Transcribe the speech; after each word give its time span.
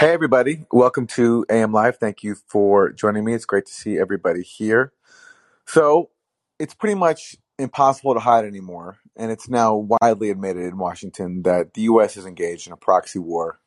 Hey, 0.00 0.12
everybody. 0.12 0.66
Welcome 0.72 1.06
to 1.08 1.46
AM 1.48 1.70
Live. 1.70 1.98
Thank 1.98 2.24
you 2.24 2.34
for 2.48 2.90
joining 2.90 3.24
me. 3.24 3.32
It's 3.32 3.44
great 3.44 3.66
to 3.66 3.72
see 3.72 3.96
everybody 3.96 4.42
here. 4.42 4.92
So, 5.66 6.10
it's 6.58 6.74
pretty 6.74 6.96
much 6.96 7.36
impossible 7.60 8.14
to 8.14 8.20
hide 8.20 8.44
anymore. 8.44 8.98
And 9.16 9.30
it's 9.30 9.48
now 9.48 9.76
widely 9.76 10.30
admitted 10.30 10.64
in 10.64 10.78
Washington 10.78 11.42
that 11.42 11.74
the 11.74 11.82
U.S. 11.82 12.16
is 12.16 12.26
engaged 12.26 12.66
in 12.66 12.72
a 12.72 12.76
proxy 12.76 13.20
war 13.20 13.60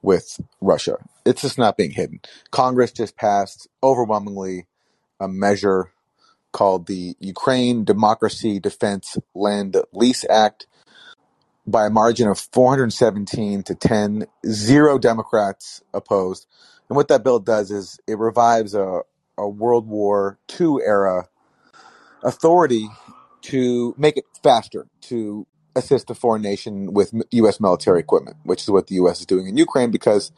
with 0.00 0.40
Russia. 0.60 0.98
It's 1.26 1.42
just 1.42 1.58
not 1.58 1.76
being 1.76 1.90
hidden. 1.90 2.20
Congress 2.52 2.92
just 2.92 3.16
passed 3.16 3.66
overwhelmingly 3.82 4.66
a 5.18 5.26
measure 5.26 5.90
called 6.52 6.86
the 6.86 7.16
Ukraine 7.18 7.84
Democracy 7.84 8.60
Defense 8.60 9.18
Lend 9.34 9.76
Lease 9.92 10.24
Act 10.30 10.68
by 11.66 11.86
a 11.86 11.90
margin 11.90 12.28
of 12.28 12.38
417 12.38 13.64
to 13.64 13.74
10, 13.74 14.26
zero 14.46 14.98
Democrats 14.98 15.82
opposed. 15.94 16.46
And 16.88 16.96
what 16.96 17.08
that 17.08 17.24
bill 17.24 17.40
does 17.40 17.70
is 17.70 18.00
it 18.06 18.18
revives 18.18 18.74
a, 18.74 19.02
a 19.38 19.48
World 19.48 19.88
War 19.88 20.38
II 20.60 20.78
era 20.84 21.28
authority 22.24 22.88
to 23.42 23.94
make 23.98 24.16
it 24.18 24.24
faster 24.42 24.86
to 25.02 25.46
assist 25.76 26.10
a 26.10 26.16
foreign 26.16 26.42
nation 26.42 26.94
with 26.94 27.14
U.S. 27.32 27.60
military 27.60 28.00
equipment, 28.00 28.38
which 28.44 28.62
is 28.62 28.70
what 28.70 28.88
the 28.88 28.96
U.S. 28.96 29.20
is 29.20 29.26
doing 29.26 29.48
in 29.48 29.56
Ukraine 29.56 29.90
because 29.92 30.32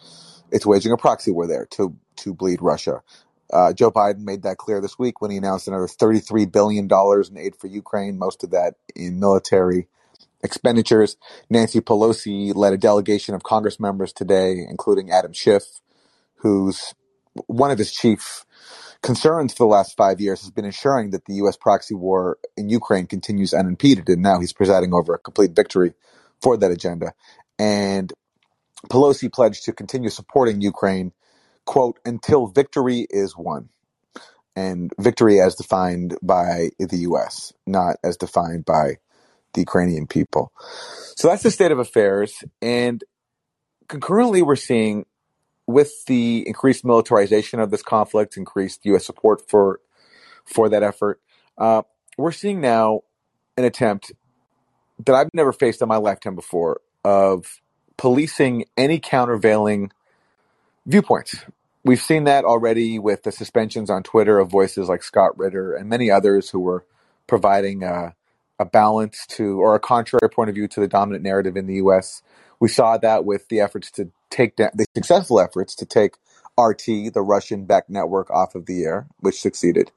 it's 0.52 0.66
waging 0.66 0.92
a 0.92 0.98
proxy 0.98 1.32
war 1.32 1.46
there 1.48 1.66
to 1.72 1.96
to 2.16 2.34
bleed 2.34 2.62
Russia. 2.62 3.02
Uh, 3.52 3.72
Joe 3.72 3.90
Biden 3.92 4.20
made 4.20 4.42
that 4.44 4.58
clear 4.58 4.80
this 4.80 4.98
week 4.98 5.20
when 5.20 5.30
he 5.30 5.36
announced 5.36 5.68
another 5.68 5.86
$33 5.86 6.50
billion 6.52 6.88
in 6.90 7.38
aid 7.38 7.56
for 7.56 7.66
Ukraine, 7.68 8.18
most 8.18 8.44
of 8.44 8.50
that 8.50 8.74
in 8.96 9.20
military 9.20 9.88
expenditures. 10.46 11.18
Nancy 11.50 11.82
Pelosi 11.82 12.54
led 12.56 12.74
a 12.74 12.78
delegation 12.78 13.36
of 13.36 13.44
Congress 13.44 13.80
members 13.80 14.14
today, 14.14 14.66
including 14.70 15.12
Adam 15.12 15.34
Schiff, 15.34 15.82
who's 16.36 16.94
one 17.48 17.70
of 17.72 17.78
his 17.78 17.92
chief 17.92 18.44
concerns 19.02 19.52
for 19.54 19.64
the 19.64 19.72
last 19.72 19.96
five 19.96 20.20
years 20.20 20.40
has 20.42 20.50
been 20.50 20.64
ensuring 20.64 21.10
that 21.10 21.24
the 21.26 21.34
U.S. 21.36 21.56
proxy 21.56 21.94
war 21.94 22.38
in 22.56 22.68
Ukraine 22.68 23.06
continues 23.06 23.54
unimpeded. 23.54 24.08
And 24.08 24.22
now 24.22 24.40
he's 24.40 24.52
presiding 24.52 24.92
over 24.94 25.14
a 25.14 25.18
complete 25.18 25.52
victory 25.54 25.94
for 26.42 26.56
that 26.56 26.70
agenda. 26.70 27.12
And 27.58 28.12
Pelosi 28.90 29.32
pledged 29.32 29.64
to 29.66 29.72
continue 29.72 30.10
supporting 30.10 30.60
Ukraine, 30.62 31.12
quote, 31.66 31.98
until 32.04 32.46
victory 32.48 33.06
is 33.10 33.36
won. 33.36 33.70
And 34.56 34.92
victory 34.98 35.40
as 35.40 35.56
defined 35.56 36.18
by 36.22 36.70
the 36.78 36.98
U.S., 37.10 37.52
not 37.66 37.96
as 38.04 38.16
defined 38.16 38.64
by 38.66 38.98
the 39.56 39.62
Ukrainian 39.62 40.06
people. 40.06 40.52
So 41.16 41.28
that's 41.28 41.42
the 41.42 41.50
state 41.50 41.72
of 41.72 41.80
affairs. 41.80 42.44
And 42.62 43.02
concurrently, 43.88 44.42
we're 44.42 44.56
seeing 44.56 45.06
with 45.66 46.04
the 46.06 46.46
increased 46.46 46.84
militarization 46.84 47.58
of 47.58 47.70
this 47.70 47.82
conflict, 47.82 48.36
increased 48.36 48.84
U.S. 48.84 49.04
support 49.04 49.48
for 49.48 49.80
for 50.44 50.68
that 50.68 50.84
effort, 50.84 51.20
uh, 51.58 51.82
we're 52.16 52.30
seeing 52.32 52.60
now 52.60 53.00
an 53.56 53.64
attempt 53.64 54.12
that 55.04 55.14
I've 55.14 55.30
never 55.34 55.52
faced 55.52 55.82
in 55.82 55.88
my 55.88 55.96
lifetime 55.96 56.36
before 56.36 56.80
of 57.04 57.60
policing 57.96 58.66
any 58.76 59.00
countervailing 59.00 59.90
viewpoints. 60.86 61.44
We've 61.84 62.00
seen 62.00 62.24
that 62.24 62.44
already 62.44 62.98
with 62.98 63.24
the 63.24 63.32
suspensions 63.32 63.90
on 63.90 64.02
Twitter 64.02 64.38
of 64.38 64.50
voices 64.50 64.88
like 64.88 65.02
Scott 65.02 65.36
Ritter 65.38 65.74
and 65.74 65.88
many 65.88 66.10
others 66.10 66.50
who 66.50 66.60
were 66.60 66.84
providing 67.26 67.84
uh, 67.84 68.12
a 68.58 68.64
balance 68.64 69.26
to 69.26 69.60
or 69.60 69.74
a 69.74 69.80
contrary 69.80 70.30
point 70.30 70.48
of 70.48 70.54
view 70.54 70.68
to 70.68 70.80
the 70.80 70.88
dominant 70.88 71.24
narrative 71.24 71.56
in 71.56 71.66
the 71.66 71.74
U.S. 71.76 72.22
We 72.60 72.68
saw 72.68 72.96
that 72.98 73.24
with 73.24 73.48
the 73.48 73.60
efforts 73.60 73.90
to 73.92 74.10
take 74.30 74.56
down 74.56 74.70
the 74.74 74.86
successful 74.94 75.40
efforts 75.40 75.74
to 75.76 75.86
take 75.86 76.14
RT, 76.58 77.12
the 77.12 77.22
Russian-backed 77.22 77.90
network, 77.90 78.30
off 78.30 78.54
of 78.54 78.66
the 78.66 78.84
air, 78.84 79.06
which 79.20 79.40
succeeded. 79.40 79.92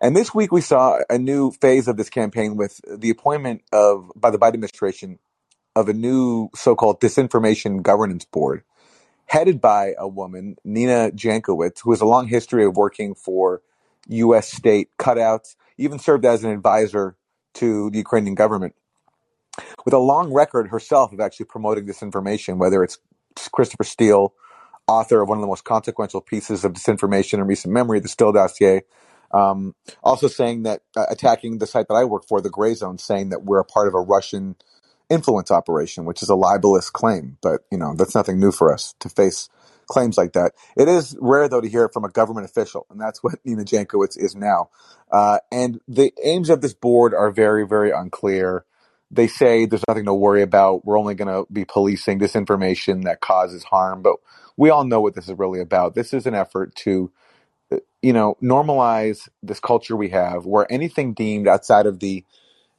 And 0.00 0.16
this 0.16 0.34
week 0.34 0.50
we 0.50 0.62
saw 0.62 1.00
a 1.10 1.18
new 1.18 1.50
phase 1.50 1.88
of 1.88 1.98
this 1.98 2.08
campaign 2.08 2.56
with 2.56 2.80
the 2.88 3.10
appointment 3.10 3.62
of 3.72 4.10
by 4.16 4.30
the 4.30 4.38
Biden 4.38 4.54
administration 4.54 5.18
of 5.76 5.88
a 5.88 5.92
new 5.92 6.48
so-called 6.54 7.00
disinformation 7.00 7.82
governance 7.82 8.24
board 8.24 8.64
headed 9.30 9.60
by 9.60 9.94
a 9.96 10.08
woman, 10.08 10.56
Nina 10.64 11.12
Jankowicz, 11.12 11.82
who 11.84 11.92
has 11.92 12.00
a 12.00 12.04
long 12.04 12.26
history 12.26 12.64
of 12.64 12.76
working 12.76 13.14
for 13.14 13.62
U.S. 14.08 14.52
state 14.52 14.88
cutouts, 14.98 15.54
even 15.78 16.00
served 16.00 16.24
as 16.24 16.42
an 16.42 16.50
advisor 16.50 17.14
to 17.54 17.90
the 17.90 17.98
Ukrainian 17.98 18.34
government, 18.34 18.74
with 19.84 19.94
a 19.94 19.98
long 19.98 20.32
record 20.32 20.68
herself 20.68 21.12
of 21.12 21.20
actually 21.20 21.46
promoting 21.46 21.86
disinformation, 21.86 22.58
whether 22.58 22.82
it's 22.84 22.98
Christopher 23.52 23.84
Steele, 23.84 24.34
author 24.88 25.22
of 25.22 25.28
one 25.28 25.38
of 25.38 25.42
the 25.42 25.48
most 25.48 25.64
consequential 25.64 26.20
pieces 26.20 26.64
of 26.64 26.72
disinformation 26.72 27.34
in 27.34 27.44
recent 27.46 27.72
memory, 27.72 28.00
the 28.00 28.08
Steele 28.08 28.32
dossier, 28.32 28.82
um, 29.32 29.74
also 30.02 30.28
saying 30.28 30.64
that, 30.64 30.82
uh, 30.96 31.06
attacking 31.10 31.58
the 31.58 31.66
site 31.66 31.88
that 31.88 31.94
I 31.94 32.04
work 32.04 32.24
for, 32.28 32.40
the 32.40 32.50
Gray 32.50 32.74
Zone, 32.74 32.98
saying 32.98 33.30
that 33.30 33.44
we're 33.44 33.60
a 33.60 33.64
part 33.64 33.88
of 33.88 33.94
a 33.94 34.00
Russian 34.00 34.56
influence 35.08 35.50
operation, 35.50 36.04
which 36.04 36.22
is 36.22 36.28
a 36.28 36.34
libelous 36.34 36.90
claim. 36.90 37.38
But, 37.40 37.62
you 37.70 37.78
know, 37.78 37.94
that's 37.94 38.14
nothing 38.14 38.40
new 38.40 38.52
for 38.52 38.72
us 38.72 38.94
to 39.00 39.08
face 39.08 39.48
claims 39.90 40.16
like 40.16 40.32
that. 40.32 40.52
It 40.76 40.88
is 40.88 41.16
rare, 41.20 41.48
though, 41.48 41.60
to 41.60 41.68
hear 41.68 41.84
it 41.84 41.92
from 41.92 42.04
a 42.04 42.08
government 42.08 42.46
official, 42.46 42.86
and 42.90 43.00
that's 43.00 43.22
what 43.22 43.34
Nina 43.44 43.64
Jankowicz 43.64 44.16
is 44.16 44.34
now. 44.34 44.70
Uh, 45.12 45.38
and 45.52 45.80
the 45.86 46.12
aims 46.22 46.48
of 46.48 46.62
this 46.62 46.72
board 46.72 47.12
are 47.12 47.30
very, 47.30 47.66
very 47.66 47.90
unclear. 47.90 48.64
They 49.10 49.26
say 49.26 49.66
there's 49.66 49.84
nothing 49.88 50.04
to 50.06 50.14
worry 50.14 50.42
about. 50.42 50.84
We're 50.84 50.98
only 50.98 51.16
going 51.16 51.28
to 51.28 51.52
be 51.52 51.64
policing 51.64 52.20
disinformation 52.20 53.04
that 53.04 53.20
causes 53.20 53.64
harm. 53.64 54.02
But 54.02 54.16
we 54.56 54.70
all 54.70 54.84
know 54.84 55.00
what 55.00 55.14
this 55.14 55.28
is 55.28 55.36
really 55.36 55.60
about. 55.60 55.94
This 55.94 56.14
is 56.14 56.26
an 56.26 56.34
effort 56.34 56.74
to 56.76 57.10
uh, 57.72 57.78
you 58.02 58.12
know, 58.12 58.36
normalize 58.40 59.28
this 59.42 59.58
culture 59.58 59.96
we 59.96 60.10
have 60.10 60.46
where 60.46 60.70
anything 60.72 61.12
deemed 61.12 61.48
outside 61.48 61.86
of 61.86 61.98
the 61.98 62.24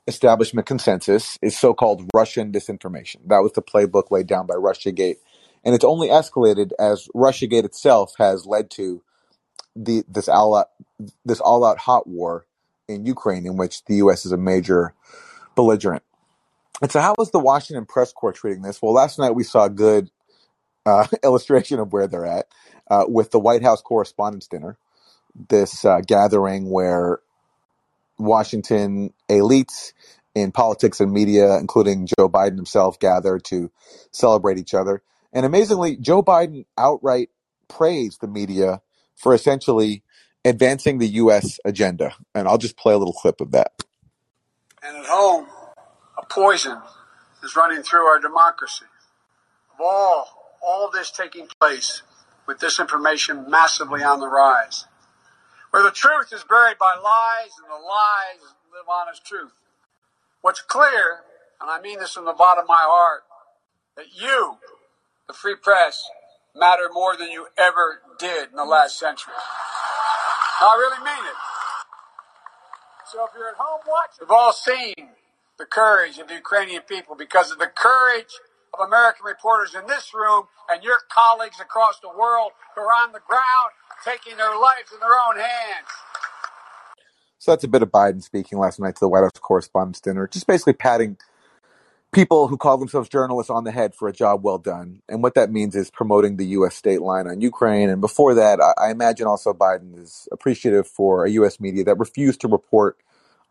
establishment 0.08 0.66
consensus 0.66 1.38
is 1.42 1.58
so-called 1.58 2.10
Russian 2.14 2.52
disinformation. 2.52 3.18
That 3.28 3.40
was 3.40 3.54
the 3.54 3.62
playbook 3.62 4.10
laid 4.10 4.28
down 4.28 4.48
by 4.48 4.56
Russiagate. 4.56 5.18
And 5.64 5.76
it's 5.76 5.86
only 5.86 6.10
escalated 6.10 6.72
as 6.80 7.08
Russiagate 7.16 7.66
itself 7.66 8.14
has 8.18 8.46
led 8.46 8.72
to 8.72 9.04
the 9.76 10.04
this 10.08 10.28
all 10.28 10.56
out 10.56 10.70
this 11.24 11.40
all 11.40 11.64
out 11.64 11.78
hot 11.78 12.08
war 12.08 12.46
in 12.88 13.06
Ukraine 13.06 13.46
in 13.46 13.58
which 13.58 13.86
the 13.86 13.96
US 13.96 14.26
is 14.26 14.32
a 14.32 14.38
major 14.38 14.94
belligerent. 15.56 16.04
And 16.82 16.92
so 16.92 17.00
how 17.00 17.16
is 17.20 17.32
the 17.32 17.40
Washington 17.40 17.86
press 17.86 18.12
corps 18.12 18.34
treating 18.34 18.64
this? 18.64 18.82
Well, 18.82 18.94
last 18.94 19.20
night 19.20 19.36
we 19.36 19.44
saw 19.44 19.66
a 19.66 19.70
good 19.70 20.10
uh, 20.86 21.08
illustration 21.24 21.80
of 21.80 21.94
where 21.94 22.08
they're 22.08 22.26
at 22.26 22.48
uh, 22.90 23.06
with 23.08 23.32
the 23.32 23.40
White 23.40 23.64
House 23.64 23.82
Correspondents' 23.82 24.48
Dinner, 24.48 24.78
this 25.50 25.86
uh, 25.86 26.02
gathering 26.06 26.70
where 26.70 27.20
Washington 28.18 29.14
elites 29.30 29.94
in 30.34 30.52
politics 30.52 31.00
and 31.00 31.12
media, 31.12 31.58
including 31.58 32.08
Joe 32.08 32.30
Biden 32.30 32.56
himself, 32.56 33.00
gather 33.00 33.38
to 33.40 33.72
celebrate 34.12 34.58
each 34.58 34.74
other. 34.74 35.02
And 35.34 35.46
amazingly, 35.46 35.98
Joe 35.98 36.22
Biden 36.24 36.66
outright 36.78 37.30
praised 37.68 38.22
the 38.22 38.28
media 38.28 38.82
for 39.16 39.34
essentially 39.34 40.04
advancing 40.44 40.98
the 40.98 41.08
U.S. 41.08 41.60
agenda. 41.64 42.14
And 42.36 42.48
I'll 42.48 42.58
just 42.58 42.78
play 42.78 42.94
a 42.94 42.98
little 42.98 43.14
clip 43.14 43.42
of 43.42 43.52
that. 43.52 43.72
And 44.84 44.98
at 44.98 45.06
home, 45.06 45.48
a 46.18 46.26
poison 46.26 46.78
is 47.44 47.56
running 47.56 47.84
through 47.84 48.06
our 48.06 48.20
democracy. 48.20 48.86
Of 49.74 49.82
all, 49.82 50.58
all 50.62 50.90
this 50.92 51.12
taking 51.12 51.48
place 51.60 52.04
with 52.48 52.60
disinformation 52.60 53.48
massively 53.48 54.04
on 54.04 54.20
the 54.20 54.28
rise, 54.28 54.86
where 55.70 55.84
the 55.84 55.92
truth 55.92 56.34
is 56.34 56.44
buried 56.44 56.78
by 56.78 56.96
lies 57.02 57.52
and 57.62 57.70
the 57.70 57.76
lies 57.76 58.54
live 58.74 58.90
on 58.90 59.08
as 59.12 59.20
truth. 59.20 59.54
What's 60.42 60.62
clear, 60.62 61.20
and 61.62 61.70
I 61.70 61.80
mean 61.82 62.00
this 62.00 62.14
from 62.14 62.26
the 62.26 62.34
bottom 62.34 62.64
of 62.64 62.68
my 62.68 62.76
heart, 62.80 63.24
that 63.96 64.08
you, 64.14 64.58
the 65.32 65.38
free 65.38 65.56
press, 65.56 66.04
matter 66.54 66.90
more 66.92 67.16
than 67.16 67.32
you 67.32 67.48
ever 67.58 68.02
did 68.20 68.50
in 68.50 68.56
the 68.58 68.66
last 68.66 69.00
century. 69.00 69.34
I 69.34 70.76
really 70.78 71.00
mean 71.00 71.26
it. 71.26 71.40
So 73.10 73.24
if 73.24 73.32
you're 73.38 73.48
at 73.48 73.56
home 73.58 73.80
watching, 73.88 74.20
we've 74.20 74.32
all 74.32 74.52
seen 74.52 75.16
the 75.58 75.66
courage 75.66 76.18
of 76.18 76.28
the 76.28 76.36
Ukrainian 76.36 76.82
people 76.84 77.16
because 77.16 77.50
of 77.52 77.60
the 77.60 77.68
courage 77.68 78.34
of 78.74 78.86
American 78.86 79.26
reporters 79.26 79.74
in 79.74 79.88
this 79.88 80.14
room 80.14 80.46
and 80.70 80.84
your 80.84 80.98
colleagues 81.10 81.60
across 81.62 82.00
the 82.02 82.10
world 82.10 82.52
who 82.76 82.82
are 82.82 82.92
on 83.04 83.14
the 83.14 83.24
ground 83.26 83.72
taking 84.04 84.36
their 84.36 84.60
lives 84.60 84.92
in 84.94 85.00
their 85.00 85.16
own 85.28 85.38
hands. 85.38 85.88
So 87.40 87.52
that's 87.52 87.64
a 87.64 87.70
bit 87.70 87.82
of 87.82 87.90
Biden 87.90 88.22
speaking 88.22 88.60
last 88.60 88.80
night 88.80 88.96
to 88.96 89.00
the 89.00 89.10
White 89.10 89.22
House 89.22 89.40
Correspondents' 89.40 90.02
Dinner, 90.02 90.28
just 90.28 90.46
basically 90.46 90.74
patting 90.74 91.18
people 92.12 92.48
who 92.50 92.58
call 92.58 92.78
themselves 92.78 93.10
journalists 93.10 93.52
on 93.52 93.66
the 93.66 93.72
head 93.72 93.96
for 93.96 94.08
a 94.10 94.14
job 94.14 94.44
well 94.44 94.60
done. 94.60 95.02
And 95.10 95.24
what 95.24 95.36
that 95.36 95.52
means 95.52 95.76
is 95.76 95.92
promoting 95.92 96.38
the 96.38 96.48
U.S. 96.48 96.76
state 96.76 97.02
line 97.02 97.28
on 97.28 97.42
Ukraine. 97.42 97.90
And 97.90 98.02
before 98.02 98.36
that, 98.36 98.62
I, 98.62 98.88
I 98.88 98.92
imagine 98.92 99.28
also 99.28 99.54
Biden 99.54 100.02
is 100.02 100.28
appreciative 100.32 100.88
for 100.88 101.26
a 101.26 101.32
U.S. 101.32 101.60
media 101.60 101.86
that 101.86 102.00
refused 102.00 102.42
to 102.42 102.50
report 102.50 102.98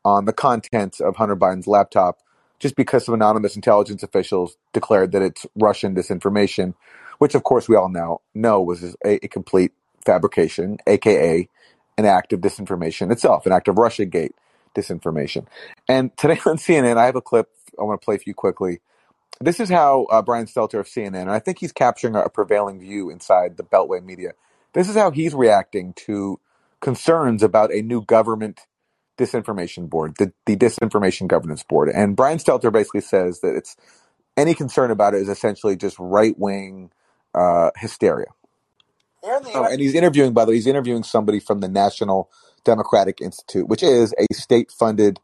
on 0.05 0.27
the 0.27 0.35
contents 0.35 1.01
of 1.01 1.17
Hunter 1.17 1.37
Biden's 1.37 1.69
laptop 1.69 2.21
just 2.59 2.77
because 2.77 3.07
some 3.07 3.15
anonymous 3.15 3.57
intelligence 3.57 4.03
officials 4.03 4.57
declared 4.73 5.13
that 5.13 5.23
it's 5.23 5.47
Russian 5.57 5.95
disinformation, 5.95 6.75
which 7.19 7.35
of 7.35 7.45
course 7.45 7.69
we 7.69 7.77
all 7.77 7.89
now 7.91 8.21
know 8.35 8.63
was 8.63 8.97
a, 9.05 9.25
a 9.25 9.29
complete 9.29 9.73
fabrication, 10.05 10.79
aka 10.87 11.49
an 11.99 12.07
act 12.07 12.33
of 12.33 12.41
disinformation 12.41 13.13
itself, 13.13 13.47
an 13.47 13.53
act 13.53 13.69
of 13.69 13.77
Russiagate 13.77 14.33
disinformation. 14.75 15.47
And 15.89 16.17
today 16.17 16.41
on 16.47 16.57
CNN, 16.59 16.97
I 16.97 17.07
have 17.07 17.17
a 17.17 17.23
clip 17.23 17.49
I 17.81 17.85
want 17.85 18.01
to 18.01 18.05
play 18.05 18.17
for 18.17 18.25
you 18.27 18.35
quickly. 18.35 18.81
This 19.41 19.59
is 19.59 19.71
how 19.71 20.05
uh, 20.11 20.21
Brian 20.23 20.47
Stelter 20.47 20.81
of 20.81 20.87
CNN, 20.87 21.23
and 21.23 21.31
I 21.31 21.39
think 21.39 21.59
he's 21.59 21.73
capturing 21.73 22.15
a, 22.15 22.21
a 22.21 22.31
prevailing 22.31 22.79
view 22.79 23.11
inside 23.11 23.57
the 23.57 23.63
Beltway 23.63 24.05
media. 24.05 24.33
This 24.75 24.89
is 24.89 24.97
how 24.97 25.11
he's 25.11 25.35
reacting 25.35 25.95
to 26.07 26.39
concerns 26.81 27.43
about 27.43 27.73
a 27.73 27.83
new 27.83 28.05
government 28.05 28.61
disinformation 29.19 29.89
board, 29.89 30.17
the, 30.19 30.33
the 30.47 30.57
disinformation 30.57 31.27
governance 31.27 31.63
board. 31.63 31.89
And 31.89 32.17
Brian 32.17 32.39
Stelter 32.39 32.73
basically 32.73 33.03
says 33.03 33.41
that 33.41 33.55
it's 33.55 33.77
any 34.37 34.55
concern 34.55 34.91
about 34.91 35.15
it 35.15 35.23
is 35.23 35.29
essentially 35.29 35.77
just 35.77 35.99
right 35.99 36.39
wing 36.39 36.91
uh, 37.35 37.71
hysteria. 37.77 38.29
Oh, 39.23 39.69
and 39.71 39.81
he's 39.81 39.95
interviewing, 39.95 40.33
by 40.33 40.45
the 40.45 40.51
way, 40.51 40.55
he's 40.57 40.67
interviewing 40.67 41.03
somebody 41.03 41.41
from 41.41 41.61
the 41.61 41.69
National 41.69 42.31
Democratic 42.65 43.21
Institute, 43.21 43.69
which 43.69 43.83
is 43.83 44.15
a 44.19 44.33
state 44.35 44.71
funded 44.71 45.21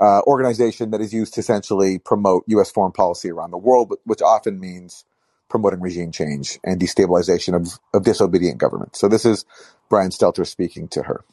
uh, 0.00 0.22
organization 0.26 0.90
that 0.90 1.00
is 1.00 1.12
used 1.12 1.34
to 1.34 1.40
essentially 1.40 1.98
promote 1.98 2.44
U.S. 2.48 2.70
foreign 2.70 2.92
policy 2.92 3.30
around 3.30 3.50
the 3.50 3.58
world, 3.58 3.94
which 4.04 4.22
often 4.22 4.60
means 4.60 5.04
promoting 5.48 5.80
regime 5.80 6.12
change 6.12 6.58
and 6.64 6.80
destabilization 6.80 7.54
of, 7.54 7.78
of 7.94 8.04
disobedient 8.04 8.58
governments. 8.58 9.00
So 9.00 9.08
this 9.08 9.24
is 9.24 9.44
Brian 9.88 10.10
Stelter 10.10 10.46
speaking 10.46 10.88
to 10.88 11.04
her. 11.04 11.24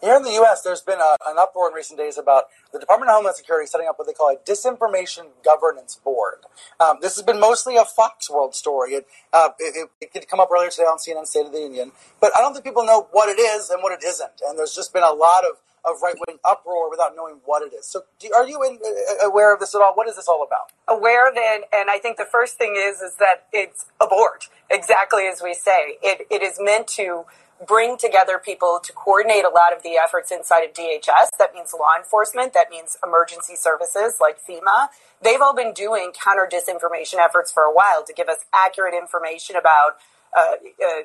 Here 0.00 0.16
in 0.16 0.22
the 0.22 0.32
U.S., 0.32 0.62
there's 0.62 0.80
been 0.80 0.98
a, 0.98 1.16
an 1.26 1.36
uproar 1.38 1.68
in 1.68 1.74
recent 1.74 1.98
days 1.98 2.16
about 2.16 2.44
the 2.72 2.78
Department 2.78 3.10
of 3.10 3.16
Homeland 3.16 3.36
Security 3.36 3.66
setting 3.66 3.86
up 3.86 3.98
what 3.98 4.06
they 4.06 4.14
call 4.14 4.30
a 4.30 4.36
disinformation 4.36 5.26
governance 5.44 6.00
board. 6.02 6.38
Um, 6.80 6.96
this 7.02 7.16
has 7.16 7.22
been 7.22 7.38
mostly 7.38 7.76
a 7.76 7.84
Fox 7.84 8.30
World 8.30 8.54
story. 8.54 8.92
It, 8.92 9.06
uh, 9.32 9.50
it, 9.58 9.90
it, 10.00 10.10
it 10.14 10.28
come 10.28 10.40
up 10.40 10.48
earlier 10.50 10.70
today 10.70 10.84
on 10.84 10.96
CNN 10.96 11.26
State 11.26 11.46
of 11.46 11.52
the 11.52 11.60
Union, 11.60 11.92
but 12.18 12.32
I 12.34 12.40
don't 12.40 12.54
think 12.54 12.64
people 12.64 12.84
know 12.84 13.08
what 13.12 13.28
it 13.28 13.38
is 13.38 13.68
and 13.68 13.82
what 13.82 13.92
it 13.92 14.02
isn't. 14.02 14.40
And 14.48 14.58
there's 14.58 14.74
just 14.74 14.94
been 14.94 15.02
a 15.02 15.12
lot 15.12 15.44
of, 15.44 15.56
of 15.84 16.02
right 16.02 16.14
wing 16.26 16.38
uproar 16.44 16.90
without 16.90 17.16
knowing 17.16 17.36
what 17.44 17.62
it 17.62 17.74
is. 17.74 17.86
So, 17.86 18.02
do, 18.18 18.30
are 18.34 18.46
you 18.46 18.62
in, 18.62 18.78
uh, 18.84 19.26
aware 19.26 19.52
of 19.54 19.60
this 19.60 19.74
at 19.74 19.80
all? 19.80 19.94
What 19.94 20.08
is 20.08 20.16
this 20.16 20.28
all 20.28 20.42
about? 20.46 20.72
Aware 20.88 21.28
of 21.28 21.34
it, 21.36 21.64
and 21.72 21.90
I 21.90 21.98
think 21.98 22.16
the 22.16 22.28
first 22.30 22.56
thing 22.56 22.74
is 22.76 23.00
is 23.00 23.16
that 23.16 23.46
it's 23.52 23.86
a 24.00 24.06
board, 24.06 24.44
exactly 24.70 25.24
as 25.26 25.42
we 25.42 25.54
say. 25.54 25.98
It, 26.02 26.26
it 26.30 26.42
is 26.42 26.58
meant 26.60 26.88
to 26.88 27.24
bring 27.66 27.98
together 27.98 28.40
people 28.42 28.80
to 28.82 28.92
coordinate 28.92 29.44
a 29.44 29.48
lot 29.48 29.76
of 29.76 29.82
the 29.82 29.96
efforts 30.02 30.30
inside 30.30 30.62
of 30.62 30.72
DHS. 30.72 31.36
That 31.38 31.52
means 31.54 31.74
law 31.78 31.92
enforcement. 31.98 32.54
That 32.54 32.70
means 32.70 32.96
emergency 33.04 33.56
services 33.56 34.16
like 34.20 34.38
FEMA. 34.40 34.88
They've 35.22 35.40
all 35.40 35.54
been 35.54 35.74
doing 35.74 36.12
counter 36.12 36.48
disinformation 36.50 37.16
efforts 37.18 37.52
for 37.52 37.64
a 37.64 37.72
while 37.72 38.02
to 38.06 38.12
give 38.12 38.28
us 38.28 38.38
accurate 38.54 38.94
information 38.94 39.56
about 39.56 39.96
uh, 40.36 40.52
uh, 40.52 41.02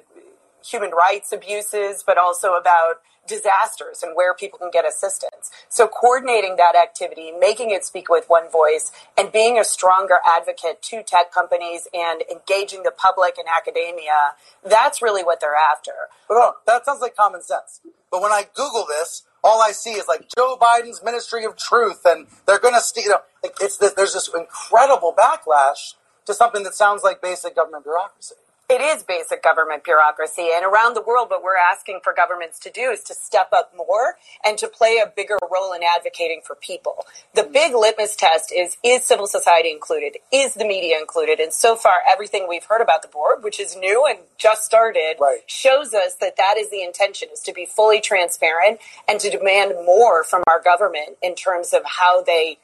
human 0.66 0.92
rights 0.92 1.32
abuses, 1.32 2.04
but 2.06 2.18
also 2.18 2.54
about 2.54 3.02
disasters 3.28 4.04
and 4.04 4.16
where 4.16 4.34
people 4.34 4.60
can 4.60 4.70
get 4.72 4.86
assistance. 4.86 5.52
So 5.70 5.88
coordinating 5.88 6.58
that 6.58 6.76
activity, 6.76 7.32
making 7.32 7.72
it 7.72 7.84
speak 7.84 8.10
with 8.10 8.26
one 8.28 8.50
voice, 8.50 8.92
and 9.18 9.32
being 9.32 9.58
a 9.58 9.64
stronger 9.64 10.18
advocate 10.26 10.82
to 10.84 11.04
tech 11.04 11.32
companies 11.32 11.88
and 11.94 12.24
engaging 12.32 12.84
the 12.84 12.92
public 12.92 13.38
and 13.38 13.48
academia, 13.48 14.36
that's 14.64 15.02
really 15.02 15.24
what 15.24 15.40
they're 15.40 15.56
after. 15.56 15.92
Oh, 16.30 16.54
that 16.66 16.86
sounds 16.86 17.02
like 17.02 17.16
common 17.16 17.42
sense. 17.42 17.82
But 18.12 18.22
when 18.22 18.32
I 18.32 18.46
Google 18.54 18.86
this, 18.88 19.24
all 19.44 19.62
I 19.62 19.72
see 19.72 19.92
is 19.92 20.08
like 20.08 20.28
Joe 20.36 20.58
Biden's 20.60 21.04
Ministry 21.04 21.46
of 21.46 21.56
Truth, 21.56 22.02
and 22.06 22.28
they're 22.46 22.60
going 22.60 22.74
to, 22.74 23.02
you 23.02 23.10
know, 23.10 23.20
like 23.44 23.56
it's 23.62 23.78
this, 23.78 23.94
there's 23.94 24.14
this 24.14 24.30
incredible 24.34 25.14
backlash 25.18 25.94
to 26.26 26.34
something 26.34 26.64
that 26.64 26.74
sounds 26.74 27.04
like 27.04 27.22
basic 27.22 27.56
government 27.56 27.84
bureaucracy. 27.84 28.36
It 28.68 28.82
is 28.82 29.04
basic 29.04 29.44
government 29.44 29.84
bureaucracy. 29.84 30.50
And 30.56 30.66
around 30.66 30.96
the 30.96 31.02
world, 31.02 31.30
what 31.30 31.44
we're 31.44 31.56
asking 31.56 32.00
for 32.04 32.14
governments 32.14 32.58
to 32.62 32.72
do 32.72 32.90
is 32.90 33.04
to 33.04 33.14
step 33.14 33.50
up 33.54 33.72
more 33.78 34.16
and 34.44 34.58
to 34.58 34.68
play 34.68 34.98
a 34.98 35.08
bigger 35.08 35.38
role 35.52 35.72
in 35.74 35.82
advocating 35.84 36.42
for 36.44 36.56
people. 36.56 37.06
The 37.36 37.44
big 37.44 37.76
litmus 37.76 38.16
test 38.16 38.52
is, 38.52 38.78
is 38.84 39.04
civil 39.06 39.28
society 39.28 39.72
included? 39.72 40.18
Is 40.34 40.56
the 40.56 40.66
media 40.66 40.98
included? 41.00 41.40
And 41.40 41.54
so 41.54 41.76
far, 41.76 41.94
everything 42.12 42.48
we've 42.50 42.66
heard 42.66 42.82
about 42.82 43.04
the 43.04 43.08
board, 43.08 43.44
which 43.44 43.60
is 43.60 43.76
new 43.76 44.04
and 44.10 44.18
just 44.40 44.64
started, 44.64 45.18
right. 45.22 45.42
shows 45.46 45.94
us 45.94 46.16
that 46.16 46.36
that 46.38 46.56
is 46.58 46.72
the 46.72 46.82
intention, 46.82 47.30
is 47.32 47.42
to 47.42 47.54
be 47.54 47.68
fully 47.68 48.02
transparent 48.02 48.80
and 49.08 49.20
to 49.20 49.30
demand 49.30 49.74
more 49.86 50.24
from 50.24 50.42
our 50.48 50.60
government 50.60 51.18
in 51.22 51.36
terms 51.36 51.72
of 51.72 51.84
how 51.86 52.24
they 52.24 52.58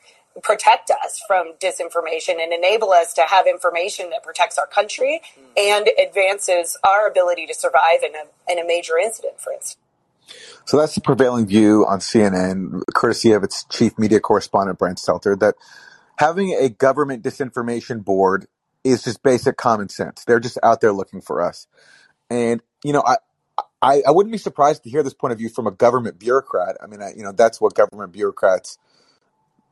protect 0.44 0.90
us 0.90 1.22
from 1.28 1.54
disinformation 1.60 2.42
and 2.42 2.54
enable 2.54 2.92
us 2.92 3.14
to 3.14 3.22
have 3.22 3.48
information 3.48 4.10
that 4.12 4.24
protects 4.24 4.58
our 4.58 4.68
country 4.68 5.22
mm. 5.38 5.44
and 5.58 5.90
advances 6.02 6.78
our 6.84 7.08
ability 7.08 7.46
to 7.46 7.54
survive 7.54 8.04
in 8.04 8.14
a, 8.16 8.52
in 8.52 8.60
a 8.60 8.66
major 8.66 8.98
incident, 8.98 9.40
for 9.40 9.54
instance. 9.54 9.78
So 10.66 10.78
that's 10.78 10.96
the 10.96 11.02
prevailing 11.02 11.48
view 11.48 11.86
on 11.86 12.00
CNN, 12.00 12.82
courtesy 12.94 13.34
of 13.34 13.44
its 13.44 13.66
chief 13.66 13.98
media 14.00 14.20
correspondent, 14.20 14.80
Brian 14.80 14.96
Stelter, 14.96 15.38
that 15.40 15.56
having 16.18 16.56
a 16.58 16.70
government 16.70 17.24
disinformation 17.24 18.04
board 18.04 18.48
is 18.84 19.04
just 19.04 19.22
basic 19.24 19.58
common 19.58 19.90
sense. 19.90 20.24
They're 20.24 20.40
just 20.40 20.58
out 20.64 20.80
there 20.80 20.94
looking 20.94 21.22
for 21.22 21.42
us. 21.42 21.68
And, 22.30 22.62
you 22.84 22.94
know, 22.94 23.04
I, 23.06 23.18
I, 23.82 24.04
I 24.08 24.12
wouldn't 24.12 24.32
be 24.32 24.38
surprised 24.38 24.84
to 24.84 24.90
hear 24.90 25.04
this 25.04 25.14
point 25.14 25.34
of 25.34 25.40
view 25.40 25.50
from 25.50 25.68
a 25.68 25.72
government 25.72 26.18
bureaucrat. 26.20 26.78
I 26.82 26.88
mean, 26.88 27.02
I, 27.02 27.12
you 27.16 27.24
know, 27.24 27.34
that's 27.34 27.60
what 27.60 27.74
government 27.74 28.14
bureaucrats– 28.14 28.78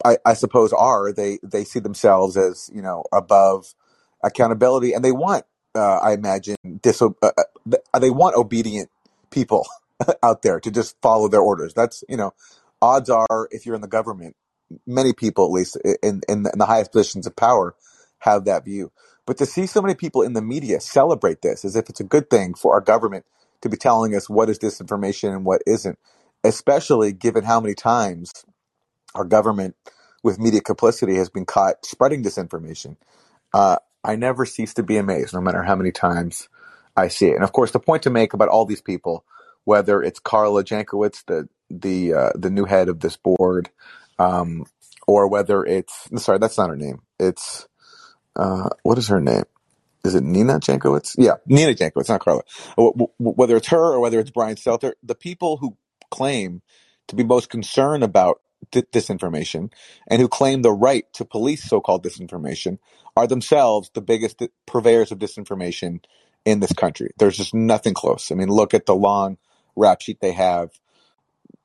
I, 0.06 0.18
I 0.26 0.34
suppose 0.34 0.74
are 0.74 1.12
they 1.12 1.40
they 1.44 1.64
see 1.64 1.80
themselves 1.80 2.38
as 2.38 2.70
you 2.74 2.82
know 2.82 3.04
above 3.14 3.74
accountability 4.24 4.94
and 4.94 5.04
they 5.04 5.12
want 5.12 5.46
uh, 5.76 5.98
I 5.98 6.14
imagine 6.14 6.56
diso- 6.66 7.16
uh, 7.22 7.32
uh 7.38 8.00
they 8.00 8.10
want 8.10 8.36
obedient 8.36 8.90
people 9.30 9.68
out 10.24 10.42
there 10.42 10.60
to 10.60 10.72
just 10.72 10.96
follow 11.02 11.28
their 11.28 11.42
orders. 11.42 11.74
That's 11.74 12.04
you 12.10 12.18
know 12.18 12.34
odds 12.82 13.10
are 13.10 13.48
if 13.52 13.66
you're 13.66 13.76
in 13.76 13.82
the 13.82 13.88
government, 13.88 14.36
many 14.88 15.14
people 15.14 15.46
at 15.46 15.52
least 15.52 15.78
in 16.04 16.22
in 16.28 16.46
in 16.52 16.60
the 16.60 16.66
highest 16.66 16.92
positions 16.92 17.28
of 17.28 17.36
power 17.36 17.76
have 18.20 18.46
that 18.46 18.66
view. 18.66 18.92
But 19.26 19.38
to 19.38 19.46
see 19.46 19.68
so 19.68 19.82
many 19.82 19.94
people 19.96 20.24
in 20.24 20.34
the 20.34 20.42
media 20.42 20.80
celebrate 20.80 21.42
this 21.42 21.64
as 21.64 21.76
if 21.76 21.90
it's 21.90 22.00
a 22.00 22.06
good 22.06 22.30
thing 22.30 22.56
for 22.56 22.74
our 22.74 22.82
government 22.82 23.26
to 23.62 23.70
be 23.70 23.78
telling 23.78 24.16
us 24.16 24.30
what 24.30 24.50
is 24.50 24.58
disinformation 24.58 25.30
and 25.30 25.46
what 25.46 25.62
isn't, 25.68 26.00
especially 26.44 27.12
given 27.14 27.44
how 27.44 27.60
many 27.60 27.76
times 27.76 28.32
our 29.16 29.26
government 29.26 29.76
with 30.24 30.40
media 30.40 30.62
complicity 30.62 31.16
has 31.16 31.30
been 31.30 31.46
caught 31.46 31.86
spreading 31.86 32.24
disinformation. 32.24 32.98
Uh, 33.54 33.78
I 34.04 34.16
never 34.16 34.46
cease 34.46 34.74
to 34.76 34.84
be 34.84 34.98
amazed, 34.98 35.34
no 35.34 35.42
matter 35.42 35.64
how 35.64 35.76
many 35.76 35.92
times 35.92 36.50
I 36.96 37.08
see 37.10 37.28
it. 37.28 37.36
And 37.36 37.44
of 37.44 37.52
course, 37.52 37.72
the 37.72 37.80
point 37.80 38.04
to 38.04 38.10
make 38.10 38.34
about 38.34 38.50
all 38.50 38.66
these 38.66 38.82
people, 38.82 39.26
whether 39.66 40.02
it's 40.02 40.20
Carla 40.20 40.64
Jankowicz, 40.64 41.26
the 41.26 41.50
the 41.70 42.14
uh, 42.14 42.32
the 42.36 42.50
new 42.50 42.66
head 42.66 42.90
of 42.90 43.00
this 43.02 43.18
board, 43.18 43.70
um, 44.20 44.66
or 45.08 45.28
whether 45.28 45.66
it's 45.66 46.10
sorry, 46.24 46.40
that's 46.40 46.58
not 46.58 46.70
her 46.70 46.78
name. 46.78 47.02
It's 47.20 47.68
uh, 48.36 48.70
what 48.84 48.98
is 48.98 49.08
her 49.10 49.22
name? 49.22 49.44
Is 50.06 50.16
it 50.16 50.24
Nina 50.24 50.60
Jankowicz? 50.60 51.16
Yeah, 51.18 51.36
Nina 51.46 51.74
Jankowicz, 51.74 52.10
not 52.10 52.22
Carla. 52.22 52.44
Whether 53.20 53.58
it's 53.58 53.68
her 53.70 53.94
or 53.94 54.00
whether 54.00 54.20
it's 54.20 54.32
Brian 54.32 54.56
Stelter, 54.56 54.94
the 55.04 55.16
people 55.16 55.58
who 55.58 55.78
claim 56.12 56.62
to 57.10 57.16
be 57.16 57.24
most 57.24 57.50
concerned 57.50 58.04
about 58.04 58.42
disinformation 58.72 59.72
and 60.08 60.22
who 60.22 60.28
claim 60.28 60.62
the 60.62 60.72
right 60.72 61.12
to 61.14 61.26
police 61.26 61.64
so-called 61.64 62.04
disinformation 62.04 62.80
are 63.16 63.28
themselves 63.28 63.90
the 63.94 64.02
biggest 64.02 64.42
purveyors 64.66 65.12
of 65.12 65.20
disinformation 65.20 66.04
in 66.46 66.60
this 66.60 66.74
country. 66.74 67.12
There's 67.18 67.38
just 67.38 67.54
nothing 67.54 67.94
close. 67.94 68.32
I 68.32 68.36
mean, 68.36 68.50
look 68.50 68.74
at 68.74 68.86
the 68.86 68.96
long 68.96 69.38
rap 69.76 70.02
sheet 70.02 70.20
they 70.22 70.32
have. 70.34 70.72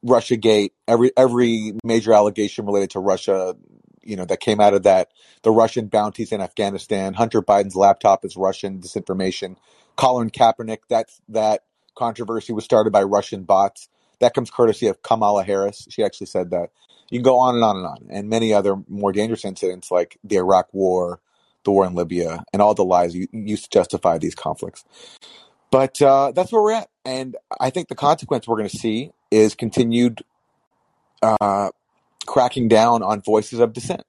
Russia 0.02 0.36
Gate, 0.36 0.74
every 0.86 1.12
every 1.16 1.72
major 1.82 2.12
allegation 2.12 2.66
related 2.66 2.90
to 2.90 3.00
Russia, 3.00 3.56
you 4.02 4.16
know, 4.16 4.26
that 4.26 4.40
came 4.40 4.60
out 4.60 4.74
of 4.74 4.82
that, 4.82 5.12
the 5.42 5.50
Russian 5.50 5.86
bounties 5.86 6.30
in 6.30 6.40
Afghanistan, 6.40 7.14
Hunter 7.14 7.40
Biden's 7.40 7.74
laptop 7.74 8.24
is 8.24 8.36
Russian 8.36 8.80
disinformation, 8.80 9.56
Colin 9.96 10.30
Kaepernick, 10.30 10.80
that 10.90 11.08
that 11.30 11.62
controversy 11.94 12.52
was 12.52 12.64
started 12.64 12.92
by 12.92 13.02
Russian 13.02 13.44
bots. 13.44 13.88
That 14.24 14.32
comes 14.32 14.50
courtesy 14.50 14.86
of 14.86 15.02
Kamala 15.02 15.44
Harris. 15.44 15.86
She 15.90 16.02
actually 16.02 16.28
said 16.28 16.48
that. 16.52 16.70
You 17.10 17.18
can 17.18 17.24
go 17.24 17.38
on 17.40 17.56
and 17.56 17.62
on 17.62 17.76
and 17.76 17.86
on, 17.86 18.06
and 18.08 18.30
many 18.30 18.54
other 18.54 18.74
more 18.88 19.12
dangerous 19.12 19.44
incidents 19.44 19.90
like 19.90 20.16
the 20.24 20.36
Iraq 20.36 20.72
War, 20.72 21.20
the 21.64 21.70
war 21.70 21.84
in 21.84 21.94
Libya, 21.94 22.42
and 22.50 22.62
all 22.62 22.72
the 22.72 22.86
lies 22.86 23.14
used 23.14 23.64
two 23.64 23.78
justify 23.78 24.16
these 24.16 24.34
conflicts. 24.34 24.82
But 25.70 26.00
uh, 26.00 26.32
that's 26.34 26.50
where 26.50 26.62
we're 26.62 26.72
at, 26.72 26.88
and 27.04 27.36
I 27.60 27.68
think 27.68 27.88
the 27.88 27.94
consequence 27.94 28.48
we're 28.48 28.56
going 28.56 28.70
to 28.70 28.78
see 28.78 29.12
is 29.30 29.54
continued 29.54 30.22
uh, 31.20 31.68
cracking 32.24 32.68
down 32.68 33.02
on 33.02 33.20
voices 33.20 33.60
of 33.60 33.74
dissent 33.74 34.04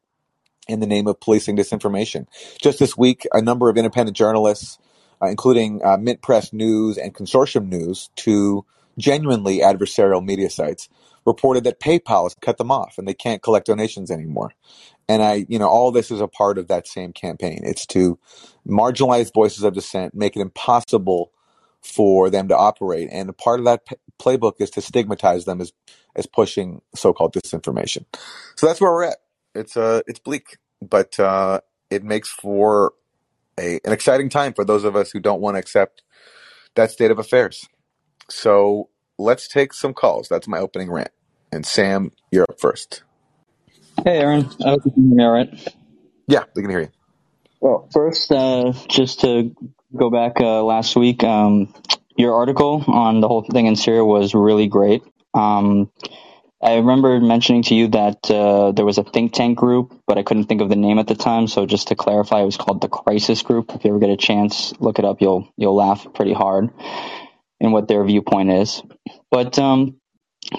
in 0.69 0.79
the 0.79 0.87
name 0.87 1.07
of 1.07 1.19
policing 1.19 1.57
disinformation. 1.57 2.25
Just 2.61 2.79
this 2.79 2.97
week, 2.97 3.27
a 3.33 3.41
number 3.41 3.69
of 3.69 3.75
independent 3.75 4.15
journalists, 4.15 4.77
uh, 5.21 5.27
including 5.27 5.83
uh, 5.83 5.97
Mint 5.97 6.21
Press 6.21 6.53
News 6.53 6.97
and 6.97 7.13
Consortium 7.13 7.67
News, 7.67 8.09
to 8.15 8.63
genuinely 8.97 9.59
adversarial 9.59 10.23
media 10.25 10.49
sites 10.49 10.89
reported 11.25 11.63
that 11.65 11.79
PayPal 11.79 12.23
has 12.23 12.35
cut 12.41 12.57
them 12.57 12.71
off 12.71 12.97
and 12.97 13.07
they 13.07 13.13
can't 13.13 13.41
collect 13.41 13.67
donations 13.67 14.11
anymore. 14.11 14.51
And 15.07 15.21
I, 15.21 15.45
you 15.49 15.59
know, 15.59 15.67
all 15.67 15.91
this 15.91 16.11
is 16.11 16.21
a 16.21 16.27
part 16.27 16.57
of 16.57 16.67
that 16.67 16.87
same 16.87 17.13
campaign. 17.13 17.61
It's 17.63 17.85
to 17.87 18.19
marginalize 18.67 19.33
voices 19.33 19.63
of 19.63 19.73
dissent, 19.73 20.15
make 20.15 20.35
it 20.35 20.41
impossible 20.41 21.31
for 21.81 22.29
them 22.29 22.47
to 22.47 22.57
operate. 22.57 23.09
And 23.11 23.29
a 23.29 23.33
part 23.33 23.59
of 23.59 23.65
that 23.65 23.85
p- 23.85 23.95
playbook 24.19 24.53
is 24.59 24.71
to 24.71 24.81
stigmatize 24.81 25.45
them 25.45 25.61
as 25.61 25.73
as 26.15 26.25
pushing 26.25 26.81
so-called 26.95 27.33
disinformation. 27.33 28.05
So 28.55 28.67
that's 28.67 28.81
where 28.81 28.91
we're 28.91 29.03
at. 29.05 29.17
It's 29.53 29.77
uh 29.77 30.01
it's 30.07 30.19
bleak, 30.19 30.57
but 30.81 31.19
uh, 31.19 31.61
it 31.91 32.03
makes 32.03 32.29
for 32.29 32.93
a, 33.59 33.79
an 33.85 33.93
exciting 33.93 34.29
time 34.29 34.53
for 34.53 34.65
those 34.65 34.83
of 34.83 34.95
us 34.95 35.11
who 35.11 35.19
don't 35.19 35.41
want 35.41 35.55
to 35.55 35.59
accept 35.59 36.03
that 36.75 36.91
state 36.91 37.11
of 37.11 37.19
affairs. 37.19 37.67
So 38.29 38.89
let's 39.17 39.47
take 39.47 39.73
some 39.73 39.93
calls. 39.93 40.27
That's 40.29 40.47
my 40.47 40.59
opening 40.59 40.91
rant. 40.91 41.11
And 41.51 41.65
Sam, 41.65 42.11
you're 42.31 42.45
up 42.49 42.59
first. 42.59 43.03
Hey, 44.03 44.19
Aaron. 44.19 44.49
I 44.65 44.69
hope 44.69 44.85
you 44.85 44.91
can 44.91 45.07
hear 45.07 45.15
me 45.15 45.23
all 45.23 45.31
right. 45.31 45.75
Yeah, 46.27 46.43
we 46.55 46.61
can 46.61 46.71
hear 46.71 46.81
you. 46.81 46.89
Well, 47.61 47.87
first, 47.93 48.31
uh, 48.31 48.73
just 48.89 49.21
to 49.21 49.55
go 49.95 50.09
back 50.09 50.41
uh, 50.41 50.63
last 50.63 50.95
week, 50.95 51.23
um, 51.23 51.73
your 52.17 52.35
article 52.35 52.83
on 52.87 53.21
the 53.21 53.27
whole 53.27 53.43
thing 53.43 53.67
in 53.67 53.75
Syria 53.75 54.03
was 54.03 54.33
really 54.33 54.67
great. 54.67 55.03
Um, 55.33 55.91
I 56.61 56.75
remember 56.77 57.19
mentioning 57.19 57.63
to 57.63 57.75
you 57.75 57.89
that 57.89 58.29
uh, 58.29 58.71
there 58.71 58.85
was 58.85 58.97
a 58.97 59.03
think 59.03 59.33
tank 59.33 59.57
group, 59.57 59.93
but 60.07 60.17
I 60.17 60.23
couldn't 60.23 60.45
think 60.45 60.61
of 60.61 60.69
the 60.69 60.75
name 60.75 60.99
at 60.99 61.07
the 61.07 61.15
time. 61.15 61.47
So 61.47 61.65
just 61.65 61.89
to 61.89 61.95
clarify, 61.95 62.41
it 62.41 62.45
was 62.45 62.57
called 62.57 62.81
the 62.81 62.87
Crisis 62.87 63.43
Group. 63.43 63.71
If 63.75 63.83
you 63.83 63.91
ever 63.91 63.99
get 63.99 64.09
a 64.09 64.17
chance, 64.17 64.73
look 64.79 64.97
it 64.97 65.05
up. 65.05 65.21
You'll 65.21 65.47
you'll 65.57 65.75
laugh 65.75 66.07
pretty 66.13 66.33
hard 66.33 66.71
in 67.65 67.71
what 67.71 67.87
their 67.87 68.03
viewpoint 68.03 68.51
is. 68.51 68.81
But 69.29 69.59
um, 69.59 69.99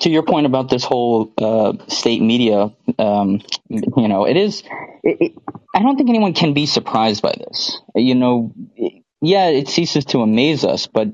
to 0.01 0.11
your 0.11 0.23
point 0.23 0.47
about 0.47 0.69
this 0.69 0.85
whole 0.85 1.33
uh, 1.39 1.73
state 1.89 2.21
media, 2.21 2.75
um, 2.99 3.41
you 3.69 4.09
know, 4.09 4.27
it 4.27 4.37
is. 4.37 4.63
It, 5.03 5.17
it, 5.21 5.33
I 5.75 5.81
don't 5.83 5.97
think 5.97 6.09
anyone 6.09 6.35
can 6.35 6.55
be 6.55 6.67
surprised 6.67 7.23
by 7.23 7.35
this. 7.39 7.81
You 7.95 8.15
know, 8.15 8.53
it, 8.75 9.05
yeah, 9.21 9.49
it 9.49 9.69
ceases 9.69 10.05
to 10.07 10.21
amaze 10.21 10.65
us, 10.65 10.87
but 10.87 11.09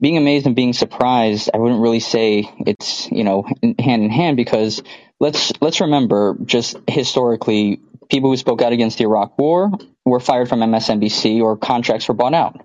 being 0.00 0.16
amazed 0.16 0.46
and 0.46 0.54
being 0.54 0.72
surprised, 0.72 1.50
I 1.52 1.58
wouldn't 1.58 1.80
really 1.80 2.00
say 2.00 2.50
it's 2.60 3.10
you 3.10 3.24
know 3.24 3.44
hand 3.78 4.04
in 4.04 4.10
hand 4.10 4.36
because 4.36 4.82
let's 5.20 5.52
let's 5.60 5.80
remember 5.80 6.36
just 6.44 6.76
historically, 6.86 7.80
people 8.08 8.30
who 8.30 8.36
spoke 8.36 8.62
out 8.62 8.72
against 8.72 8.98
the 8.98 9.04
Iraq 9.04 9.38
War 9.38 9.72
were 10.04 10.20
fired 10.20 10.48
from 10.48 10.60
MSNBC 10.60 11.40
or 11.42 11.56
contracts 11.56 12.08
were 12.08 12.14
bought 12.14 12.34
out 12.34 12.60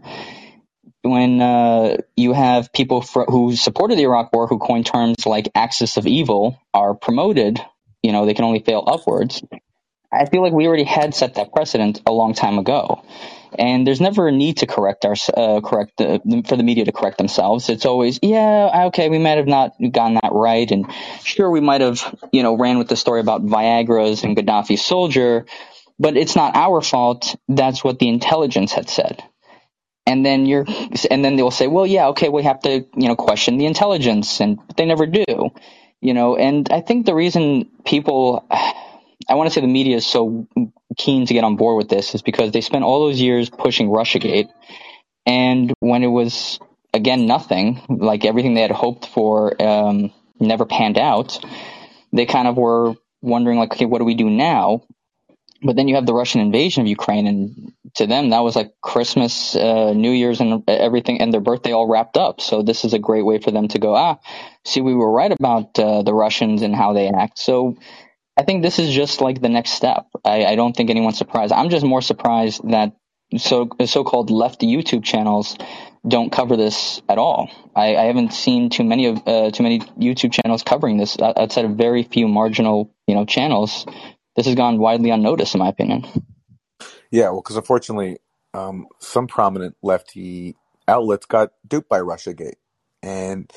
when 1.03 1.41
uh, 1.41 1.97
you 2.15 2.33
have 2.33 2.71
people 2.73 3.01
fr- 3.01 3.25
who 3.27 3.55
supported 3.55 3.97
the 3.97 4.03
Iraq 4.03 4.33
War 4.33 4.47
who 4.47 4.57
coined 4.57 4.85
terms 4.85 5.25
like 5.25 5.49
axis 5.53 5.97
of 5.97 6.07
evil 6.07 6.59
are 6.73 6.93
promoted, 6.93 7.59
you 8.01 8.11
know, 8.11 8.25
they 8.25 8.33
can 8.33 8.45
only 8.45 8.59
fail 8.59 8.83
upwards. 8.87 9.43
I 10.11 10.25
feel 10.25 10.41
like 10.41 10.53
we 10.53 10.67
already 10.67 10.83
had 10.85 11.13
set 11.13 11.35
that 11.35 11.51
precedent 11.51 12.01
a 12.05 12.11
long 12.11 12.33
time 12.33 12.57
ago, 12.57 13.03
and 13.57 13.85
there's 13.85 13.99
never 13.99 14.27
a 14.27 14.31
need 14.31 14.57
to 14.57 14.67
correct 14.67 15.05
our 15.05 15.15
uh, 15.35 15.59
correct 15.61 15.97
for 15.97 16.55
the 16.55 16.63
media 16.63 16.85
to 16.85 16.91
correct 16.91 17.17
themselves. 17.17 17.67
It's 17.69 17.85
always 17.85 18.19
yeah, 18.21 18.85
okay, 18.87 19.09
we 19.09 19.17
might 19.17 19.37
have 19.37 19.47
not 19.47 19.73
gotten 19.91 20.15
that 20.15 20.31
right, 20.31 20.69
and 20.71 20.85
sure, 21.23 21.49
we 21.49 21.61
might 21.61 21.81
have 21.81 22.15
you 22.31 22.43
know 22.43 22.55
ran 22.55 22.77
with 22.77 22.87
the 22.89 22.95
story 22.95 23.19
about 23.21 23.43
Viagra's 23.43 24.23
and 24.23 24.37
Gaddafi's 24.37 24.85
soldier, 24.85 25.47
but 25.99 26.15
it's 26.15 26.35
not 26.35 26.55
our 26.55 26.81
fault. 26.81 27.35
That's 27.49 27.83
what 27.83 27.97
the 27.99 28.07
intelligence 28.07 28.71
had 28.71 28.89
said 28.89 29.23
and 30.05 30.25
then 30.25 30.45
you're 30.45 30.65
and 31.09 31.23
then 31.23 31.35
they'll 31.35 31.51
say 31.51 31.67
well 31.67 31.85
yeah 31.85 32.07
okay 32.09 32.29
we 32.29 32.43
have 32.43 32.59
to 32.59 32.85
you 32.95 33.07
know 33.07 33.15
question 33.15 33.57
the 33.57 33.65
intelligence 33.65 34.41
and 34.41 34.59
but 34.67 34.77
they 34.77 34.85
never 34.85 35.05
do 35.05 35.51
you 36.03 36.13
know? 36.13 36.35
And 36.35 36.69
i 36.71 36.81
think 36.81 37.05
the 37.05 37.15
reason 37.15 37.69
people 37.85 38.45
i 38.51 39.35
want 39.35 39.47
to 39.47 39.53
say 39.53 39.61
the 39.61 39.67
media 39.67 39.95
is 39.95 40.05
so 40.05 40.47
keen 40.97 41.25
to 41.25 41.33
get 41.33 41.43
on 41.43 41.55
board 41.55 41.77
with 41.77 41.89
this 41.89 42.13
is 42.13 42.21
because 42.21 42.51
they 42.51 42.61
spent 42.61 42.83
all 42.83 42.99
those 42.99 43.19
years 43.19 43.49
pushing 43.49 43.87
russiagate 43.87 44.49
and 45.25 45.73
when 45.79 46.03
it 46.03 46.07
was 46.07 46.59
again 46.93 47.25
nothing 47.25 47.81
like 47.89 48.25
everything 48.25 48.53
they 48.53 48.61
had 48.61 48.71
hoped 48.71 49.07
for 49.07 49.59
um, 49.61 50.11
never 50.39 50.65
panned 50.65 50.97
out 50.97 51.43
they 52.11 52.25
kind 52.25 52.47
of 52.47 52.57
were 52.57 52.95
wondering 53.21 53.57
like 53.57 53.71
okay 53.71 53.85
what 53.85 53.99
do 53.99 54.05
we 54.05 54.15
do 54.15 54.29
now 54.29 54.83
but 55.63 55.75
then 55.75 55.87
you 55.87 55.95
have 55.95 56.05
the 56.05 56.13
Russian 56.13 56.41
invasion 56.41 56.81
of 56.81 56.87
Ukraine, 56.87 57.27
and 57.27 57.73
to 57.95 58.07
them 58.07 58.29
that 58.29 58.43
was 58.43 58.55
like 58.55 58.73
Christmas, 58.81 59.55
uh, 59.55 59.93
New 59.93 60.11
Year's, 60.11 60.41
and 60.41 60.63
everything, 60.67 61.21
and 61.21 61.33
their 61.33 61.41
birthday 61.41 61.71
all 61.71 61.87
wrapped 61.87 62.17
up. 62.17 62.41
So 62.41 62.61
this 62.61 62.85
is 62.85 62.93
a 62.93 62.99
great 62.99 63.25
way 63.25 63.39
for 63.39 63.51
them 63.51 63.67
to 63.69 63.79
go. 63.79 63.95
Ah, 63.95 64.19
see, 64.65 64.81
we 64.81 64.93
were 64.93 65.11
right 65.11 65.31
about 65.31 65.77
uh, 65.79 66.03
the 66.03 66.13
Russians 66.13 66.61
and 66.61 66.75
how 66.75 66.93
they 66.93 67.07
act. 67.07 67.39
So 67.39 67.77
I 68.37 68.43
think 68.43 68.63
this 68.63 68.79
is 68.79 68.93
just 68.93 69.21
like 69.21 69.41
the 69.41 69.49
next 69.49 69.71
step. 69.71 70.07
I, 70.25 70.45
I 70.45 70.55
don't 70.55 70.75
think 70.75 70.89
anyone's 70.89 71.17
surprised. 71.17 71.53
I'm 71.53 71.69
just 71.69 71.85
more 71.85 72.01
surprised 72.01 72.67
that 72.69 72.93
so 73.37 73.69
so-called 73.85 74.29
left 74.29 74.61
YouTube 74.61 75.03
channels 75.03 75.57
don't 76.07 76.31
cover 76.31 76.57
this 76.57 77.01
at 77.07 77.17
all. 77.17 77.49
I, 77.75 77.95
I 77.95 78.03
haven't 78.03 78.33
seen 78.33 78.69
too 78.69 78.83
many 78.83 79.07
of 79.07 79.27
uh, 79.27 79.51
too 79.51 79.63
many 79.63 79.79
YouTube 79.79 80.33
channels 80.33 80.63
covering 80.63 80.97
this 80.97 81.17
outside 81.19 81.65
of 81.65 81.71
very 81.71 82.03
few 82.03 82.27
marginal 82.27 82.93
you 83.07 83.15
know 83.15 83.25
channels 83.25 83.85
this 84.35 84.45
has 84.45 84.55
gone 84.55 84.79
widely 84.79 85.09
unnoticed, 85.09 85.55
in 85.55 85.59
my 85.59 85.69
opinion. 85.69 86.05
Yeah, 87.11 87.29
well, 87.29 87.41
because 87.41 87.57
unfortunately, 87.57 88.17
um, 88.53 88.87
some 88.99 89.27
prominent 89.27 89.75
lefty 89.81 90.55
outlets 90.87 91.25
got 91.25 91.51
duped 91.67 91.89
by 91.89 91.99
RussiaGate, 91.99 92.55
and 93.01 93.51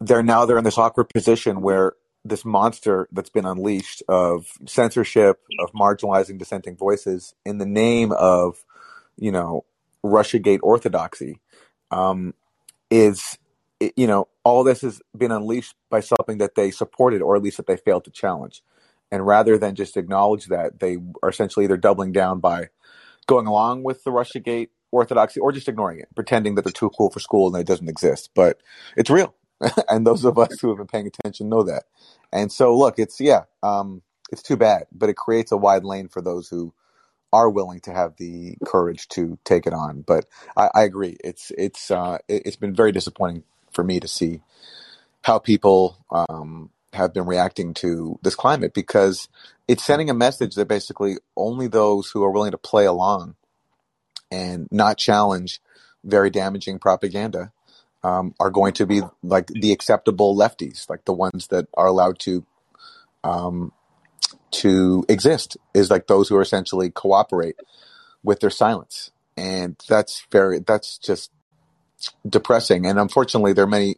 they're 0.00 0.22
now 0.22 0.44
they're 0.46 0.58
in 0.58 0.64
this 0.64 0.78
awkward 0.78 1.08
position 1.08 1.60
where 1.60 1.94
this 2.24 2.44
monster 2.44 3.08
that's 3.12 3.30
been 3.30 3.46
unleashed 3.46 4.02
of 4.08 4.46
censorship, 4.66 5.40
of 5.60 5.72
marginalizing 5.72 6.38
dissenting 6.38 6.76
voices 6.76 7.34
in 7.44 7.58
the 7.58 7.66
name 7.66 8.12
of, 8.12 8.64
you 9.16 9.32
know, 9.32 9.64
RussiaGate 10.04 10.60
orthodoxy, 10.62 11.40
um, 11.90 12.34
is, 12.90 13.38
you 13.96 14.06
know, 14.06 14.28
all 14.44 14.64
this 14.64 14.82
has 14.82 15.00
been 15.16 15.32
unleashed 15.32 15.74
by 15.90 16.00
something 16.00 16.38
that 16.38 16.54
they 16.54 16.70
supported 16.70 17.22
or 17.22 17.36
at 17.36 17.42
least 17.42 17.56
that 17.56 17.66
they 17.66 17.76
failed 17.76 18.04
to 18.04 18.10
challenge. 18.10 18.62
And 19.10 19.26
rather 19.26 19.56
than 19.58 19.74
just 19.74 19.96
acknowledge 19.96 20.46
that, 20.46 20.80
they 20.80 20.98
are 21.22 21.30
essentially 21.30 21.64
either 21.64 21.76
doubling 21.76 22.12
down 22.12 22.40
by 22.40 22.68
going 23.26 23.46
along 23.46 23.82
with 23.82 24.04
the 24.04 24.10
Russiagate 24.10 24.68
orthodoxy 24.92 25.40
or 25.40 25.52
just 25.52 25.68
ignoring 25.68 26.00
it, 26.00 26.08
pretending 26.14 26.54
that 26.54 26.62
they're 26.64 26.72
too 26.72 26.90
cool 26.90 27.10
for 27.10 27.20
school 27.20 27.48
and 27.48 27.60
it 27.60 27.66
doesn't 27.66 27.88
exist. 27.88 28.30
But 28.34 28.60
it's 28.96 29.10
real. 29.10 29.34
and 29.88 30.06
those 30.06 30.24
of 30.24 30.38
us 30.38 30.60
who 30.60 30.68
have 30.68 30.78
been 30.78 30.86
paying 30.86 31.06
attention 31.06 31.48
know 31.48 31.62
that. 31.64 31.84
And 32.32 32.52
so, 32.52 32.76
look, 32.76 32.98
it's, 32.98 33.20
yeah, 33.20 33.44
um, 33.62 34.02
it's 34.30 34.42
too 34.42 34.56
bad, 34.56 34.86
but 34.92 35.08
it 35.08 35.16
creates 35.16 35.52
a 35.52 35.56
wide 35.56 35.84
lane 35.84 36.08
for 36.08 36.22
those 36.22 36.48
who 36.48 36.72
are 37.32 37.50
willing 37.50 37.80
to 37.80 37.92
have 37.92 38.16
the 38.16 38.56
courage 38.64 39.08
to 39.08 39.38
take 39.44 39.66
it 39.66 39.72
on. 39.72 40.02
But 40.02 40.26
I, 40.56 40.70
I 40.74 40.82
agree. 40.84 41.16
It's, 41.24 41.50
it's, 41.56 41.90
uh, 41.90 42.18
it's 42.28 42.56
been 42.56 42.74
very 42.74 42.92
disappointing 42.92 43.44
for 43.72 43.84
me 43.84 44.00
to 44.00 44.08
see 44.08 44.42
how 45.22 45.38
people, 45.38 45.98
um, 46.10 46.70
have 46.94 47.14
been 47.14 47.26
reacting 47.26 47.74
to 47.74 48.18
this 48.22 48.34
climate 48.34 48.74
because 48.74 49.28
it's 49.68 49.84
sending 49.84 50.10
a 50.10 50.14
message 50.14 50.54
that 50.56 50.68
basically 50.68 51.16
only 51.36 51.68
those 51.68 52.10
who 52.10 52.24
are 52.24 52.30
willing 52.30 52.52
to 52.52 52.58
play 52.58 52.86
along 52.86 53.34
and 54.30 54.68
not 54.70 54.98
challenge 54.98 55.60
very 56.04 56.30
damaging 56.30 56.78
propaganda 56.78 57.52
um, 58.02 58.34
are 58.40 58.50
going 58.50 58.72
to 58.74 58.86
be 58.86 59.02
like 59.22 59.48
the 59.48 59.72
acceptable 59.72 60.36
lefties, 60.36 60.88
like 60.88 61.04
the 61.04 61.12
ones 61.12 61.48
that 61.48 61.66
are 61.74 61.86
allowed 61.86 62.18
to 62.20 62.46
um, 63.24 63.72
to 64.50 65.04
exist, 65.08 65.56
is 65.74 65.90
like 65.90 66.06
those 66.06 66.28
who 66.28 66.36
are 66.36 66.42
essentially 66.42 66.90
cooperate 66.90 67.56
with 68.22 68.40
their 68.40 68.50
silence, 68.50 69.10
and 69.36 69.76
that's 69.88 70.26
very 70.30 70.60
that's 70.60 70.98
just 70.98 71.30
depressing. 72.28 72.86
And 72.86 72.98
unfortunately, 72.98 73.52
there 73.52 73.64
are 73.64 73.68
many 73.68 73.96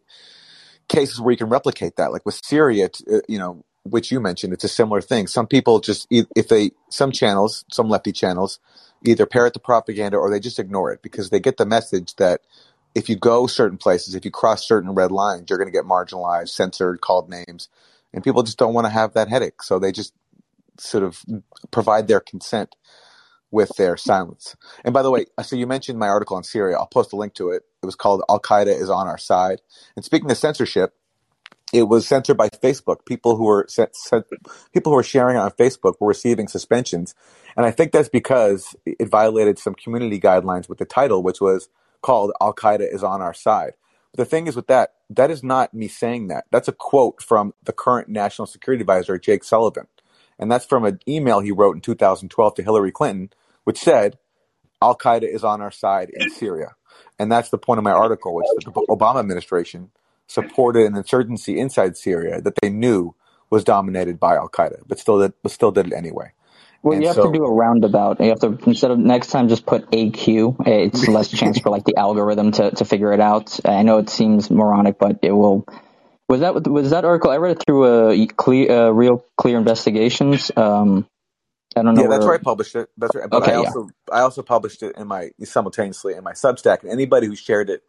cases 0.91 1.21
where 1.23 1.33
you 1.33 1.39
can 1.39 1.51
replicate 1.51 1.97
that. 1.97 2.13
Like 2.13 2.27
with 2.27 2.41
Syria, 2.45 2.91
uh, 3.13 3.21
you 3.29 3.39
know, 3.41 3.65
which 3.85 4.13
you 4.13 4.21
mentioned, 4.21 4.55
it's 4.55 4.65
a 4.65 4.69
similar 4.71 5.03
thing. 5.03 5.29
Some 5.29 5.49
people 5.49 5.81
just, 5.81 6.09
if 6.37 6.49
they, 6.49 6.73
some 6.91 7.13
channels, 7.13 7.65
some 7.73 7.91
lefty 7.91 8.13
channels, 8.13 8.61
either 9.07 9.27
parrot 9.27 9.55
the 9.55 9.61
propaganda 9.61 10.19
or 10.19 10.31
they 10.31 10.41
just 10.41 10.61
ignore 10.61 10.93
it 10.93 11.03
because 11.03 11.31
they 11.31 11.41
get 11.41 11.59
the 11.59 11.67
message 11.67 12.17
that 12.17 12.43
if 12.95 13.09
you 13.11 13.17
go 13.17 13.49
certain 13.49 13.79
places, 13.79 14.17
if 14.17 14.27
you 14.27 14.33
cross 14.33 14.69
certain 14.69 14.93
red 14.95 15.13
lines, 15.13 15.51
you're 15.51 15.59
going 15.61 15.73
to 15.73 15.79
get 15.79 15.87
marginalized, 15.87 16.51
censored, 16.51 17.03
called 17.03 17.31
names. 17.31 17.71
And 18.15 18.25
people 18.25 18.45
just 18.45 18.59
don't 18.59 18.75
want 18.75 18.87
to 18.87 18.93
have 18.93 19.15
that 19.15 19.29
headache. 19.29 19.63
So 19.65 19.81
they 19.81 19.93
just 19.93 20.15
sort 20.79 21.05
of 21.05 21.25
provide 21.73 22.09
their 22.09 22.21
consent 22.21 22.77
with 23.51 23.71
their 23.77 23.97
silence. 23.97 24.57
And 24.85 24.95
by 24.95 25.03
the 25.03 25.11
way, 25.11 25.27
so 25.43 25.57
you 25.57 25.67
mentioned 25.67 25.99
my 25.99 26.09
article 26.09 26.37
on 26.37 26.45
Syria. 26.45 26.77
I'll 26.77 26.87
post 26.87 27.13
a 27.13 27.17
link 27.17 27.35
to 27.35 27.51
it. 27.51 27.63
It 27.83 27.87
was 27.87 27.97
called 27.97 28.23
Al 28.29 28.41
Qaeda 28.41 28.69
is 28.69 28.91
on 28.91 29.09
our 29.09 29.19
side. 29.19 29.61
And 29.97 30.05
speaking 30.05 30.31
of 30.31 30.37
censorship, 30.37 30.95
it 31.73 31.85
was 31.85 32.07
censored 32.07 32.37
by 32.37 32.49
Facebook. 32.49 33.05
People 33.07 33.37
who 33.37 33.45
were 33.45 33.67
people 34.73 34.93
who 34.93 34.97
were 34.97 35.03
sharing 35.03 35.37
on 35.37 35.51
Facebook 35.53 35.95
were 36.01 36.09
receiving 36.09 36.49
suspensions, 36.49 37.15
and 37.57 37.65
I 37.65 37.71
think 37.71 37.93
that's 37.93 38.09
because 38.09 38.75
it 38.85 39.09
violated 39.09 39.59
some 39.59 39.75
community 39.75 40.21
guidelines 40.21 40.69
with 40.69 40.79
the 40.79 40.85
title, 40.85 41.23
which 41.23 41.41
was 41.41 41.69
called 42.03 42.33
Al 42.41 42.55
Qaeda 42.55 42.93
is 42.93 43.03
on 43.03 43.21
our 43.21 43.35
side, 43.35 43.75
But 44.13 44.19
The 44.19 44.25
thing 44.25 44.47
is 44.47 44.57
with 44.57 44.67
that, 44.69 44.95
that 45.11 45.31
is 45.31 45.43
not 45.43 45.75
me 45.75 45.89
saying 45.89 46.29
that. 46.29 46.47
That's 46.51 46.69
a 46.69 46.73
quote 46.73 47.23
from 47.23 47.55
the 47.63 47.73
current 47.73 48.09
national 48.09 48.47
security 48.47 48.83
advisor, 48.83 49.19
Jake 49.19 49.45
Sullivan. 49.45 49.87
And 50.39 50.51
that's 50.51 50.65
from 50.65 50.85
an 50.85 51.01
email 51.07 51.41
he 51.41 51.53
wrote 51.53 51.75
in 51.75 51.83
2012 51.83 52.55
to 52.55 52.63
Hillary 52.63 52.91
Clinton, 52.91 53.31
which 53.71 53.79
said, 53.79 54.19
Al 54.83 54.99
Qaeda 54.99 55.23
is 55.33 55.45
on 55.45 55.61
our 55.61 55.71
side 55.71 56.11
in 56.13 56.29
Syria. 56.31 56.75
And 57.21 57.31
that's 57.31 57.51
the 57.51 57.59
point 57.59 57.79
of 57.79 57.85
my 57.85 57.93
article, 57.93 58.35
which 58.35 58.47
the 58.65 58.73
Obama 58.73 59.21
administration 59.21 59.93
supported 60.27 60.87
an 60.87 60.97
insurgency 60.97 61.57
inside 61.61 61.97
Syria 61.97 62.41
that 62.41 62.55
they 62.61 62.69
knew 62.69 63.15
was 63.49 63.63
dominated 63.63 64.19
by 64.19 64.35
Al 64.35 64.49
Qaeda, 64.49 64.81
but 64.89 64.99
still 64.99 65.21
did, 65.21 65.35
but 65.45 65.53
still 65.53 65.71
did 65.71 65.87
it 65.87 65.93
anyway. 65.93 66.33
Well, 66.83 66.95
And 66.95 67.03
you 67.03 67.09
have 67.09 67.15
so- 67.15 67.31
to 67.31 67.39
do 67.39 67.45
a 67.45 67.53
roundabout. 67.53 68.19
You 68.21 68.31
have 68.31 68.41
to 68.41 68.59
instead 68.67 68.91
of 68.91 68.99
next 68.99 69.29
time 69.29 69.49
just 69.49 69.67
put 69.67 69.89
AQ. 69.93 70.57
It's 70.67 71.07
less 71.07 71.29
chance 71.29 71.61
for 71.61 71.71
like 71.71 71.85
the 71.85 71.97
algorithm 71.97 72.51
to, 72.53 72.73
to 72.73 72.85
figure 72.85 73.13
it 73.13 73.21
out. 73.21 73.61
I 73.65 73.83
know 73.85 73.99
it 73.99 74.11
seems 74.11 74.51
moronic, 74.51 74.99
but 74.99 75.21
it 75.23 75.31
will. 75.31 75.65
Was 76.29 76.41
that 76.41 76.67
was 76.69 76.91
that 76.91 77.05
article? 77.05 77.31
I 77.31 77.37
read 77.37 77.53
it 77.59 77.63
through 77.65 78.11
a 78.11 78.27
clear, 78.27 78.91
real 78.91 79.25
clear 79.37 79.59
investigations. 79.59 80.51
Um, 80.57 81.07
I 81.81 81.85
don't 81.85 81.95
know. 81.95 82.03
Yeah, 82.03 82.09
that's 82.09 82.27
where- 82.27 82.35
I 82.35 82.39
published 82.39 82.77
it. 82.77 82.91
That's 82.99 83.15
right. 83.15 83.31
But 83.31 83.43
Okay, 83.43 83.53
I 83.53 83.55
yeah. 83.55 83.61
also 83.61 83.89
I 84.13 84.21
also 84.21 84.43
published 84.43 84.83
it 84.83 84.97
in 84.97 85.09
my 85.09 85.31
simultaneously 85.45 86.15
in 86.15 86.25
my 86.25 86.33
Substack, 86.33 86.83
and 86.83 86.93
anybody 86.93 87.27
who 87.27 87.37
shared 87.37 87.71
it 87.71 87.83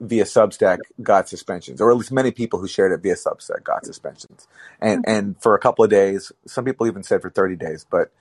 via 0.00 0.24
Substack 0.24 0.78
got 1.02 1.28
suspensions, 1.28 1.80
or 1.80 1.90
at 1.90 1.96
least 1.96 2.12
many 2.12 2.32
people 2.32 2.58
who 2.58 2.68
shared 2.68 2.92
it 2.92 3.02
via 3.02 3.14
Substack 3.14 3.64
got 3.64 3.86
suspensions, 3.86 4.48
and 4.80 5.04
and 5.06 5.40
for 5.42 5.54
a 5.54 5.60
couple 5.60 5.84
of 5.84 5.90
days. 5.90 6.32
Some 6.46 6.64
people 6.64 6.86
even 6.88 7.02
said 7.04 7.22
for 7.22 7.30
thirty 7.30 7.56
days, 7.56 7.86
but 7.90 8.12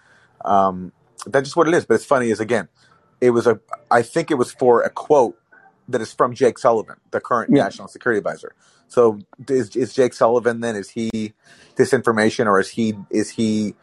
um, 0.46 0.92
that's 1.26 1.46
just 1.46 1.58
what 1.58 1.68
it 1.68 1.74
is. 1.74 1.86
But 1.86 1.96
it's 1.96 2.06
funny 2.06 2.30
is 2.30 2.40
again, 2.40 2.70
it 3.22 3.32
was 3.32 3.48
a 3.48 3.60
I 3.92 4.04
think 4.04 4.32
it 4.32 4.36
was 4.36 4.52
for 4.52 4.84
a 4.84 4.90
quote 4.90 5.38
that 5.90 6.02
is 6.02 6.14
from 6.14 6.34
Jake 6.36 6.60
Sullivan, 6.60 6.98
the 7.12 7.20
current 7.22 7.52
Yeah. 7.54 7.64
national 7.64 7.88
security 7.88 8.20
advisor. 8.20 8.54
So 8.88 9.20
is, 9.50 9.76
is 9.76 9.94
Jake 9.94 10.14
Sullivan 10.14 10.62
then? 10.62 10.76
Is 10.76 10.90
he 10.92 11.34
disinformation, 11.76 12.46
or 12.48 12.60
is 12.60 12.70
he 12.70 12.96
is 13.10 13.30
he 13.32 13.76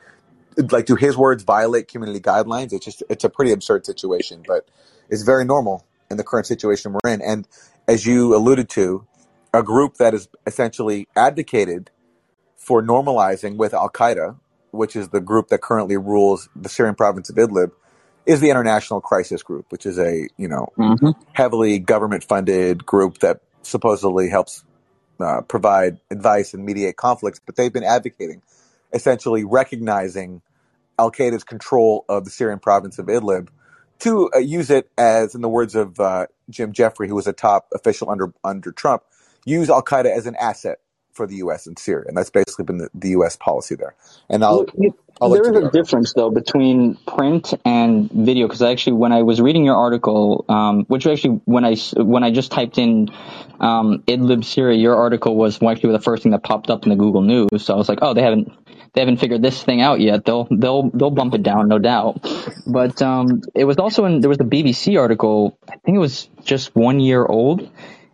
like 0.71 0.87
do 0.87 0.97
his 0.97 1.17
words 1.17 1.43
violate 1.43 1.89
community 1.89 2.21
guidelines? 2.21 2.73
It's 2.73 2.85
just 2.85 3.03
it's 3.09 3.25
a 3.25 3.31
pretty 3.31 3.53
absurd 3.53 3.87
situation, 3.87 4.43
but 4.47 4.69
it's 5.09 5.23
very 5.23 5.45
normal 5.45 5.85
in 6.11 6.17
the 6.17 6.25
current 6.25 6.47
situation 6.47 6.93
we're 6.93 7.11
in. 7.11 7.23
And 7.23 7.49
as 7.89 8.07
you 8.07 8.35
alluded 8.35 8.69
to, 8.71 9.07
a 9.53 9.63
group 9.63 9.97
that 9.97 10.15
is 10.15 10.29
essentially 10.47 11.09
advocated 11.17 11.91
for 12.57 12.83
normalizing 12.83 13.57
with 13.57 13.75
Al 13.75 13.91
Qaeda, 13.91 14.37
which 14.71 14.97
is 14.97 15.09
the 15.11 15.21
group 15.21 15.49
that 15.49 15.61
currently 15.61 15.97
rules 15.97 16.49
the 16.57 16.69
Syrian 16.69 16.95
province 16.95 17.31
of 17.31 17.37
Idlib, 17.37 17.73
is 18.27 18.41
the 18.41 18.51
International 18.51 19.01
Crisis 19.01 19.43
Group, 19.43 19.67
which 19.71 19.87
is 19.87 19.99
a 19.99 20.29
you 20.37 20.49
know 20.49 20.69
Mhm. 20.79 21.15
heavily 21.33 21.79
government 21.79 22.25
funded 22.25 22.85
group 22.87 23.19
that 23.19 23.41
supposedly 23.63 24.29
helps 24.29 24.65
uh, 25.21 25.41
provide 25.43 25.99
advice 26.11 26.55
and 26.55 26.65
mediate 26.65 26.97
conflicts, 26.97 27.41
but 27.45 27.55
they've 27.57 27.73
been 27.73 27.85
advocating 27.85 28.43
essentially 28.95 29.45
recognizing 29.45 30.41
Al 30.99 31.11
Qaeda's 31.11 31.45
control 31.45 32.05
of 32.09 32.25
the 32.25 32.31
Syrian 32.31 32.61
province 32.61 32.99
of 32.99 33.07
Idlib 33.07 33.49
to 34.01 34.31
uh, 34.35 34.39
use 34.39 34.71
it 34.71 34.91
as, 34.97 35.35
in 35.35 35.41
the 35.41 35.49
words 35.49 35.75
of 35.75 35.99
uh, 36.01 36.27
Jim 36.51 36.73
Jeffrey, 36.73 37.09
who 37.09 37.15
was 37.15 37.27
a 37.27 37.33
top 37.33 37.69
official 37.75 38.11
under 38.11 38.33
under 38.45 38.73
Trump, 38.73 39.03
use 39.45 39.69
Al 39.71 39.83
Qaeda 39.83 40.07
as 40.17 40.27
an 40.27 40.37
asset 40.37 40.79
for 41.13 41.27
the 41.27 41.37
U.S. 41.37 41.67
in 41.67 41.77
Syria, 41.77 42.07
and 42.09 42.17
that's 42.17 42.31
basically 42.31 42.65
been 42.65 42.79
the, 42.79 42.89
the 42.95 43.11
U.S. 43.11 43.37
policy 43.37 43.77
there. 43.77 43.95
And 44.29 44.45
I'll, 44.45 44.59
Well, 44.59 44.67
you- 44.79 44.99
I'll 45.21 45.29
let 45.29 45.45
there 45.45 45.55
is 45.55 45.65
a 45.65 45.71
difference 45.71 46.13
though 46.13 46.31
between 46.31 46.97
print 47.07 47.55
and 47.65 48.11
video 48.11 48.49
because 48.49 48.63
actually 48.63 48.95
when 48.95 49.13
I 49.13 49.23
was 49.23 49.41
reading 49.41 49.65
your 49.65 49.77
article, 49.77 50.45
um, 50.49 50.85
which 50.87 51.07
actually 51.07 51.41
when 51.45 51.65
I 51.65 51.77
when 51.97 52.25
I 52.25 52.33
just 52.33 52.51
typed 52.51 52.79
in 52.79 53.11
um, 53.61 54.03
Idlib 54.09 54.45
Syria, 54.45 54.77
your 54.77 54.97
article 54.97 55.37
was 55.37 55.63
actually 55.63 55.93
the 55.93 56.01
first 56.01 56.25
thing 56.25 56.33
that 56.33 56.43
popped 56.43 56.69
up 56.69 56.83
in 56.83 56.91
the 56.91 56.97
Google 56.97 57.23
News. 57.23 57.65
So 57.65 57.75
I 57.75 57.77
was 57.77 57.89
like, 57.89 58.01
oh, 58.03 58.15
they 58.15 58.23
haven't 58.23 58.53
they 58.95 59.01
haven't 59.01 59.19
figured 59.19 59.43
this 59.43 59.63
thing 59.63 59.81
out 59.81 60.01
yet. 60.01 60.25
They'll 60.25 60.47
they'll 60.51 60.91
they'll 60.91 61.11
bump 61.11 61.35
it 61.35 61.43
down, 61.43 61.69
no 61.69 61.79
doubt. 61.79 62.27
But 62.67 63.03
um, 63.03 63.43
it 63.55 63.65
was 63.65 63.79
also 63.79 64.05
in 64.05 64.21
there 64.21 64.29
was 64.29 64.41
a 64.41 64.45
BBC 64.45 64.99
article. 64.99 65.59
I 65.69 65.77
think 65.79 65.97
it 65.97 66.01
was 66.01 66.29
just 66.45 66.75
one 66.77 67.01
year 67.01 67.27
old, 67.27 67.69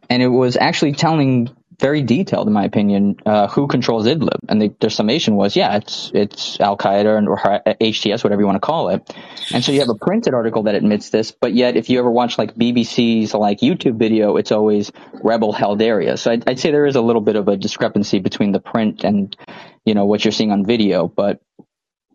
and 0.08 0.22
it 0.22 0.28
was 0.28 0.56
actually 0.56 0.92
telling 0.92 1.50
very 1.80 2.02
detailed, 2.02 2.46
in 2.46 2.52
my 2.52 2.64
opinion, 2.64 3.16
uh, 3.26 3.48
who 3.48 3.66
controls 3.66 4.06
Idlib. 4.06 4.38
And 4.48 4.62
the, 4.62 4.74
their 4.80 4.90
summation 4.90 5.34
was, 5.34 5.56
yeah, 5.56 5.76
it's 5.76 6.12
it's 6.14 6.60
Al 6.60 6.76
Qaeda 6.76 7.18
and 7.18 7.28
or 7.28 7.38
HTS, 7.38 8.22
whatever 8.22 8.40
you 8.40 8.46
want 8.46 8.56
to 8.56 8.66
call 8.66 8.90
it. 8.90 9.12
And 9.52 9.64
so 9.64 9.72
you 9.72 9.80
have 9.80 9.88
a 9.88 9.94
printed 9.94 10.34
article 10.34 10.64
that 10.64 10.74
admits 10.74 11.10
this, 11.10 11.32
but 11.32 11.54
yet 11.54 11.76
if 11.76 11.90
you 11.90 11.98
ever 11.98 12.10
watch 12.10 12.38
like 12.38 12.54
BBC's 12.54 13.34
like 13.34 13.60
YouTube 13.60 13.98
video, 13.98 14.36
it's 14.36 14.52
always 14.52 14.92
rebel 15.24 15.52
held 15.52 15.82
areas. 15.82 16.22
So 16.22 16.30
I'd, 16.30 16.48
I'd 16.48 16.60
say 16.60 16.70
there 16.70 16.86
is 16.86 16.96
a 16.96 17.02
little 17.02 17.22
bit 17.22 17.36
of 17.36 17.48
a 17.48 17.56
discrepancy 17.56 18.20
between 18.20 18.52
the 18.52 18.60
print 18.60 19.02
and 19.02 19.36
you 19.84 19.94
know 19.94 20.04
what 20.04 20.24
you're 20.24 20.32
seeing 20.32 20.52
on 20.52 20.64
video, 20.64 21.08
but. 21.08 21.40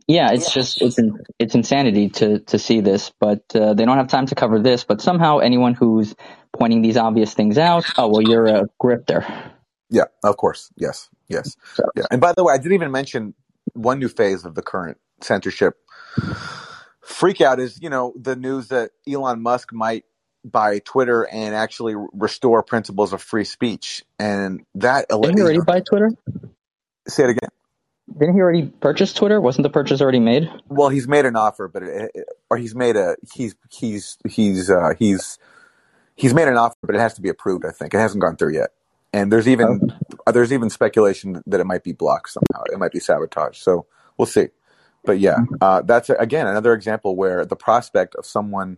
Yeah, 0.08 0.34
it's 0.34 0.54
just 0.54 0.84
it's 0.84 1.00
it's 1.40 1.56
insanity 1.56 2.10
to 2.10 2.38
to 2.42 2.60
see 2.60 2.80
this, 2.80 3.12
but 3.20 3.42
uh, 3.56 3.74
they 3.74 3.86
don't 3.86 3.98
have 3.98 4.08
time 4.08 4.28
to 4.28 4.36
cover 4.36 4.60
this. 4.60 4.84
But 4.84 5.02
somehow, 5.02 5.40
anyone 5.40 5.74
who's 5.74 6.14
pointing 6.54 6.84
these 6.84 6.96
obvious 6.96 7.34
things 7.34 7.58
out, 7.58 7.86
oh 7.98 8.10
well, 8.10 8.22
you're 8.22 8.46
a 8.46 8.68
grifter. 8.80 9.26
Yeah, 9.90 10.06
of 10.24 10.38
course. 10.38 10.72
Yes, 10.78 11.10
yes. 11.30 11.56
So- 11.76 11.84
Yeah. 11.96 12.04
And 12.12 12.20
by 12.22 12.34
the 12.34 12.44
way, 12.44 12.54
I 12.54 12.58
didn't 12.58 12.74
even 12.74 12.92
mention 12.92 13.34
one 13.74 14.00
new 14.00 14.10
phase 14.10 14.46
of 14.46 14.56
the 14.56 14.62
current 14.62 14.98
censorship 15.22 15.76
freak 17.02 17.42
out 17.42 17.60
is, 17.60 17.80
you 17.82 17.90
know, 17.90 18.14
the 18.20 18.36
news 18.36 18.70
that 18.70 18.92
Elon 19.08 19.42
Musk 19.42 19.72
might 19.74 20.06
buy 20.44 20.80
Twitter 20.80 21.24
and 21.24 21.56
actually 21.56 21.96
restore 22.14 22.64
principles 22.64 23.14
of 23.14 23.22
free 23.22 23.44
speech. 23.44 24.04
And 24.20 24.66
that, 24.76 25.08
Didn't 25.10 25.38
he 25.38 25.42
already 25.44 25.60
buy 25.62 25.80
Twitter? 25.82 26.12
say 27.08 27.24
it 27.26 27.30
again. 27.32 27.50
Didn't 28.20 28.36
he 28.36 28.42
already 28.42 28.68
purchase 28.68 29.14
Twitter? 29.14 29.42
Wasn't 29.42 29.64
the 29.64 29.70
purchase 29.70 30.00
already 30.02 30.20
made? 30.20 30.48
Well, 30.68 30.90
he's 30.90 31.08
made 31.08 31.26
an 31.26 31.36
offer, 31.36 31.68
but 31.68 31.82
it, 31.84 32.12
it- 32.14 32.26
or 32.50 32.58
he's 32.58 32.76
made 32.76 32.96
a 32.96 33.16
he's 33.34 33.56
he's 33.72 34.18
he's 34.30 34.70
uh, 34.70 34.94
he's 35.00 35.40
he's 36.16 36.34
made 36.34 36.48
an 36.48 36.56
offer, 36.58 36.76
but 36.84 36.96
it 36.96 37.00
has 37.00 37.16
to 37.16 37.22
be 37.22 37.30
approved. 37.30 37.66
I 37.66 37.72
think 37.72 37.94
it 37.96 37.98
hasn't 37.98 38.22
gone 38.22 38.36
through 38.38 38.54
yet. 38.54 38.70
And 39.16 39.32
there's 39.32 39.48
even 39.48 39.94
uh, 40.28 40.34
there's 40.34 40.52
even 40.52 40.70
speculation 40.70 41.42
that 41.48 41.62
it 41.62 41.66
might 41.66 41.86
be 41.86 41.94
blocked 41.94 42.32
somehow. 42.32 42.66
It 42.70 42.78
might 42.78 42.92
be 42.92 43.00
sabotaged. 43.00 43.64
So 43.64 43.86
we'll 44.18 44.26
see. 44.26 44.48
But 45.06 45.20
yeah, 45.20 45.38
uh, 45.62 45.84
that's 45.84 46.10
again 46.10 46.48
another 46.48 46.74
example 46.74 47.16
where 47.16 47.46
the 47.46 47.56
prospect 47.56 48.16
of 48.16 48.26
someone 48.26 48.78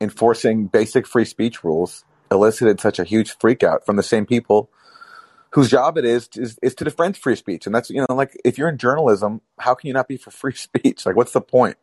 enforcing 0.00 0.66
basic 0.66 1.06
free 1.06 1.24
speech 1.24 1.62
rules 1.62 2.04
elicited 2.32 2.80
such 2.80 2.98
a 2.98 3.04
huge 3.04 3.38
freakout 3.38 3.86
from 3.86 3.94
the 3.94 4.02
same 4.02 4.26
people 4.26 4.70
whose 5.50 5.70
job 5.70 5.96
it 5.96 6.04
is, 6.04 6.28
is 6.34 6.58
is 6.62 6.74
to 6.74 6.84
defend 6.84 7.16
free 7.16 7.36
speech. 7.36 7.64
And 7.64 7.72
that's 7.72 7.90
you 7.90 8.04
know 8.08 8.16
like 8.16 8.36
if 8.44 8.58
you're 8.58 8.68
in 8.68 8.76
journalism, 8.76 9.40
how 9.60 9.76
can 9.76 9.86
you 9.86 9.94
not 9.94 10.08
be 10.08 10.16
for 10.16 10.32
free 10.32 10.54
speech? 10.56 11.06
Like 11.06 11.14
what's 11.14 11.32
the 11.32 11.40
point? 11.40 11.76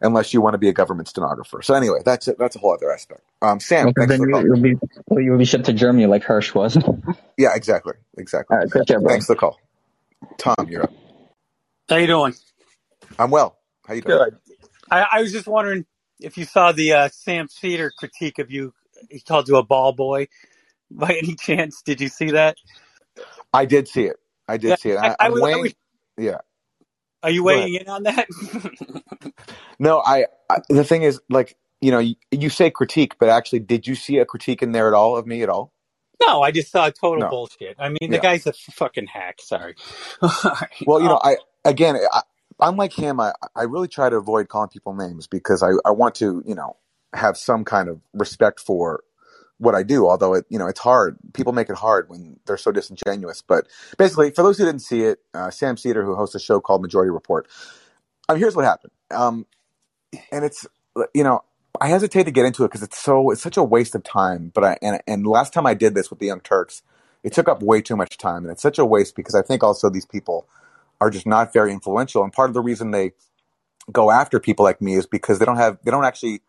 Unless 0.00 0.34
you 0.34 0.40
want 0.40 0.54
to 0.54 0.58
be 0.58 0.68
a 0.68 0.72
government 0.72 1.08
stenographer. 1.08 1.62
So 1.62 1.74
anyway, 1.74 2.00
that's 2.04 2.28
it. 2.28 2.36
That's 2.38 2.56
a 2.56 2.58
whole 2.58 2.74
other 2.74 2.92
aspect. 2.92 3.22
Um, 3.42 3.60
Sam, 3.60 3.86
Because 3.86 4.06
thanks 4.08 4.10
then 4.10 4.18
for 4.18 4.26
the 4.26 4.30
you, 4.30 4.34
call. 4.34 4.44
you'll 4.44 4.60
be 4.62 4.88
well, 5.06 5.20
you'll 5.20 5.38
be 5.38 5.44
shipped 5.44 5.66
to 5.66 5.72
Germany 5.72 6.06
like 6.06 6.22
Hirsch 6.24 6.54
was. 6.54 6.76
Yeah, 7.36 7.48
exactly, 7.54 7.94
exactly. 8.16 8.56
right, 8.56 8.70
take 8.70 8.86
care, 8.86 9.00
bro. 9.00 9.10
Thanks 9.10 9.26
for 9.26 9.34
the 9.34 9.40
call, 9.40 9.58
Tom. 10.38 10.54
You're 10.68 10.84
up. 10.84 10.92
How 11.88 11.96
you 11.96 12.06
doing? 12.06 12.34
I'm 13.18 13.30
well. 13.30 13.58
How 13.86 13.94
you 13.94 14.02
doing? 14.02 14.18
Good. 14.18 14.36
I, 14.90 15.06
I 15.14 15.20
was 15.22 15.32
just 15.32 15.46
wondering 15.48 15.84
if 16.20 16.38
you 16.38 16.44
saw 16.44 16.70
the 16.72 16.92
uh, 16.92 17.08
Sam 17.12 17.48
Seder 17.48 17.90
critique 17.96 18.38
of 18.38 18.50
you. 18.52 18.72
He 19.10 19.18
called 19.20 19.48
you 19.48 19.56
a 19.56 19.64
ball 19.64 19.92
boy. 19.92 20.28
By 20.90 21.14
any 21.20 21.34
chance, 21.34 21.82
did 21.82 22.00
you 22.00 22.08
see 22.08 22.30
that? 22.32 22.56
I 23.52 23.64
did 23.64 23.88
see 23.88 24.04
it. 24.04 24.16
I 24.46 24.56
did 24.58 24.68
Yeah, 24.70 24.76
see 24.76 24.90
it. 24.90 24.96
I- 24.98 25.08
I, 25.08 25.10
I 25.10 25.16
I'm 25.26 25.32
was- 25.32 25.40
I 25.40 25.44
weighing- 25.44 25.62
was- 25.62 25.74
yeah. 26.16 26.38
Are 27.24 27.30
you 27.32 27.44
Go 27.46 27.56
ahead. 27.58 27.66
weighing 27.66 27.76
in 27.76 27.88
on 27.88 28.04
that? 28.04 28.28
No, 29.78 30.00
I, 30.00 30.26
I. 30.50 30.58
The 30.70 30.84
thing 30.84 31.02
is, 31.02 31.20
like, 31.30 31.56
you 31.80 31.90
know, 31.90 31.98
you, 32.00 32.16
you 32.30 32.50
say 32.50 32.70
critique, 32.70 33.16
but 33.20 33.28
actually, 33.28 33.60
did 33.60 33.86
you 33.86 33.94
see 33.94 34.18
a 34.18 34.26
critique 34.26 34.62
in 34.62 34.72
there 34.72 34.88
at 34.88 34.94
all 34.94 35.16
of 35.16 35.26
me 35.26 35.42
at 35.42 35.48
all? 35.50 35.72
no, 36.22 36.42
I 36.42 36.52
just 36.52 36.72
saw 36.72 36.90
total 36.90 37.24
No. 37.24 37.26
bullshit. 37.26 37.76
I 37.78 37.90
mean, 37.90 38.10
the 38.12 38.18
Yeah. 38.18 38.20
guy's 38.20 38.46
a 38.46 38.52
fucking 38.52 39.08
hack. 39.08 39.40
Sorry. 39.42 39.76
Well, 40.86 41.00
you 41.00 41.08
know, 41.08 41.18
Oh, 41.18 41.22
I 41.22 41.38
again, 41.64 41.96
I, 42.12 42.22
unlike 42.60 42.92
him, 42.94 43.20
I, 43.20 43.32
I 43.56 43.64
really 43.64 43.88
try 43.88 44.10
to 44.10 44.16
avoid 44.16 44.48
calling 44.48 44.70
people 44.70 44.94
names 44.94 45.26
because 45.28 45.62
I, 45.62 45.70
I 45.86 45.92
want 45.92 46.16
to, 46.16 46.42
you 46.46 46.54
know, 46.56 46.76
have 47.14 47.36
some 47.36 47.64
kind 47.64 47.88
of 47.88 48.00
respect 48.14 48.60
for 48.60 49.04
what 49.58 49.74
I 49.74 49.82
do. 49.82 50.08
Although 50.08 50.34
it, 50.34 50.46
you 50.48 50.58
know, 50.58 50.66
it's 50.66 50.80
hard. 50.80 51.18
People 51.32 51.52
make 51.52 51.68
it 51.68 51.76
hard 51.76 52.08
when 52.08 52.38
they're 52.46 52.56
so 52.56 52.72
disingenuous. 52.72 53.42
But 53.42 53.66
basically, 53.98 54.30
for 54.30 54.42
those 54.42 54.58
who 54.58 54.64
didn't 54.64 54.82
see 54.82 55.02
it, 55.02 55.20
uh, 55.32 55.50
Sam 55.50 55.76
Seder, 55.76 56.04
who 56.04 56.14
hosts 56.14 56.34
a 56.34 56.40
show 56.40 56.60
called 56.60 56.82
Majority 56.82 57.10
Report, 57.10 57.48
um, 58.28 58.38
here's 58.38 58.56
what 58.56 58.64
happened. 58.64 58.92
Um, 59.10 59.46
and 60.30 60.44
it's, 60.44 60.66
you 61.14 61.24
know, 61.24 61.42
I 61.80 61.88
hesitate 61.88 62.24
to 62.24 62.30
get 62.30 62.46
into 62.46 62.64
it 62.64 62.68
because 62.68 62.82
it's 62.82 62.98
so 62.98 63.30
it's 63.30 63.42
such 63.42 63.56
a 63.56 63.64
waste 63.64 63.94
of 63.94 64.04
time. 64.04 64.52
But 64.54 64.64
I 64.64 64.78
and 64.82 65.00
and 65.06 65.26
last 65.26 65.52
time 65.52 65.66
I 65.66 65.74
did 65.74 65.94
this 65.94 66.10
with 66.10 66.18
the 66.18 66.26
Young 66.26 66.40
Turks, 66.40 66.82
it 67.22 67.32
took 67.32 67.48
up 67.48 67.62
way 67.62 67.80
too 67.80 67.96
much 67.96 68.16
time, 68.16 68.44
and 68.44 68.50
it's 68.52 68.62
such 68.62 68.78
a 68.78 68.84
waste 68.84 69.16
because 69.16 69.34
I 69.34 69.42
think 69.42 69.62
also 69.62 69.90
these 69.90 70.06
people 70.06 70.46
are 71.00 71.10
just 71.10 71.26
not 71.26 71.52
very 71.52 71.72
influential. 71.72 72.22
And 72.22 72.32
part 72.32 72.50
of 72.50 72.54
the 72.54 72.60
reason 72.60 72.92
they 72.92 73.12
go 73.92 74.10
after 74.10 74.40
people 74.40 74.64
like 74.64 74.80
me 74.80 74.94
is 74.94 75.06
because 75.06 75.38
they 75.38 75.44
don't 75.44 75.56
have 75.56 75.78
they 75.84 75.90
don't 75.90 76.04
actually 76.04 76.42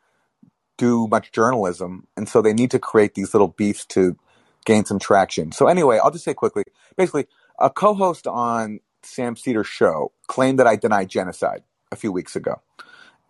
do 0.78 1.08
much 1.08 1.32
journalism, 1.32 2.08
and 2.18 2.28
so 2.28 2.42
they 2.42 2.54
need 2.54 2.72
to 2.72 2.80
create 2.80 3.16
these 3.16 3.34
little 3.34 3.48
beefs 3.48 3.86
to 3.88 4.18
gain 4.66 4.86
some 4.86 5.00
traction. 5.00 5.52
So 5.52 5.68
anyway, 5.68 6.00
I'll 6.04 6.12
just 6.12 6.26
say 6.26 6.34
quickly. 6.34 6.64
Basically, 6.98 7.28
a 7.60 7.70
co-host 7.70 8.28
on 8.28 8.80
Sam 9.04 9.36
Seder's 9.36 9.68
show 9.68 10.12
claimed 10.28 10.60
that 10.60 10.68
I 10.68 10.76
denied 10.76 11.10
genocide 11.10 11.64
a 11.92 11.96
few 11.96 12.12
weeks 12.12 12.36
ago, 12.36 12.62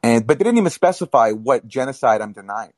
and 0.01 0.25
but 0.25 0.39
they 0.39 0.43
didn't 0.43 0.57
even 0.57 0.71
specify 0.71 1.31
what 1.31 1.67
genocide 1.67 2.21
I'm 2.21 2.33
denying, 2.33 2.73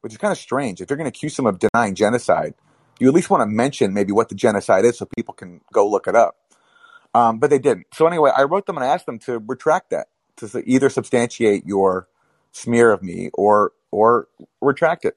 which 0.00 0.12
is 0.12 0.18
kind 0.18 0.32
of 0.32 0.38
strange. 0.38 0.80
If 0.80 0.90
you're 0.90 0.96
going 0.96 1.10
to 1.10 1.16
accuse 1.16 1.36
them 1.36 1.46
of 1.46 1.58
denying 1.58 1.94
genocide, 1.94 2.54
you 2.98 3.08
at 3.08 3.14
least 3.14 3.30
want 3.30 3.42
to 3.42 3.46
mention 3.46 3.94
maybe 3.94 4.12
what 4.12 4.28
the 4.28 4.34
genocide 4.34 4.84
is 4.84 4.98
so 4.98 5.06
people 5.16 5.34
can 5.34 5.60
go 5.72 5.88
look 5.88 6.06
it 6.08 6.16
up. 6.16 6.36
Um, 7.14 7.38
but 7.38 7.50
they 7.50 7.58
didn't. 7.58 7.86
So 7.94 8.06
anyway, 8.06 8.30
I 8.36 8.42
wrote 8.42 8.66
them 8.66 8.76
and 8.76 8.84
I 8.84 8.88
asked 8.88 9.06
them 9.06 9.18
to 9.20 9.38
retract 9.38 9.90
that, 9.90 10.08
to 10.36 10.62
either 10.66 10.90
substantiate 10.90 11.66
your 11.66 12.08
smear 12.52 12.92
of 12.92 13.02
me 13.02 13.30
or 13.34 13.72
or 13.90 14.28
retract 14.60 15.04
it. 15.04 15.16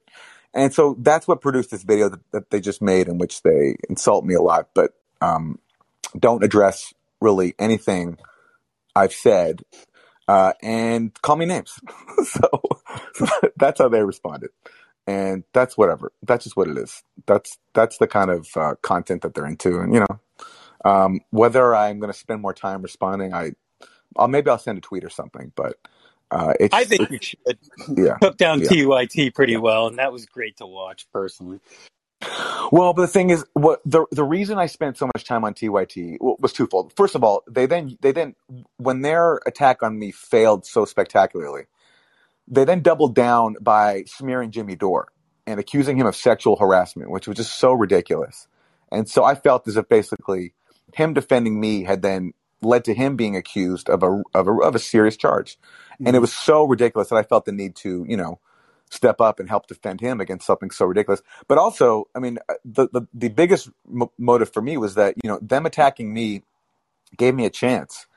And 0.54 0.74
so 0.74 0.96
that's 1.00 1.28
what 1.28 1.42
produced 1.42 1.72
this 1.72 1.84
video 1.84 2.10
that, 2.10 2.32
that 2.32 2.50
they 2.50 2.60
just 2.60 2.82
made, 2.82 3.08
in 3.08 3.18
which 3.18 3.42
they 3.42 3.76
insult 3.90 4.26
me 4.26 4.34
a 4.34 4.42
lot, 4.42 4.70
but 4.74 4.94
um, 5.22 5.60
don't 6.18 6.44
address 6.44 6.94
really 7.22 7.56
anything 7.58 8.18
I've 8.96 9.14
said 9.14 9.62
uh, 10.28 10.54
and 10.62 11.14
call 11.22 11.36
me 11.36 11.46
names. 11.46 11.80
so, 12.26 12.62
so 13.14 13.28
that's 13.58 13.80
how 13.80 13.90
they 13.90 14.04
responded, 14.04 14.50
and 15.08 15.44
that's 15.54 15.78
whatever. 15.78 16.12
That's 16.24 16.44
just 16.44 16.58
what 16.58 16.68
it 16.68 16.78
is. 16.78 17.04
That's 17.26 17.58
that's 17.74 17.98
the 17.98 18.08
kind 18.08 18.30
of 18.30 18.48
uh, 18.56 18.76
content 18.82 19.22
that 19.22 19.34
they're 19.34 19.46
into, 19.46 19.80
and 19.80 19.94
you 19.94 20.02
know, 20.02 20.20
um, 20.84 21.22
whether 21.30 21.76
I'm 21.76 22.00
going 22.00 22.12
to 22.12 22.18
spend 22.18 22.42
more 22.42 22.54
time 22.54 22.82
responding, 22.82 23.34
I, 23.34 23.54
I'll 24.18 24.28
maybe 24.28 24.50
I'll 24.50 24.58
send 24.58 24.78
a 24.78 24.82
tweet 24.82 25.04
or 25.04 25.10
something, 25.10 25.52
but. 25.56 25.78
Uh, 26.32 26.54
it's, 26.60 26.74
I 26.74 26.86
think 26.86 27.12
you 27.12 27.20
should. 27.22 27.58
Yeah, 27.96 28.18
took 28.22 28.38
down 28.38 28.62
yeah. 28.62 28.70
TYT 28.70 29.36
pretty 29.36 29.58
well, 29.58 29.88
and 29.88 30.00
that 30.00 30.14
was 30.14 30.26
great 30.26 30.58
to 30.58 30.66
watch 30.66 31.06
personally. 31.12 31.60
Well, 32.72 32.94
but 32.94 33.02
the 33.02 33.08
thing 33.08 33.32
is, 33.32 33.44
what 33.54 33.82
the 33.86 34.06
the 34.12 34.24
reason 34.24 34.58
I 34.58 34.68
spent 34.68 34.98
so 34.98 35.08
much 35.08 35.26
time 35.26 35.44
on 35.44 35.54
TYT 35.54 36.18
was 36.20 36.54
twofold. 36.54 36.94
First 36.96 37.16
of 37.16 37.24
all, 37.24 37.44
they 37.50 37.66
then 37.66 37.98
they 38.02 38.12
then 38.12 38.36
when 38.78 39.02
their 39.02 39.42
attack 39.46 39.84
on 39.84 40.00
me 40.00 40.12
failed 40.12 40.66
so 40.66 40.86
spectacularly, 40.86 41.64
they 42.48 42.64
then 42.64 42.82
doubled 42.82 43.14
down 43.14 43.58
by 43.60 44.04
smearing 44.08 44.52
Jimmy 44.52 44.76
Dore 44.76 45.10
and 45.46 45.60
accusing 45.60 45.98
him 45.98 46.08
of 46.08 46.16
sexual 46.16 46.56
harassment, 46.56 47.12
which 47.12 47.28
was 47.28 47.38
just 47.38 47.60
so 47.60 47.74
ridiculous. 47.74 48.48
And 48.92 49.10
so 49.10 49.24
I 49.24 49.36
felt 49.36 49.68
as 49.68 49.76
if 49.76 49.90
basically 49.90 50.54
him 50.94 51.14
defending 51.14 51.60
me 51.60 51.84
had 51.84 52.02
then 52.02 52.34
led 52.62 52.86
to 52.86 52.94
him 52.94 53.16
being 53.16 53.36
accused 53.36 53.90
of 53.90 54.04
a 54.04 54.22
of 54.34 54.48
a, 54.48 54.54
of 54.54 54.76
a 54.76 54.80
serious 54.80 55.18
charge, 55.18 55.58
and 56.06 56.16
it 56.16 56.20
was 56.20 56.34
so 56.34 56.66
ridiculous 56.66 57.10
that 57.10 57.16
I 57.18 57.24
felt 57.24 57.46
the 57.46 57.52
need 57.52 57.76
to 57.78 58.06
you 58.08 58.18
know 58.18 58.40
step 58.90 59.22
up 59.22 59.40
and 59.40 59.50
help 59.50 59.68
defend 59.68 60.02
him 60.02 60.20
against 60.22 60.46
something 60.46 60.70
so 60.72 60.86
ridiculous. 60.86 61.22
But 61.48 61.58
also, 61.58 62.06
I 62.16 62.20
mean, 62.20 62.40
uh, 62.50 62.56
the 62.66 62.88
the, 62.92 63.02
the 63.14 63.30
biggest 63.30 63.70
mo- 63.88 64.12
motive 64.18 64.52
for 64.54 64.62
me 64.62 64.78
was 64.78 64.96
that 64.96 65.16
you 65.24 65.30
know 65.30 65.40
them 65.42 65.66
attacking 65.66 66.14
me 66.14 66.44
gave 67.18 67.36
me 67.36 67.46
a 67.46 67.50
chance 67.52 68.08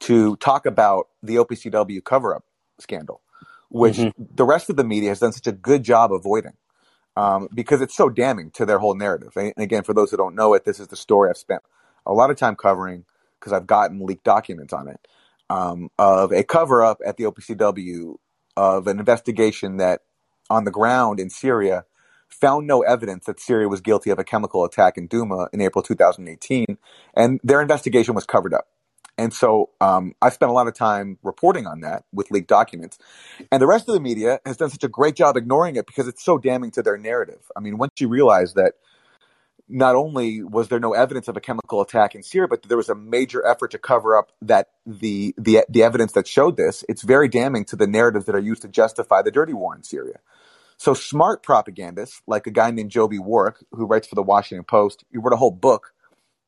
to 0.00 0.36
talk 0.36 0.66
about 0.66 1.08
the 1.22 1.36
OPCW 1.36 2.04
cover 2.04 2.34
up 2.34 2.44
scandal, 2.78 3.22
which 3.70 3.96
Mhm. 3.98 4.12
the 4.18 4.44
rest 4.44 4.70
of 4.70 4.76
the 4.76 4.84
media 4.84 5.10
has 5.10 5.20
done 5.20 5.32
such 5.32 5.46
a 5.46 5.52
good 5.52 5.82
job 5.82 6.12
avoiding. 6.12 6.54
Um, 7.16 7.48
because 7.54 7.80
it's 7.80 7.96
so 7.96 8.10
damning 8.10 8.50
to 8.52 8.66
their 8.66 8.78
whole 8.78 8.94
narrative. 8.94 9.32
And 9.36 9.54
again, 9.56 9.84
for 9.84 9.94
those 9.94 10.10
who 10.10 10.18
don't 10.18 10.34
know 10.34 10.54
it, 10.54 10.64
this 10.66 10.78
is 10.80 10.88
the 10.88 10.96
story 10.96 11.30
I've 11.30 11.38
spent 11.38 11.62
a 12.06 12.12
lot 12.12 12.30
of 12.30 12.36
time 12.36 12.56
covering 12.56 13.06
because 13.40 13.52
I've 13.54 13.66
gotten 13.66 14.04
leaked 14.06 14.24
documents 14.24 14.72
on 14.74 14.88
it 14.88 15.00
um, 15.50 15.90
of 15.98 16.32
a 16.32 16.42
cover 16.42 16.82
up 16.82 16.98
at 17.04 17.16
the 17.16 17.24
OPCW 17.24 18.16
of 18.56 18.86
an 18.86 18.98
investigation 18.98 19.76
that 19.76 20.02
on 20.48 20.64
the 20.64 20.70
ground 20.70 21.20
in 21.20 21.30
Syria 21.30 21.84
found 22.28 22.66
no 22.66 22.82
evidence 22.82 23.26
that 23.26 23.40
Syria 23.40 23.68
was 23.68 23.80
guilty 23.80 24.10
of 24.10 24.18
a 24.18 24.24
chemical 24.24 24.64
attack 24.64 24.98
in 24.98 25.06
Duma 25.06 25.48
in 25.52 25.60
April 25.60 25.82
2018, 25.82 26.64
and 27.14 27.40
their 27.44 27.60
investigation 27.60 28.14
was 28.14 28.24
covered 28.24 28.54
up. 28.54 28.66
And 29.18 29.32
so 29.32 29.70
um, 29.80 30.14
I 30.20 30.28
spent 30.28 30.50
a 30.50 30.52
lot 30.52 30.68
of 30.68 30.74
time 30.74 31.18
reporting 31.22 31.66
on 31.66 31.80
that 31.80 32.04
with 32.12 32.30
leaked 32.30 32.48
documents. 32.48 32.98
And 33.50 33.62
the 33.62 33.66
rest 33.66 33.88
of 33.88 33.94
the 33.94 34.00
media 34.00 34.40
has 34.44 34.58
done 34.58 34.68
such 34.68 34.84
a 34.84 34.88
great 34.88 35.16
job 35.16 35.36
ignoring 35.36 35.76
it 35.76 35.86
because 35.86 36.06
it's 36.06 36.22
so 36.22 36.36
damning 36.36 36.70
to 36.72 36.82
their 36.82 36.98
narrative. 36.98 37.50
I 37.56 37.60
mean, 37.60 37.78
once 37.78 37.92
you 37.98 38.08
realize 38.08 38.54
that 38.54 38.74
not 39.68 39.96
only 39.96 40.42
was 40.42 40.68
there 40.68 40.78
no 40.78 40.92
evidence 40.92 41.28
of 41.28 41.36
a 41.36 41.40
chemical 41.40 41.80
attack 41.80 42.14
in 42.14 42.22
Syria, 42.22 42.48
but 42.48 42.62
there 42.62 42.76
was 42.76 42.88
a 42.88 42.94
major 42.94 43.44
effort 43.46 43.72
to 43.72 43.78
cover 43.78 44.16
up 44.16 44.32
that 44.42 44.68
the 44.86 45.34
the 45.36 45.64
the 45.68 45.82
evidence 45.82 46.12
that 46.12 46.28
showed 46.28 46.56
this. 46.56 46.84
It's 46.88 47.02
very 47.02 47.28
damning 47.28 47.64
to 47.66 47.76
the 47.76 47.86
narratives 47.86 48.26
that 48.26 48.34
are 48.34 48.40
used 48.40 48.62
to 48.62 48.68
justify 48.68 49.22
the 49.22 49.30
dirty 49.30 49.52
war 49.52 49.74
in 49.74 49.82
Syria. 49.82 50.20
So 50.78 50.94
smart 50.94 51.42
propagandists, 51.42 52.20
like 52.26 52.46
a 52.46 52.50
guy 52.50 52.70
named 52.70 52.90
Joby 52.90 53.18
Warrick, 53.18 53.56
who 53.72 53.86
writes 53.86 54.06
for 54.06 54.14
the 54.14 54.22
Washington 54.22 54.64
Post, 54.64 55.04
he 55.10 55.18
wrote 55.18 55.32
a 55.32 55.38
whole 55.38 55.50
book 55.50 55.92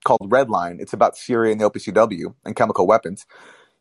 called 0.04 0.30
Redline. 0.30 0.80
It's 0.80 0.92
about 0.92 1.16
Syria 1.16 1.52
and 1.52 1.60
the 1.60 1.68
OPCW 1.68 2.34
and 2.44 2.54
chemical 2.54 2.86
weapons. 2.86 3.26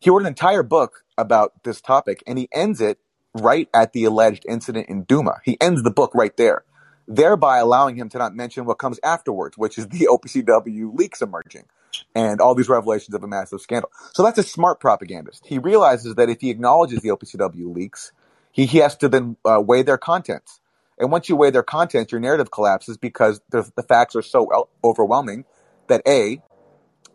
He 0.00 0.10
wrote 0.10 0.22
an 0.22 0.26
entire 0.26 0.62
book 0.62 1.04
about 1.16 1.64
this 1.64 1.80
topic, 1.80 2.22
and 2.26 2.38
he 2.38 2.48
ends 2.52 2.80
it 2.80 2.98
right 3.34 3.68
at 3.74 3.92
the 3.92 4.04
alleged 4.04 4.44
incident 4.48 4.88
in 4.88 5.04
Duma. 5.04 5.40
He 5.44 5.60
ends 5.60 5.82
the 5.82 5.90
book 5.90 6.12
right 6.14 6.36
there, 6.36 6.64
thereby 7.08 7.58
allowing 7.58 7.96
him 7.96 8.08
to 8.10 8.18
not 8.18 8.34
mention 8.34 8.66
what 8.66 8.78
comes 8.78 9.00
afterwards, 9.02 9.56
which 9.56 9.78
is 9.78 9.88
the 9.88 10.08
OPCW 10.10 10.96
leaks 10.96 11.22
emerging 11.22 11.64
and 12.14 12.40
all 12.40 12.54
these 12.54 12.68
revelations 12.68 13.14
of 13.14 13.24
a 13.24 13.26
massive 13.26 13.60
scandal. 13.60 13.90
So 14.12 14.22
that's 14.22 14.38
a 14.38 14.42
smart 14.42 14.78
propagandist. 14.78 15.46
He 15.46 15.58
realizes 15.58 16.14
that 16.16 16.28
if 16.28 16.40
he 16.40 16.50
acknowledges 16.50 17.00
the 17.00 17.08
OPCW 17.08 17.74
leaks, 17.74 18.12
he, 18.52 18.66
he 18.66 18.78
has 18.78 18.96
to 18.98 19.08
then 19.08 19.36
uh, 19.44 19.60
weigh 19.64 19.82
their 19.82 19.98
contents. 19.98 20.60
And 20.98 21.10
once 21.10 21.28
you 21.28 21.36
weigh 21.36 21.50
their 21.50 21.62
contents, 21.62 22.12
your 22.12 22.20
narrative 22.20 22.50
collapses 22.50 22.96
because 22.96 23.40
the, 23.50 23.70
facts 23.82 24.14
are 24.14 24.22
so 24.22 24.48
el- 24.52 24.68
overwhelming 24.84 25.44
that 25.86 26.02
A, 26.06 26.42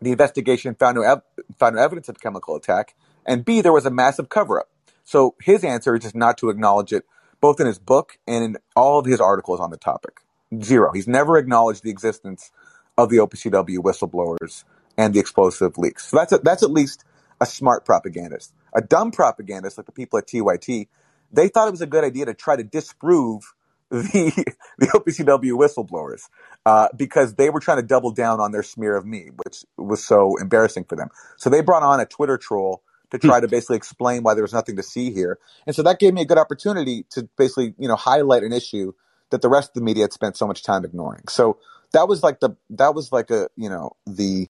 the 0.00 0.10
investigation 0.10 0.74
found 0.74 0.96
no, 0.96 1.02
ev- 1.02 1.22
found 1.58 1.76
no 1.76 1.82
evidence 1.82 2.08
of 2.08 2.18
chemical 2.20 2.56
attack, 2.56 2.94
and 3.26 3.44
B, 3.44 3.60
there 3.60 3.72
was 3.72 3.86
a 3.86 3.90
massive 3.90 4.28
cover 4.28 4.58
up. 4.60 4.68
So 5.04 5.34
his 5.40 5.64
answer 5.64 5.94
is 5.94 6.02
just 6.02 6.14
not 6.14 6.38
to 6.38 6.48
acknowledge 6.48 6.92
it, 6.92 7.04
both 7.44 7.60
in 7.60 7.66
his 7.66 7.78
book 7.78 8.16
and 8.26 8.42
in 8.42 8.56
all 8.74 8.98
of 8.98 9.04
his 9.04 9.20
articles 9.20 9.60
on 9.60 9.68
the 9.68 9.76
topic. 9.76 10.22
Zero. 10.62 10.92
He's 10.94 11.06
never 11.06 11.36
acknowledged 11.36 11.82
the 11.82 11.90
existence 11.90 12.50
of 12.96 13.10
the 13.10 13.18
OPCW 13.18 13.80
whistleblowers 13.80 14.64
and 14.96 15.12
the 15.12 15.20
explosive 15.20 15.76
leaks. 15.76 16.08
So 16.08 16.16
that's 16.16 16.32
a, 16.32 16.38
that's 16.38 16.62
at 16.62 16.70
least 16.70 17.04
a 17.42 17.44
smart 17.44 17.84
propagandist. 17.84 18.54
A 18.72 18.80
dumb 18.80 19.10
propagandist, 19.10 19.76
like 19.76 19.84
the 19.84 19.92
people 19.92 20.18
at 20.18 20.26
TYT, 20.26 20.88
they 21.30 21.48
thought 21.48 21.68
it 21.68 21.72
was 21.72 21.82
a 21.82 21.86
good 21.86 22.02
idea 22.02 22.24
to 22.24 22.32
try 22.32 22.56
to 22.56 22.64
disprove 22.64 23.52
the 23.90 24.54
the 24.78 24.86
OPCW 24.86 25.52
whistleblowers 25.52 26.30
uh, 26.64 26.88
because 26.96 27.34
they 27.34 27.50
were 27.50 27.60
trying 27.60 27.76
to 27.76 27.86
double 27.86 28.10
down 28.10 28.40
on 28.40 28.52
their 28.52 28.62
smear 28.62 28.96
of 28.96 29.04
me, 29.04 29.28
which 29.44 29.66
was 29.76 30.02
so 30.02 30.38
embarrassing 30.38 30.84
for 30.84 30.96
them. 30.96 31.10
So 31.36 31.50
they 31.50 31.60
brought 31.60 31.82
on 31.82 32.00
a 32.00 32.06
Twitter 32.06 32.38
troll 32.38 32.82
to 33.10 33.18
try 33.18 33.40
to 33.40 33.48
basically 33.48 33.76
explain 33.76 34.22
why 34.22 34.34
there 34.34 34.42
was 34.42 34.52
nothing 34.52 34.76
to 34.76 34.82
see 34.82 35.12
here, 35.12 35.38
and 35.66 35.74
so 35.74 35.82
that 35.82 35.98
gave 35.98 36.14
me 36.14 36.22
a 36.22 36.26
good 36.26 36.38
opportunity 36.38 37.04
to 37.10 37.28
basically 37.36 37.74
you 37.78 37.88
know 37.88 37.96
highlight 37.96 38.42
an 38.42 38.52
issue 38.52 38.92
that 39.30 39.42
the 39.42 39.48
rest 39.48 39.70
of 39.70 39.74
the 39.74 39.80
media 39.80 40.04
had 40.04 40.12
spent 40.12 40.36
so 40.36 40.46
much 40.46 40.62
time 40.62 40.84
ignoring. 40.84 41.24
So 41.28 41.58
that 41.92 42.08
was 42.08 42.22
like 42.22 42.40
the 42.40 42.56
that 42.70 42.94
was 42.94 43.12
like 43.12 43.30
a 43.30 43.48
you 43.56 43.68
know 43.68 43.92
the 44.06 44.48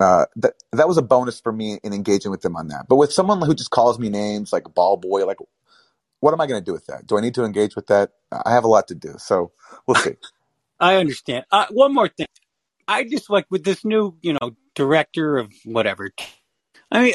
uh, 0.00 0.24
that 0.36 0.54
that 0.72 0.88
was 0.88 0.96
a 0.96 1.02
bonus 1.02 1.40
for 1.40 1.52
me 1.52 1.78
in 1.82 1.92
engaging 1.92 2.30
with 2.30 2.40
them 2.40 2.56
on 2.56 2.68
that. 2.68 2.86
But 2.88 2.96
with 2.96 3.12
someone 3.12 3.40
who 3.42 3.54
just 3.54 3.70
calls 3.70 3.98
me 3.98 4.08
names 4.08 4.52
like 4.52 4.72
ball 4.74 4.96
boy, 4.96 5.26
like 5.26 5.38
what 6.20 6.32
am 6.32 6.40
I 6.40 6.46
going 6.46 6.60
to 6.60 6.64
do 6.64 6.72
with 6.72 6.86
that? 6.86 7.06
Do 7.06 7.16
I 7.16 7.20
need 7.20 7.34
to 7.34 7.44
engage 7.44 7.76
with 7.76 7.86
that? 7.88 8.12
I 8.32 8.52
have 8.52 8.64
a 8.64 8.68
lot 8.68 8.88
to 8.88 8.94
do, 8.94 9.14
so 9.18 9.52
we'll 9.86 9.96
see. 9.96 10.16
I 10.80 10.96
understand. 10.96 11.44
Uh, 11.50 11.66
one 11.70 11.92
more 11.92 12.08
thing. 12.08 12.26
I 12.88 13.04
just 13.04 13.28
like 13.30 13.46
with 13.50 13.64
this 13.64 13.84
new, 13.84 14.16
you 14.22 14.32
know, 14.32 14.56
director 14.74 15.36
of 15.36 15.52
whatever. 15.64 16.10
I 16.90 17.02
mean, 17.02 17.14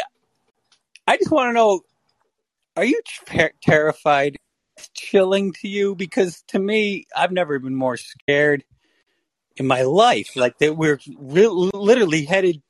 I 1.07 1.17
just 1.17 1.31
want 1.31 1.49
to 1.49 1.53
know: 1.53 1.81
Are 2.75 2.85
you 2.85 3.01
ter- 3.25 3.53
terrified? 3.61 4.37
It's 4.77 4.89
chilling 4.89 5.53
to 5.61 5.67
you 5.67 5.95
because 5.95 6.43
to 6.49 6.59
me, 6.59 7.05
I've 7.15 7.31
never 7.31 7.59
been 7.59 7.75
more 7.75 7.97
scared 7.97 8.63
in 9.55 9.67
my 9.67 9.83
life. 9.83 10.35
Like 10.35 10.57
that, 10.59 10.75
we're 10.75 10.99
re- 11.17 11.47
literally 11.47 12.25
headed, 12.25 12.61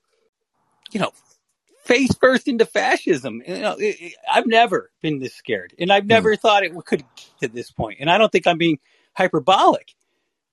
you 0.92 1.00
know, 1.00 1.12
face 1.84 2.14
first 2.20 2.48
into 2.48 2.66
fascism. 2.66 3.42
You 3.48 3.60
know, 3.60 3.74
it, 3.74 3.96
it- 4.00 4.16
I've 4.32 4.48
never 4.48 4.92
been 5.02 5.20
this 5.20 5.34
scared, 5.34 5.74
and 5.80 5.92
I've 5.92 6.06
never 6.06 6.36
mm. 6.36 6.40
thought 6.40 6.64
it 6.64 6.74
could 6.86 7.04
get 7.16 7.30
to 7.42 7.48
this 7.48 7.72
point. 7.72 7.98
And 8.02 8.10
I 8.10 8.18
don't 8.18 8.32
think 8.32 8.48
I'm 8.48 8.58
being 8.58 8.80
hyperbolic. 9.14 9.94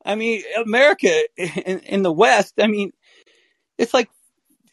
I 0.04 0.14
mean, 0.14 0.42
America 0.64 1.22
in, 1.36 1.80
in 1.80 2.02
the 2.02 2.12
West. 2.12 2.54
I 2.58 2.66
mean, 2.66 2.92
it's 3.78 3.94
like 3.94 4.10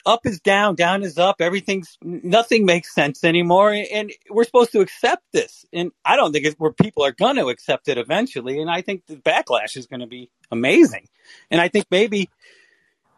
up 0.06 0.26
is 0.26 0.40
down, 0.40 0.76
down 0.76 1.04
is 1.04 1.18
up. 1.18 1.38
Everything's 1.40 1.98
nothing 2.02 2.66
makes 2.66 2.94
sense 2.94 3.24
anymore, 3.24 3.72
and 3.72 4.12
we're 4.30 4.44
supposed 4.44 4.72
to 4.72 4.82
accept 4.82 5.24
this. 5.34 5.66
And 5.74 5.92
I 6.06 6.16
don't 6.16 6.32
think 6.32 6.46
it's 6.46 6.60
where 6.60 6.72
people 6.72 7.04
are 7.04 7.12
going 7.12 7.36
to 7.36 7.48
accept 7.50 7.88
it 7.88 7.98
eventually. 7.98 8.60
And 8.60 8.70
I 8.70 8.82
think 8.82 9.06
the 9.08 9.18
backlash 9.18 9.78
is 9.78 9.88
going 9.88 10.00
to 10.00 10.08
be 10.08 10.30
amazing. 10.52 11.08
And 11.52 11.62
I 11.62 11.68
think 11.68 11.86
maybe 11.92 12.30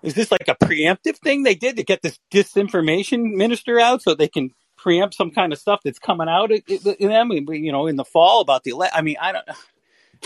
is 0.04 0.13
this 0.15 0.32
like 0.32 0.48
a 0.48 0.56
preemptive 0.56 1.17
thing 1.17 1.44
they 1.44 1.56
did 1.56 1.78
to 1.78 1.84
get 1.84 2.02
this 2.02 2.20
disinformation 2.32 3.36
minister 3.36 3.80
out 3.80 4.02
so 4.02 4.15
they 4.15 4.28
can 4.28 4.52
preempt 4.78 5.13
some 5.15 5.32
kind 5.32 5.54
of 5.54 5.60
stuff 5.60 5.82
that's 5.84 6.00
coming 6.00 6.28
out 6.28 6.52
in 6.52 7.10
them, 7.10 7.32
you 7.32 7.72
know, 7.72 7.88
in 7.88 7.96
the 7.96 8.06
fall 8.06 8.41
about 8.41 8.63
the 8.63 8.72
ele- 8.72 8.89
I 8.94 9.02
mean, 9.02 9.17
I 9.22 9.32
don't. 9.32 9.46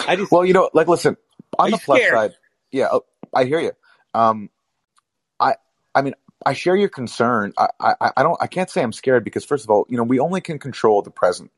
I 0.08 0.16
just 0.16 0.32
Well, 0.32 0.46
you 0.46 0.54
know, 0.54 0.70
like 0.74 0.88
listen, 0.88 1.18
on 1.60 1.72
the 1.72 1.78
plus 1.78 2.02
side, 2.10 2.36
yeah, 2.72 2.88
oh, 2.92 3.06
I 3.34 3.46
hear 3.46 3.60
you. 3.60 3.72
Um, 4.14 4.50
I, 5.40 5.56
I 5.94 6.02
mean, 6.02 6.16
I 6.46 6.54
share 6.54 6.76
your 6.76 6.90
concern. 6.90 7.54
I, 7.58 7.70
I, 7.80 8.12
I 8.18 8.24
don't, 8.24 8.38
I 8.42 8.48
can't 8.48 8.70
say 8.70 8.84
I'm 8.84 8.94
scared 8.94 9.24
because 9.24 9.46
first 9.46 9.64
of 9.64 9.70
all, 9.72 9.86
you 9.90 9.98
know, 9.98 10.04
we 10.04 10.20
only 10.20 10.42
can 10.42 10.60
control 10.60 11.02
the 11.02 11.12
present 11.12 11.52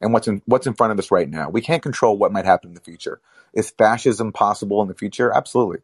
and 0.00 0.12
what's 0.12 0.28
in 0.28 0.42
what's 0.46 0.66
in 0.66 0.74
front 0.74 0.92
of 0.92 0.98
us 0.98 1.10
right 1.10 1.28
now. 1.28 1.50
We 1.50 1.62
can't 1.62 1.82
control 1.82 2.18
what 2.18 2.32
might 2.32 2.44
happen 2.44 2.70
in 2.70 2.74
the 2.74 2.80
future. 2.80 3.20
Is 3.54 3.70
fascism 3.70 4.32
possible 4.32 4.82
in 4.82 4.88
the 4.88 4.94
future? 4.94 5.32
Absolutely. 5.34 5.78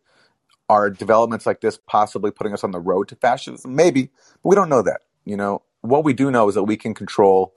Are 0.69 0.91
developments 0.91 1.47
like 1.47 1.61
this 1.61 1.79
possibly 1.87 2.31
putting 2.31 2.53
us 2.53 2.65
on 2.65 2.73
the 2.73 2.81
road 2.81 3.09
to 3.09 3.17
fascism? 3.17 3.75
Maybe, 3.75 4.11
but 4.43 4.51
we 4.51 4.57
don't 4.57 4.69
know 4.69 4.83
that. 4.83 5.03
You 5.25 5.37
know, 5.37 5.63
what 5.83 6.05
we 6.05 6.13
do 6.13 6.31
know 6.31 6.49
is 6.49 6.55
that 6.57 6.65
we 6.65 6.77
can 6.77 6.95
control 6.95 7.55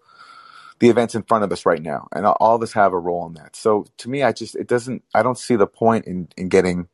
the 0.79 0.89
events 0.89 1.15
in 1.15 1.23
front 1.23 1.43
of 1.43 1.51
us 1.51 1.65
right 1.65 1.81
now, 1.81 2.07
and 2.13 2.25
all 2.25 2.55
of 2.55 2.63
us 2.63 2.73
have 2.73 2.93
a 2.93 2.99
role 2.99 3.27
in 3.27 3.33
that. 3.33 3.55
So 3.55 3.85
to 3.97 4.09
me, 4.09 4.23
I 4.23 4.31
just 4.31 4.55
it 4.55 4.67
doesn't. 4.67 5.03
I 5.13 5.23
don't 5.23 5.37
see 5.37 5.55
the 5.55 5.67
point 5.67 6.05
in 6.05 6.29
in 6.37 6.49
getting 6.49 6.87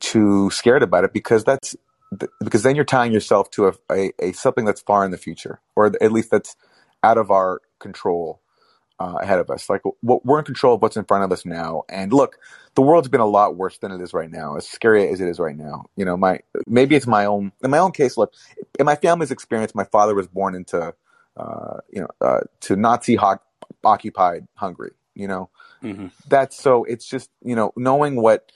too 0.00 0.50
scared 0.50 0.82
about 0.82 1.04
it 1.04 1.12
because 1.12 1.44
that's 1.44 1.76
because 2.40 2.62
then 2.62 2.76
you're 2.76 2.84
tying 2.84 3.12
yourself 3.12 3.50
to 3.52 3.68
a, 3.68 3.72
a, 3.90 4.12
a 4.18 4.32
something 4.32 4.64
that's 4.64 4.80
far 4.80 5.04
in 5.04 5.10
the 5.10 5.18
future, 5.18 5.60
or 5.76 5.86
at 6.00 6.12
least 6.12 6.30
that's 6.30 6.56
out 7.02 7.18
of 7.18 7.30
our 7.30 7.60
control 7.78 8.40
uh, 9.00 9.18
ahead 9.20 9.38
of 9.38 9.50
us. 9.50 9.68
Like 9.68 9.82
we're 10.02 10.38
in 10.38 10.44
control 10.44 10.74
of 10.74 10.82
what's 10.82 10.96
in 10.96 11.04
front 11.04 11.24
of 11.24 11.32
us 11.32 11.44
now. 11.44 11.82
And 11.88 12.12
look, 12.12 12.38
the 12.74 12.82
world's 12.82 13.08
been 13.08 13.20
a 13.20 13.26
lot 13.26 13.56
worse 13.56 13.78
than 13.78 13.90
it 13.90 14.00
is 14.00 14.14
right 14.14 14.30
now. 14.30 14.56
As 14.56 14.68
scary 14.68 15.08
as 15.08 15.20
it 15.20 15.28
is 15.28 15.38
right 15.38 15.56
now, 15.56 15.86
you 15.96 16.04
know, 16.04 16.16
my 16.16 16.40
maybe 16.66 16.94
it's 16.94 17.06
my 17.06 17.24
own 17.24 17.52
in 17.62 17.70
my 17.70 17.78
own 17.78 17.92
case. 17.92 18.16
Look, 18.16 18.32
in 18.78 18.86
my 18.86 18.96
family's 18.96 19.30
experience, 19.30 19.74
my 19.74 19.84
father 19.84 20.14
was 20.14 20.28
born 20.28 20.54
into 20.54 20.94
uh, 21.36 21.78
you 21.90 22.02
know 22.02 22.08
uh, 22.20 22.40
to 22.60 22.76
Nazi 22.76 23.16
ho- 23.16 23.40
occupied 23.84 24.46
Hungary. 24.54 24.92
You 25.14 25.28
know, 25.28 25.50
mm-hmm. 25.82 26.06
that's 26.28 26.56
so. 26.56 26.84
It's 26.84 27.06
just 27.06 27.30
you 27.42 27.56
know 27.56 27.72
knowing 27.76 28.16
what 28.16 28.52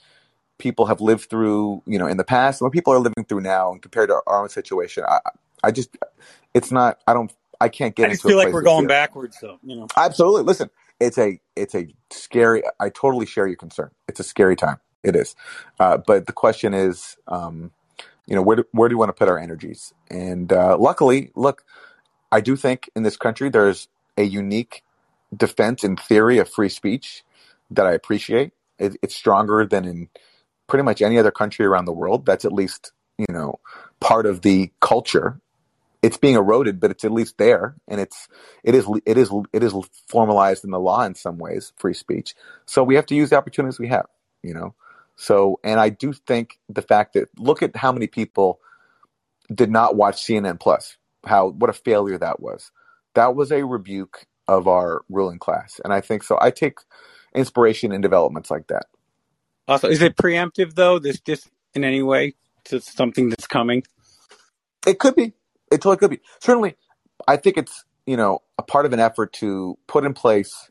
people 0.57 0.85
have 0.87 1.01
lived 1.01 1.29
through, 1.29 1.83
you 1.85 1.99
know, 1.99 2.07
in 2.07 2.17
the 2.17 2.23
past 2.23 2.61
and 2.61 2.65
what 2.65 2.73
people 2.73 2.93
are 2.93 2.99
living 2.99 3.25
through 3.27 3.41
now, 3.41 3.71
and 3.71 3.81
compared 3.81 4.09
to 4.09 4.21
our 4.27 4.43
own 4.43 4.49
situation, 4.49 5.03
I, 5.07 5.19
I 5.63 5.71
just, 5.71 5.95
it's 6.53 6.71
not. 6.71 6.99
I 7.07 7.13
don't 7.13 7.31
I 7.59 7.69
can't 7.69 7.95
get. 7.95 8.07
I 8.07 8.11
just 8.11 8.23
feel 8.23 8.37
like 8.37 8.53
we're 8.53 8.61
going 8.61 8.87
backwards, 8.87 9.37
though. 9.41 9.59
You 9.63 9.77
know, 9.77 9.87
absolutely. 9.95 10.43
Listen, 10.43 10.69
it's 10.99 11.17
a 11.17 11.39
it's 11.55 11.75
a 11.75 11.87
scary. 12.11 12.63
I 12.79 12.89
totally 12.89 13.25
share 13.25 13.47
your 13.47 13.57
concern. 13.57 13.91
It's 14.07 14.19
a 14.19 14.23
scary 14.23 14.55
time. 14.55 14.77
It 15.03 15.15
is, 15.15 15.35
uh, 15.79 15.97
but 15.97 16.27
the 16.27 16.33
question 16.33 16.73
is, 16.73 17.17
um, 17.27 17.71
you 18.25 18.35
know, 18.35 18.41
where 18.41 18.57
do, 18.57 18.63
where 18.71 18.89
do 18.89 18.95
we 18.95 18.99
want 18.99 19.09
to 19.09 19.13
put 19.13 19.29
our 19.29 19.39
energies? 19.39 19.93
And 20.09 20.51
uh, 20.51 20.77
luckily, 20.77 21.31
look, 21.35 21.63
I 22.31 22.41
do 22.41 22.55
think 22.55 22.89
in 22.95 23.03
this 23.03 23.15
country 23.15 23.49
there's 23.49 23.87
a 24.17 24.23
unique 24.23 24.83
defense 25.35 25.83
in 25.83 25.95
theory 25.95 26.39
of 26.39 26.49
free 26.49 26.69
speech 26.69 27.23
that 27.71 27.85
I 27.85 27.93
appreciate. 27.93 28.51
It, 28.79 28.97
it's 29.01 29.15
stronger 29.15 29.65
than 29.65 29.85
in 29.85 30.09
pretty 30.67 30.83
much 30.83 31.01
any 31.01 31.17
other 31.17 31.31
country 31.31 31.65
around 31.65 31.85
the 31.85 31.93
world. 31.93 32.25
That's 32.25 32.45
at 32.45 32.53
least 32.53 32.91
you 33.17 33.33
know 33.33 33.59
part 33.99 34.25
of 34.25 34.41
the 34.41 34.71
culture 34.79 35.41
it's 36.03 36.17
being 36.17 36.35
eroded, 36.35 36.79
but 36.79 36.91
it's 36.91 37.03
at 37.03 37.11
least 37.11 37.37
there, 37.37 37.75
and 37.87 37.99
it's 37.99 38.27
it 38.63 38.75
is 38.75 38.87
it 39.05 39.17
is 39.17 39.31
it 39.51 39.63
is 39.63 39.73
formalized 40.07 40.63
in 40.63 40.71
the 40.71 40.79
law 40.79 41.03
in 41.03 41.15
some 41.15 41.37
ways, 41.37 41.73
free 41.77 41.93
speech. 41.93 42.35
So 42.65 42.83
we 42.83 42.95
have 42.95 43.05
to 43.07 43.15
use 43.15 43.31
the 43.31 43.37
opportunities 43.37 43.79
we 43.79 43.87
have, 43.87 44.05
you 44.43 44.53
know. 44.53 44.75
So, 45.15 45.59
and 45.63 45.79
I 45.79 45.89
do 45.89 46.13
think 46.13 46.59
the 46.69 46.83
fact 46.83 47.13
that 47.13 47.29
look 47.37 47.63
at 47.63 47.75
how 47.75 47.91
many 47.91 48.07
people 48.07 48.59
did 49.53 49.71
not 49.71 49.95
watch 49.95 50.23
CNN 50.23 50.59
Plus, 50.59 50.97
how 51.25 51.49
what 51.49 51.69
a 51.69 51.73
failure 51.73 52.17
that 52.17 52.39
was. 52.39 52.71
That 53.15 53.35
was 53.35 53.51
a 53.51 53.65
rebuke 53.65 54.27
of 54.47 54.67
our 54.67 55.03
ruling 55.09 55.39
class, 55.39 55.81
and 55.83 55.91
I 55.91 56.01
think 56.01 56.23
so. 56.23 56.37
I 56.39 56.51
take 56.51 56.77
inspiration 57.33 57.91
in 57.91 58.01
developments 58.01 58.51
like 58.51 58.67
that. 58.67 58.85
Also, 59.67 59.89
is 59.89 60.01
it 60.01 60.15
preemptive 60.15 60.75
though? 60.75 60.99
This 60.99 61.19
just 61.19 61.49
in 61.73 61.83
any 61.83 62.01
way 62.01 62.35
to 62.65 62.79
something 62.81 63.29
that's 63.29 63.47
coming? 63.47 63.83
It 64.85 64.99
could 64.99 65.15
be. 65.15 65.33
It 65.71 65.81
totally 65.81 65.97
could 65.97 66.11
be. 66.11 66.19
Certainly, 66.39 66.75
I 67.27 67.37
think 67.37 67.57
it's 67.57 67.83
you 68.05 68.17
know 68.17 68.41
a 68.57 68.63
part 68.63 68.85
of 68.85 68.93
an 68.93 68.99
effort 68.99 69.33
to 69.33 69.77
put 69.87 70.05
in 70.05 70.13
place 70.13 70.69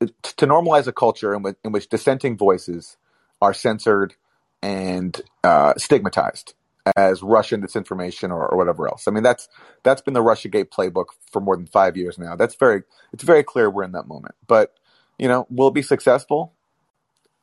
to 0.00 0.46
normalize 0.46 0.86
a 0.86 0.92
culture 0.92 1.34
in 1.34 1.42
which, 1.42 1.56
in 1.64 1.72
which 1.72 1.88
dissenting 1.88 2.36
voices 2.36 2.96
are 3.42 3.52
censored 3.52 4.14
and 4.62 5.20
uh, 5.44 5.74
stigmatized 5.76 6.54
as 6.96 7.22
Russian 7.22 7.62
disinformation 7.62 8.30
or, 8.30 8.48
or, 8.48 8.56
whatever 8.56 8.88
else. 8.88 9.06
I 9.06 9.10
mean, 9.10 9.22
that's 9.22 9.48
that's 9.82 10.00
been 10.00 10.14
the 10.14 10.22
RussiaGate 10.22 10.70
playbook 10.70 11.06
for 11.30 11.40
more 11.40 11.56
than 11.56 11.66
five 11.66 11.96
years 11.96 12.18
now. 12.18 12.36
That's 12.36 12.54
very 12.54 12.82
it's 13.12 13.22
very 13.22 13.42
clear 13.42 13.70
we're 13.70 13.84
in 13.84 13.92
that 13.92 14.08
moment. 14.08 14.34
But 14.46 14.74
you 15.18 15.28
know, 15.28 15.46
will 15.50 15.68
it 15.68 15.74
be 15.74 15.82
successful? 15.82 16.54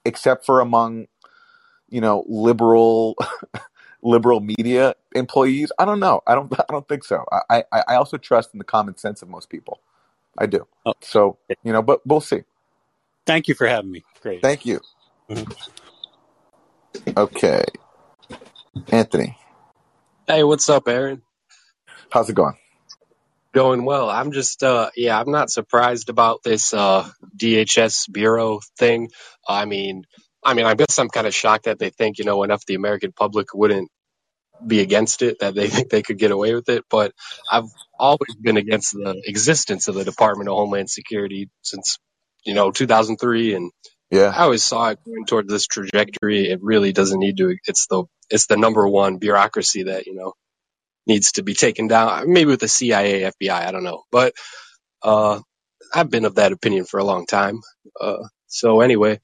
Except 0.07 0.45
for 0.45 0.61
among 0.61 1.07
you 1.89 2.01
know 2.01 2.23
liberal 2.27 3.15
liberal 4.01 4.39
media 4.39 4.95
employees? 5.13 5.71
I 5.77 5.85
don't 5.85 5.99
know. 5.99 6.21
I 6.25 6.33
don't. 6.35 6.51
I 6.59 6.65
don't 6.69 6.87
think 6.87 7.03
so. 7.03 7.25
I 7.49 7.63
I, 7.71 7.83
I 7.89 7.95
also 7.95 8.17
trust 8.17 8.53
in 8.53 8.57
the 8.57 8.63
common 8.63 8.97
sense 8.97 9.21
of 9.21 9.29
most 9.29 9.49
people. 9.49 9.81
I 10.37 10.45
do. 10.45 10.65
Oh. 10.85 10.93
So 11.01 11.37
you 11.63 11.73
know, 11.73 11.81
but 11.81 12.05
we'll 12.07 12.21
see. 12.21 12.43
Thank 13.25 13.47
you 13.49 13.55
for 13.55 13.67
having 13.67 13.91
me. 13.91 14.05
Great. 14.21 14.41
Thank 14.41 14.65
you. 14.65 14.79
Mm-hmm. 15.29 15.51
Okay, 17.17 17.63
Anthony. 18.89 19.37
Hey, 20.27 20.43
what's 20.43 20.69
up, 20.69 20.87
Aaron? 20.87 21.21
How's 22.09 22.29
it 22.29 22.35
going? 22.35 22.57
Going 23.57 23.85
well. 23.85 24.07
I'm 24.07 24.33
just, 24.33 24.61
uh, 24.61 24.91
yeah, 24.95 25.19
I'm 25.19 25.31
not 25.31 25.49
surprised 25.49 26.09
about 26.09 26.43
this 26.43 26.75
uh, 26.75 27.09
DHS 27.35 28.03
bureau 28.11 28.59
thing. 28.77 29.09
I 29.47 29.65
mean, 29.65 30.03
I 30.43 30.53
mean, 30.53 30.67
I 30.67 30.75
guess 30.75 30.99
I'm 30.99 31.09
kind 31.09 31.25
of 31.25 31.33
shocked 31.33 31.65
that 31.65 31.79
they 31.79 31.89
think, 31.89 32.19
you 32.19 32.25
know, 32.25 32.43
enough 32.43 32.63
the 32.67 32.75
American 32.75 33.13
public 33.13 33.47
wouldn't 33.55 33.89
be 34.67 34.81
against 34.81 35.23
it, 35.23 35.39
that 35.39 35.55
they 35.55 35.67
think 35.73 35.89
they 35.89 36.03
could 36.03 36.19
get 36.19 36.29
away 36.29 36.53
with 36.53 36.69
it. 36.69 36.83
But 36.87 37.13
I've 37.51 37.71
always 37.97 38.35
been 38.39 38.57
against 38.57 38.91
the 38.91 39.19
existence 39.25 39.87
of 39.87 39.95
the 39.95 40.05
Department 40.05 40.49
of 40.49 40.53
Homeland 40.53 40.91
Security 40.91 41.49
since, 41.63 41.97
you 42.45 42.53
know, 42.53 42.69
2003. 42.69 43.55
And 43.55 43.71
yeah, 44.11 44.31
I 44.35 44.43
always 44.43 44.63
saw 44.63 44.89
it 44.89 44.99
going 45.03 45.25
toward 45.25 45.47
this 45.47 45.65
trajectory. 45.65 46.47
It 46.51 46.59
really 46.61 46.93
doesn't 46.93 47.19
need 47.19 47.37
to. 47.37 47.55
It's 47.65 47.87
the 47.87 48.03
it's 48.29 48.45
the 48.45 48.55
number 48.55 48.87
one 48.87 49.17
bureaucracy 49.17 49.85
that 49.85 50.05
you 50.05 50.13
know 50.13 50.33
needs 51.07 51.33
to 51.33 51.43
be 51.43 51.53
taken 51.53 51.87
down. 51.87 52.31
Maybe 52.31 52.51
with 52.51 52.61
the 52.61 52.67
CIA, 52.67 53.31
FBI, 53.41 53.51
I 53.51 53.71
don't 53.71 53.83
know. 53.83 54.03
But 54.11 54.33
uh, 55.03 55.39
I've 55.93 56.09
been 56.09 56.25
of 56.25 56.35
that 56.35 56.51
opinion 56.51 56.85
for 56.85 56.99
a 56.99 57.03
long 57.05 57.25
time. 57.25 57.61
Uh, 57.99 58.23
so 58.47 58.81
anyway, 58.81 59.19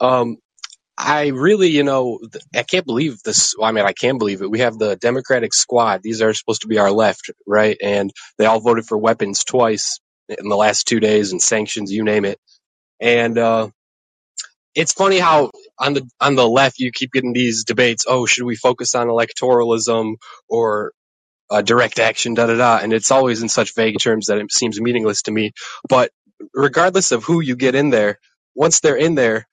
um, 0.00 0.38
I 0.96 1.28
really, 1.28 1.68
you 1.68 1.82
know, 1.82 2.20
I 2.54 2.62
can't 2.62 2.86
believe 2.86 3.22
this. 3.24 3.54
Well, 3.58 3.68
I 3.68 3.72
mean, 3.72 3.84
I 3.84 3.92
can 3.92 4.18
believe 4.18 4.42
it. 4.42 4.50
We 4.50 4.60
have 4.60 4.78
the 4.78 4.96
Democratic 4.96 5.54
squad. 5.54 6.02
These 6.02 6.22
are 6.22 6.34
supposed 6.34 6.62
to 6.62 6.68
be 6.68 6.78
our 6.78 6.92
left, 6.92 7.30
right? 7.46 7.76
And 7.82 8.12
they 8.38 8.46
all 8.46 8.60
voted 8.60 8.86
for 8.86 8.98
weapons 8.98 9.44
twice 9.44 10.00
in 10.28 10.48
the 10.48 10.56
last 10.56 10.86
two 10.86 11.00
days 11.00 11.32
and 11.32 11.42
sanctions, 11.42 11.92
you 11.92 12.04
name 12.04 12.24
it. 12.24 12.38
And 13.00 13.38
uh, 13.38 13.70
it's 14.74 14.92
funny 14.92 15.18
how 15.18 15.50
on 15.78 15.94
the 15.94 16.08
on 16.20 16.36
the 16.36 16.48
left 16.48 16.78
you 16.80 16.92
keep 16.92 17.12
getting 17.12 17.32
these 17.34 17.64
debates. 17.64 18.06
Oh, 18.08 18.26
should 18.26 18.44
we 18.44 18.56
focus 18.56 18.94
on 18.94 19.08
electoralism 19.08 20.14
or 20.48 20.92
uh, 21.50 21.62
direct 21.62 21.98
action? 21.98 22.34
Da 22.34 22.46
da 22.46 22.56
da. 22.56 22.78
And 22.82 22.92
it's 22.92 23.10
always 23.10 23.42
in 23.42 23.48
such 23.48 23.74
vague 23.74 23.98
terms 24.00 24.26
that 24.26 24.38
it 24.38 24.52
seems 24.52 24.80
meaningless 24.80 25.22
to 25.22 25.32
me. 25.32 25.52
But 25.88 26.10
regardless 26.54 27.12
of 27.12 27.24
who 27.24 27.40
you 27.40 27.56
get 27.56 27.74
in 27.74 27.90
there, 27.90 28.18
once 28.54 28.80
they're 28.80 28.96
in 28.96 29.14
there, 29.14 29.46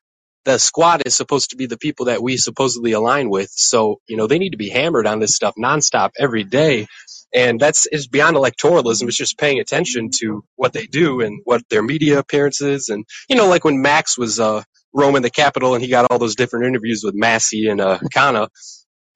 the 0.45 0.58
squad 0.60 1.03
is 1.05 1.15
supposed 1.15 1.51
to 1.51 1.58
be 1.58 1.67
the 1.67 1.77
people 1.77 2.08
that 2.08 2.21
we 2.23 2.38
supposedly 2.38 2.93
align 2.93 3.29
with. 3.29 3.49
So, 3.51 4.01
you 4.08 4.17
know, 4.17 4.27
they 4.27 4.39
need 4.39 4.51
to 4.51 4.58
be 4.58 4.69
hammered 4.69 5.08
on 5.08 5.19
this 5.19 5.36
stuff 5.36 5.55
nonstop 5.60 6.12
every 6.19 6.43
day. 6.43 6.88
And 7.34 7.60
that's 7.60 7.88
is 7.88 8.08
beyond 8.08 8.38
electoralism. 8.38 9.08
It's 9.08 9.17
just 9.17 9.38
paying 9.39 9.60
attention 9.60 10.10
to 10.19 10.43
what 10.55 10.73
they 10.73 10.86
do 10.86 11.21
and 11.21 11.41
what 11.45 11.63
their 11.69 11.84
media 11.84 12.19
appearances 12.19 12.89
and 12.89 13.05
you 13.29 13.36
know, 13.36 13.47
like 13.49 13.65
when 13.65 13.82
Max 13.82 14.17
was 14.17 14.39
uh 14.39 14.63
roaming 14.93 15.21
the 15.21 15.30
Capitol 15.30 15.75
and 15.75 15.84
he 15.84 15.89
got 15.89 16.08
all 16.12 16.19
those 16.19 16.36
different 16.36 16.65
interviews 16.65 17.02
with 17.04 17.15
Massie 17.15 17.69
and 17.69 17.82
uh 17.82 17.99
Khanna. 18.15 18.49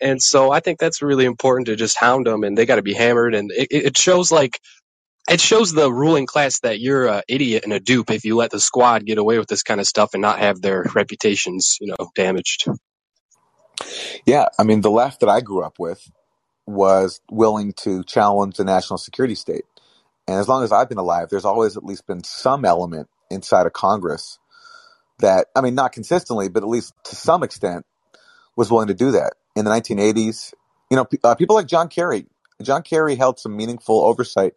And 0.02 0.22
so 0.22 0.52
I 0.52 0.60
think 0.60 0.80
that's 0.80 1.02
really 1.02 1.26
important 1.26 1.68
to 1.68 1.76
just 1.76 1.98
hound 1.98 2.28
them 2.28 2.44
and 2.44 2.58
they 2.58 2.66
got 2.66 2.76
to 2.78 2.82
be 2.82 2.94
hammered. 2.94 3.36
And 3.36 3.52
it, 3.52 3.68
it 3.72 3.98
shows 3.98 4.32
like 4.32 4.60
it 5.30 5.42
shows 5.42 5.72
the 5.74 5.92
ruling 5.92 6.26
class 6.26 6.60
that 6.62 6.80
you're 6.80 7.08
an 7.08 7.24
idiot 7.28 7.64
and 7.64 7.74
a 7.74 7.80
dupe 7.80 8.12
if 8.12 8.26
you 8.26 8.36
let 8.36 8.52
the 8.52 8.60
squad 8.60 9.06
get 9.06 9.18
away 9.18 9.40
with 9.40 9.48
this 9.48 9.64
kind 9.64 9.80
of 9.80 9.88
stuff 9.88 10.12
and 10.14 10.22
not 10.22 10.40
have 10.40 10.62
their 10.62 10.86
reputations, 10.96 11.78
you 11.82 11.88
know, 11.88 12.10
damaged. 12.16 12.68
Yeah, 14.26 14.48
I 14.60 14.64
mean, 14.64 14.82
the 14.82 14.92
left 14.92 15.22
that 15.22 15.30
I 15.30 15.42
grew 15.42 15.64
up 15.64 15.80
with 15.80 16.12
was 16.68 17.22
willing 17.32 17.74
to 17.74 18.04
challenge 18.04 18.58
the 18.58 18.66
national 18.66 18.98
security 18.98 19.36
state. 19.36 19.66
And 20.28 20.38
as 20.40 20.48
long 20.48 20.64
as 20.64 20.72
I've 20.72 20.90
been 20.90 20.98
alive, 20.98 21.30
there's 21.30 21.46
always 21.46 21.78
at 21.78 21.84
least 21.84 22.08
been 22.08 22.24
some 22.24 22.66
element 22.66 23.10
inside 23.30 23.66
of 23.66 23.74
Congress 23.74 24.40
that, 25.24 25.48
I 25.56 25.62
mean, 25.62 25.76
not 25.76 25.92
consistently, 25.92 26.50
but 26.50 26.64
at 26.64 26.70
least 26.70 26.94
to 27.06 27.16
some 27.16 27.44
extent, 27.44 27.86
was 28.56 28.70
willing 28.70 28.88
to 28.88 28.94
do 28.94 29.12
that. 29.12 29.34
In 29.56 29.66
the 29.66 29.72
1980s, 29.72 30.54
you 30.90 30.98
know, 30.98 31.08
uh, 31.24 31.36
people 31.36 31.56
like 31.56 31.68
John 31.68 31.90
Kerry, 31.90 32.28
John 32.62 32.84
Kerry 32.84 33.16
held 33.16 33.40
some 33.40 33.58
meaningful 33.58 34.04
oversight 34.06 34.54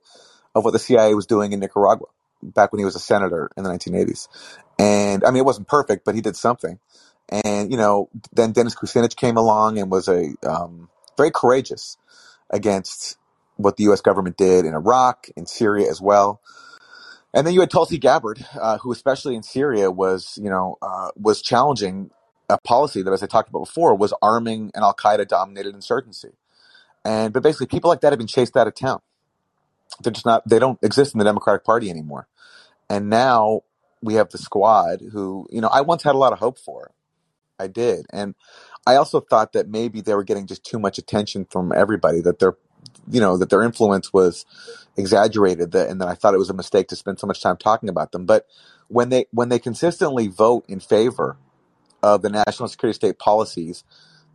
of 0.55 0.65
what 0.65 0.73
the 0.73 0.79
CIA 0.79 1.15
was 1.15 1.27
doing 1.27 1.53
in 1.53 1.61
Nicaragua 1.61 2.07
back 2.43 2.73
when 2.73 2.79
he 2.79 2.85
was 2.85 2.97
a 2.97 3.01
senator 3.01 3.51
in 3.57 3.65
the 3.65 3.71
1980s. 3.71 4.29
And 4.79 5.25
I 5.25 5.31
mean, 5.31 5.39
it 5.39 5.45
wasn't 5.45 5.69
perfect, 5.69 6.05
but 6.05 6.15
he 6.15 6.21
did 6.21 6.37
something. 6.37 6.79
And 7.29 7.71
you 7.71 7.77
know, 7.77 8.09
then 8.33 8.53
Dennis 8.53 8.75
Kucinich 8.75 9.17
came 9.17 9.37
along 9.37 9.79
and 9.79 9.91
was 9.91 10.09
a 10.09 10.35
um, 10.47 10.89
very 11.17 11.31
courageous 11.31 11.97
against 12.51 13.17
what 13.57 13.77
the 13.77 13.85
U.S. 13.85 14.01
government 14.01 14.37
did 14.37 14.65
in 14.65 14.75
Iraq, 14.75 15.29
in 15.37 15.47
Syria 15.47 15.91
as 15.91 16.01
well. 16.01 16.41
And 17.37 17.47
then 17.47 17.55
you 17.55 17.61
had 17.61 17.71
Tulsi 17.71 17.99
Gabbard, 17.99 18.47
uh, 18.61 18.79
who, 18.81 18.93
especially 18.93 19.37
in 19.37 19.45
Syria, 19.45 19.93
was 19.93 20.39
you 20.43 20.51
know 20.51 20.79
uh, 20.83 21.11
was 21.17 21.43
challenging 21.43 22.11
a 22.51 22.59
policy 22.59 23.03
that, 23.03 23.13
as 23.13 23.23
I 23.25 23.29
talked 23.29 23.51
about 23.51 23.67
before, 23.67 23.97
was 23.97 24.15
arming 24.23 24.73
an 24.75 24.85
Al 24.85 24.95
Qaeda 24.95 25.29
dominated 25.29 25.75
insurgency. 25.75 26.33
And 27.05 27.33
but 27.35 27.43
basically, 27.45 27.69
people 27.69 27.91
like 27.91 28.03
that 28.03 28.13
have 28.13 28.19
been 28.19 28.29
chased 28.29 28.57
out 28.57 28.69
of 28.69 28.75
town. 28.77 29.01
They're 30.03 30.13
just 30.13 30.27
not. 30.27 30.49
They 30.49 30.59
don't 30.61 30.81
exist 30.83 31.15
in 31.15 31.21
the 31.21 31.25
Democratic 31.27 31.65
Party 31.65 31.91
anymore. 31.91 32.29
And 32.91 33.11
now 33.11 33.63
we 34.03 34.15
have 34.15 34.31
the 34.31 34.39
squad, 34.39 35.01
who 35.13 35.49
you 35.51 35.61
know 35.61 35.69
I 35.69 35.83
once 35.83 36.05
had 36.05 36.17
a 36.17 36.19
lot 36.19 36.33
of 36.35 36.41
hope 36.41 36.59
for. 36.59 36.93
I 37.59 37.69
did, 37.69 38.07
and 38.13 38.35
I 38.87 38.97
also 38.97 39.21
thought 39.21 39.55
that 39.55 39.69
maybe 39.69 40.01
they 40.03 40.15
were 40.15 40.25
getting 40.25 40.47
just 40.47 40.65
too 40.65 40.79
much 40.79 40.99
attention 40.99 41.47
from 41.51 41.73
everybody. 41.73 42.21
That 42.23 42.39
their, 42.41 42.57
you 43.11 43.21
know, 43.21 43.37
that 43.37 43.51
their 43.51 43.63
influence 43.63 44.13
was 44.13 44.45
exaggerated. 44.97 45.73
That, 45.73 45.89
and 45.89 46.01
that 46.01 46.09
I 46.09 46.15
thought 46.15 46.35
it 46.35 46.39
was 46.39 46.51
a 46.51 46.55
mistake 46.55 46.89
to 46.89 46.97
spend 46.97 47.19
so 47.19 47.27
much 47.27 47.43
time 47.43 47.57
talking 47.57 47.89
about 47.89 48.13
them. 48.13 48.27
But 48.27 48.47
when 48.89 49.09
they 49.09 49.27
when 49.31 49.49
they 49.49 49.59
consistently 49.59 50.29
vote 50.29 50.65
in 50.69 50.81
favor 50.81 51.37
of 52.03 52.23
the 52.23 52.31
national 52.31 52.69
security 52.69 52.95
state 52.95 53.19
policies 53.19 53.85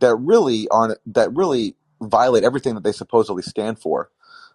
that 0.00 0.14
really 0.16 0.68
aren't 0.68 0.98
that 1.14 1.32
really 1.34 1.76
violate 2.00 2.44
everything 2.44 2.74
that 2.74 2.84
they 2.84 2.92
supposedly 2.92 3.42
stand 3.42 3.78
for. 3.78 4.10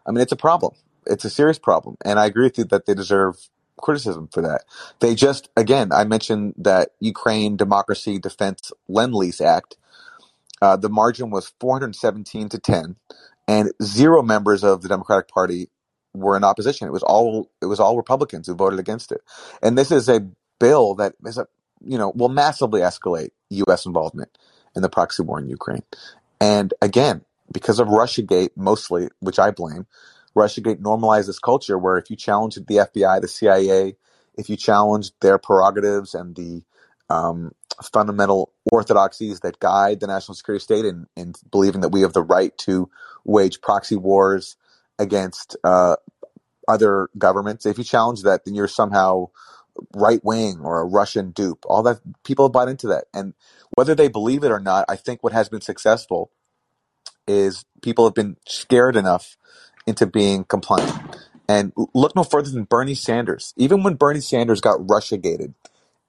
I 0.05 0.11
mean, 0.11 0.21
it's 0.21 0.31
a 0.31 0.37
problem. 0.37 0.73
It's 1.05 1.25
a 1.25 1.29
serious 1.29 1.57
problem, 1.57 1.97
and 2.03 2.19
I 2.19 2.25
agree 2.25 2.45
with 2.45 2.57
you 2.57 2.65
that 2.65 2.85
they 2.85 2.93
deserve 2.93 3.49
criticism 3.77 4.27
for 4.31 4.41
that. 4.41 4.65
They 4.99 5.15
just, 5.15 5.49
again, 5.55 5.91
I 5.91 6.03
mentioned 6.03 6.55
that 6.57 6.89
Ukraine 6.99 7.55
Democracy 7.55 8.19
Defense 8.19 8.71
Lend 8.87 9.13
Lease 9.13 9.39
Act. 9.39 9.77
Uh, 10.61 10.75
the 10.75 10.89
margin 10.89 11.29
was 11.29 11.53
417 11.59 12.49
to 12.49 12.57
10, 12.57 12.95
and 13.47 13.71
zero 13.81 14.21
members 14.21 14.63
of 14.63 14.81
the 14.81 14.89
Democratic 14.89 15.27
Party 15.29 15.69
were 16.13 16.35
in 16.35 16.43
opposition. 16.43 16.87
It 16.87 16.91
was 16.91 17.03
all 17.03 17.49
it 17.61 17.65
was 17.65 17.79
all 17.79 17.97
Republicans 17.97 18.47
who 18.47 18.55
voted 18.55 18.79
against 18.79 19.11
it. 19.11 19.21
And 19.61 19.77
this 19.77 19.91
is 19.91 20.09
a 20.09 20.27
bill 20.59 20.95
that 20.95 21.13
is 21.25 21.37
a 21.37 21.47
you 21.83 21.97
know 21.97 22.11
will 22.15 22.29
massively 22.29 22.81
escalate 22.81 23.29
U.S. 23.49 23.85
involvement 23.85 24.37
in 24.75 24.81
the 24.81 24.89
proxy 24.89 25.23
war 25.23 25.39
in 25.39 25.49
Ukraine. 25.49 25.83
And 26.39 26.73
again, 26.81 27.21
because 27.51 27.79
of 27.79 27.87
RussiaGate, 27.87 28.51
mostly, 28.55 29.09
which 29.19 29.39
I 29.39 29.51
blame, 29.51 29.87
RussiaGate 30.35 30.79
normalized 30.79 31.29
this 31.29 31.39
culture 31.39 31.77
where 31.77 31.97
if 31.97 32.09
you 32.09 32.15
challenge 32.15 32.55
the 32.55 32.63
FBI, 32.63 33.21
the 33.21 33.27
CIA, 33.27 33.95
if 34.37 34.49
you 34.49 34.55
challenge 34.55 35.11
their 35.21 35.37
prerogatives 35.37 36.13
and 36.13 36.35
the 36.35 36.63
um, 37.09 37.51
fundamental 37.83 38.51
orthodoxies 38.71 39.41
that 39.41 39.59
guide 39.59 39.99
the 39.99 40.07
national 40.07 40.35
security 40.35 40.63
state 40.63 40.85
and, 40.85 41.37
believing 41.51 41.81
that 41.81 41.89
we 41.89 42.01
have 42.01 42.13
the 42.13 42.23
right 42.23 42.57
to 42.57 42.89
wage 43.23 43.61
proxy 43.61 43.95
wars 43.95 44.57
against 44.99 45.55
uh, 45.63 45.95
other 46.67 47.09
governments, 47.17 47.65
if 47.65 47.77
you 47.77 47.83
challenge 47.83 48.23
that, 48.23 48.45
then 48.45 48.55
you're 48.55 48.67
somehow 48.67 49.29
right 49.95 50.23
wing 50.23 50.59
or 50.63 50.81
a 50.81 50.85
Russian 50.85 51.31
dupe. 51.31 51.63
All 51.67 51.83
that 51.83 51.99
people 52.23 52.45
have 52.45 52.51
bought 52.51 52.67
into 52.67 52.87
that, 52.87 53.05
and 53.13 53.33
whether 53.75 53.93
they 53.95 54.07
believe 54.07 54.43
it 54.43 54.51
or 54.51 54.59
not, 54.59 54.85
I 54.89 54.95
think 54.95 55.23
what 55.23 55.33
has 55.33 55.49
been 55.49 55.61
successful 55.61 56.31
is 57.27 57.65
people 57.81 58.05
have 58.05 58.15
been 58.15 58.37
scared 58.47 58.95
enough 58.95 59.37
into 59.85 60.05
being 60.05 60.43
compliant. 60.43 60.93
And 61.49 61.71
look 61.93 62.15
no 62.15 62.23
further 62.23 62.49
than 62.49 62.65
Bernie 62.65 62.95
Sanders. 62.95 63.53
Even 63.55 63.83
when 63.83 63.95
Bernie 63.95 64.19
Sanders 64.19 64.59
got 64.59 64.89
Russia 64.89 65.17
gated 65.17 65.53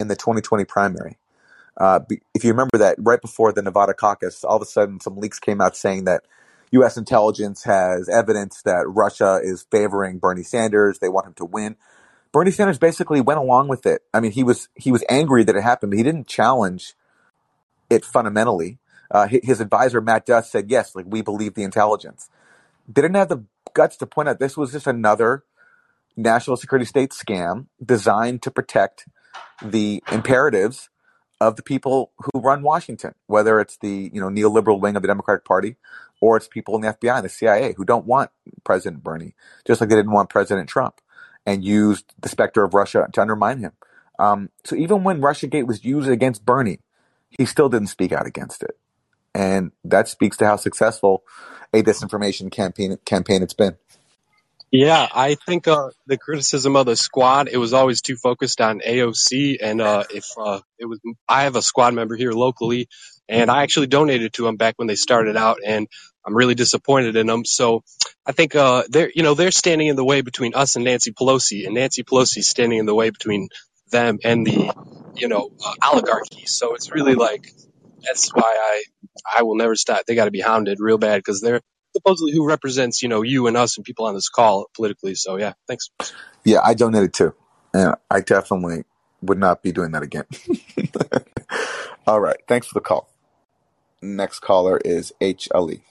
in 0.00 0.08
the 0.08 0.16
2020 0.16 0.64
primary, 0.64 1.18
uh, 1.76 2.00
if 2.34 2.44
you 2.44 2.50
remember 2.50 2.78
that 2.78 2.96
right 2.98 3.20
before 3.20 3.52
the 3.52 3.62
Nevada 3.62 3.94
caucus, 3.94 4.44
all 4.44 4.56
of 4.56 4.62
a 4.62 4.66
sudden 4.66 5.00
some 5.00 5.16
leaks 5.16 5.38
came 5.38 5.60
out 5.60 5.76
saying 5.76 6.04
that 6.04 6.24
U.S. 6.72 6.96
intelligence 6.96 7.64
has 7.64 8.08
evidence 8.08 8.62
that 8.62 8.84
Russia 8.86 9.40
is 9.42 9.66
favoring 9.70 10.18
Bernie 10.18 10.42
Sanders. 10.42 10.98
They 10.98 11.08
want 11.08 11.26
him 11.26 11.34
to 11.34 11.44
win. 11.44 11.76
Bernie 12.32 12.50
Sanders 12.50 12.78
basically 12.78 13.20
went 13.20 13.38
along 13.38 13.68
with 13.68 13.86
it. 13.86 14.02
I 14.12 14.20
mean, 14.20 14.32
he 14.32 14.42
was 14.42 14.68
he 14.74 14.92
was 14.92 15.04
angry 15.08 15.44
that 15.44 15.56
it 15.56 15.62
happened, 15.62 15.92
but 15.92 15.98
he 15.98 16.02
didn't 16.02 16.26
challenge 16.26 16.94
it 17.88 18.04
fundamentally. 18.04 18.78
Uh, 19.10 19.26
his 19.26 19.60
advisor 19.60 20.02
Matt 20.02 20.26
Duss 20.26 20.50
said, 20.50 20.70
"Yes, 20.70 20.94
like 20.94 21.06
we 21.08 21.22
believe 21.22 21.54
the 21.54 21.62
intelligence." 21.62 22.28
They 22.86 23.02
Didn't 23.02 23.16
have 23.16 23.28
the 23.28 23.44
guts 23.72 23.96
to 23.98 24.06
point 24.06 24.28
out 24.28 24.38
this 24.38 24.56
was 24.56 24.72
just 24.72 24.86
another 24.86 25.44
national 26.16 26.56
security 26.56 26.84
state 26.84 27.10
scam 27.10 27.66
designed 27.82 28.42
to 28.42 28.50
protect 28.50 29.06
the 29.62 30.02
imperatives 30.12 30.90
of 31.40 31.56
the 31.56 31.62
people 31.62 32.12
who 32.18 32.40
run 32.40 32.62
Washington, 32.62 33.14
whether 33.26 33.60
it's 33.60 33.76
the 33.78 34.10
you 34.12 34.20
know 34.20 34.28
neoliberal 34.28 34.80
wing 34.80 34.96
of 34.96 35.02
the 35.02 35.08
Democratic 35.08 35.44
Party 35.44 35.76
or 36.20 36.36
it's 36.36 36.48
people 36.48 36.74
in 36.74 36.82
the 36.82 36.92
FBI 36.92 37.16
and 37.16 37.24
the 37.24 37.28
CIA 37.28 37.74
who 37.76 37.84
don't 37.84 38.06
want 38.06 38.30
President 38.64 39.02
Bernie, 39.02 39.34
just 39.64 39.80
like 39.80 39.88
they 39.88 39.96
didn't 39.96 40.12
want 40.12 40.30
President 40.30 40.68
Trump, 40.68 41.00
and 41.46 41.64
used 41.64 42.12
the 42.20 42.28
specter 42.28 42.64
of 42.64 42.74
Russia 42.74 43.08
to 43.12 43.20
undermine 43.20 43.58
him. 43.58 43.72
Um, 44.18 44.50
so 44.64 44.74
even 44.74 45.04
when 45.04 45.20
RussiaGate 45.20 45.66
was 45.66 45.84
used 45.84 46.08
against 46.08 46.44
Bernie, 46.44 46.80
he 47.30 47.44
still 47.44 47.68
didn't 47.68 47.88
speak 47.88 48.10
out 48.10 48.26
against 48.26 48.62
it, 48.62 48.76
and 49.34 49.70
that 49.84 50.08
speaks 50.08 50.36
to 50.38 50.46
how 50.46 50.56
successful 50.56 51.22
a 51.72 51.82
disinformation 51.82 52.50
campaign 52.50 52.98
campaign 53.04 53.42
it's 53.42 53.54
been. 53.54 53.76
Yeah, 54.70 55.08
I 55.14 55.34
think 55.34 55.66
uh, 55.66 55.88
the 56.06 56.18
criticism 56.18 56.76
of 56.76 56.84
the 56.84 56.94
squad 56.96 57.48
it 57.48 57.56
was 57.56 57.72
always 57.72 58.02
too 58.02 58.16
focused 58.16 58.60
on 58.60 58.80
AOC, 58.80 59.56
and 59.62 59.80
uh, 59.80 60.04
if 60.10 60.26
uh, 60.38 60.60
it 60.78 60.84
was, 60.84 61.00
I 61.26 61.44
have 61.44 61.56
a 61.56 61.62
squad 61.62 61.94
member 61.94 62.16
here 62.16 62.32
locally, 62.32 62.86
and 63.30 63.50
I 63.50 63.62
actually 63.62 63.86
donated 63.86 64.34
to 64.34 64.44
them 64.44 64.56
back 64.56 64.74
when 64.76 64.86
they 64.86 64.94
started 64.94 65.38
out, 65.38 65.58
and 65.64 65.88
I'm 66.26 66.36
really 66.36 66.54
disappointed 66.54 67.16
in 67.16 67.26
them. 67.26 67.46
So 67.46 67.82
I 68.26 68.32
think 68.32 68.54
uh, 68.56 68.82
they're 68.90 69.10
you 69.14 69.22
know 69.22 69.32
they're 69.32 69.52
standing 69.52 69.86
in 69.86 69.96
the 69.96 70.04
way 70.04 70.20
between 70.20 70.52
us 70.54 70.76
and 70.76 70.84
Nancy 70.84 71.12
Pelosi, 71.12 71.64
and 71.64 71.74
Nancy 71.74 72.04
Pelosi 72.04 72.42
standing 72.42 72.78
in 72.78 72.84
the 72.84 72.94
way 72.94 73.08
between 73.08 73.48
them 73.90 74.18
and 74.22 74.46
the 74.46 74.70
you 75.16 75.28
know 75.28 75.50
uh, 75.64 75.74
oligarchy. 75.82 76.44
So 76.44 76.74
it's 76.74 76.92
really 76.92 77.14
like 77.14 77.50
that's 78.02 78.30
why 78.34 78.42
I 78.44 78.84
I 79.38 79.42
will 79.44 79.56
never 79.56 79.76
stop. 79.76 80.04
They 80.06 80.14
got 80.14 80.26
to 80.26 80.30
be 80.30 80.40
hounded 80.40 80.78
real 80.80 80.98
bad 80.98 81.18
because 81.18 81.40
they're 81.40 81.62
supposedly 81.94 82.32
who 82.32 82.46
represents 82.46 83.02
you 83.02 83.08
know 83.08 83.22
you 83.22 83.46
and 83.46 83.56
us 83.56 83.76
and 83.76 83.84
people 83.84 84.06
on 84.06 84.14
this 84.14 84.28
call 84.28 84.66
politically. 84.74 85.14
So 85.14 85.36
yeah, 85.36 85.54
thanks. 85.66 85.90
Yeah, 86.44 86.60
I 86.64 86.74
donated 86.74 87.12
too, 87.12 87.34
and 87.74 87.94
I 88.10 88.20
definitely 88.20 88.84
would 89.22 89.38
not 89.38 89.62
be 89.62 89.72
doing 89.72 89.92
that 89.92 90.02
again. 90.02 90.24
All 92.06 92.20
right, 92.20 92.38
thanks 92.46 92.66
for 92.66 92.74
the 92.74 92.80
call. 92.80 93.08
Next 94.00 94.40
caller 94.40 94.78
is 94.84 95.12
H. 95.20 95.48
Ali. 95.52 95.82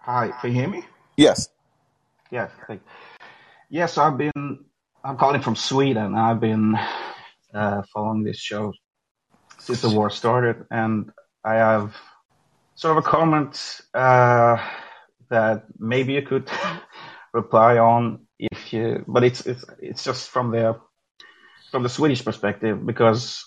Hi, 0.00 0.32
can 0.40 0.50
you 0.50 0.60
hear 0.60 0.68
me? 0.68 0.84
Yes. 1.16 1.48
Yes. 2.30 2.50
Thank 2.66 2.82
Yes, 3.70 3.98
I've 3.98 4.16
been. 4.16 4.64
I'm 5.04 5.16
calling 5.18 5.42
from 5.42 5.56
Sweden. 5.56 6.14
I've 6.14 6.40
been 6.40 6.74
uh, 7.52 7.82
following 7.92 8.24
this 8.24 8.38
show 8.38 8.72
since 9.58 9.82
the 9.82 9.90
war 9.90 10.10
started, 10.10 10.64
and 10.70 11.10
I 11.44 11.54
have 11.54 11.94
sort 12.74 12.96
of 12.96 13.04
a 13.04 13.08
comment 13.08 13.80
uh, 13.92 14.56
that 15.30 15.64
maybe 15.78 16.14
you 16.14 16.22
could 16.22 16.50
reply 17.32 17.78
on 17.78 18.26
if 18.38 18.72
you, 18.72 19.04
but 19.06 19.24
it's 19.24 19.46
it's 19.46 19.64
it's 19.80 20.04
just 20.04 20.28
from 20.28 20.50
the 20.50 20.78
from 21.70 21.82
the 21.82 21.88
Swedish 21.88 22.24
perspective 22.24 22.84
because 22.84 23.44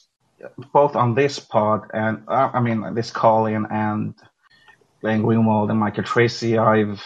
both 0.73 0.95
on 0.95 1.15
this 1.15 1.39
pod 1.39 1.89
and 1.93 2.23
uh, 2.27 2.51
I 2.53 2.61
mean 2.61 2.93
this 2.93 3.11
call-in 3.11 3.65
and 3.69 4.15
Glenn 5.01 5.23
Greenwald 5.23 5.69
and 5.69 5.79
Michael 5.79 6.03
Tracey, 6.03 6.57
I've 6.57 7.01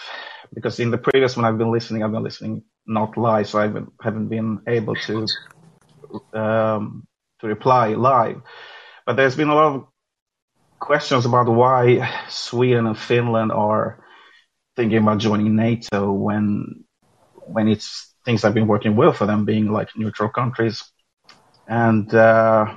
because 0.53 0.79
in 0.79 0.91
the 0.91 0.97
previous 0.97 1.35
one 1.35 1.45
I've 1.45 1.57
been 1.57 1.71
listening, 1.71 2.03
I've 2.03 2.11
been 2.11 2.23
listening 2.23 2.63
not 2.85 3.17
live, 3.17 3.47
so 3.47 3.59
I 3.59 3.71
haven't 4.01 4.27
been 4.27 4.61
able 4.67 4.95
to 4.95 5.27
um, 6.33 7.07
to 7.39 7.47
reply 7.47 7.89
live. 7.89 8.41
But 9.05 9.15
there's 9.15 9.35
been 9.35 9.49
a 9.49 9.55
lot 9.55 9.75
of 9.75 9.87
questions 10.79 11.25
about 11.25 11.47
why 11.47 12.25
Sweden 12.29 12.85
and 12.85 12.97
Finland 12.97 13.51
are 13.51 14.03
thinking 14.75 14.97
about 14.99 15.19
joining 15.19 15.55
NATO 15.55 16.11
when 16.11 16.83
when 17.33 17.67
it's 17.67 18.13
things 18.25 18.41
have 18.41 18.53
been 18.53 18.67
working 18.67 18.95
well 18.95 19.13
for 19.13 19.25
them, 19.25 19.45
being 19.45 19.71
like 19.71 19.89
neutral 19.95 20.29
countries. 20.29 20.83
And 21.67 22.13
uh, 22.13 22.73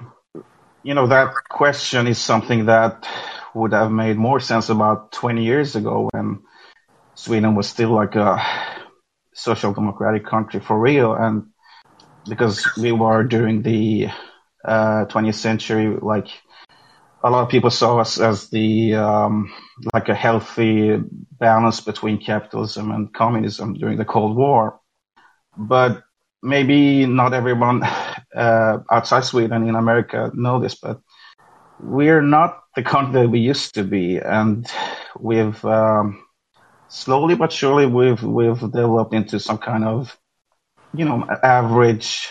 you 0.82 0.94
know 0.94 1.06
that 1.08 1.34
question 1.48 2.06
is 2.06 2.18
something 2.18 2.66
that 2.66 3.06
would 3.54 3.72
have 3.72 3.90
made 3.90 4.16
more 4.16 4.40
sense 4.40 4.68
about 4.68 5.12
20 5.12 5.44
years 5.44 5.76
ago 5.76 6.08
when 6.12 6.40
Sweden 7.14 7.54
was 7.54 7.68
still 7.68 7.90
like 7.90 8.14
a 8.14 8.42
social 9.34 9.72
democratic 9.72 10.26
country 10.26 10.60
for 10.60 10.78
real, 10.78 11.14
and 11.14 11.44
because 12.28 12.76
we 12.76 12.92
were 12.92 13.24
during 13.24 13.62
the 13.62 14.08
uh, 14.64 15.04
20th 15.06 15.34
century 15.36 15.96
like 16.00 16.28
a 17.22 17.30
lot 17.30 17.42
of 17.42 17.48
people 17.48 17.70
saw 17.70 17.98
us 17.98 18.20
as 18.20 18.48
the 18.50 18.94
um, 18.94 19.52
like 19.92 20.08
a 20.08 20.14
healthy 20.14 20.98
balance 21.38 21.80
between 21.80 22.18
capitalism 22.18 22.90
and 22.90 23.12
communism 23.12 23.74
during 23.74 23.98
the 23.98 24.04
Cold 24.04 24.36
War. 24.36 24.80
But 25.56 26.02
maybe 26.42 27.06
not 27.06 27.34
everyone 27.34 27.82
uh, 28.36 28.78
outside 28.90 29.24
Sweden 29.24 29.68
in 29.68 29.74
America 29.74 30.30
know 30.34 30.60
this, 30.60 30.76
but 30.76 31.00
we're 31.80 32.22
not 32.22 32.62
the 32.76 32.82
country 32.82 33.22
that 33.22 33.28
we 33.28 33.40
used 33.40 33.74
to 33.74 33.84
be, 33.84 34.18
and 34.18 34.66
we've 35.18 35.64
um, 35.64 36.22
slowly 36.88 37.34
but 37.34 37.52
surely 37.52 37.86
we've 37.86 38.22
we've 38.22 38.60
developed 38.60 39.14
into 39.14 39.40
some 39.40 39.58
kind 39.58 39.84
of 39.84 40.16
you 40.94 41.04
know 41.04 41.26
average 41.42 42.30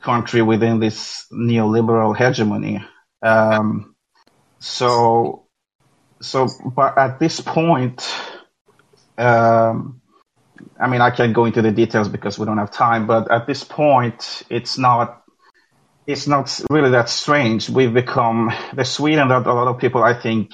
country 0.00 0.42
within 0.42 0.80
this 0.80 1.26
neoliberal 1.32 2.16
hegemony. 2.16 2.82
Um, 3.22 3.94
so 4.58 5.46
so 6.20 6.48
but 6.74 6.98
at 6.98 7.18
this 7.18 7.40
point 7.40 8.02
um, 9.16 10.00
I 10.78 10.88
mean 10.88 11.00
I 11.00 11.10
can't 11.10 11.34
go 11.34 11.44
into 11.44 11.62
the 11.62 11.72
details 11.72 12.08
because 12.08 12.38
we 12.38 12.46
don't 12.46 12.58
have 12.58 12.70
time, 12.70 13.06
but 13.06 13.30
at 13.30 13.46
this 13.46 13.64
point 13.64 14.42
it's 14.48 14.78
not 14.78 15.22
it's 16.06 16.26
not 16.26 16.60
really 16.70 16.90
that 16.90 17.10
strange. 17.10 17.68
We've 17.68 17.92
become 17.92 18.50
the 18.72 18.84
Sweden 18.84 19.28
that 19.28 19.46
a 19.46 19.52
lot 19.52 19.68
of 19.68 19.78
people 19.78 20.02
I 20.02 20.14
think 20.14 20.52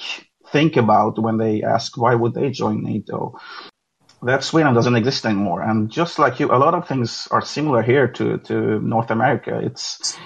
think 0.51 0.77
about 0.77 1.17
when 1.17 1.37
they 1.37 1.63
ask 1.63 1.97
why 1.97 2.13
would 2.15 2.33
they 2.33 2.49
join 2.49 2.83
NATO. 2.83 3.39
That 4.21 4.43
Sweden 4.43 4.73
doesn't 4.73 4.95
exist 4.95 5.25
anymore, 5.25 5.61
and 5.61 5.91
just 5.91 6.17
like 6.17 6.39
you, 6.39 6.51
a 6.51 6.57
lot 6.57 6.73
of 6.73 6.87
things 6.87 7.27
are 7.29 7.43
similar 7.43 7.81
here 7.81 8.07
to 8.07 8.37
to 8.39 8.79
North 8.79 9.11
America. 9.11 9.59
It's 9.63 10.17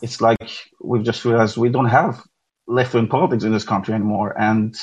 it's 0.00 0.20
like 0.20 0.50
we've 0.80 1.02
just 1.02 1.24
realized 1.24 1.56
we 1.56 1.68
don't 1.68 1.88
have 1.88 2.22
left 2.68 2.94
wing 2.94 3.08
politics 3.08 3.44
in 3.44 3.52
this 3.52 3.64
country 3.64 3.94
anymore, 3.94 4.38
and 4.38 4.76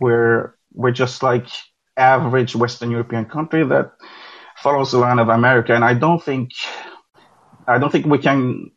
we're 0.00 0.54
we're 0.74 0.90
just 0.90 1.22
like 1.22 1.46
average 1.96 2.54
Western 2.54 2.90
European 2.90 3.24
country 3.24 3.64
that 3.64 3.92
follows 4.56 4.92
the 4.92 4.98
line 4.98 5.18
of 5.18 5.28
America, 5.28 5.74
and 5.74 5.84
I 5.84 5.94
don't 5.94 6.22
think 6.22 6.50
I 7.66 7.78
don't 7.78 7.90
think 7.90 8.06
we 8.06 8.18
can 8.18 8.72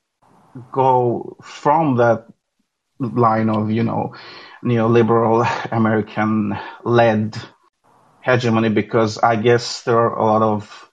go 0.72 1.38
from 1.44 1.98
that 1.98 2.28
line 3.00 3.50
of 3.50 3.72
you 3.72 3.84
know 3.84 4.14
neoliberal 4.64 5.48
American 5.72 6.58
led 6.84 7.36
hegemony 8.22 8.70
because 8.70 9.18
I 9.18 9.36
guess 9.36 9.84
there 9.84 9.98
are 9.98 10.18
a 10.18 10.26
lot 10.26 10.42
of 10.42 10.90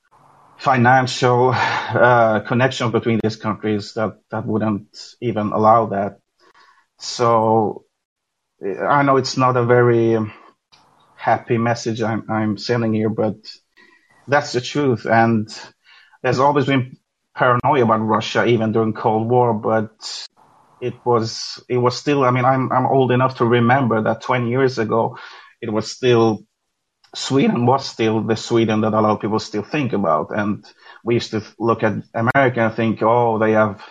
financial 0.57 1.53
uh, 1.55 2.41
connections 2.41 2.93
between 2.93 3.21
these 3.23 3.37
countries 3.37 3.95
that, 3.95 4.19
that 4.31 4.47
wouldn't 4.47 4.97
even 5.21 5.53
allow 5.53 5.87
that. 5.87 6.21
So 6.99 7.85
eh, 8.65 8.79
I 8.79 9.03
know 9.03 9.17
it's 9.17 9.37
not 9.37 9.57
a 9.57 9.65
very 9.65 10.19
happy 11.17 11.59
message 11.59 12.03
I'm, 12.03 12.31
I'm 12.31 12.59
sending 12.59 12.95
here, 12.95 13.11
but 13.11 13.37
that's 14.29 14.53
the 14.53 14.61
truth. 14.61 15.07
And 15.07 15.49
there's 16.23 16.39
always 16.39 16.67
been 16.67 16.97
paranoia 17.35 17.85
about 17.85 18.01
Russia, 18.01 18.47
even 18.47 18.73
during 18.73 18.93
Cold 18.93 19.29
War, 19.29 19.55
but 19.55 20.27
it 20.81 20.95
was 21.05 21.63
it 21.69 21.79
was 21.79 21.97
still. 21.97 22.25
I 22.25 22.31
mean, 22.31 22.45
I'm 22.45 22.71
I'm 22.73 22.87
old 22.87 23.13
enough 23.13 23.39
to 23.39 23.45
remember 23.45 24.03
that 24.03 24.23
20 24.23 24.51
years 24.51 24.79
ago, 24.79 25.19
it 25.61 25.73
was 25.73 25.91
still 25.91 26.45
Sweden 27.15 27.65
was 27.65 27.87
still 27.87 28.23
the 28.23 28.37
Sweden 28.37 28.83
that 28.83 28.93
a 28.93 29.01
lot 29.01 29.13
of 29.13 29.21
people 29.21 29.39
still 29.39 29.63
think 29.63 29.93
about, 29.95 30.37
and 30.37 30.65
we 31.03 31.15
used 31.15 31.31
to 31.31 31.43
look 31.59 31.83
at 31.83 31.95
America 32.15 32.61
and 32.61 32.75
think, 32.75 33.03
oh, 33.03 33.39
they 33.39 33.53
have 33.53 33.83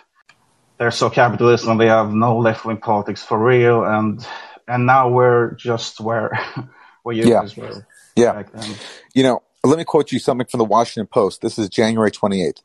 they're 0.78 0.92
so 0.92 1.10
capitalist 1.10 1.66
and 1.66 1.80
they 1.80 1.88
have 1.88 2.14
no 2.14 2.38
left 2.38 2.66
wing 2.66 2.78
politics 2.78 3.24
for 3.24 3.38
real, 3.38 3.84
and 3.84 4.26
and 4.68 4.86
now 4.86 5.10
we're 5.10 5.52
just 5.56 6.00
where 6.00 6.32
where 7.04 7.16
you 7.16 7.26
Yeah. 7.26 7.42
guys 7.42 7.56
were 7.58 7.86
Yeah. 8.16 8.34
back 8.34 8.52
then. 8.52 8.76
You 9.14 9.24
know, 9.24 9.44
let 9.64 9.78
me 9.78 9.84
quote 9.86 10.12
you 10.12 10.20
something 10.20 10.48
from 10.48 10.60
the 10.60 10.66
Washington 10.66 11.08
Post. 11.08 11.42
This 11.42 11.58
is 11.58 11.70
January 11.70 12.12
28th. 12.12 12.62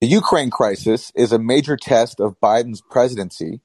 The 0.00 0.06
Ukraine 0.06 0.50
crisis 0.50 1.12
is 1.14 1.32
a 1.32 1.38
major 1.38 1.76
test 1.76 2.20
of 2.20 2.38
Biden's 2.40 2.80
presidency 2.80 3.60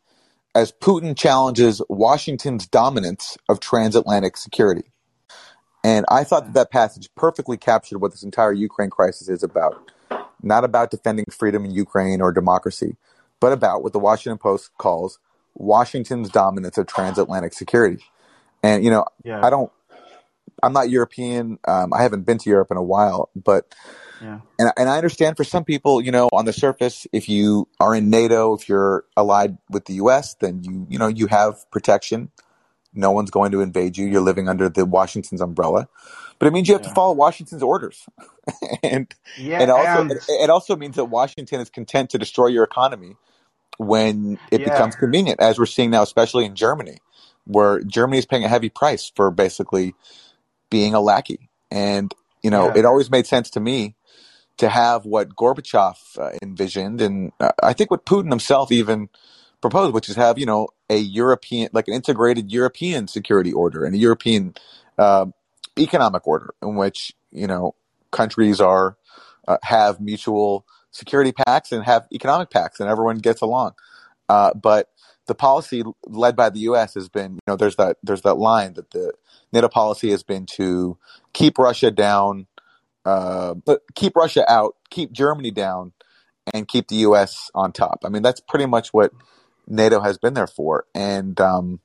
as 0.55 0.71
Putin 0.71 1.15
challenges 1.15 1.81
Washington's 1.89 2.65
dominance 2.67 3.37
of 3.49 3.59
transatlantic 3.59 4.37
security. 4.37 4.91
And 5.83 6.05
I 6.09 6.23
thought 6.23 6.45
that 6.45 6.53
that 6.53 6.71
passage 6.71 7.09
perfectly 7.15 7.57
captured 7.57 7.99
what 7.99 8.11
this 8.11 8.23
entire 8.23 8.51
Ukraine 8.51 8.89
crisis 8.89 9.29
is 9.29 9.43
about. 9.43 9.91
Not 10.41 10.63
about 10.63 10.91
defending 10.91 11.25
freedom 11.31 11.65
in 11.65 11.71
Ukraine 11.71 12.21
or 12.21 12.31
democracy, 12.31 12.97
but 13.39 13.53
about 13.53 13.83
what 13.83 13.93
the 13.93 13.99
Washington 13.99 14.37
Post 14.37 14.71
calls 14.77 15.19
Washington's 15.55 16.29
dominance 16.29 16.77
of 16.77 16.87
transatlantic 16.87 17.53
security. 17.53 18.03
And, 18.63 18.83
you 18.83 18.91
know, 18.91 19.05
Yeah, 19.23 19.45
I 19.45 19.49
don't, 19.49 19.71
I'm 20.63 20.73
not 20.73 20.89
European. 20.89 21.59
Um, 21.67 21.93
I 21.93 22.01
haven't 22.01 22.25
been 22.25 22.37
to 22.39 22.49
Europe 22.49 22.69
in 22.71 22.77
a 22.77 22.83
while, 22.83 23.29
but 23.35 23.73
yeah, 24.21 24.39
and 24.57 24.71
and 24.75 24.89
I 24.89 24.97
understand 24.97 25.37
for 25.37 25.43
some 25.43 25.63
people, 25.63 26.01
you 26.01 26.11
know, 26.11 26.29
on 26.33 26.45
the 26.45 26.53
surface, 26.53 27.05
if 27.13 27.29
you 27.29 27.67
are 27.79 27.93
in 27.93 28.09
NATO, 28.09 28.55
if 28.55 28.67
you're 28.67 29.05
allied 29.15 29.57
with 29.69 29.85
the 29.85 29.93
U.S., 29.95 30.33
then 30.35 30.63
you 30.63 30.87
you 30.89 30.97
know 30.97 31.07
you 31.07 31.27
have 31.27 31.69
protection. 31.71 32.31
No 32.97 33.11
one's 33.11 33.31
going 33.31 33.51
to 33.51 33.61
invade 33.61 33.97
you. 33.97 34.07
You're 34.07 34.21
living 34.21 34.49
under 34.49 34.69
the 34.69 34.85
Washington's 34.85 35.41
umbrella, 35.41 35.87
but 36.39 36.47
it 36.47 36.53
means 36.53 36.67
you 36.67 36.73
have 36.73 36.83
to 36.83 36.89
follow 36.89 37.13
Washington's 37.13 37.63
orders, 37.63 38.05
and 38.83 39.13
yeah, 39.37 39.61
and 39.61 39.71
also 39.71 40.01
and 40.01 40.11
it, 40.11 40.23
it 40.27 40.49
also 40.49 40.75
means 40.75 40.95
that 40.95 41.05
Washington 41.05 41.61
is 41.61 41.69
content 41.69 42.09
to 42.11 42.17
destroy 42.17 42.47
your 42.47 42.63
economy 42.63 43.15
when 43.77 44.39
it 44.51 44.61
yeah, 44.61 44.69
becomes 44.69 44.95
convenient, 44.95 45.39
as 45.39 45.59
we're 45.59 45.65
seeing 45.65 45.91
now, 45.91 46.01
especially 46.01 46.45
in 46.45 46.55
Germany, 46.55 46.97
where 47.45 47.79
Germany 47.81 48.17
is 48.17 48.25
paying 48.25 48.43
a 48.43 48.49
heavy 48.49 48.69
price 48.69 49.11
for 49.15 49.31
basically 49.31 49.95
being 50.69 50.93
a 50.93 50.99
lackey. 50.99 51.49
And, 51.71 52.13
you 52.43 52.49
know, 52.49 52.67
yeah, 52.67 52.79
it 52.79 52.85
always 52.85 53.09
made 53.11 53.27
sense 53.27 53.49
to 53.51 53.59
me 53.59 53.95
to 54.57 54.69
have 54.69 55.05
what 55.05 55.35
Gorbachev 55.35 56.17
uh, 56.17 56.31
envisioned, 56.41 57.01
and 57.01 57.31
uh, 57.39 57.51
I 57.61 57.73
think 57.73 57.91
what 57.91 58.05
Putin 58.05 58.29
himself 58.29 58.71
even 58.71 59.09
proposed, 59.61 59.93
which 59.93 60.09
is 60.09 60.15
have, 60.15 60.37
you 60.37 60.45
know, 60.45 60.67
a 60.89 60.97
European, 60.97 61.69
like 61.73 61.87
an 61.87 61.93
integrated 61.93 62.51
European 62.51 63.07
security 63.07 63.51
order 63.51 63.83
and 63.83 63.95
a 63.95 63.97
European 63.97 64.53
uh, 64.97 65.25
economic 65.77 66.27
order 66.27 66.53
in 66.61 66.75
which, 66.75 67.13
you 67.31 67.47
know, 67.47 67.75
countries 68.11 68.61
are, 68.61 68.97
uh, 69.47 69.57
have 69.63 69.99
mutual 69.99 70.65
security 70.91 71.31
pacts 71.31 71.71
and 71.71 71.83
have 71.83 72.07
economic 72.13 72.49
pacts 72.49 72.79
and 72.79 72.89
everyone 72.89 73.17
gets 73.17 73.41
along. 73.41 73.73
Uh, 74.29 74.53
but 74.53 74.89
the 75.27 75.35
policy 75.35 75.83
led 76.05 76.35
by 76.35 76.49
the 76.49 76.59
U.S. 76.61 76.93
has 76.95 77.09
been, 77.09 77.33
you 77.33 77.39
know, 77.47 77.55
there's 77.55 77.75
that 77.75 77.97
there's 78.01 78.21
that 78.21 78.35
line 78.35 78.73
that 78.73 78.91
the 78.91 79.13
NATO 79.51 79.67
policy 79.67 80.09
has 80.11 80.23
been 80.23 80.45
to 80.57 80.97
keep 81.33 81.57
Russia 81.57 81.91
down, 81.91 82.47
uh, 83.05 83.55
keep 83.95 84.15
Russia 84.15 84.49
out, 84.51 84.75
keep 84.89 85.11
Germany 85.11 85.51
down, 85.51 85.93
and 86.53 86.67
keep 86.67 86.87
the 86.87 86.95
U.S. 86.95 87.51
on 87.53 87.71
top. 87.71 87.99
I 88.05 88.09
mean, 88.09 88.23
that's 88.23 88.39
pretty 88.39 88.65
much 88.65 88.93
what 88.93 89.11
NATO 89.67 90.01
has 90.01 90.17
been 90.17 90.33
there 90.33 90.47
for. 90.47 90.85
And 90.95 91.39
um, 91.39 91.79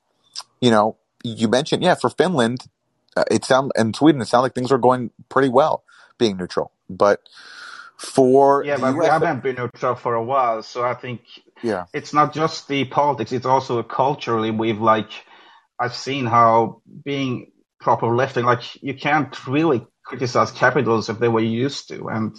you 0.60 0.70
know, 0.70 0.96
you 1.24 1.48
mentioned, 1.48 1.82
yeah, 1.82 1.94
for 1.94 2.10
Finland, 2.10 2.66
uh, 3.16 3.24
it 3.30 3.44
sound 3.44 3.72
and 3.76 3.94
Sweden, 3.94 4.22
it 4.22 4.28
sounded 4.28 4.44
like 4.44 4.54
things 4.54 4.70
were 4.70 4.78
going 4.78 5.10
pretty 5.28 5.48
well, 5.48 5.84
being 6.18 6.36
neutral. 6.36 6.72
But 6.88 7.20
for 7.98 8.64
yeah, 8.64 8.78
but 8.78 8.96
we 8.96 9.06
haven't 9.06 9.42
been 9.42 9.56
neutral 9.56 9.94
for 9.94 10.14
a 10.14 10.24
while, 10.24 10.62
so 10.62 10.84
I 10.84 10.94
think 10.94 11.20
yeah, 11.62 11.84
it's 11.92 12.12
not 12.12 12.34
just 12.34 12.68
the 12.68 12.84
politics; 12.84 13.32
it's 13.32 13.46
also 13.46 13.82
culturally. 13.82 14.50
We've 14.50 14.80
like 14.80 15.10
I've 15.78 15.94
seen 15.94 16.26
how 16.26 16.82
being 17.04 17.52
proper 17.80 18.14
lefting, 18.14 18.44
like 18.44 18.82
you 18.82 18.94
can't 18.94 19.46
really 19.46 19.86
criticize 20.04 20.50
capitals 20.50 21.08
if 21.08 21.18
they 21.18 21.28
were 21.28 21.40
used 21.40 21.88
to, 21.88 22.08
and 22.08 22.34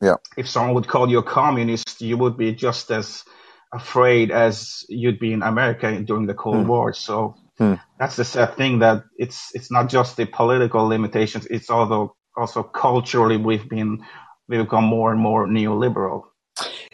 yeah, 0.00 0.16
if 0.36 0.48
someone 0.48 0.74
would 0.74 0.88
call 0.88 1.10
you 1.10 1.18
a 1.18 1.24
communist, 1.24 2.00
you 2.00 2.16
would 2.16 2.36
be 2.36 2.54
just 2.54 2.90
as 2.90 3.24
afraid 3.72 4.30
as 4.30 4.84
you'd 4.88 5.18
be 5.18 5.32
in 5.32 5.42
America 5.42 6.00
during 6.02 6.26
the 6.26 6.34
Cold 6.34 6.62
Hmm. 6.62 6.68
War. 6.68 6.92
So 6.92 7.34
Hmm. 7.58 7.74
that's 7.98 8.16
the 8.16 8.24
sad 8.24 8.56
thing 8.56 8.80
that 8.80 9.04
it's 9.18 9.50
it's 9.54 9.70
not 9.70 9.88
just 9.88 10.16
the 10.16 10.26
political 10.26 10.86
limitations; 10.86 11.46
it's 11.46 11.70
also 11.70 12.16
also 12.36 12.62
culturally 12.62 13.36
we've 13.36 13.68
been 13.68 14.04
we've 14.48 14.60
become 14.62 14.84
more 14.84 15.12
and 15.12 15.20
more 15.20 15.46
neoliberal. 15.46 16.22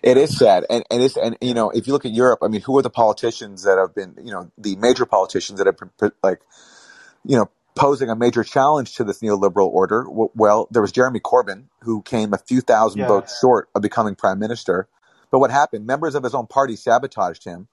It 0.02 0.16
is 0.16 0.36
sad, 0.36 0.66
and 0.68 0.84
and 0.90 1.02
it's 1.02 1.16
and 1.16 1.36
you 1.40 1.54
know 1.54 1.70
if 1.70 1.86
you 1.86 1.92
look 1.92 2.04
at 2.04 2.12
Europe, 2.12 2.40
I 2.42 2.48
mean, 2.48 2.60
who 2.60 2.78
are 2.78 2.82
the 2.82 2.90
politicians 2.90 3.64
that 3.64 3.78
have 3.78 3.94
been 3.94 4.14
you 4.22 4.32
know 4.32 4.50
the 4.58 4.76
major 4.76 5.06
politicians 5.06 5.58
that 5.58 5.66
have 5.66 5.78
been, 5.78 6.12
like 6.22 6.40
you 7.24 7.36
know 7.36 7.48
posing 7.74 8.08
a 8.08 8.16
major 8.16 8.44
challenge 8.44 8.94
to 8.96 9.04
this 9.04 9.20
neoliberal 9.20 9.68
order? 9.68 10.06
Well, 10.08 10.68
there 10.70 10.82
was 10.82 10.92
Jeremy 10.92 11.20
Corbyn 11.20 11.64
who 11.82 12.02
came 12.02 12.34
a 12.34 12.38
few 12.38 12.60
thousand 12.60 13.00
yeah, 13.00 13.08
votes 13.08 13.38
short 13.40 13.68
of 13.74 13.82
becoming 13.82 14.14
prime 14.14 14.38
minister. 14.38 14.88
But 15.36 15.40
what 15.40 15.52
happened? 15.52 15.86
Members 15.86 16.16
of 16.16 16.24
his 16.24 16.34
own 16.34 16.48
party 16.48 16.76
sabotaged 16.76 17.44
him. 17.44 17.68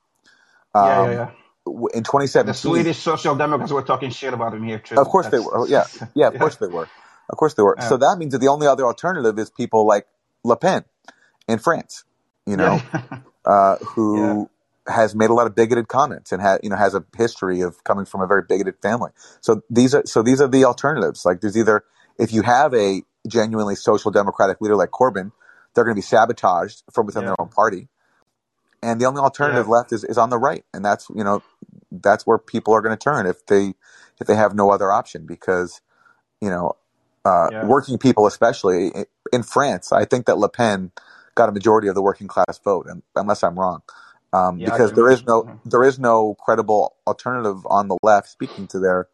yeah, 0.80 1.00
yeah, 1.00 1.12
Um, 1.14 1.14
yeah. 1.14 1.32
w- 1.66 1.90
in 1.94 2.04
The 2.44 2.54
2017, 2.54 2.54
Swedish 2.54 3.00
Social 3.00 3.36
Democrats 3.36 3.72
were 3.72 3.84
talking 3.84 4.12
shit 4.12 4.34
about 4.34 4.54
him 4.56 4.64
here 4.64 4.80
of 4.98 5.08
too. 5.08 5.10
course 5.10 5.30
they 5.30 5.40
were. 5.40 5.60
Oh, 5.60 5.68
Yeah, 5.68 5.86
yeah, 6.16 6.28
of 6.28 6.36
yeah, 6.36 6.38
course 6.38 6.58
they 6.58 6.68
were. 6.68 6.92
Of 7.30 7.38
course 7.38 7.56
they 7.56 7.64
were. 7.64 7.78
So 7.82 7.98
that 7.98 8.18
means 8.20 8.34
that 8.34 8.40
the 8.40 8.50
only 8.50 8.68
other 8.68 8.86
alternative 8.86 9.40
is 9.40 9.50
people 9.52 9.88
like 9.88 10.08
Le 10.44 10.58
Pen 10.58 10.86
in 11.48 11.60
France. 11.60 12.06
You 12.48 12.58
know, 12.58 12.86
yeah, 12.94 13.18
uh, 13.46 13.78
yeah, 14.12 14.36
who 14.36 14.52
has 14.88 15.16
made 15.16 15.32
a 15.32 15.36
lot 15.36 15.48
of 15.48 15.56
bigoted 15.56 15.90
comments 15.90 16.34
and 16.34 16.42
has 16.44 16.60
you 16.64 16.70
know 16.72 16.78
has 16.78 16.96
a 16.96 17.06
history 17.18 17.62
of 17.62 17.84
coming 17.86 18.06
from 18.06 18.22
a 18.22 18.28
very 18.28 18.44
bigoted 18.48 18.76
family. 18.82 19.12
So 19.42 19.64
these 19.72 19.96
are 19.96 20.04
so 20.08 20.24
these 20.24 20.42
are 20.42 20.50
the 20.50 20.66
alternatives. 20.66 21.26
Like 21.26 21.42
there's 21.42 21.58
either 21.58 21.86
if 22.20 22.34
you 22.34 22.44
have 22.44 22.74
a 22.76 23.04
genuinely 23.28 23.76
social 23.76 24.12
democratic 24.12 24.62
leader 24.62 24.78
like 24.78 24.92
Corbyn, 24.92 25.34
they're 25.74 25.84
going 25.84 25.96
to 25.96 26.00
be 26.00 26.02
sabotaged 26.02 26.84
from 26.92 27.06
within 27.06 27.24
yeah, 27.24 27.30
their 27.30 27.42
own 27.42 27.50
party, 27.50 27.88
and 28.82 29.00
the 29.00 29.06
only 29.06 29.22
alternative 29.22 29.66
Yeah. 29.66 29.74
left 29.74 29.92
is, 29.92 30.04
is 30.04 30.18
on 30.18 30.30
the 30.30 30.38
right, 30.38 30.66
and 30.74 30.84
that's 30.84 31.10
you 31.10 31.24
know 31.24 31.44
that's 31.92 32.26
where 32.26 32.38
people 32.38 32.74
are 32.74 32.82
going 32.82 32.96
to 32.96 33.04
turn 33.04 33.26
if 33.26 33.46
they 33.46 33.74
if 34.20 34.28
they 34.28 34.36
have 34.36 34.56
no 34.56 34.70
other 34.72 34.92
option 34.92 35.26
because 35.26 35.82
you 36.42 36.50
know 36.50 36.76
uh, 37.26 37.50
Yeah. 37.52 37.66
working 37.68 37.98
people 37.98 38.28
especially 38.28 38.92
in 39.32 39.44
France, 39.44 39.92
I 39.92 40.06
think 40.06 40.26
that 40.26 40.38
Le 40.38 40.50
Pen 40.50 40.92
got 41.36 41.50
a 41.50 41.52
majority 41.52 41.88
of 41.88 41.96
the 41.96 42.02
working 42.02 42.28
class 42.28 42.60
vote, 42.64 42.86
and, 42.88 43.02
unless 43.16 43.44
I'm 43.44 43.58
wrong, 43.60 43.82
um, 44.34 44.60
Yeah, 44.60 44.66
because 44.66 44.92
there 44.94 45.10
is 45.10 45.26
no 45.26 45.44
Mhm. 45.44 45.60
there 45.66 45.84
is 45.84 46.00
no 46.00 46.36
credible 46.36 46.96
alternative 47.08 47.66
on 47.68 47.88
the 47.88 47.98
left 48.04 48.28
speaking 48.30 48.68
to 48.68 48.80
their 48.80 49.08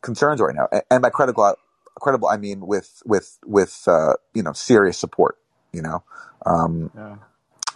concerns 0.00 0.40
right 0.40 0.54
now, 0.54 0.68
and 0.90 1.02
by 1.02 1.10
credible 1.10 1.56
credible 2.00 2.28
I 2.28 2.36
mean 2.36 2.66
with 2.66 3.02
with 3.04 3.38
with 3.44 3.84
uh, 3.86 4.14
you 4.32 4.42
know 4.42 4.52
serious 4.52 4.98
support, 4.98 5.38
you 5.74 5.82
know. 5.82 6.02
Um, 6.46 6.90
Yeah. 6.96 7.16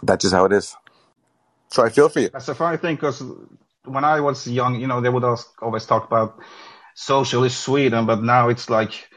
that's 0.03 0.23
just 0.23 0.33
how 0.33 0.45
it 0.45 0.53
is. 0.53 0.75
So 1.69 1.83
I 1.83 1.89
feel 1.89 2.09
for 2.09 2.21
you. 2.21 2.29
That's 2.29 2.47
a 2.47 2.55
funny 2.55 2.77
thing 2.77 2.95
because 2.95 3.21
when 3.85 4.03
I 4.03 4.19
was 4.21 4.47
young, 4.47 4.79
you 4.79 4.87
know, 4.87 5.01
they 5.01 5.09
would 5.09 5.23
always 5.23 5.45
always 5.61 5.85
talk 5.85 6.05
about 6.05 6.39
socialist 6.95 7.61
Sweden, 7.61 8.05
but 8.05 8.21
now 8.23 8.49
it's 8.49 8.69
like 8.69 9.09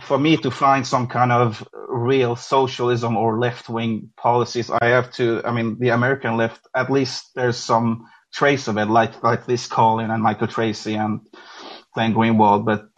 for 0.00 0.18
me 0.18 0.36
to 0.38 0.50
find 0.50 0.86
some 0.86 1.06
kind 1.08 1.32
of 1.32 1.66
real 1.88 2.36
socialism 2.36 3.16
or 3.16 3.38
left 3.38 3.68
wing 3.68 4.10
policies, 4.16 4.70
I 4.70 4.86
have 4.86 5.12
to. 5.14 5.42
I 5.44 5.52
mean, 5.52 5.78
the 5.78 5.90
American 5.90 6.36
left, 6.36 6.60
at 6.74 6.90
least 6.90 7.30
there's 7.34 7.56
some 7.56 8.06
trace 8.32 8.68
of 8.68 8.78
it, 8.78 8.86
like 8.86 9.22
like 9.22 9.46
this 9.46 9.66
Callin 9.66 10.10
and 10.10 10.22
Michael 10.22 10.46
Tracey 10.46 10.94
and 10.94 11.20
Glenn 11.94 12.14
Greenwald. 12.14 12.64
But 12.64 12.88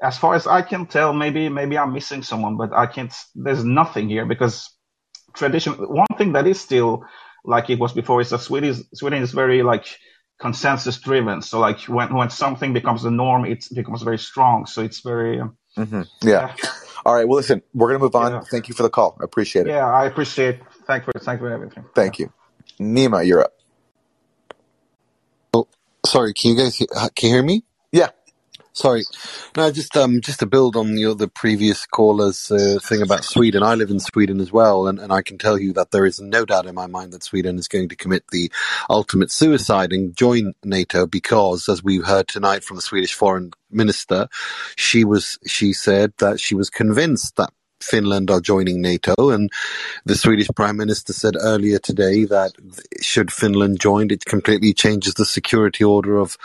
as 0.00 0.18
far 0.18 0.34
as 0.34 0.46
I 0.46 0.62
can 0.62 0.86
tell, 0.86 1.12
maybe 1.12 1.48
maybe 1.48 1.78
I'm 1.78 1.92
missing 1.92 2.22
someone, 2.22 2.56
but 2.56 2.72
I 2.72 2.86
can't. 2.86 3.12
There's 3.34 3.64
nothing 3.64 4.08
here 4.08 4.26
because 4.26 4.70
tradition. 5.34 5.74
One 5.74 6.06
thing 6.18 6.32
that 6.32 6.46
is 6.46 6.60
still 6.60 7.04
like 7.44 7.70
it 7.70 7.78
was 7.78 7.92
before 7.92 8.20
is 8.20 8.30
that 8.30 8.40
Sweden 8.40 8.70
is, 8.70 8.84
Sweden 8.94 9.22
is 9.22 9.32
very 9.32 9.62
like 9.62 9.86
consensus 10.40 10.98
driven. 10.98 11.42
So 11.42 11.60
like 11.60 11.80
when 11.82 12.14
when 12.14 12.30
something 12.30 12.72
becomes 12.72 13.02
the 13.02 13.10
norm, 13.10 13.44
it 13.44 13.64
becomes 13.74 14.02
very 14.02 14.18
strong. 14.18 14.66
So 14.66 14.82
it's 14.82 15.00
very 15.00 15.40
um, 15.40 15.56
hmm 15.76 16.02
Yeah. 16.22 16.54
yeah 16.62 16.70
All 17.06 17.14
right. 17.14 17.26
Well, 17.28 17.36
listen, 17.36 17.62
we're 17.74 17.88
gonna 17.88 17.98
move 17.98 18.14
on. 18.14 18.32
yeah 18.32 18.40
Thank 18.50 18.68
you 18.68 18.74
for 18.74 18.82
the 18.82 18.90
call. 18.90 19.16
I 19.20 19.24
appreciate 19.24 19.66
it. 19.66 19.70
yeah. 19.70 19.86
I 19.86 20.06
appreciate. 20.06 20.60
Thank 20.86 21.04
for 21.04 21.12
thank 21.18 21.40
for 21.40 21.50
everything. 21.50 21.84
Yeah. 21.84 21.90
Thank 21.94 22.18
you, 22.18 22.32
Nima. 22.80 23.26
You're 23.26 23.42
up. 23.42 23.52
Oh, 25.52 25.68
sorry. 26.06 26.32
Can 26.34 26.52
you 26.52 26.56
guys 26.56 26.80
uh, 26.80 27.08
can 27.14 27.28
you 27.28 27.34
hear 27.34 27.42
me? 27.42 27.64
Sorry. 28.74 29.04
No, 29.56 29.70
just 29.70 29.96
um, 29.96 30.20
just 30.20 30.40
to 30.40 30.46
build 30.46 30.74
on 30.74 30.98
your 30.98 31.14
the 31.14 31.28
previous 31.28 31.86
caller's 31.86 32.50
uh, 32.50 32.80
thing 32.82 33.02
about 33.02 33.22
Sweden. 33.22 33.62
I 33.62 33.76
live 33.76 33.88
in 33.88 34.00
Sweden 34.00 34.40
as 34.40 34.50
well, 34.50 34.88
and, 34.88 34.98
and 34.98 35.12
I 35.12 35.22
can 35.22 35.38
tell 35.38 35.56
you 35.60 35.72
that 35.74 35.92
there 35.92 36.04
is 36.04 36.20
no 36.20 36.44
doubt 36.44 36.66
in 36.66 36.74
my 36.74 36.88
mind 36.88 37.12
that 37.12 37.22
Sweden 37.22 37.56
is 37.56 37.68
going 37.68 37.88
to 37.90 37.96
commit 37.96 38.24
the 38.32 38.50
ultimate 38.90 39.30
suicide 39.30 39.92
and 39.92 40.16
join 40.16 40.54
NATO 40.64 41.06
because, 41.06 41.68
as 41.68 41.84
we 41.84 41.98
heard 41.98 42.26
tonight 42.26 42.64
from 42.64 42.74
the 42.74 42.82
Swedish 42.82 43.14
foreign 43.14 43.52
minister, 43.70 44.26
she 44.74 45.04
was 45.04 45.38
she 45.46 45.72
said 45.72 46.12
that 46.18 46.40
she 46.40 46.56
was 46.56 46.68
convinced 46.68 47.36
that. 47.36 47.50
Finland 47.80 48.30
are 48.30 48.40
joining 48.40 48.80
NATO, 48.80 49.14
and 49.28 49.50
the 50.06 50.14
Swedish 50.14 50.48
Prime 50.56 50.78
Minister 50.78 51.12
said 51.12 51.34
earlier 51.38 51.78
today 51.78 52.24
that 52.24 52.52
should 53.02 53.30
Finland 53.30 53.78
join, 53.78 54.10
it 54.10 54.24
completely 54.24 54.72
changes 54.72 55.12
the 55.14 55.26
security 55.26 55.84
order 55.84 56.16
of 56.16 56.38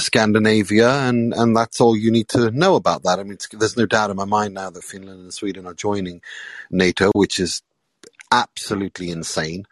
Scandinavia, 0.00 0.90
and, 0.90 1.32
and 1.34 1.56
that's 1.56 1.80
all 1.80 1.96
you 1.96 2.10
need 2.10 2.28
to 2.28 2.50
know 2.50 2.76
about 2.76 3.02
that. 3.04 3.18
I 3.18 3.22
mean, 3.22 3.32
it's, 3.32 3.48
there's 3.48 3.76
no 3.76 3.86
doubt 3.86 4.10
in 4.10 4.16
my 4.16 4.24
mind 4.24 4.54
now 4.54 4.70
that 4.70 4.84
Finland 4.84 5.20
and 5.20 5.34
Sweden 5.34 5.66
are 5.66 5.74
joining 5.74 6.22
NATO, 6.70 7.10
which 7.14 7.40
is 7.40 7.62
absolutely 8.32 9.10
insane. 9.10 9.64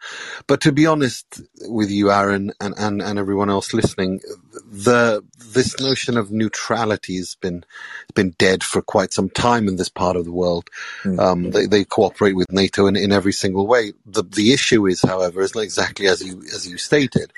But 0.47 0.61
to 0.61 0.71
be 0.71 0.85
honest 0.85 1.41
with 1.61 1.89
you, 1.89 2.11
Aaron, 2.11 2.53
and, 2.59 2.73
and, 2.77 3.01
and 3.01 3.19
everyone 3.19 3.49
else 3.49 3.73
listening, 3.73 4.21
the 4.65 5.23
this 5.37 5.79
notion 5.79 6.17
of 6.17 6.31
neutrality 6.31 7.17
has 7.17 7.35
been 7.35 7.65
been 8.13 8.31
dead 8.37 8.63
for 8.63 8.81
quite 8.81 9.13
some 9.13 9.29
time 9.29 9.67
in 9.67 9.75
this 9.75 9.89
part 9.89 10.15
of 10.15 10.25
the 10.25 10.31
world. 10.31 10.69
Mm. 11.03 11.19
Um, 11.19 11.51
they, 11.51 11.65
they 11.65 11.83
cooperate 11.83 12.35
with 12.35 12.51
NATO 12.51 12.87
in, 12.87 12.95
in 12.95 13.11
every 13.11 13.33
single 13.33 13.67
way. 13.67 13.93
The 14.05 14.23
the 14.23 14.53
issue 14.53 14.87
is, 14.87 15.01
however, 15.01 15.41
is 15.41 15.55
exactly 15.55 16.07
as 16.07 16.23
you 16.23 16.41
as 16.53 16.67
you 16.67 16.77
stated. 16.77 17.31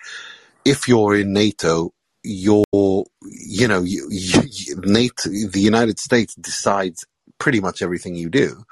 If 0.66 0.88
you're 0.88 1.16
in 1.16 1.32
NATO, 1.32 1.94
you're 2.28 3.06
you 3.24 3.68
know 3.68 3.82
you, 3.84 4.08
you, 4.12 4.42
the 5.50 5.62
United 5.62 6.00
States 6.00 6.36
decides 6.36 7.06
pretty 7.38 7.60
much 7.60 7.82
everything 7.82 8.16
you 8.16 8.30
do. 8.30 8.64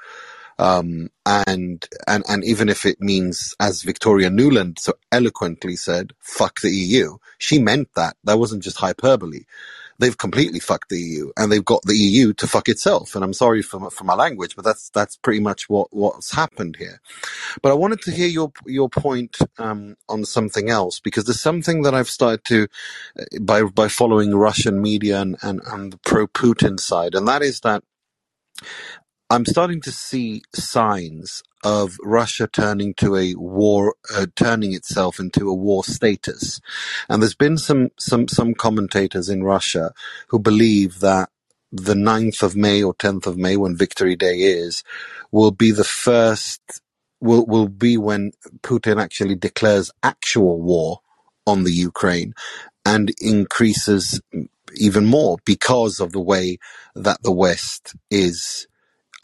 Um, 0.58 1.10
and, 1.26 1.86
and, 2.08 2.24
and 2.28 2.44
even 2.44 2.68
if 2.68 2.86
it 2.86 3.00
means, 3.00 3.54
as 3.60 3.82
Victoria 3.82 4.30
Nuland 4.30 4.78
so 4.78 4.94
eloquently 5.12 5.76
said, 5.76 6.12
fuck 6.20 6.60
the 6.60 6.70
EU, 6.70 7.18
she 7.38 7.58
meant 7.58 7.88
that. 7.94 8.16
That 8.24 8.38
wasn't 8.38 8.62
just 8.62 8.78
hyperbole. 8.78 9.42
They've 9.98 10.18
completely 10.18 10.60
fucked 10.60 10.90
the 10.90 11.00
EU 11.00 11.32
and 11.36 11.52
they've 11.52 11.64
got 11.64 11.82
the 11.84 11.96
EU 11.96 12.32
to 12.34 12.46
fuck 12.48 12.68
itself. 12.68 13.14
And 13.16 13.24
I'm 13.24 13.34
sorry 13.34 13.62
for, 13.62 13.80
my- 13.80 13.90
for 13.90 14.04
my 14.04 14.14
language, 14.14 14.56
but 14.56 14.64
that's, 14.64 14.90
that's 14.90 15.16
pretty 15.16 15.40
much 15.40 15.68
what, 15.68 15.88
what's 15.94 16.34
happened 16.34 16.76
here. 16.78 17.00
But 17.62 17.72
I 17.72 17.76
wanted 17.76 18.02
to 18.02 18.12
hear 18.12 18.28
your, 18.28 18.52
your 18.66 18.88
point, 18.90 19.38
um, 19.58 19.96
on 20.08 20.24
something 20.24 20.70
else 20.70 21.00
because 21.00 21.24
there's 21.24 21.40
something 21.40 21.82
that 21.82 21.94
I've 21.94 22.10
started 22.10 22.44
to, 22.46 22.68
uh, 23.20 23.24
by, 23.42 23.64
by 23.64 23.88
following 23.88 24.34
Russian 24.34 24.82
media 24.82 25.20
and, 25.20 25.36
and, 25.42 25.60
and 25.66 25.92
the 25.94 25.98
pro-Putin 25.98 26.80
side. 26.80 27.14
And 27.14 27.28
that 27.28 27.42
is 27.42 27.60
that 27.60 27.82
I'm 29.30 29.44
starting 29.44 29.80
to 29.82 29.90
see 29.92 30.42
signs 30.54 31.42
of 31.64 31.96
Russia 32.02 32.46
turning 32.46 32.94
to 32.94 33.16
a 33.16 33.34
war, 33.34 33.96
uh, 34.14 34.26
turning 34.36 34.72
itself 34.72 35.18
into 35.18 35.50
a 35.50 35.54
war 35.54 35.82
status. 35.82 36.60
And 37.08 37.22
there's 37.22 37.34
been 37.34 37.58
some, 37.58 37.90
some, 37.98 38.28
some 38.28 38.54
commentators 38.54 39.28
in 39.28 39.42
Russia 39.42 39.92
who 40.28 40.38
believe 40.38 41.00
that 41.00 41.30
the 41.72 41.94
9th 41.94 42.42
of 42.44 42.54
May 42.56 42.84
or 42.84 42.94
10th 42.94 43.26
of 43.26 43.36
May, 43.36 43.56
when 43.56 43.76
Victory 43.76 44.14
Day 44.14 44.36
is, 44.38 44.84
will 45.32 45.50
be 45.50 45.72
the 45.72 45.84
first, 45.84 46.62
will, 47.20 47.44
will 47.46 47.68
be 47.68 47.98
when 47.98 48.30
Putin 48.62 49.02
actually 49.02 49.34
declares 49.34 49.90
actual 50.04 50.62
war 50.62 51.00
on 51.48 51.64
the 51.64 51.72
Ukraine 51.72 52.32
and 52.86 53.12
increases 53.20 54.20
even 54.76 55.06
more 55.06 55.38
because 55.44 56.00
of 56.00 56.12
the 56.12 56.20
way 56.20 56.58
that 56.94 57.22
the 57.22 57.32
West 57.32 57.96
is 58.10 58.66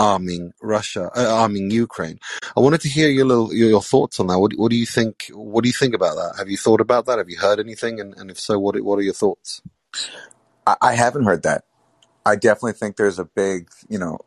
arming 0.02 0.52
Russia, 0.60 1.10
uh, 1.16 1.34
arming 1.34 1.70
Ukraine. 1.70 2.18
I 2.56 2.60
wanted 2.60 2.80
to 2.82 2.88
hear 2.88 3.08
your 3.08 3.24
little 3.24 3.54
your, 3.54 3.68
your 3.68 3.82
thoughts 3.82 4.18
on 4.18 4.26
that. 4.26 4.38
What, 4.38 4.52
what 4.56 4.70
do 4.70 4.76
you 4.76 4.86
think? 4.86 5.30
What 5.32 5.62
do 5.62 5.68
you 5.68 5.72
think 5.72 5.94
about 5.94 6.16
that? 6.16 6.34
Have 6.38 6.50
you 6.50 6.56
thought 6.56 6.80
about 6.80 7.06
that? 7.06 7.18
Have 7.18 7.30
you 7.30 7.38
heard 7.38 7.60
anything? 7.60 8.00
And, 8.00 8.14
and 8.16 8.30
if 8.30 8.38
so, 8.40 8.58
what 8.58 8.80
what 8.80 8.98
are 8.98 9.02
your 9.02 9.14
thoughts? 9.14 9.62
I, 10.66 10.76
I 10.82 10.94
haven't 10.94 11.24
heard 11.24 11.44
that. 11.44 11.64
I 12.26 12.36
definitely 12.36 12.74
think 12.74 12.96
there's 12.96 13.18
a 13.18 13.24
big, 13.24 13.68
you 13.88 13.98
know, 13.98 14.18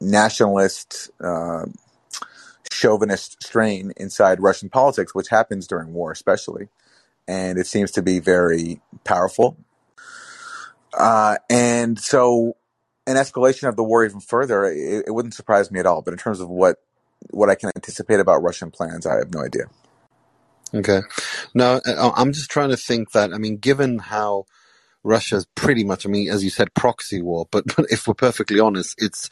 nationalist, 0.00 1.10
uh, 1.20 1.66
chauvinist 2.70 3.42
strain 3.42 3.92
inside 3.96 4.40
Russian 4.40 4.68
politics, 4.68 5.14
which 5.14 5.28
happens 5.28 5.66
during 5.66 5.92
war, 5.92 6.12
especially, 6.12 6.68
and 7.26 7.58
it 7.58 7.66
seems 7.66 7.90
to 7.92 8.02
be 8.02 8.18
very 8.18 8.80
powerful. 9.04 9.56
Uh, 10.96 11.36
and 11.50 11.98
so, 11.98 12.56
an 13.06 13.16
escalation 13.16 13.68
of 13.68 13.76
the 13.76 13.84
war 13.84 14.04
even 14.04 14.20
further, 14.20 14.64
it, 14.64 15.04
it 15.08 15.10
wouldn't 15.12 15.34
surprise 15.34 15.70
me 15.70 15.80
at 15.80 15.86
all. 15.86 16.02
But 16.02 16.12
in 16.12 16.18
terms 16.18 16.40
of 16.40 16.48
what 16.48 16.78
what 17.30 17.48
I 17.48 17.54
can 17.54 17.70
anticipate 17.74 18.20
about 18.20 18.42
Russian 18.42 18.70
plans, 18.70 19.06
I 19.06 19.16
have 19.16 19.32
no 19.32 19.42
idea. 19.42 19.64
Okay, 20.74 21.00
no, 21.54 21.80
I- 21.86 22.12
I'm 22.16 22.32
just 22.32 22.50
trying 22.50 22.70
to 22.70 22.76
think 22.76 23.12
that. 23.12 23.32
I 23.32 23.38
mean, 23.38 23.56
given 23.58 23.98
how 23.98 24.46
Russia's 25.04 25.46
pretty 25.54 25.84
much, 25.84 26.06
I 26.06 26.10
mean, 26.10 26.30
as 26.30 26.44
you 26.44 26.50
said, 26.50 26.74
proxy 26.74 27.22
war. 27.22 27.46
But, 27.50 27.64
but 27.76 27.86
if 27.90 28.06
we're 28.06 28.14
perfectly 28.14 28.60
honest, 28.60 29.00
it's 29.02 29.30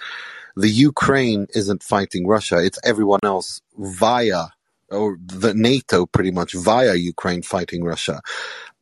the 0.56 0.68
Ukraine 0.70 1.46
isn't 1.54 1.82
fighting 1.82 2.26
Russia. 2.26 2.64
It's 2.64 2.78
everyone 2.84 3.20
else 3.22 3.60
via 3.76 4.46
or 4.90 5.18
the 5.24 5.54
NATO 5.54 6.06
pretty 6.06 6.30
much 6.30 6.52
via 6.54 6.94
Ukraine 6.94 7.42
fighting 7.42 7.82
Russia. 7.84 8.20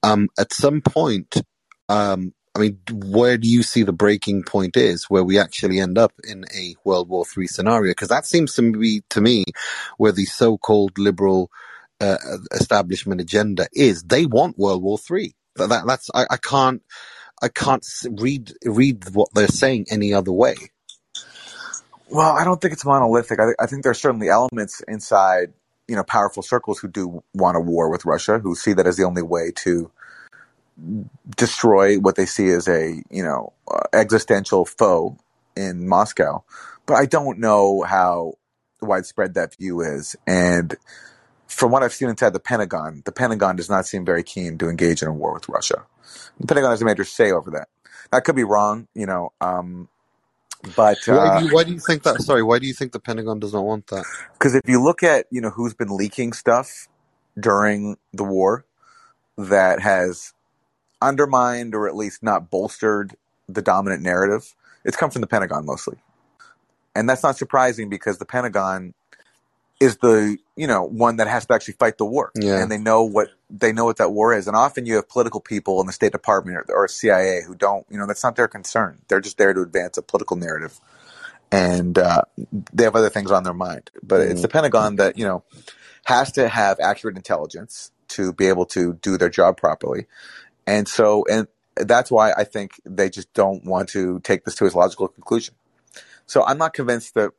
Um, 0.02 0.28
at 0.38 0.52
some 0.52 0.82
point, 0.82 1.42
um, 1.88 2.34
I 2.54 2.58
mean, 2.58 2.78
where 2.90 3.38
do 3.38 3.48
you 3.48 3.62
see 3.62 3.82
the 3.82 3.92
breaking 3.92 4.42
point 4.42 4.76
is 4.76 5.04
where 5.04 5.24
we 5.24 5.38
actually 5.38 5.80
end 5.80 5.96
up 5.96 6.12
in 6.22 6.44
a 6.54 6.74
World 6.84 7.08
War 7.08 7.24
Three 7.24 7.46
scenario? 7.46 7.92
Because 7.92 8.08
that 8.08 8.26
seems 8.26 8.54
to 8.56 8.72
be 8.72 9.02
to 9.10 9.20
me 9.20 9.44
where 9.96 10.12
the 10.12 10.26
so-called 10.26 10.98
liberal 10.98 11.50
uh, 12.00 12.18
establishment 12.52 13.20
agenda 13.20 13.68
is. 13.72 14.02
They 14.02 14.26
want 14.26 14.58
World 14.58 14.82
War 14.82 14.98
Three. 14.98 15.34
That, 15.56 15.70
that 15.70 15.86
that's 15.86 16.10
I, 16.14 16.26
I 16.30 16.36
can't 16.36 16.82
I 17.42 17.48
can't 17.48 17.86
read 18.10 18.52
read 18.64 19.04
what 19.14 19.30
they're 19.32 19.48
saying 19.48 19.86
any 19.90 20.12
other 20.12 20.32
way. 20.32 20.56
Well, 22.10 22.32
I 22.32 22.44
don't 22.44 22.60
think 22.60 22.74
it's 22.74 22.84
monolithic. 22.84 23.40
I, 23.40 23.52
I 23.58 23.66
think 23.66 23.86
are 23.86 23.94
certainly 23.94 24.28
elements 24.28 24.82
inside, 24.86 25.54
you 25.88 25.96
know, 25.96 26.04
powerful 26.04 26.42
circles 26.42 26.78
who 26.78 26.88
do 26.88 27.24
want 27.32 27.56
a 27.56 27.60
war 27.60 27.88
with 27.88 28.04
Russia, 28.04 28.38
who 28.38 28.54
see 28.54 28.74
that 28.74 28.86
as 28.86 28.98
the 28.98 29.04
only 29.04 29.22
way 29.22 29.52
to 29.56 29.90
destroy 31.36 31.98
what 31.98 32.16
they 32.16 32.26
see 32.26 32.50
as 32.50 32.68
a, 32.68 33.02
you 33.10 33.22
know, 33.22 33.52
uh, 33.70 33.80
existential 33.92 34.64
foe 34.64 35.16
in 35.56 35.88
Moscow. 35.88 36.44
But 36.86 36.94
I 36.94 37.06
don't 37.06 37.38
know 37.38 37.82
how 37.82 38.34
widespread 38.80 39.34
that 39.34 39.56
view 39.56 39.80
is. 39.80 40.16
And 40.26 40.76
from 41.46 41.70
what 41.70 41.82
I've 41.82 41.92
seen 41.92 42.08
inside 42.08 42.32
the 42.32 42.40
Pentagon, 42.40 43.02
the 43.04 43.12
Pentagon 43.12 43.56
does 43.56 43.70
not 43.70 43.86
seem 43.86 44.04
very 44.04 44.22
keen 44.22 44.58
to 44.58 44.68
engage 44.68 45.02
in 45.02 45.08
a 45.08 45.12
war 45.12 45.34
with 45.34 45.48
Russia. 45.48 45.84
The 46.40 46.46
Pentagon 46.46 46.70
has 46.70 46.82
a 46.82 46.84
major 46.84 47.04
say 47.04 47.30
over 47.30 47.50
that. 47.52 47.68
I 48.12 48.20
could 48.20 48.36
be 48.36 48.44
wrong, 48.44 48.88
you 48.94 49.06
know, 49.06 49.32
um, 49.40 49.88
but 50.76 50.98
Why 51.06 51.14
uh, 51.14 51.40
do 51.40 51.46
you, 51.46 51.54
why 51.54 51.64
do 51.64 51.72
you 51.72 51.80
think 51.80 52.04
that? 52.04 52.20
Sorry, 52.20 52.42
why 52.42 52.58
do 52.58 52.66
you 52.66 52.74
think 52.74 52.92
the 52.92 53.00
Pentagon 53.00 53.40
does 53.40 53.52
not 53.52 53.64
want 53.64 53.88
that? 53.88 54.04
Because 54.34 54.54
if 54.54 54.62
you 54.66 54.82
look 54.82 55.02
at 55.02 55.26
you 55.30 55.40
know 55.40 55.50
who's 55.50 55.74
been 55.74 55.88
leaking 55.96 56.32
stuff 56.32 56.88
during 57.38 57.96
the 58.12 58.24
war 58.24 58.64
that 59.36 59.80
has 59.80 60.32
undermined 61.06 61.74
or 61.74 61.88
at 61.88 61.96
least 61.96 62.22
not 62.22 62.50
bolstered 62.50 63.16
the 63.48 63.62
dominant 63.62 64.02
narrative, 64.02 64.54
it's 64.84 64.96
come 64.96 65.10
from 65.10 65.20
the 65.20 65.26
Pentagon 65.26 65.66
mostly, 65.66 65.98
and 66.94 67.08
that's 67.08 67.22
not 67.22 67.36
surprising 67.36 67.88
because 67.88 68.18
the 68.18 68.24
Pentagon 68.24 68.94
is 69.80 69.96
the 69.98 70.38
you 70.56 70.66
know 70.66 70.84
one 70.84 71.16
that 71.16 71.26
has 71.26 71.44
to 71.46 71.54
actually 71.54 71.74
fight 71.74 71.98
the 71.98 72.04
war, 72.04 72.30
Yeah. 72.34 72.62
and 72.62 72.70
they 72.70 72.78
know 72.78 73.02
what 73.02 73.28
they 73.50 73.72
know 73.72 73.84
what 73.84 73.96
that 73.98 74.10
war 74.10 74.32
is, 74.34 74.46
and 74.46 74.56
often 74.56 74.86
you 74.86 74.94
have 74.96 75.08
political 75.08 75.40
people 75.40 75.80
in 75.80 75.86
the 75.86 75.92
State 75.92 76.12
Department 76.12 76.56
or, 76.68 76.74
or 76.74 76.88
CIA 76.88 77.42
who 77.46 77.54
don't 77.54 77.84
you 77.90 77.98
know 77.98 78.06
that's 78.06 78.22
not 78.22 78.36
their 78.36 78.48
concern. 78.48 78.98
They're 79.08 79.20
just 79.20 79.38
there 79.38 79.52
to 79.52 79.60
advance 79.60 79.98
a 79.98 80.02
political 80.02 80.36
narrative. 80.36 80.80
And 81.50 81.98
uh, 81.98 82.22
they 82.72 82.84
have 82.84 82.96
other 82.96 83.10
things 83.10 83.30
on 83.30 83.42
their 83.42 83.52
mind. 83.52 83.90
But 84.02 84.22
it's 84.22 84.40
the 84.40 84.48
Pentagon 84.48 84.96
that 84.96 85.18
you 85.18 85.26
know 85.26 85.42
has 86.04 86.32
to 86.32 86.48
have 86.48 86.80
accurate 86.80 87.16
intelligence 87.16 87.90
to 88.08 88.32
be 88.32 88.46
able 88.46 88.64
to 88.66 88.94
do 88.94 89.18
their 89.18 89.28
job 89.28 89.56
properly, 89.58 90.06
and 90.66 90.88
so 90.88 91.24
and 91.30 91.48
that's 91.76 92.10
why 92.10 92.32
I 92.36 92.44
think 92.44 92.80
they 92.84 93.08
just 93.10 93.32
don't 93.32 93.64
want 93.64 93.88
to 93.90 94.20
take 94.20 94.44
this 94.44 94.54
to 94.56 94.66
its 94.66 94.74
logical 94.74 95.08
conclusion. 95.08 95.54
So 96.26 96.44
I'm 96.44 96.58
not 96.58 96.74
convinced 96.74 97.14
that 97.14 97.30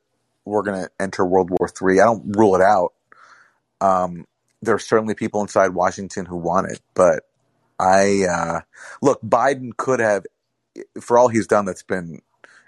we're 0.45 0.63
going 0.63 0.83
to 0.83 0.89
enter 0.99 1.25
World 1.25 1.49
War 1.49 1.69
III. 1.69 2.01
I 2.01 2.05
don't 2.05 2.35
rule 2.35 2.55
it 2.55 2.61
out. 2.61 2.93
Um, 3.81 4.25
there 4.61 4.75
are 4.75 4.79
certainly 4.79 5.13
people 5.13 5.41
inside 5.41 5.69
Washington 5.69 6.25
who 6.25 6.37
want 6.37 6.71
it, 6.71 6.81
but 6.93 7.23
I 7.79 8.25
uh, 8.29 8.61
look. 9.01 9.21
Biden 9.21 9.75
could 9.75 9.99
have, 9.99 10.25
for 11.01 11.17
all 11.17 11.27
he's 11.27 11.47
done, 11.47 11.65
that's 11.65 11.83
been 11.83 12.21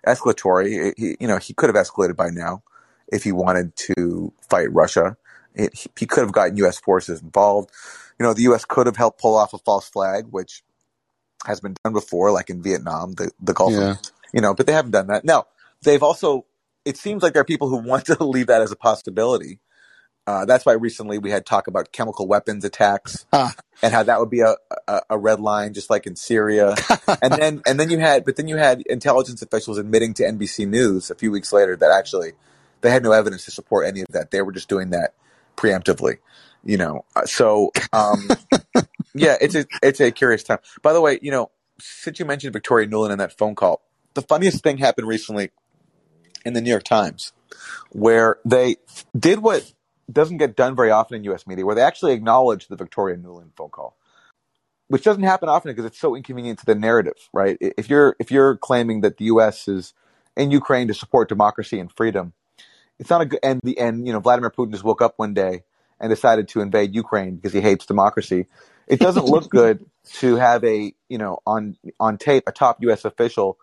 escalatory. 0.05 0.93
He, 0.97 1.15
you 1.19 1.27
know, 1.27 1.37
he 1.37 1.53
could 1.53 1.73
have 1.73 1.75
escalated 1.75 2.15
by 2.15 2.29
now 2.29 2.63
if 3.07 3.23
he 3.23 3.31
wanted 3.31 3.75
to 3.77 4.33
fight 4.49 4.71
Russia. 4.73 5.17
It, 5.53 5.73
he, 5.73 5.89
he 5.97 6.05
could 6.05 6.21
have 6.21 6.33
gotten 6.33 6.57
U.S. 6.57 6.79
forces 6.79 7.21
involved. 7.21 7.71
You 8.19 8.25
know, 8.25 8.33
the 8.33 8.43
U.S. 8.43 8.65
could 8.65 8.85
have 8.87 8.95
helped 8.97 9.19
pull 9.19 9.35
off 9.35 9.53
a 9.53 9.57
false 9.57 9.89
flag, 9.89 10.25
which 10.29 10.63
has 11.45 11.59
been 11.59 11.75
done 11.83 11.93
before, 11.93 12.31
like 12.31 12.49
in 12.49 12.61
Vietnam, 12.61 13.13
the 13.13 13.31
the 13.41 13.53
Gulf. 13.53 13.73
of- 13.73 13.79
Yeah. 13.79 13.95
you 14.33 14.41
know, 14.41 14.53
but 14.53 14.67
they 14.67 14.73
haven't 14.73 14.91
done 14.91 15.07
that. 15.07 15.25
Now, 15.25 15.45
they've 15.83 16.01
also. 16.03 16.45
It 16.85 16.97
seems 16.97 17.23
like 17.23 17.33
there 17.33 17.41
are 17.41 17.45
people 17.45 17.67
who 17.67 17.77
want 17.89 18.05
to 18.05 18.23
leave 18.23 18.47
that 18.47 18.61
as 18.61 18.71
a 18.71 18.75
possibility. 18.75 19.59
Uh, 20.27 20.43
that's 20.45 20.65
why 20.65 20.73
recently 20.73 21.19
we 21.19 21.29
had 21.29 21.45
talk 21.45 21.67
about 21.67 21.91
chemical 21.91 22.27
weapons 22.27 22.65
attacks 22.65 23.27
Ah. 23.31 23.53
and 23.83 23.93
how 23.93 24.01
that 24.01 24.19
would 24.19 24.29
be 24.31 24.39
a, 24.41 24.55
a, 24.87 25.01
a 25.11 25.17
red 25.19 25.39
line, 25.39 25.73
just 25.75 25.91
like 25.91 26.07
in 26.07 26.15
Syria. 26.15 26.73
and 27.21 27.33
then 27.33 27.61
and 27.67 27.79
then 27.79 27.91
you 27.91 27.99
had, 27.99 28.25
but 28.25 28.35
then 28.35 28.47
you 28.47 28.55
had 28.57 28.81
intelligence 28.87 29.41
officials 29.43 29.77
admitting 29.77 30.15
to 30.15 30.23
NBC 30.23 30.67
News 30.67 31.11
a 31.11 31.15
few 31.15 31.31
weeks 31.31 31.53
later 31.53 31.75
that 31.75 31.91
actually 31.91 32.31
they 32.81 32.89
had 32.89 33.03
no 33.03 33.11
evidence 33.11 33.45
to 33.45 33.51
support 33.51 33.85
any 33.85 34.01
of 34.01 34.07
that. 34.09 34.31
They 34.31 34.41
were 34.41 34.51
just 34.51 34.67
doing 34.69 34.89
that 34.91 35.13
preemptively, 35.57 36.17
you 36.65 36.77
know. 36.77 37.05
Uh, 37.15 37.25
So 37.25 37.71
um, 37.93 38.27
yeah, 39.15 39.37
it's 39.39 39.55
a 39.55 39.65
it's 39.81 40.01
a 40.01 40.11
curious 40.11 40.43
time. 40.43 40.59
By 40.81 40.93
the 40.93 41.01
way, 41.01 41.19
you 41.21 41.31
know, 41.31 41.51
since 41.79 42.19
you 42.19 42.25
mentioned 42.25 42.53
Victoria 42.53 42.87
Nuland 42.87 43.11
in 43.11 43.19
that 43.19 43.37
phone 43.37 43.55
call, 43.55 43.81
the 44.13 44.21
funniest 44.21 44.63
thing 44.63 44.77
happened 44.77 45.07
recently 45.07 45.51
in 46.45 46.53
the 46.53 46.61
New 46.61 46.69
York 46.69 46.83
Times, 46.83 47.33
where 47.91 48.37
they 48.45 48.77
did 49.17 49.39
what 49.39 49.71
doesn't 50.11 50.37
get 50.37 50.55
done 50.55 50.75
very 50.75 50.91
often 50.91 51.17
in 51.17 51.23
U.S. 51.25 51.47
media, 51.47 51.65
where 51.65 51.75
they 51.75 51.81
actually 51.81 52.13
acknowledged 52.13 52.69
the 52.69 52.75
Victoria 52.75 53.17
Nuland 53.17 53.55
phone 53.55 53.69
call, 53.69 53.97
which 54.87 55.03
doesn't 55.03 55.23
happen 55.23 55.49
often 55.49 55.71
because 55.71 55.85
it's 55.85 55.99
so 55.99 56.15
inconvenient 56.15 56.59
to 56.59 56.65
the 56.65 56.75
narrative, 56.75 57.29
right? 57.33 57.57
If 57.61 57.89
you're 57.89 58.15
if 58.19 58.31
you're 58.31 58.57
claiming 58.57 59.01
that 59.01 59.17
the 59.17 59.25
U.S. 59.25 59.67
is 59.67 59.93
in 60.37 60.51
Ukraine 60.51 60.87
to 60.87 60.93
support 60.93 61.29
democracy 61.29 61.79
and 61.79 61.91
freedom, 61.91 62.33
it's 62.99 63.09
not 63.09 63.21
a 63.21 63.25
good 63.25 63.39
and 63.43 63.61
the 63.63 63.77
and 63.79 64.05
you 64.05 64.13
know 64.13 64.19
Vladimir 64.19 64.51
Putin 64.51 64.71
just 64.71 64.83
woke 64.83 65.01
up 65.01 65.13
one 65.17 65.33
day 65.33 65.63
and 65.99 66.09
decided 66.09 66.47
to 66.49 66.61
invade 66.61 66.93
Ukraine 66.93 67.35
because 67.35 67.53
he 67.53 67.61
hates 67.61 67.85
democracy. 67.85 68.47
It 68.87 68.99
doesn't 68.99 69.25
look 69.25 69.49
good 69.61 69.85
to 70.15 70.35
have 70.35 70.63
a 70.63 70.93
you 71.09 71.17
know 71.17 71.39
on 71.45 71.77
on 71.99 72.17
tape 72.17 72.43
a 72.47 72.51
top 72.51 72.81
U.S. 72.81 73.05
official 73.05 73.57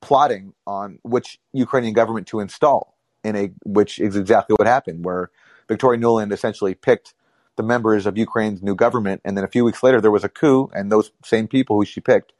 plotting 0.00 0.52
on 0.66 0.98
which 1.02 1.38
Ukrainian 1.52 1.94
government 1.94 2.26
to 2.28 2.40
install 2.40 2.96
in 3.24 3.36
a 3.36 3.50
which 3.64 3.98
is 3.98 4.16
exactly 4.16 4.54
what 4.54 4.66
happened, 4.66 5.04
where 5.04 5.30
Victoria 5.68 6.00
Nuland 6.00 6.32
essentially 6.32 6.74
picked 6.74 7.14
the 7.56 7.62
members 7.62 8.06
of 8.06 8.18
Ukraine's 8.18 8.62
new 8.62 8.74
government, 8.74 9.22
and 9.24 9.36
then 9.36 9.44
a 9.44 9.48
few 9.48 9.64
weeks 9.64 9.82
later 9.82 10.00
there 10.00 10.10
was 10.10 10.24
a 10.24 10.28
coup, 10.28 10.70
and 10.74 10.92
those 10.92 11.10
same 11.24 11.48
people 11.48 11.76
who 11.76 11.84
she 11.84 12.00
picked 12.00 12.32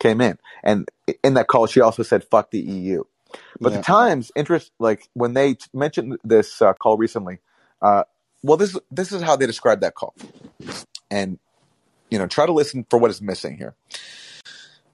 came 0.00 0.20
in. 0.20 0.38
And 0.64 0.88
in 1.22 1.34
that 1.34 1.46
call, 1.46 1.66
she 1.66 1.80
also 1.80 2.02
said 2.02 2.24
"fuck 2.24 2.50
the 2.50 2.60
EU." 2.60 3.04
But 3.60 3.72
Yeah. 3.72 3.78
the 3.78 3.84
Times 3.84 4.32
interest 4.34 4.72
like 4.78 5.08
when 5.12 5.34
they 5.34 5.56
mentioned 5.72 6.18
this 6.24 6.60
uh, 6.62 6.72
call 6.72 6.96
recently. 6.96 7.38
Uh, 7.80 8.04
well, 8.42 8.56
this 8.56 8.76
this 8.90 9.12
is 9.12 9.22
how 9.22 9.36
they 9.36 9.46
described 9.46 9.82
that 9.82 9.94
call, 9.94 10.14
and 11.10 11.38
you 12.10 12.18
know, 12.18 12.26
try 12.26 12.46
to 12.46 12.52
listen 12.52 12.86
for 12.90 12.98
what 12.98 13.10
is 13.10 13.22
missing 13.22 13.56
here. 13.56 13.74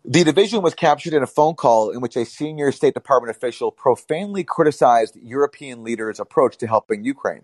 The 0.04 0.24
division 0.24 0.62
was 0.62 0.74
captured 0.74 1.12
in 1.12 1.22
a 1.22 1.26
phone 1.26 1.54
call 1.54 1.90
in 1.90 2.00
which 2.00 2.16
a 2.16 2.24
senior 2.24 2.72
State 2.72 2.94
Department 2.94 3.36
official 3.36 3.70
profanely 3.70 4.44
criticized 4.44 5.16
European 5.16 5.82
leaders' 5.82 6.20
approach 6.20 6.56
to 6.58 6.66
helping 6.66 7.04
Ukraine. 7.04 7.42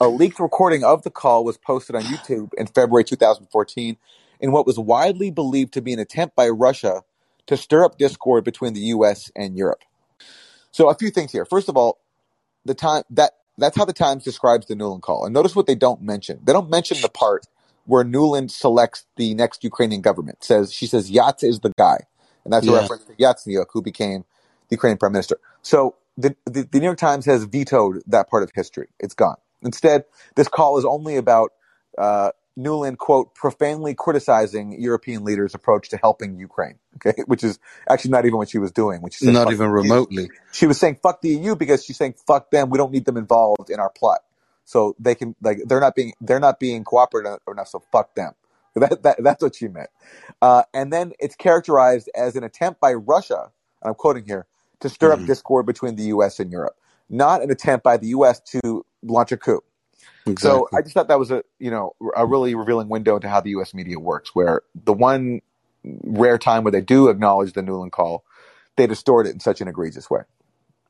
A 0.00 0.08
leaked 0.08 0.40
recording 0.40 0.82
of 0.84 1.02
the 1.02 1.10
call 1.10 1.44
was 1.44 1.56
posted 1.56 1.94
on 1.94 2.02
YouTube 2.02 2.52
in 2.58 2.66
February 2.66 3.04
2014 3.04 3.96
in 4.40 4.52
what 4.52 4.66
was 4.66 4.78
widely 4.78 5.30
believed 5.30 5.72
to 5.74 5.80
be 5.80 5.92
an 5.92 5.98
attempt 5.98 6.34
by 6.34 6.48
Russia 6.48 7.02
to 7.46 7.56
stir 7.56 7.84
up 7.84 7.96
discord 7.96 8.44
between 8.44 8.74
the 8.74 8.80
US 8.80 9.30
and 9.34 9.56
Europe. 9.56 9.82
So 10.72 10.88
a 10.88 10.94
few 10.94 11.10
things 11.10 11.32
here. 11.32 11.44
First 11.44 11.68
of 11.68 11.76
all, 11.76 11.98
the 12.64 12.74
time 12.74 13.04
that 13.10 13.32
that's 13.58 13.76
how 13.76 13.84
the 13.84 13.92
Times 13.92 14.24
describes 14.24 14.66
the 14.66 14.74
Nuland 14.74 15.02
call. 15.02 15.24
And 15.24 15.34
notice 15.34 15.56
what 15.56 15.66
they 15.66 15.74
don't 15.74 16.02
mention. 16.02 16.40
They 16.44 16.52
don't 16.52 16.70
mention 16.70 17.00
the 17.02 17.08
part 17.08 17.46
where 17.86 18.04
Nuland 18.04 18.50
selects 18.50 19.06
the 19.16 19.34
next 19.34 19.64
Ukrainian 19.64 20.00
government. 20.02 20.44
Says 20.44 20.72
she 20.72 20.86
says 20.86 21.10
Yats 21.10 21.44
is 21.44 21.60
the 21.60 21.72
guy, 21.78 21.98
and 22.44 22.52
that's 22.52 22.66
a 22.68 22.72
Yeah. 22.72 22.80
reference 22.80 23.04
to 23.04 23.14
Yatsenyuk, 23.16 23.66
who 23.72 23.82
became 23.82 24.24
the 24.68 24.76
Ukrainian 24.76 24.98
prime 24.98 25.12
minister. 25.12 25.38
So 25.62 25.96
the, 26.16 26.36
the 26.46 26.62
the 26.70 26.78
New 26.80 26.86
York 26.86 26.98
Times 26.98 27.26
has 27.26 27.44
vetoed 27.44 28.02
that 28.06 28.28
part 28.28 28.42
of 28.42 28.50
history. 28.54 28.88
It's 29.00 29.14
gone. 29.14 29.36
Instead, 29.62 30.04
this 30.36 30.48
call 30.48 30.78
is 30.78 30.84
only 30.84 31.16
about 31.16 31.52
uh, 31.98 32.30
Nuland 32.58 32.98
quote 32.98 33.34
profanely 33.34 33.94
criticizing 33.94 34.80
European 34.80 35.24
leaders' 35.24 35.54
approach 35.54 35.90
to 35.90 35.98
helping 35.98 36.38
Ukraine. 36.38 36.76
Okay, 36.96 37.22
which 37.26 37.44
is 37.44 37.60
actually 37.88 38.10
not 38.10 38.26
even 38.26 38.38
what 38.38 38.50
she 38.50 38.58
was 38.58 38.72
doing. 38.72 39.02
Which 39.02 39.22
is 39.22 39.28
Not 39.28 39.52
even 39.52 39.70
remotely. 39.70 40.30
She 40.52 40.66
was 40.66 40.78
saying 40.80 40.98
fuck 41.02 41.22
the 41.22 41.30
EU 41.30 41.56
because 41.56 41.84
she's 41.84 41.96
saying 41.96 42.16
fuck 42.26 42.50
them. 42.50 42.70
We 42.70 42.78
don't 42.78 42.92
need 42.92 43.04
them 43.06 43.16
involved 43.16 43.70
in 43.70 43.80
our 43.80 43.90
plot. 43.90 44.20
So 44.64 44.96
they 44.98 45.14
can 45.14 45.36
like 45.42 45.60
they're 45.66 45.80
not 45.80 45.94
being 45.94 46.14
they're 46.20 46.40
not 46.40 46.60
being 46.60 46.84
cooperative 46.84 47.38
enough. 47.48 47.68
So 47.68 47.80
fuck 47.92 48.14
them. 48.16 48.32
That, 48.76 49.02
that 49.04 49.22
that's 49.22 49.42
what 49.42 49.56
she 49.56 49.68
meant. 49.68 49.90
Uh, 50.42 50.62
and 50.74 50.92
then 50.92 51.12
it's 51.18 51.36
characterized 51.36 52.10
as 52.14 52.36
an 52.36 52.44
attempt 52.44 52.80
by 52.80 52.94
Russia, 52.94 53.50
and 53.82 53.88
I'm 53.90 53.94
quoting 53.94 54.24
here, 54.24 54.46
to 54.80 54.88
stir 54.88 55.12
up 55.12 55.20
Mhm. 55.20 55.26
discord 55.26 55.66
between 55.66 55.96
the 55.96 56.04
U.S. 56.04 56.40
and 56.40 56.50
Europe, 56.52 56.76
not 57.08 57.42
an 57.42 57.50
attempt 57.50 57.84
by 57.84 57.96
the 57.96 58.08
U.S. 58.08 58.40
to 58.62 58.84
launch 59.02 59.32
a 59.32 59.36
coup. 59.36 59.62
So 60.36 60.68
I 60.74 60.82
just 60.82 60.94
thought 60.94 61.08
that 61.08 61.18
was 61.18 61.30
a 61.30 61.42
you 61.58 61.70
know 61.70 61.94
a 62.16 62.26
really 62.26 62.54
revealing 62.54 62.88
window 62.88 63.16
into 63.16 63.28
how 63.28 63.40
the 63.40 63.50
U.S. 63.50 63.74
media 63.74 63.98
works, 63.98 64.34
where 64.34 64.62
the 64.74 64.92
one 64.92 65.40
rare 65.84 66.38
time 66.38 66.64
where 66.64 66.72
they 66.72 66.80
do 66.80 67.08
acknowledge 67.08 67.52
the 67.52 67.62
Nuland 67.62 67.92
call, 67.92 68.24
they 68.76 68.86
distort 68.86 69.26
it 69.26 69.30
in 69.30 69.40
such 69.40 69.60
an 69.60 69.68
egregious 69.68 70.10
way. 70.10 70.22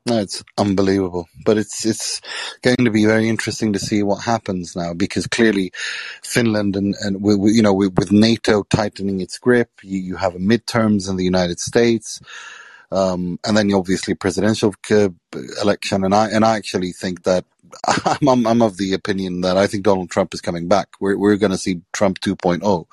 No, 0.07 0.21
it's 0.21 0.43
unbelievable, 0.57 1.29
but 1.45 1.59
it's 1.59 1.85
it's 1.85 2.23
going 2.63 2.85
to 2.85 2.91
be 2.91 3.05
very 3.05 3.29
interesting 3.29 3.75
to 3.75 3.79
see 3.79 4.03
what 4.03 4.25
happens 4.25 4.75
now 4.75 4.95
because 4.95 5.27
clearly 5.27 5.73
Finland 6.23 6.77
and 6.77 6.95
and 7.01 7.21
we, 7.21 7.35
we, 7.35 7.53
you 7.53 7.63
know 7.63 7.75
with, 7.75 7.95
with 7.99 8.11
NATO 8.11 8.63
tightening 8.63 9.21
its 9.21 9.39
grip, 9.39 9.71
you, 9.83 9.99
you 9.99 10.17
have 10.17 10.35
a 10.35 10.39
midterms 10.39 11.11
in 11.11 11.17
the 11.17 11.25
United 11.25 11.61
States, 11.61 12.23
um, 12.91 13.39
and 13.47 13.57
then 13.57 13.73
obviously 13.73 14.15
presidential 14.15 14.75
election, 15.63 16.05
and 16.05 16.15
I 16.15 16.29
and 16.31 16.45
I 16.45 16.57
actually 16.57 16.93
think 16.93 17.25
that 17.25 17.45
I'm, 18.05 18.29
I'm 18.29 18.47
I'm 18.47 18.63
of 18.63 18.77
the 18.79 18.95
opinion 18.95 19.43
that 19.43 19.57
I 19.57 19.67
think 19.67 19.85
Donald 19.85 20.11
Trump 20.11 20.35
is 20.35 20.41
coming 20.41 20.69
back. 20.69 20.89
We're 21.01 21.19
we're 21.19 21.37
going 21.37 21.53
to 21.53 21.59
see 21.59 21.83
Trump 21.93 22.21
2.0, 22.21 22.87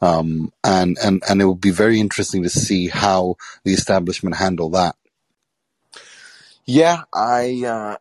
um, 0.00 0.52
and 0.64 0.96
and 1.02 1.22
and 1.28 1.42
it 1.42 1.44
will 1.44 1.54
be 1.54 1.70
very 1.70 2.00
interesting 2.00 2.42
to 2.44 2.50
see 2.50 2.88
how 2.88 3.36
the 3.64 3.72
establishment 3.72 4.36
handle 4.36 4.70
that. 4.70 4.96
Yeah, 6.64 7.02
I 7.14 7.64
uh, 7.66 7.96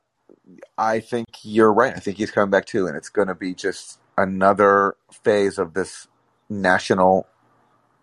I 0.78 1.00
think 1.00 1.28
you're 1.44 1.74
right. 1.74 1.96
I 1.96 2.00
think 2.00 2.18
he's 2.18 2.32
coming 2.32 2.50
back 2.52 2.66
too, 2.66 2.88
and 2.88 2.98
it's 2.98 3.10
going 3.10 3.28
to 3.28 3.36
be 3.36 3.54
just 3.54 4.00
another 4.18 4.96
phase 5.12 5.58
of 5.58 5.74
this 5.74 6.08
national 6.50 7.28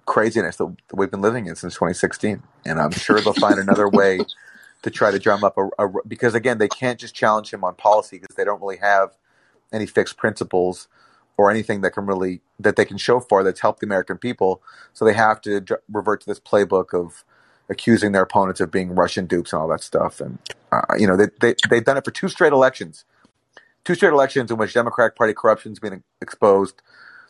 craziness 0.07 0.57
that 0.57 0.75
we've 0.93 1.11
been 1.11 1.21
living 1.21 1.47
in 1.47 1.57
since 1.57 1.75
2016. 1.75 2.43
And 2.65 2.81
I'm 2.81 2.91
sure 2.93 3.21
they'll 3.21 3.33
find 3.35 3.59
another 3.59 3.89
way 3.89 4.21
to 4.83 4.91
try 4.91 5.11
to 5.11 5.19
drum 5.19 5.45
up 5.45 5.57
a, 5.57 5.69
a 5.79 5.89
because 6.07 6.35
again, 6.35 6.59
they 6.59 6.69
can't 6.69 6.99
just 6.99 7.15
challenge 7.15 7.53
him 7.53 7.65
on 7.65 7.75
policy 7.75 8.19
because 8.19 8.37
they 8.37 8.45
don't 8.45 8.61
really 8.61 8.79
have 8.79 9.17
any 9.73 9.87
fixed 9.87 10.17
principles 10.17 10.89
or 11.37 11.51
anything 11.51 11.81
that 11.81 11.93
can 11.93 12.07
really 12.07 12.41
that 12.59 12.77
they 12.77 12.85
can 12.85 12.99
show 12.99 13.21
for 13.21 13.43
that's 13.43 13.61
helped 13.61 13.81
the 13.81 13.87
American 13.87 14.19
people. 14.19 14.63
So 14.93 15.05
they 15.05 15.15
have 15.15 15.41
to 15.43 15.65
revert 15.91 16.21
to 16.23 16.27
this 16.27 16.41
playbook 16.41 16.93
of 16.95 17.25
accusing 17.69 18.13
their 18.13 18.23
opponents 18.23 18.61
of 18.61 18.71
being 18.71 18.95
Russian 18.95 19.27
dupes 19.27 19.53
and 19.53 19.63
all 19.63 19.69
that 19.69 19.83
stuff. 19.83 20.21
And 20.21 20.39
uh, 20.71 20.83
you 20.99 21.07
know 21.07 21.17
they, 21.17 21.29
they 21.41 21.55
they've 21.71 21.85
done 21.85 21.97
it 21.97 22.05
for 22.05 22.11
two 22.11 22.29
straight 22.29 22.53
elections, 22.53 23.05
two 23.85 23.95
straight 23.95 24.13
elections 24.13 24.51
in 24.51 24.57
which 24.57 24.75
Democratic 24.75 25.17
Party 25.17 25.33
corruption's 25.33 25.79
been 25.79 26.03
exposed. 26.21 26.83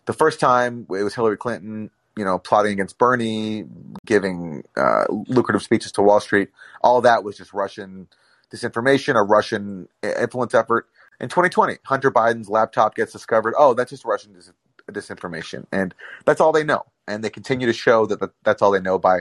The 0.07 0.13
first 0.13 0.41
time 0.41 0.87
it 0.91 1.03
was 1.03 1.15
Hillary 1.15 1.37
Clinton, 1.37 1.91
you 2.17 2.25
know, 2.25 2.39
plotting 2.39 2.73
against 2.73 2.99
Bernie, 2.99 3.65
giving 4.05 4.65
uh, 4.77 5.05
lucrative 5.11 5.63
speeches 5.63 5.93
to 5.93 6.03
Wall 6.03 6.21
Street. 6.21 6.51
All 6.83 7.01
that 7.01 7.25
was 7.25 7.37
just 7.37 7.53
Russian 7.53 8.09
disinformation, 8.53 9.17
a 9.17 9.23
Russian 9.23 9.89
influence 10.03 10.55
effort. 10.55 10.89
In 11.21 11.29
2020, 11.29 11.79
Hunter 11.85 12.11
Biden's 12.11 12.49
laptop 12.49 12.95
gets 12.95 13.13
discovered. 13.13 13.55
Oh, 13.57 13.75
that's 13.75 13.91
just 13.91 14.05
Russian 14.05 14.33
dis- 14.33 14.53
disinformation, 14.91 15.67
and 15.73 15.95
that's 16.25 16.41
all 16.41 16.53
they 16.53 16.65
know. 16.65 16.85
And 17.09 17.23
they 17.23 17.31
continue 17.31 17.67
to 17.67 17.73
show 17.73 18.07
that 18.07 18.31
that's 18.45 18.63
all 18.63 18.71
they 18.71 18.81
know 18.81 18.99
by 18.99 19.21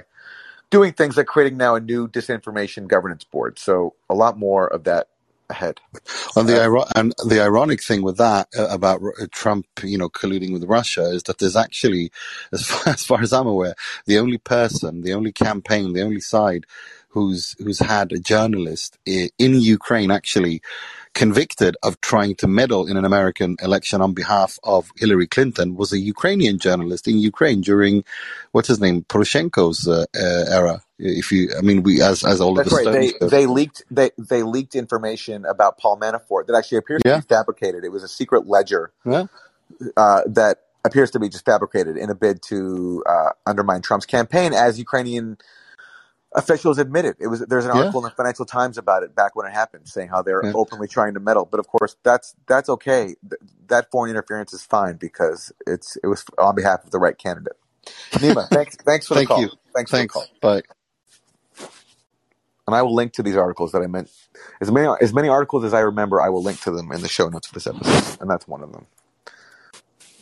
doing 0.70 0.94
things 0.94 1.18
like 1.18 1.28
creating 1.28 1.58
now 1.58 1.76
a 1.76 1.80
new 1.80 2.08
disinformation 2.08 2.88
governance 2.88 3.24
board. 3.24 3.60
So 3.60 3.94
a 4.10 4.16
lot 4.16 4.38
more 4.38 4.68
of 4.68 4.84
that 4.86 5.10
ahead. 5.52 5.82
And 6.36 6.50
the 6.50 6.64
iro- 6.64 6.88
and 6.96 7.14
the 7.28 7.42
ironic 7.42 7.84
thing 7.84 8.04
with 8.04 8.18
that 8.18 8.50
uh, 8.60 8.68
about 8.70 9.02
Ru- 9.02 9.14
Trump, 9.32 9.68
you 9.84 10.00
know, 10.00 10.10
colluding 10.10 10.54
with 10.54 10.66
Russia 10.66 11.04
is 11.06 11.24
that 11.26 11.40
there's 11.40 11.58
actually, 11.58 12.12
as 12.54 12.66
far, 12.68 12.94
as 12.94 13.06
far 13.06 13.22
as 13.22 13.34
I'm 13.34 13.48
aware, 13.48 13.76
the 14.08 14.20
only 14.20 14.40
person, 14.40 15.04
the 15.04 15.14
only 15.14 15.34
campaign, 15.34 15.94
the 15.94 16.04
only 16.04 16.22
side 16.22 16.66
who's 17.10 17.56
who's 17.60 17.80
had 17.80 18.12
a 18.14 18.20
journalist 18.20 18.98
i- 19.08 19.32
in 19.40 19.62
Ukraine 19.62 20.12
actually 20.12 20.62
convicted 21.14 21.76
of 21.84 22.00
trying 22.02 22.36
to 22.36 22.48
meddle 22.48 22.88
in 22.88 22.98
an 22.98 23.06
American 23.06 23.58
election 23.62 24.02
on 24.02 24.14
behalf 24.14 24.58
of 24.64 24.90
Hillary 24.98 25.28
Clinton 25.28 25.76
was 25.76 25.92
a 25.92 26.00
Ukrainian 26.00 26.58
journalist 26.58 27.08
in 27.08 27.18
Ukraine 27.18 27.62
during 27.62 28.04
what's 28.54 28.68
his 28.68 28.80
name 28.80 29.04
Poroshenko's 29.04 29.88
uh, 29.88 30.06
uh, 30.16 30.46
era. 30.50 30.82
If 30.98 31.32
you, 31.32 31.50
I 31.58 31.62
mean, 31.62 31.84
we 31.84 32.02
as 32.02 32.24
as 32.24 32.40
all 32.40 32.52
of 32.52 32.66
That's 32.66 32.74
us 32.74 32.86
right. 32.86 33.14
They 33.20 33.28
they 33.28 33.46
leaked 33.46 33.84
they 33.92 34.12
they 34.18 34.44
leaked 34.44 34.76
information 34.76 35.46
about 35.46 35.78
Paul 35.78 35.98
Manafort 36.00 36.48
that 36.48 36.56
actually 36.56 36.78
appears 36.78 37.02
to 37.04 37.18
be 37.18 37.22
fabricated. 37.22 37.84
It 37.84 37.92
was 37.92 38.04
a 38.04 38.08
secret 38.08 38.48
ledger 38.48 38.92
Yeah. 39.06 39.26
uh, 39.98 40.22
that 40.28 40.60
appears 40.86 41.12
to 41.12 41.20
be 41.20 41.30
just 41.30 41.46
fabricated 41.46 41.98
in 41.98 42.10
a 42.10 42.16
bid 42.16 42.42
to 42.44 43.04
uh, 43.08 43.30
undermine 43.46 43.82
Trump's 43.82 44.06
campaign, 44.06 44.54
as 44.54 44.80
Ukrainian 44.80 45.38
officials 46.36 46.78
admitted. 46.80 47.18
It 47.20 47.28
was 47.28 47.42
there's 47.42 47.66
an 47.66 47.72
Yeah. 47.74 47.80
article 47.80 48.02
in 48.02 48.06
the 48.06 48.16
Financial 48.16 48.46
Times 48.46 48.78
about 48.78 49.04
it 49.04 49.16
back 49.16 49.36
when 49.36 49.48
it 49.48 49.54
happened, 49.54 49.88
saying 49.88 50.10
how 50.10 50.22
they're 50.22 50.44
Yeah. 50.44 50.54
openly 50.54 50.88
trying 50.88 51.16
to 51.16 51.22
meddle. 51.22 51.46
But 51.46 51.60
of 51.60 51.68
course, 51.68 51.96
that's 52.04 52.36
that's 52.48 52.70
okay. 52.70 53.16
Th- 53.30 53.42
That 53.68 53.92
foreign 53.92 54.12
interference 54.12 54.54
is 54.54 54.64
fine 54.64 54.98
because 54.98 55.52
it's 55.68 55.98
it 56.04 56.08
was 56.08 56.26
on 56.38 56.56
behalf 56.56 56.84
of 56.86 56.92
the 56.92 57.00
right 57.00 57.18
candidate. 57.18 57.58
Nima, 58.14 58.50
thanks 58.52 58.78
thanks 58.86 59.08
for 59.08 59.16
the 59.16 59.22
Thank 59.22 59.30
call. 59.30 59.42
you. 59.42 59.50
Thanks 59.76 59.92
for 59.92 59.98
the 60.00 60.08
call. 60.08 60.28
Bye. 60.42 60.64
And 62.68 62.76
I 62.76 62.84
will 62.84 62.96
link 62.96 63.14
to 63.14 63.24
these 63.24 63.38
articles 63.38 63.74
that 63.74 63.82
I 63.84 63.88
meant 63.88 64.10
as 64.62 64.72
many 64.72 64.90
as 65.02 65.14
many 65.14 65.30
articles 65.30 65.66
as 65.66 65.74
I 65.74 65.82
remember. 65.82 66.22
I 66.22 66.30
will 66.30 66.44
link 66.44 66.62
to 66.62 66.72
them 66.72 66.92
in 66.94 67.02
the 67.02 67.10
show 67.10 67.30
notes 67.30 67.50
of 67.50 67.54
this 67.56 67.68
episode, 67.68 68.22
and 68.22 68.30
that's 68.30 68.48
one 68.48 68.64
of 68.64 68.72
them. 68.74 68.88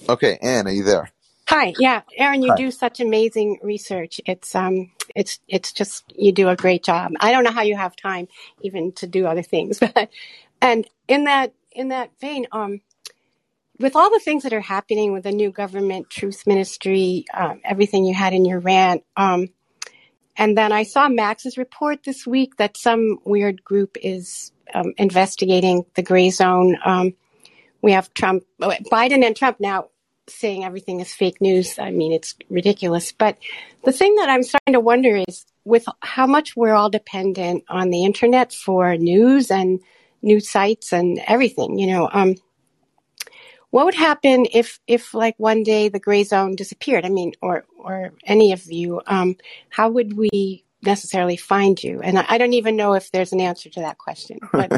Okay, 0.09 0.39
Anne, 0.41 0.67
are 0.67 0.71
you 0.71 0.83
there? 0.83 1.11
Hi, 1.49 1.73
yeah, 1.79 2.01
Aaron, 2.15 2.43
you 2.43 2.51
Hi. 2.51 2.55
do 2.55 2.71
such 2.71 2.99
amazing 2.99 3.59
research. 3.63 4.21
It's 4.27 4.53
um, 4.55 4.91
it's 5.15 5.39
it's 5.47 5.73
just 5.73 6.05
you 6.15 6.31
do 6.31 6.47
a 6.47 6.55
great 6.55 6.83
job. 6.83 7.13
I 7.19 7.31
don't 7.31 7.43
know 7.43 7.51
how 7.51 7.63
you 7.63 7.75
have 7.75 7.95
time 7.95 8.27
even 8.61 8.91
to 8.93 9.07
do 9.07 9.25
other 9.25 9.41
things, 9.41 9.79
but 9.81 10.11
and 10.61 10.87
in 11.07 11.23
that 11.23 11.53
in 11.71 11.89
that 11.89 12.11
vein, 12.21 12.45
um, 12.51 12.81
with 13.79 13.95
all 13.95 14.11
the 14.11 14.19
things 14.19 14.43
that 14.43 14.53
are 14.53 14.61
happening 14.61 15.11
with 15.11 15.23
the 15.23 15.31
new 15.31 15.51
government, 15.51 16.11
Truth 16.11 16.45
Ministry, 16.45 17.25
um, 17.33 17.61
everything 17.65 18.05
you 18.05 18.13
had 18.13 18.33
in 18.33 18.45
your 18.45 18.59
rant, 18.59 19.03
um, 19.17 19.47
and 20.37 20.57
then 20.57 20.71
I 20.71 20.83
saw 20.83 21.09
Max's 21.09 21.57
report 21.57 22.03
this 22.03 22.27
week 22.27 22.57
that 22.57 22.77
some 22.77 23.19
weird 23.25 23.63
group 23.63 23.97
is 24.03 24.51
um, 24.73 24.93
investigating 24.97 25.85
the 25.95 26.03
gray 26.03 26.29
zone. 26.29 26.77
Um, 26.85 27.15
we 27.81 27.93
have 27.93 28.13
Trump, 28.13 28.43
oh, 28.61 28.73
Biden 28.91 29.25
and 29.25 29.35
Trump 29.35 29.59
now 29.59 29.89
saying 30.31 30.63
everything 30.63 30.99
is 30.99 31.13
fake 31.13 31.41
news. 31.41 31.77
I 31.79 31.91
mean, 31.91 32.11
it's 32.11 32.35
ridiculous. 32.49 33.11
But 33.11 33.37
the 33.83 33.91
thing 33.91 34.15
that 34.15 34.29
I'm 34.29 34.43
starting 34.43 34.73
to 34.73 34.79
wonder 34.79 35.21
is 35.27 35.45
with 35.65 35.85
how 36.01 36.27
much 36.27 36.55
we're 36.55 36.73
all 36.73 36.89
dependent 36.89 37.63
on 37.69 37.89
the 37.89 38.05
internet 38.05 38.53
for 38.53 38.95
news 38.95 39.51
and 39.51 39.79
news 40.21 40.49
sites 40.49 40.93
and 40.93 41.19
everything, 41.27 41.79
you 41.79 41.87
know, 41.87 42.09
um, 42.11 42.35
what 43.71 43.85
would 43.85 43.95
happen 43.95 44.47
if, 44.51 44.79
if 44.87 45.13
like 45.13 45.35
one 45.37 45.63
day 45.63 45.89
the 45.89 45.99
gray 45.99 46.23
zone 46.23 46.55
disappeared? 46.55 47.05
I 47.05 47.09
mean, 47.09 47.33
or, 47.41 47.65
or 47.77 48.13
any 48.23 48.51
of 48.51 48.63
you, 48.65 49.01
um, 49.05 49.35
how 49.69 49.89
would 49.89 50.17
we 50.17 50.63
necessarily 50.81 51.37
find 51.37 51.81
you? 51.81 52.01
And 52.01 52.19
I, 52.19 52.25
I 52.29 52.37
don't 52.37 52.53
even 52.53 52.75
know 52.75 52.93
if 52.93 53.11
there's 53.11 53.33
an 53.33 53.41
answer 53.41 53.69
to 53.69 53.81
that 53.81 53.97
question, 53.97 54.39
but, 54.51 54.71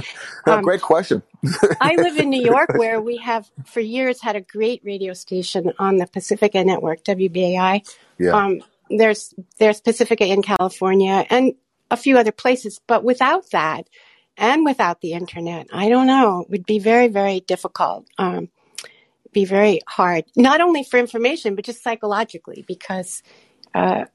No, 0.45 0.53
um, 0.53 0.63
great 0.63 0.81
question. 0.81 1.21
I 1.81 1.95
live 1.95 2.17
in 2.17 2.29
New 2.29 2.43
York 2.43 2.69
where 2.75 3.01
we 3.01 3.17
have 3.17 3.49
for 3.65 3.79
years 3.79 4.21
had 4.21 4.35
a 4.35 4.41
great 4.41 4.81
radio 4.83 5.13
station 5.13 5.73
on 5.79 5.97
the 5.97 6.07
Pacifica 6.07 6.63
network, 6.63 7.03
WBAI. 7.03 7.87
Yeah. 8.17 8.31
Um, 8.31 8.61
there's 8.89 9.33
there's 9.57 9.79
Pacifica 9.79 10.25
in 10.25 10.41
California 10.41 11.25
and 11.29 11.53
a 11.89 11.97
few 11.97 12.17
other 12.17 12.31
places, 12.31 12.81
but 12.87 13.03
without 13.03 13.49
that 13.51 13.87
and 14.37 14.65
without 14.65 15.01
the 15.01 15.13
internet, 15.13 15.67
I 15.71 15.89
don't 15.89 16.07
know, 16.07 16.41
it 16.41 16.49
would 16.49 16.65
be 16.65 16.79
very 16.79 17.07
very 17.07 17.39
difficult. 17.39 18.07
Um, 18.17 18.49
be 19.31 19.45
very 19.45 19.79
hard, 19.87 20.25
not 20.35 20.59
only 20.59 20.83
for 20.83 20.99
information 20.99 21.55
but 21.55 21.63
just 21.63 21.81
psychologically, 21.81 22.65
because 22.67 23.23
uh, 23.73 24.05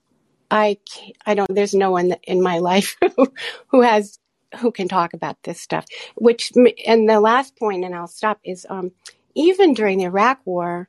I 0.51 0.79
I 1.25 1.35
don't. 1.35 1.53
There's 1.55 1.75
no 1.75 1.91
one 1.91 2.15
in 2.25 2.43
my 2.43 2.59
life 2.59 2.97
who, 3.17 3.33
who 3.69 3.81
has 3.83 4.19
who 4.61 4.71
can 4.71 4.89
talk 4.89 5.13
about 5.15 5.43
this 5.43 5.61
stuff. 5.61 5.85
Which 6.15 6.53
and 6.87 7.09
the 7.09 7.21
last 7.21 7.57
point, 7.59 7.85
and 7.85 7.95
I'll 7.95 8.07
stop 8.07 8.39
is 8.45 8.67
um, 8.69 8.93
even 9.35 9.75
during 9.75 9.99
the 9.99 10.05
Iraq 10.05 10.41
War, 10.45 10.89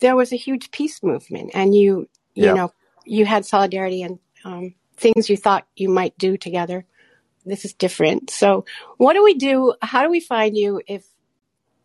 there 0.00 0.16
was 0.16 0.32
a 0.32 0.36
huge 0.36 0.70
peace 0.70 1.02
movement, 1.02 1.50
and 1.54 1.74
you 1.74 2.08
you 2.34 2.46
Yeah. 2.46 2.54
know 2.54 2.72
you 3.04 3.24
had 3.24 3.46
solidarity 3.46 4.02
and 4.02 4.18
um, 4.44 4.74
things 4.96 5.30
you 5.30 5.36
thought 5.36 5.66
you 5.76 5.88
might 5.88 6.16
do 6.18 6.36
together. 6.36 6.84
This 7.46 7.64
is 7.64 7.72
different. 7.72 8.28
So, 8.30 8.66
what 8.98 9.14
do 9.14 9.24
we 9.24 9.34
do? 9.34 9.74
How 9.80 10.02
do 10.02 10.10
we 10.10 10.20
find 10.20 10.54
you 10.56 10.82
if, 10.86 11.06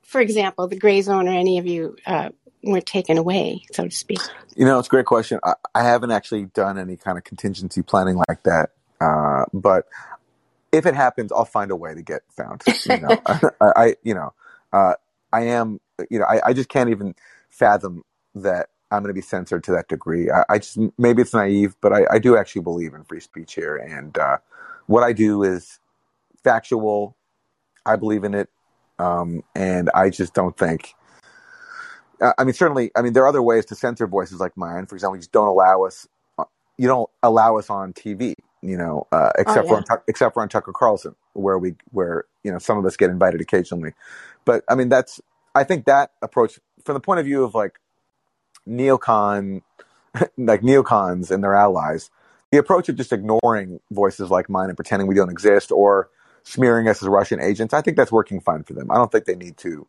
for 0.02 0.20
example, 0.20 0.68
the 0.68 0.78
gray 0.78 1.02
zone 1.02 1.30
or 1.30 1.32
any 1.32 1.58
of 1.58 1.66
you 1.66 1.96
uh, 2.06 2.30
were 2.64 2.82
taken 2.82 3.18
away, 3.18 3.66
so 3.72 3.86
to 3.86 3.92
speak? 3.92 4.20
You 4.56 4.66
know, 4.66 4.80
it's 4.80 4.88
a 4.88 4.92
great 4.92 5.06
question. 5.06 5.40
I, 5.44 5.54
I 5.76 5.84
haven't 5.84 6.12
actually 6.12 6.46
done 6.46 6.78
any 6.78 6.98
kind 6.98 7.18
of 7.18 7.24
contingency 7.24 7.82
planning 7.82 8.22
like 8.30 8.44
that. 8.44 8.72
Uh, 9.02 9.46
but 9.54 9.88
if 10.72 10.86
it 10.86 10.96
happens, 10.96 11.32
I'll 11.32 11.46
find 11.46 11.72
a 11.72 11.76
way 11.76 11.94
to 11.94 12.02
get 12.02 12.22
found. 12.30 12.64
You 12.86 13.00
know, 13.00 13.22
I, 13.26 13.40
I 13.62 13.96
you 14.04 14.14
know, 14.14 14.34
uh, 14.72 14.96
I 15.32 15.42
am, 15.48 15.80
you 16.10 16.20
know, 16.20 16.26
I, 16.26 16.42
I 16.48 16.54
just 16.54 16.70
can't 16.70 16.90
even 16.90 17.16
fathom 17.50 18.04
that 18.36 18.70
I'm 18.92 19.02
going 19.02 19.10
to 19.10 19.14
be 19.14 19.22
censored 19.22 19.64
to 19.66 19.72
that 19.74 19.88
degree. 19.88 20.30
I, 20.32 20.44
I 20.50 20.58
just, 20.60 20.78
maybe 20.98 21.22
it's 21.22 21.34
naive, 21.34 21.76
but 21.82 21.94
I, 21.94 22.06
I 22.12 22.20
do 22.20 22.38
actually 22.38 22.62
believe 22.62 22.94
in 22.94 23.04
free 23.04 23.20
speech 23.20 23.54
here. 23.56 23.76
And, 23.76 24.18
uh, 24.18 24.38
what 24.86 25.04
I 25.04 25.14
do 25.14 25.44
is 25.44 25.80
factual. 26.44 27.16
I 27.86 27.96
believe 27.96 28.24
in 28.24 28.34
it. 28.34 28.50
Um, 29.00 29.44
and 29.56 29.90
I 29.94 30.10
just 30.10 30.34
don't 30.34 30.58
think, 30.58 30.94
I 32.38 32.44
mean, 32.44 32.54
certainly, 32.54 32.92
I 32.96 33.02
mean, 33.02 33.14
there 33.14 33.24
are 33.24 33.28
other 33.28 33.42
ways 33.42 33.66
to 33.66 33.76
censor 33.76 34.08
voices 34.08 34.40
like 34.40 34.56
mine. 34.56 34.86
For 34.86 34.96
example, 34.96 35.16
you 35.16 35.22
just 35.22 35.32
don't 35.32 35.48
allow 35.48 35.84
us, 35.84 36.08
uh, 36.38 36.46
you 36.78 36.88
don't 36.88 37.10
allow 37.22 37.58
us 37.58 37.70
on 37.70 37.94
TV, 37.94 38.34
you 38.62 38.78
know, 38.78 39.08
uh, 39.12 39.32
Oh 39.36 39.42
except 39.42 39.68
for 39.68 39.78
on 39.78 39.84
except 40.08 40.34
for 40.34 40.42
on 40.42 40.50
Tucker 40.50 40.74
Carlson, 40.74 41.16
where 41.34 41.58
we, 41.58 41.76
where 41.92 42.26
you 42.44 42.52
know, 42.52 42.60
some 42.60 42.78
of 42.78 42.86
us 42.86 42.98
get 42.98 43.10
invited 43.10 43.42
occasionally. 43.42 43.94
But 44.46 44.64
I 44.70 44.76
mean, 44.76 44.90
that's, 44.90 45.22
I 45.56 45.64
think 45.64 45.86
that 45.86 46.12
approach, 46.22 46.60
from 46.84 46.94
the 46.94 47.00
point 47.00 47.20
of 47.20 47.26
view 47.26 47.44
of 47.44 47.56
like 47.56 47.80
neocon, 48.68 49.62
like 50.38 50.62
neocons 50.62 51.32
and 51.32 51.44
their 51.44 51.56
allies, 51.56 52.10
the 52.52 52.58
approach 52.58 52.88
of 52.88 52.96
just 52.96 53.12
ignoring 53.12 53.80
voices 53.92 54.30
like 54.30 54.50
mine 54.50 54.70
and 54.70 54.78
pretending 54.78 55.08
we 55.08 55.16
don't 55.16 55.32
exist 55.32 55.72
or 55.72 56.10
smearing 56.44 56.88
us 56.88 57.02
as 57.02 57.08
Russian 57.08 57.42
agents, 57.42 57.74
I 57.74 57.82
think 57.82 57.98
that's 57.98 58.12
working 58.12 58.40
fine 58.40 58.64
for 58.64 58.74
them. 58.74 58.92
I 58.92 58.96
don't 58.96 59.12
think 59.12 59.26
they 59.26 59.36
need 59.36 59.58
to 59.58 59.88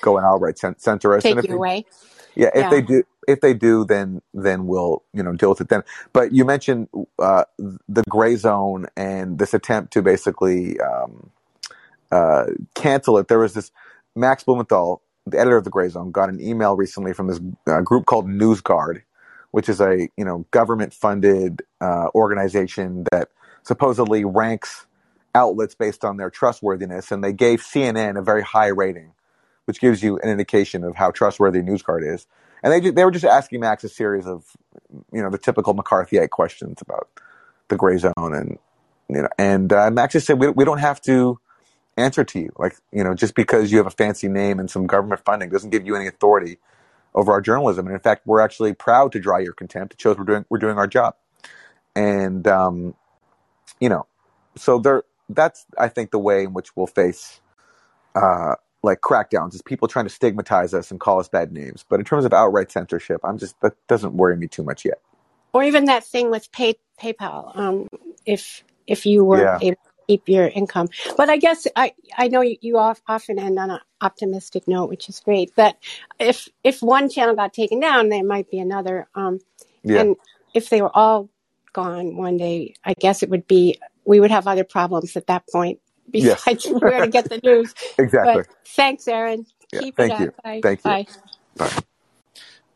go 0.00 0.16
and 0.18 0.26
outright 0.26 0.58
cen- 0.58 0.78
censor 0.78 1.14
us. 1.16 1.28
And 1.30 1.36
Take 1.36 1.38
if 1.38 1.48
you 1.48 1.54
they, 1.54 1.56
away. 1.56 1.86
yeah, 2.34 2.50
if 2.54 2.54
Yeah. 2.54 2.70
they 2.70 2.82
do, 2.82 3.04
if 3.28 3.40
they 3.40 3.54
do, 3.54 3.84
then 3.84 4.22
then 4.34 4.66
we'll 4.66 5.04
you 5.14 5.22
know 5.22 5.32
deal 5.34 5.50
with 5.50 5.60
it 5.62 5.68
then. 5.70 5.84
But 6.12 6.32
you 6.32 6.44
mentioned 6.44 6.88
uh, 7.18 7.44
the 7.88 8.04
gray 8.08 8.36
zone 8.36 8.86
and 8.96 9.38
this 9.38 9.54
attempt 9.54 9.92
to 9.94 10.02
basically 10.02 10.80
um, 10.80 11.30
uh, 12.10 12.46
cancel 12.74 13.18
it. 13.18 13.28
There 13.28 13.38
was 13.38 13.54
this 13.54 13.70
Max 14.16 14.44
Blumenthal, 14.44 15.02
the 15.26 15.38
editor 15.38 15.56
of 15.56 15.64
the 15.64 15.70
Gray 15.70 15.88
Zone, 15.88 16.10
got 16.10 16.28
an 16.28 16.40
email 16.40 16.76
recently 16.76 17.12
from 17.12 17.28
this 17.28 17.40
uh, 17.68 17.80
group 17.80 18.06
called 18.06 18.26
NewsGuard, 18.28 19.02
which 19.50 19.68
is 19.68 19.80
a 19.80 20.08
you 20.16 20.24
know 20.24 20.46
government 20.50 20.94
funded 20.94 21.62
uh, 21.80 22.08
organization 22.14 23.04
that 23.12 23.28
supposedly 23.62 24.24
ranks 24.24 24.86
outlets 25.34 25.74
based 25.74 26.04
on 26.04 26.16
their 26.16 26.30
trustworthiness, 26.30 27.12
and 27.12 27.22
they 27.22 27.32
gave 27.32 27.60
CNN 27.60 28.18
a 28.18 28.22
very 28.22 28.42
high 28.42 28.68
rating, 28.68 29.12
which 29.66 29.80
gives 29.80 30.02
you 30.02 30.18
an 30.18 30.28
indication 30.28 30.84
of 30.84 30.96
how 30.96 31.10
trustworthy 31.10 31.60
NewsGuard 31.60 32.06
is. 32.06 32.26
And 32.62 32.72
they 32.72 32.90
they 32.90 33.04
were 33.04 33.10
just 33.10 33.24
asking 33.24 33.60
Max 33.60 33.84
a 33.84 33.88
series 33.88 34.26
of, 34.26 34.44
you 35.12 35.22
know, 35.22 35.30
the 35.30 35.38
typical 35.38 35.74
McCarthyite 35.74 36.30
questions 36.30 36.80
about 36.80 37.08
the 37.68 37.76
gray 37.76 37.96
zone 37.96 38.12
and 38.18 38.58
you 39.08 39.22
know, 39.22 39.28
and 39.38 39.72
uh, 39.72 39.90
Max 39.90 40.12
just 40.12 40.26
said 40.26 40.38
we 40.38 40.48
we 40.48 40.64
don't 40.64 40.78
have 40.78 41.00
to 41.02 41.38
answer 41.96 42.24
to 42.24 42.38
you. 42.38 42.52
Like 42.58 42.76
you 42.92 43.04
know, 43.04 43.14
just 43.14 43.34
because 43.34 43.72
you 43.72 43.78
have 43.78 43.86
a 43.86 43.90
fancy 43.90 44.28
name 44.28 44.58
and 44.58 44.70
some 44.70 44.86
government 44.86 45.22
funding 45.24 45.50
doesn't 45.50 45.70
give 45.70 45.84
you 45.86 45.96
any 45.96 46.06
authority 46.06 46.58
over 47.14 47.32
our 47.32 47.40
journalism. 47.40 47.86
And 47.86 47.94
in 47.94 48.00
fact, 48.00 48.26
we're 48.26 48.40
actually 48.40 48.72
proud 48.72 49.12
to 49.12 49.20
draw 49.20 49.38
your 49.38 49.52
contempt. 49.52 49.94
It 49.94 50.00
shows 50.00 50.16
we're 50.16 50.24
doing 50.24 50.44
we're 50.48 50.58
doing 50.58 50.78
our 50.78 50.86
job. 50.86 51.16
And 51.94 52.46
um, 52.46 52.94
you 53.80 53.88
know, 53.88 54.06
so 54.56 54.78
there. 54.78 55.02
That's 55.28 55.64
I 55.78 55.88
think 55.88 56.10
the 56.10 56.18
way 56.18 56.44
in 56.44 56.52
which 56.52 56.76
we'll 56.76 56.86
face 56.86 57.40
uh, 58.14 58.56
like 58.82 59.00
crackdowns 59.02 59.54
is 59.54 59.62
people 59.62 59.88
trying 59.88 60.06
to 60.06 60.10
stigmatize 60.10 60.74
us 60.74 60.90
and 60.90 61.00
call 61.00 61.20
us 61.20 61.28
bad 61.28 61.52
names. 61.52 61.84
But 61.88 62.00
in 62.00 62.06
terms 62.06 62.24
of 62.24 62.32
outright 62.34 62.72
censorship, 62.72 63.20
I'm 63.24 63.38
just 63.38 63.60
that 63.62 63.74
doesn't 63.88 64.14
worry 64.14 64.36
me 64.36 64.48
too 64.48 64.64
much 64.64 64.84
yet. 64.84 65.00
Or 65.54 65.64
even 65.64 65.86
that 65.86 66.04
thing 66.04 66.30
with 66.30 66.52
pay, 66.52 66.76
PayPal. 67.00 67.56
Um, 67.58 67.88
if 68.26 68.64
if 68.86 69.06
you 69.06 69.24
were 69.24 69.48
Yeah. 69.48 69.60
able 69.60 69.76
to 69.76 69.90
keep 70.08 70.28
your 70.28 70.46
income, 70.48 70.88
but 71.18 71.30
I 71.30 71.38
guess 71.38 71.66
I 71.76 71.94
I 72.16 72.28
know 72.28 72.42
you, 72.42 72.56
you 72.62 72.78
often 72.78 73.40
end 73.40 73.58
on 73.58 73.70
an 73.72 73.80
optimistic 74.00 74.68
note, 74.68 74.90
which 74.90 75.08
is 75.08 75.20
great. 75.20 75.52
But 75.56 75.76
if 76.20 76.48
if 76.64 76.82
one 76.82 77.10
channel 77.10 77.36
got 77.36 77.52
taken 77.54 77.80
down, 77.80 78.10
there 78.10 78.24
might 78.24 78.50
be 78.50 78.60
another. 78.60 79.08
Um, 79.16 79.40
Yeah. 79.84 80.00
and 80.00 80.16
if 80.54 80.70
they 80.70 80.82
were 80.82 80.96
all 80.96 81.30
gone 81.74 82.16
one 82.16 82.38
day, 82.38 82.74
I 82.84 82.94
guess 82.94 83.22
it 83.24 83.30
would 83.30 83.48
be 83.48 83.80
we 84.06 84.20
would 84.20 84.30
have 84.32 84.46
other 84.46 84.64
problems 84.64 85.16
at 85.16 85.26
that 85.28 85.44
point 85.52 85.80
Yes. 86.12 86.44
besides 86.44 86.66
where 86.80 87.00
to 87.00 87.08
get 87.08 87.28
the 87.28 87.40
news. 87.42 87.74
Exactly. 87.98 88.42
But 88.42 88.46
thanks, 88.66 89.06
Aaron. 89.08 89.46
Yeah. 89.72 89.80
Keep 89.80 89.96
Thank 89.96 90.12
it 90.12 90.20
you. 90.20 90.28
up. 90.28 90.42
Bye. 90.42 90.60
Thank 90.62 90.78
you. 90.84 90.90
Bye. 90.90 91.06
Bye. 91.56 91.82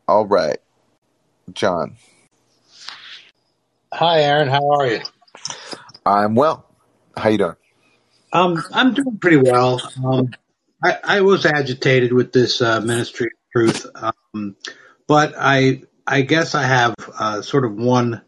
All 0.07 0.25
right, 0.25 0.57
John. 1.53 1.95
Hi, 3.93 4.21
Aaron. 4.21 4.47
How 4.47 4.69
are 4.71 4.87
you? 4.87 5.01
I'm 6.05 6.35
well. 6.35 6.65
How 7.15 7.29
you 7.29 7.37
doing? 7.37 7.55
Um, 8.33 8.63
I'm 8.73 8.93
doing 8.93 9.17
pretty 9.19 9.37
well. 9.37 9.81
Um, 10.03 10.29
I, 10.83 10.97
I 11.03 11.21
was 11.21 11.45
agitated 11.45 12.13
with 12.13 12.31
this 12.31 12.61
uh, 12.61 12.79
Ministry 12.81 13.27
of 13.27 13.51
Truth, 13.51 13.85
um, 13.95 14.55
but 15.07 15.33
I 15.37 15.83
I 16.05 16.21
guess 16.21 16.55
I 16.55 16.63
have 16.63 16.95
uh, 17.19 17.41
sort 17.41 17.65
of 17.65 17.73
one 17.75 18.21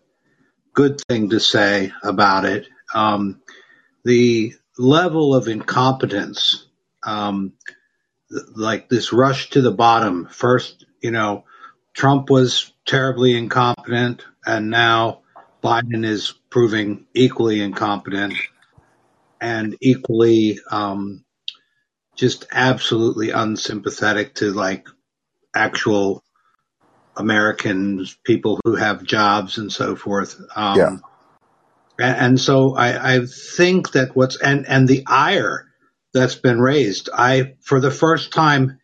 good 0.74 0.99
thing 1.07 1.30
to 1.30 1.39
say 1.39 1.91
about 2.03 2.45
it. 2.45 2.68
Um, 2.93 3.41
the 4.03 4.53
level 4.80 5.36
of 5.36 5.48
incompetence, 5.48 6.66
um, 7.04 7.54
th- 8.32 8.44
like 8.56 8.90
this 8.90 9.12
rush 9.14 9.52
to 9.52 9.62
the 9.62 9.72
bottom. 9.72 10.28
First, 10.32 10.86
you 11.02 11.12
know, 11.12 11.44
Trump 11.94 12.30
was 12.30 12.72
terribly 12.86 13.38
incompetent, 13.38 14.24
and 14.46 14.70
now 14.70 15.20
Biden 15.62 16.06
is 16.06 16.34
proving 16.50 17.06
equally 17.14 17.62
incompetent 17.62 18.34
and 19.42 19.76
equally 19.82 20.60
um, 20.72 21.26
just 22.16 22.46
absolutely 22.52 23.32
unsympathetic 23.32 24.36
to 24.36 24.52
like 24.52 24.88
actual 25.54 26.24
Americans, 27.18 28.18
people 28.24 28.60
who 28.64 28.76
have 28.76 29.04
jobs 29.04 29.58
and 29.58 29.72
so 29.72 29.96
forth. 29.96 30.40
Um, 30.56 30.78
Yeah. 30.78 30.98
And, 32.00 32.18
and 32.18 32.39
so 32.39 32.76
I, 32.76 33.16
I 33.16 33.26
think 33.26 33.91
that 33.93 34.16
what's 34.16 34.38
and 34.41 34.68
and 34.68 34.88
the 34.88 35.04
ire 35.08 35.68
that's 36.14 36.36
been 36.36 36.60
raised, 36.60 37.10
I 37.14 37.56
for 37.62 37.80
the 37.80 37.91
first 37.91 38.34
time 38.34 38.80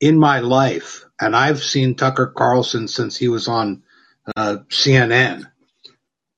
in 0.00 0.18
my 0.18 0.40
life, 0.40 1.04
and 1.20 1.36
I've 1.36 1.62
seen 1.62 1.94
Tucker 1.94 2.32
Carlson 2.34 2.88
since 2.88 3.16
he 3.16 3.28
was 3.28 3.48
on 3.48 3.82
uh, 4.36 4.58
CNN. 4.68 5.50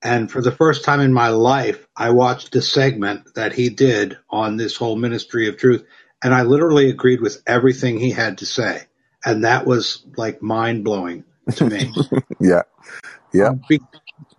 And 0.04 0.30
for 0.30 0.42
the 0.42 0.50
first 0.50 0.84
time 0.84 1.00
in 1.00 1.12
my 1.12 1.28
life, 1.28 1.86
I 1.96 2.10
watched 2.10 2.56
a 2.56 2.62
segment 2.62 3.34
that 3.36 3.52
he 3.52 3.68
did 3.68 4.18
on 4.28 4.56
this 4.56 4.76
whole 4.76 4.96
ministry 4.96 5.48
of 5.48 5.58
truth. 5.58 5.84
And 6.24 6.34
I 6.34 6.42
literally 6.42 6.90
agreed 6.90 7.20
with 7.20 7.40
everything 7.46 7.98
he 7.98 8.10
had 8.10 8.38
to 8.38 8.46
say. 8.46 8.82
And 9.24 9.44
that 9.44 9.64
was 9.64 10.04
like 10.16 10.42
mind 10.42 10.82
blowing 10.84 11.24
to 11.56 11.68
me. 11.68 11.92
Yeah. 12.40 12.62
Yeah. 13.32 13.50
Um, 13.50 13.62
be- 13.68 13.80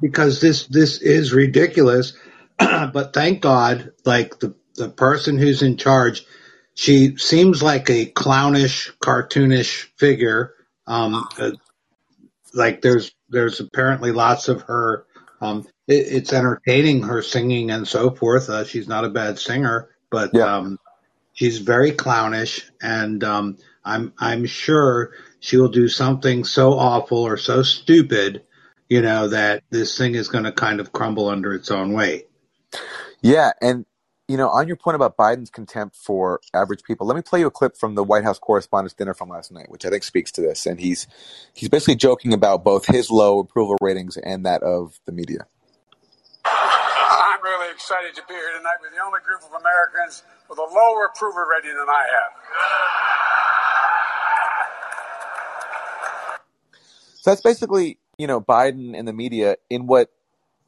because 0.01 0.41
this, 0.41 0.67
this 0.67 0.99
is 1.01 1.33
ridiculous. 1.33 2.13
but 2.59 3.13
thank 3.13 3.41
God, 3.41 3.93
like 4.05 4.39
the, 4.39 4.55
the 4.75 4.89
person 4.89 5.37
who's 5.37 5.61
in 5.63 5.77
charge, 5.77 6.25
she 6.75 7.17
seems 7.17 7.63
like 7.63 7.89
a 7.89 8.05
clownish, 8.07 8.91
cartoonish 8.99 9.89
figure. 9.97 10.53
Um, 10.87 11.27
uh, 11.39 11.51
like 12.53 12.81
there's 12.81 13.13
there's 13.29 13.61
apparently 13.61 14.13
lots 14.13 14.49
of 14.49 14.63
her. 14.63 15.05
Um, 15.41 15.67
it, 15.87 15.95
it's 16.09 16.33
entertaining 16.33 17.03
her 17.03 17.23
singing 17.23 17.71
and 17.71 17.87
so 17.87 18.11
forth. 18.11 18.49
Uh, 18.49 18.65
she's 18.65 18.89
not 18.89 19.05
a 19.05 19.09
bad 19.11 19.39
singer, 19.39 19.89
but 20.11 20.33
Yeah. 20.33 20.57
um, 20.57 20.79
she's 21.33 21.59
very 21.59 21.93
clownish, 21.93 22.69
and 22.81 23.23
um, 23.23 23.57
I'm 23.85 24.13
I'm 24.19 24.45
sure 24.45 25.13
she 25.39 25.57
will 25.57 25.69
do 25.69 25.87
something 25.89 26.43
so 26.45 26.73
awful 26.73 27.19
or 27.19 27.37
so 27.37 27.63
stupid, 27.63 28.43
you 28.89 29.01
know, 29.01 29.29
that 29.29 29.63
this 29.69 29.97
thing 29.97 30.15
is 30.15 30.27
going 30.27 30.43
to 30.43 30.51
kind 30.51 30.79
of 30.79 30.91
crumble 30.91 31.29
under 31.29 31.53
its 31.53 31.71
own 31.71 31.93
weight. 31.93 32.27
Yeah, 33.21 33.51
and 33.61 33.85
you 34.27 34.37
know, 34.37 34.49
on 34.49 34.67
your 34.67 34.77
point 34.77 34.95
about 34.95 35.17
Biden's 35.17 35.49
contempt 35.49 35.95
for 35.95 36.39
average 36.53 36.83
people, 36.83 37.05
let 37.05 37.15
me 37.15 37.21
play 37.21 37.41
you 37.41 37.47
a 37.47 37.51
clip 37.51 37.75
from 37.75 37.95
the 37.95 38.03
White 38.03 38.23
House 38.23 38.39
Correspondents' 38.39 38.93
Dinner 38.93 39.13
from 39.13 39.29
last 39.29 39.51
night, 39.51 39.69
which 39.69 39.85
I 39.85 39.89
think 39.89 40.03
speaks 40.03 40.31
to 40.33 40.41
this. 40.41 40.65
And 40.65 40.79
he's 40.79 41.07
he's 41.53 41.69
basically 41.69 41.95
joking 41.95 42.33
about 42.33 42.63
both 42.63 42.85
his 42.85 43.11
low 43.11 43.39
approval 43.39 43.77
ratings 43.81 44.17
and 44.17 44.45
that 44.45 44.63
of 44.63 44.99
the 45.05 45.11
media. 45.11 45.45
I'm 46.45 47.41
really 47.43 47.71
excited 47.71 48.15
to 48.15 48.21
be 48.27 48.33
here 48.33 48.57
tonight 48.57 48.77
with 48.81 48.91
the 48.91 49.03
only 49.05 49.19
group 49.25 49.41
of 49.43 49.53
Americans 49.59 50.23
with 50.49 50.57
a 50.57 50.61
lower 50.61 51.05
approval 51.05 51.43
rating 51.43 51.75
than 51.77 51.89
I 51.89 52.07
have. 52.11 52.31
So 57.15 57.31
that's 57.31 57.41
basically, 57.41 57.99
you 58.17 58.27
know, 58.27 58.41
Biden 58.41 58.97
and 58.97 59.07
the 59.07 59.13
media 59.13 59.57
in 59.69 59.87
what 59.87 60.09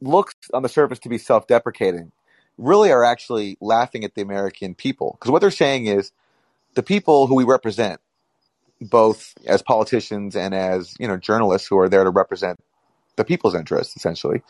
looks 0.00 0.34
on 0.52 0.62
the 0.62 0.68
surface 0.68 0.98
to 1.00 1.08
be 1.08 1.18
self-deprecating, 1.18 2.12
really 2.58 2.90
are 2.90 3.04
actually 3.04 3.56
laughing 3.60 4.04
at 4.04 4.14
the 4.14 4.22
American 4.22 4.74
people. 4.74 5.16
Because 5.18 5.30
what 5.30 5.40
they're 5.40 5.50
saying 5.50 5.86
is 5.86 6.12
the 6.74 6.82
people 6.82 7.26
who 7.26 7.34
we 7.34 7.44
represent, 7.44 8.00
both 8.80 9.34
as 9.46 9.62
politicians 9.62 10.36
and 10.36 10.54
as 10.54 10.94
you 10.98 11.08
know 11.08 11.16
journalists 11.16 11.68
who 11.68 11.78
are 11.78 11.88
there 11.88 12.04
to 12.04 12.10
represent 12.10 12.58
the 13.16 13.24
people's 13.24 13.54
interests, 13.54 13.96
essentially, 13.96 14.42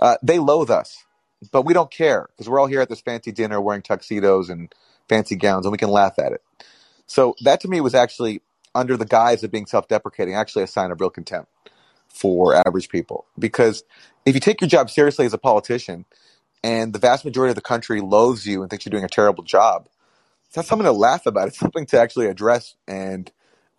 uh, 0.00 0.16
they 0.22 0.38
loathe 0.38 0.70
us, 0.70 1.04
but 1.52 1.62
we 1.62 1.74
don't 1.74 1.90
care 1.90 2.28
because 2.30 2.48
we're 2.48 2.58
all 2.58 2.66
here 2.66 2.80
at 2.80 2.88
this 2.88 3.00
fancy 3.00 3.30
dinner 3.30 3.60
wearing 3.60 3.82
tuxedos 3.82 4.48
and 4.48 4.74
fancy 5.08 5.36
gowns, 5.36 5.64
and 5.64 5.72
we 5.72 5.78
can 5.78 5.90
laugh 5.90 6.18
at 6.18 6.32
it. 6.32 6.42
So 7.06 7.36
that 7.42 7.60
to 7.60 7.68
me 7.68 7.80
was 7.80 7.94
actually 7.94 8.42
under 8.74 8.96
the 8.96 9.06
guise 9.06 9.42
of 9.44 9.50
being 9.50 9.66
self-deprecating, 9.66 10.34
actually 10.34 10.64
a 10.64 10.66
sign 10.66 10.90
of 10.90 11.00
real 11.00 11.10
contempt 11.10 11.50
for 12.08 12.54
average 12.66 12.88
people. 12.88 13.26
Because 13.38 13.84
if 14.26 14.34
you 14.34 14.40
take 14.40 14.60
your 14.60 14.68
job 14.68 14.90
seriously 14.90 15.26
as 15.26 15.32
a 15.32 15.38
politician, 15.38 16.04
and 16.64 16.92
the 16.92 16.98
vast 16.98 17.24
majority 17.24 17.50
of 17.50 17.56
the 17.56 17.62
country 17.62 18.00
loathes 18.00 18.46
you 18.46 18.62
and 18.62 18.70
thinks 18.70 18.84
you're 18.84 18.90
doing 18.90 19.04
a 19.04 19.08
terrible 19.08 19.44
job, 19.44 19.88
it's 20.46 20.56
not 20.56 20.66
something 20.66 20.86
to 20.86 20.92
laugh 20.92 21.26
about. 21.26 21.48
It's 21.48 21.58
something 21.58 21.86
to 21.86 22.00
actually 22.00 22.26
address 22.26 22.74
and 22.86 23.30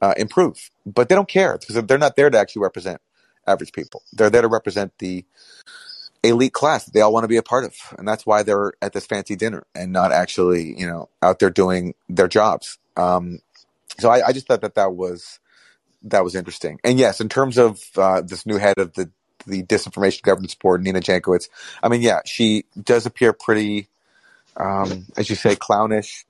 uh, 0.01 0.13
improve. 0.17 0.69
But 0.85 1.09
they 1.09 1.15
don't 1.15 1.27
care 1.27 1.57
because 1.57 1.83
they're 1.83 1.97
not 1.97 2.15
there 2.15 2.29
to 2.29 2.39
actually 2.39 2.61
represent 2.61 3.01
average 3.47 3.73
people. 3.73 4.03
They're 4.13 4.29
there 4.29 4.43
to 4.43 4.47
represent 4.47 4.93
the 4.99 5.25
elite 6.23 6.53
class 6.53 6.85
that 6.85 6.93
they 6.93 7.01
all 7.01 7.13
want 7.13 7.23
to 7.23 7.29
be 7.29 7.37
a 7.37 7.43
part 7.43 7.63
of, 7.63 7.75
and 7.97 8.07
that's 8.07 8.25
why 8.25 8.43
they're 8.43 8.73
at 8.81 8.93
this 8.93 9.05
fancy 9.05 9.35
dinner 9.35 9.65
and 9.73 9.91
not 9.91 10.11
actually, 10.11 10.77
you 10.77 10.85
know, 10.85 11.09
out 11.21 11.39
there 11.39 11.49
doing 11.49 11.95
their 12.09 12.27
jobs. 12.27 12.77
Um, 12.97 13.39
so 13.99 14.09
I, 14.09 14.27
I 14.27 14.31
just 14.33 14.47
thought 14.47 14.61
that 14.61 14.75
that 14.75 14.93
was 14.93 15.39
that 16.03 16.23
was 16.23 16.35
interesting. 16.35 16.79
And 16.83 16.99
yes, 16.99 17.21
in 17.21 17.29
terms 17.29 17.57
of 17.57 17.81
uh, 17.97 18.21
this 18.21 18.45
new 18.45 18.57
head 18.57 18.77
of 18.77 18.93
the 18.93 19.09
the 19.47 19.63
disinformation 19.63 20.21
governance 20.21 20.53
board, 20.53 20.83
Nina 20.83 20.99
Jankowicz, 20.99 21.47
I 21.81 21.87
mean, 21.87 22.01
yeah, 22.01 22.19
she 22.25 22.65
does 22.81 23.05
appear 23.05 23.31
pretty, 23.31 23.87
um, 24.57 25.07
as 25.15 25.29
you 25.29 25.35
say, 25.35 25.55
clownish. 25.55 26.25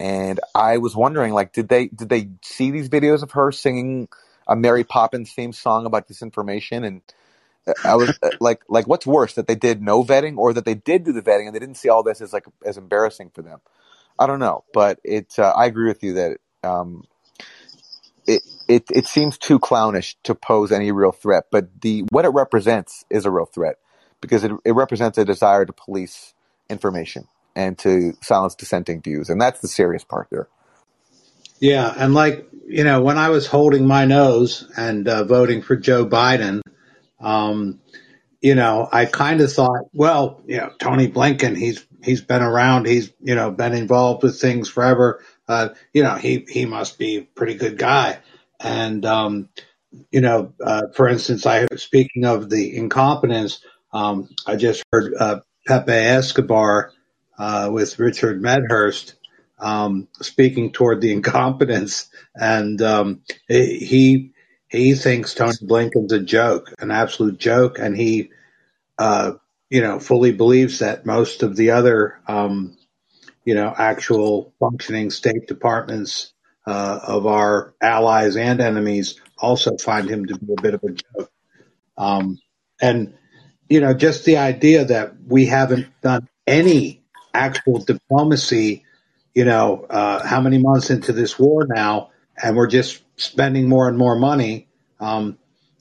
And 0.00 0.40
I 0.54 0.78
was 0.78 0.96
wondering, 0.96 1.32
like, 1.32 1.52
did 1.52 1.68
they 1.68 1.88
did 1.88 2.08
they 2.08 2.30
see 2.42 2.70
these 2.70 2.88
videos 2.88 3.22
of 3.22 3.32
her 3.32 3.52
singing 3.52 4.08
a 4.46 4.56
Mary 4.56 4.84
Poppins 4.84 5.32
theme 5.32 5.52
song 5.52 5.86
about 5.86 6.08
disinformation? 6.08 6.86
And 6.86 7.02
I 7.84 7.94
was 7.94 8.18
uh, 8.22 8.30
like, 8.40 8.62
like, 8.68 8.86
what's 8.86 9.06
worse, 9.06 9.34
that 9.34 9.46
they 9.46 9.54
did 9.54 9.82
no 9.82 10.02
vetting, 10.02 10.36
or 10.36 10.52
that 10.52 10.64
they 10.64 10.74
did 10.74 11.04
do 11.04 11.12
the 11.12 11.22
vetting 11.22 11.46
and 11.46 11.54
they 11.54 11.60
didn't 11.60 11.76
see 11.76 11.88
all 11.88 12.02
this 12.02 12.20
as 12.20 12.32
like 12.32 12.46
as 12.64 12.76
embarrassing 12.76 13.30
for 13.34 13.42
them? 13.42 13.60
I 14.18 14.26
don't 14.26 14.40
know, 14.40 14.64
but 14.72 15.00
it. 15.04 15.38
Uh, 15.38 15.52
I 15.56 15.66
agree 15.66 15.88
with 15.88 16.02
you 16.02 16.14
that 16.14 16.38
um, 16.62 17.04
it, 18.26 18.42
it 18.68 18.84
it 18.90 19.06
seems 19.06 19.38
too 19.38 19.58
clownish 19.58 20.16
to 20.24 20.34
pose 20.34 20.72
any 20.72 20.92
real 20.92 21.12
threat. 21.12 21.46
But 21.50 21.82
the 21.82 22.04
what 22.10 22.24
it 22.24 22.30
represents 22.30 23.04
is 23.10 23.24
a 23.24 23.30
real 23.30 23.46
threat 23.46 23.76
because 24.20 24.44
it 24.44 24.52
it 24.64 24.72
represents 24.72 25.18
a 25.18 25.24
desire 25.24 25.64
to 25.64 25.72
police 25.72 26.34
information 26.68 27.28
and 27.56 27.78
to 27.78 28.14
silence 28.22 28.54
dissenting 28.54 29.02
views, 29.02 29.28
and 29.30 29.40
that's 29.40 29.60
the 29.60 29.68
serious 29.68 30.04
part 30.04 30.28
there. 30.30 30.48
Yeah, 31.60 31.92
and 31.96 32.14
like 32.14 32.48
you 32.66 32.84
know, 32.84 33.02
when 33.02 33.18
I 33.18 33.28
was 33.30 33.46
holding 33.46 33.86
my 33.86 34.04
nose 34.04 34.70
and 34.76 35.06
uh, 35.06 35.24
voting 35.24 35.62
for 35.62 35.76
Joe 35.76 36.06
Biden, 36.06 36.62
um, 37.20 37.80
you 38.40 38.54
know, 38.54 38.88
I 38.90 39.06
kind 39.06 39.40
of 39.40 39.52
thought, 39.52 39.88
well, 39.92 40.42
you 40.46 40.58
know, 40.58 40.70
Tony 40.78 41.08
Blinken, 41.08 41.56
he's 41.56 41.86
he's 42.02 42.20
been 42.20 42.42
around, 42.42 42.86
he's 42.86 43.12
you 43.20 43.34
know 43.34 43.50
been 43.50 43.72
involved 43.72 44.22
with 44.22 44.40
things 44.40 44.68
forever. 44.68 45.22
Uh, 45.46 45.70
you 45.92 46.02
know, 46.02 46.14
he 46.14 46.44
he 46.48 46.64
must 46.64 46.98
be 46.98 47.16
a 47.16 47.22
pretty 47.22 47.54
good 47.54 47.78
guy. 47.78 48.18
And 48.60 49.04
um, 49.04 49.48
you 50.10 50.20
know, 50.20 50.52
uh, 50.62 50.82
for 50.94 51.08
instance, 51.08 51.46
I 51.46 51.66
speaking 51.76 52.24
of 52.24 52.50
the 52.50 52.76
incompetence, 52.76 53.60
um, 53.92 54.28
I 54.46 54.56
just 54.56 54.82
heard 54.92 55.14
uh, 55.18 55.40
Pepe 55.66 55.92
Escobar 55.92 56.92
uh, 57.38 57.68
with 57.72 57.98
Richard 57.98 58.40
Medhurst 58.40 59.14
um, 59.58 60.08
speaking 60.20 60.72
toward 60.72 61.00
the 61.00 61.12
incompetence, 61.16 62.08
and 62.34 62.80
um, 62.82 63.22
he 63.48 64.32
he 64.68 64.94
thinks 64.94 65.34
Tony 65.34 65.52
Blinken's 65.62 66.12
a 66.12 66.20
joke, 66.20 66.72
an 66.78 66.90
absolute 66.90 67.38
joke, 67.38 67.78
and 67.78 67.96
he 67.96 68.30
uh, 68.98 69.32
you 69.70 69.80
know 69.80 69.98
fully 69.98 70.32
believes 70.32 70.80
that 70.80 71.06
most 71.06 71.42
of 71.42 71.56
the 71.56 71.70
other 71.70 72.18
um, 72.26 72.76
you 73.44 73.54
know 73.54 73.74
actual 73.76 74.52
functioning 74.58 75.10
State 75.10 75.46
Departments 75.46 76.32
uh, 76.66 77.00
of 77.02 77.26
our 77.26 77.74
allies 77.80 78.36
and 78.36 78.60
enemies 78.60 79.20
also 79.38 79.76
find 79.76 80.08
him 80.08 80.26
to 80.26 80.38
be 80.38 80.54
a 80.56 80.62
bit 80.62 80.74
of 80.74 80.82
a 80.82 80.92
joke. 80.92 81.30
Um, 81.96 82.38
and, 82.80 83.14
you 83.68 83.80
know, 83.80 83.94
just 83.94 84.24
the 84.24 84.38
idea 84.38 84.84
that 84.86 85.14
we 85.26 85.46
haven't 85.46 85.88
done 86.00 86.28
any 86.46 87.04
actual 87.32 87.78
diplomacy, 87.78 88.84
you 89.34 89.44
know, 89.44 89.86
uh, 89.88 90.26
how 90.26 90.40
many 90.40 90.58
months 90.58 90.90
into 90.90 91.12
this 91.12 91.38
war 91.38 91.66
now, 91.68 92.10
and 92.42 92.56
we're 92.56 92.66
just 92.66 93.02
spending 93.16 93.68
more 93.68 93.88
and 93.88 93.96
more 93.98 94.16
money. 94.16 94.68
Um, 95.00 95.38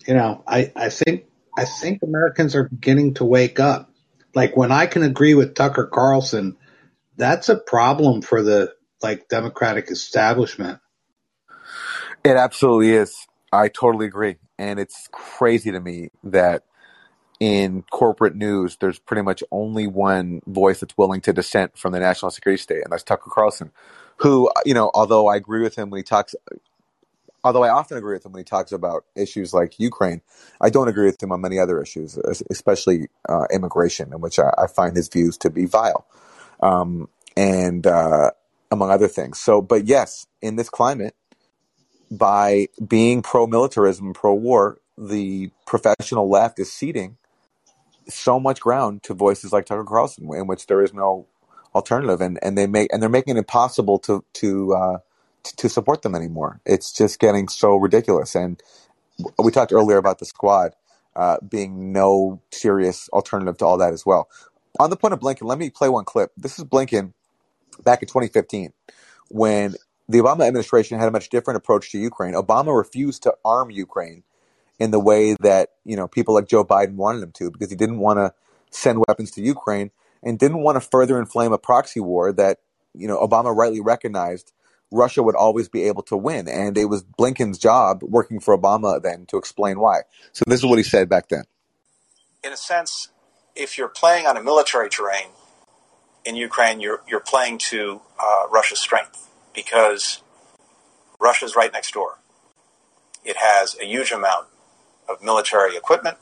you 0.07 0.13
know, 0.13 0.43
I, 0.47 0.71
I 0.75 0.89
think 0.89 1.25
I 1.57 1.65
think 1.65 2.03
Americans 2.03 2.55
are 2.55 2.67
beginning 2.67 3.15
to 3.15 3.25
wake 3.25 3.59
up. 3.59 3.91
Like 4.35 4.57
when 4.57 4.71
I 4.71 4.87
can 4.87 5.03
agree 5.03 5.35
with 5.35 5.55
Tucker 5.55 5.85
Carlson, 5.85 6.57
that's 7.17 7.49
a 7.49 7.55
problem 7.55 8.21
for 8.21 8.41
the 8.41 8.73
like 9.01 9.27
Democratic 9.27 9.91
establishment. 9.91 10.79
It 12.23 12.37
absolutely 12.37 12.91
is. 12.91 13.27
I 13.51 13.67
totally 13.67 14.05
agree. 14.05 14.37
And 14.57 14.79
it's 14.79 15.09
crazy 15.11 15.71
to 15.71 15.79
me 15.79 16.09
that 16.23 16.63
in 17.39 17.83
corporate 17.91 18.35
news, 18.35 18.77
there's 18.79 18.99
pretty 18.99 19.21
much 19.21 19.43
only 19.51 19.87
one 19.87 20.41
voice 20.47 20.79
that's 20.79 20.97
willing 20.97 21.21
to 21.21 21.33
dissent 21.33 21.77
from 21.77 21.91
the 21.91 21.99
national 21.99 22.31
security 22.31 22.61
state, 22.61 22.83
and 22.83 22.91
that's 22.91 23.03
Tucker 23.03 23.29
Carlson, 23.29 23.71
who, 24.17 24.49
you 24.65 24.73
know, 24.73 24.89
although 24.93 25.27
I 25.27 25.35
agree 25.35 25.61
with 25.61 25.75
him 25.75 25.89
when 25.89 25.99
he 25.99 26.03
talks, 26.03 26.35
although 27.43 27.63
I 27.63 27.69
often 27.69 27.97
agree 27.97 28.13
with 28.13 28.25
him 28.25 28.31
when 28.31 28.39
he 28.39 28.45
talks 28.45 28.71
about 28.71 29.05
issues 29.15 29.53
like 29.53 29.77
Ukraine, 29.77 30.21
I 30.61 30.69
don't 30.69 30.87
agree 30.87 31.05
with 31.07 31.21
him 31.21 31.33
on 31.33 31.41
many 31.41 31.59
other 31.59 31.81
issues, 31.81 32.17
especially 32.49 33.09
uh, 33.27 33.45
immigration, 33.51 34.13
in 34.13 34.21
which 34.21 34.39
I, 34.39 34.53
I, 34.57 34.67
find 34.67 34.95
his 34.95 35.09
views 35.09 35.37
to 35.39 35.49
be 35.49 35.65
vile, 35.65 36.05
um, 36.63 37.09
and 37.35 37.85
uh, 37.85 38.31
among 38.71 38.89
other 38.89 39.07
things. 39.07 39.39
So, 39.39 39.61
but 39.61 39.85
yes, 39.85 40.25
in 40.41 40.55
this 40.55 40.69
climate, 40.69 41.15
by 42.09 42.67
being 42.85 43.21
pro 43.21 43.47
militarism, 43.47 44.13
pro 44.13 44.33
war, 44.33 44.79
the 44.97 45.51
professional 45.65 46.29
left 46.29 46.59
is 46.59 46.71
ceding 46.71 47.17
so 48.07 48.39
much 48.39 48.59
ground 48.59 49.03
to 49.03 49.13
voices 49.13 49.51
like 49.51 49.65
Tucker 49.65 49.83
Carlson, 49.83 50.29
in 50.33 50.47
which 50.47 50.67
there 50.67 50.81
is 50.81 50.93
no 50.93 51.27
alternative, 51.73 52.21
and, 52.21 52.39
and 52.43 52.57
they 52.57 52.67
make 52.67 52.91
and 52.93 53.01
they're 53.01 53.09
making 53.09 53.35
it 53.35 53.39
impossible 53.39 53.99
to 53.99 54.23
to 54.33 54.73
uh, 54.73 54.97
to 55.43 55.69
support 55.69 56.01
them 56.01 56.15
anymore. 56.15 56.61
It's 56.65 56.91
just 56.91 57.19
getting 57.19 57.47
so 57.47 57.75
ridiculous. 57.75 58.35
And 58.35 58.61
we 59.37 59.51
talked 59.51 59.73
earlier 59.73 59.97
about 59.97 60.19
the 60.19 60.25
squad 60.25 60.73
uh, 61.15 61.37
being 61.47 61.91
no 61.91 62.41
serious 62.51 63.09
alternative 63.09 63.57
to 63.57 63.65
all 63.65 63.77
that 63.77 63.93
as 63.93 64.05
well. 64.05 64.29
On 64.79 64.89
the 64.89 64.95
point 64.95 65.13
of 65.13 65.19
Blinken, 65.19 65.43
let 65.43 65.57
me 65.57 65.69
play 65.69 65.89
one 65.89 66.05
clip. 66.05 66.31
This 66.35 66.57
is 66.57 66.65
Blinken 66.65 67.13
back 67.83 68.01
in 68.01 68.07
2015 68.07 68.73
when 69.29 69.75
the 70.09 70.19
Obama 70.19 70.47
administration 70.47 70.99
had 70.99 71.07
a 71.07 71.11
much 71.11 71.29
different 71.29 71.57
approach 71.57 71.91
to 71.91 71.97
Ukraine. 71.97 72.33
Obama 72.33 72.75
refused 72.75 73.23
to 73.23 73.33
arm 73.45 73.69
Ukraine 73.69 74.23
in 74.79 74.91
the 74.91 74.99
way 74.99 75.35
that 75.41 75.69
you 75.85 75.95
know 75.95 76.07
people 76.07 76.33
like 76.33 76.47
Joe 76.47 76.65
Biden 76.65 76.95
wanted 76.95 77.23
him 77.23 77.31
to, 77.33 77.51
because 77.51 77.69
he 77.69 77.75
didn't 77.75 77.99
want 77.99 78.17
to 78.17 78.33
send 78.71 79.03
weapons 79.07 79.31
to 79.31 79.41
Ukraine 79.41 79.91
and 80.23 80.39
didn't 80.39 80.63
want 80.63 80.75
to 80.75 80.81
further 80.81 81.19
inflame 81.19 81.53
a 81.53 81.57
proxy 81.57 81.99
war 81.99 82.31
that 82.33 82.59
you 82.93 83.07
know 83.07 83.17
Obama 83.19 83.55
rightly 83.55 83.79
recognized 83.81 84.53
Russia 84.91 85.23
would 85.23 85.35
always 85.35 85.69
be 85.69 85.83
able 85.83 86.03
to 86.03 86.17
win, 86.17 86.47
and 86.47 86.77
it 86.77 86.85
was 86.85 87.03
Blinken's 87.03 87.57
job 87.57 88.01
working 88.03 88.39
for 88.39 88.57
Obama 88.57 89.01
then 89.01 89.25
to 89.27 89.37
explain 89.37 89.79
why. 89.79 90.01
So 90.31 90.43
this 90.47 90.59
is 90.59 90.65
what 90.65 90.77
he 90.77 90.83
said 90.83 91.09
back 91.09 91.29
then. 91.29 91.43
In 92.43 92.51
a 92.51 92.57
sense, 92.57 93.09
if 93.55 93.77
you're 93.77 93.87
playing 93.87 94.25
on 94.25 94.37
a 94.37 94.43
military 94.43 94.89
terrain 94.89 95.27
in 96.25 96.35
Ukraine, 96.35 96.79
you're 96.79 97.01
you're 97.07 97.19
playing 97.19 97.57
to 97.57 98.01
uh, 98.19 98.47
Russia's 98.49 98.79
strength 98.79 99.29
because 99.53 100.21
Russia's 101.19 101.55
right 101.55 101.71
next 101.71 101.93
door. 101.93 102.17
It 103.23 103.37
has 103.37 103.77
a 103.79 103.85
huge 103.85 104.11
amount 104.11 104.47
of 105.07 105.23
military 105.23 105.75
equipment 105.77 106.17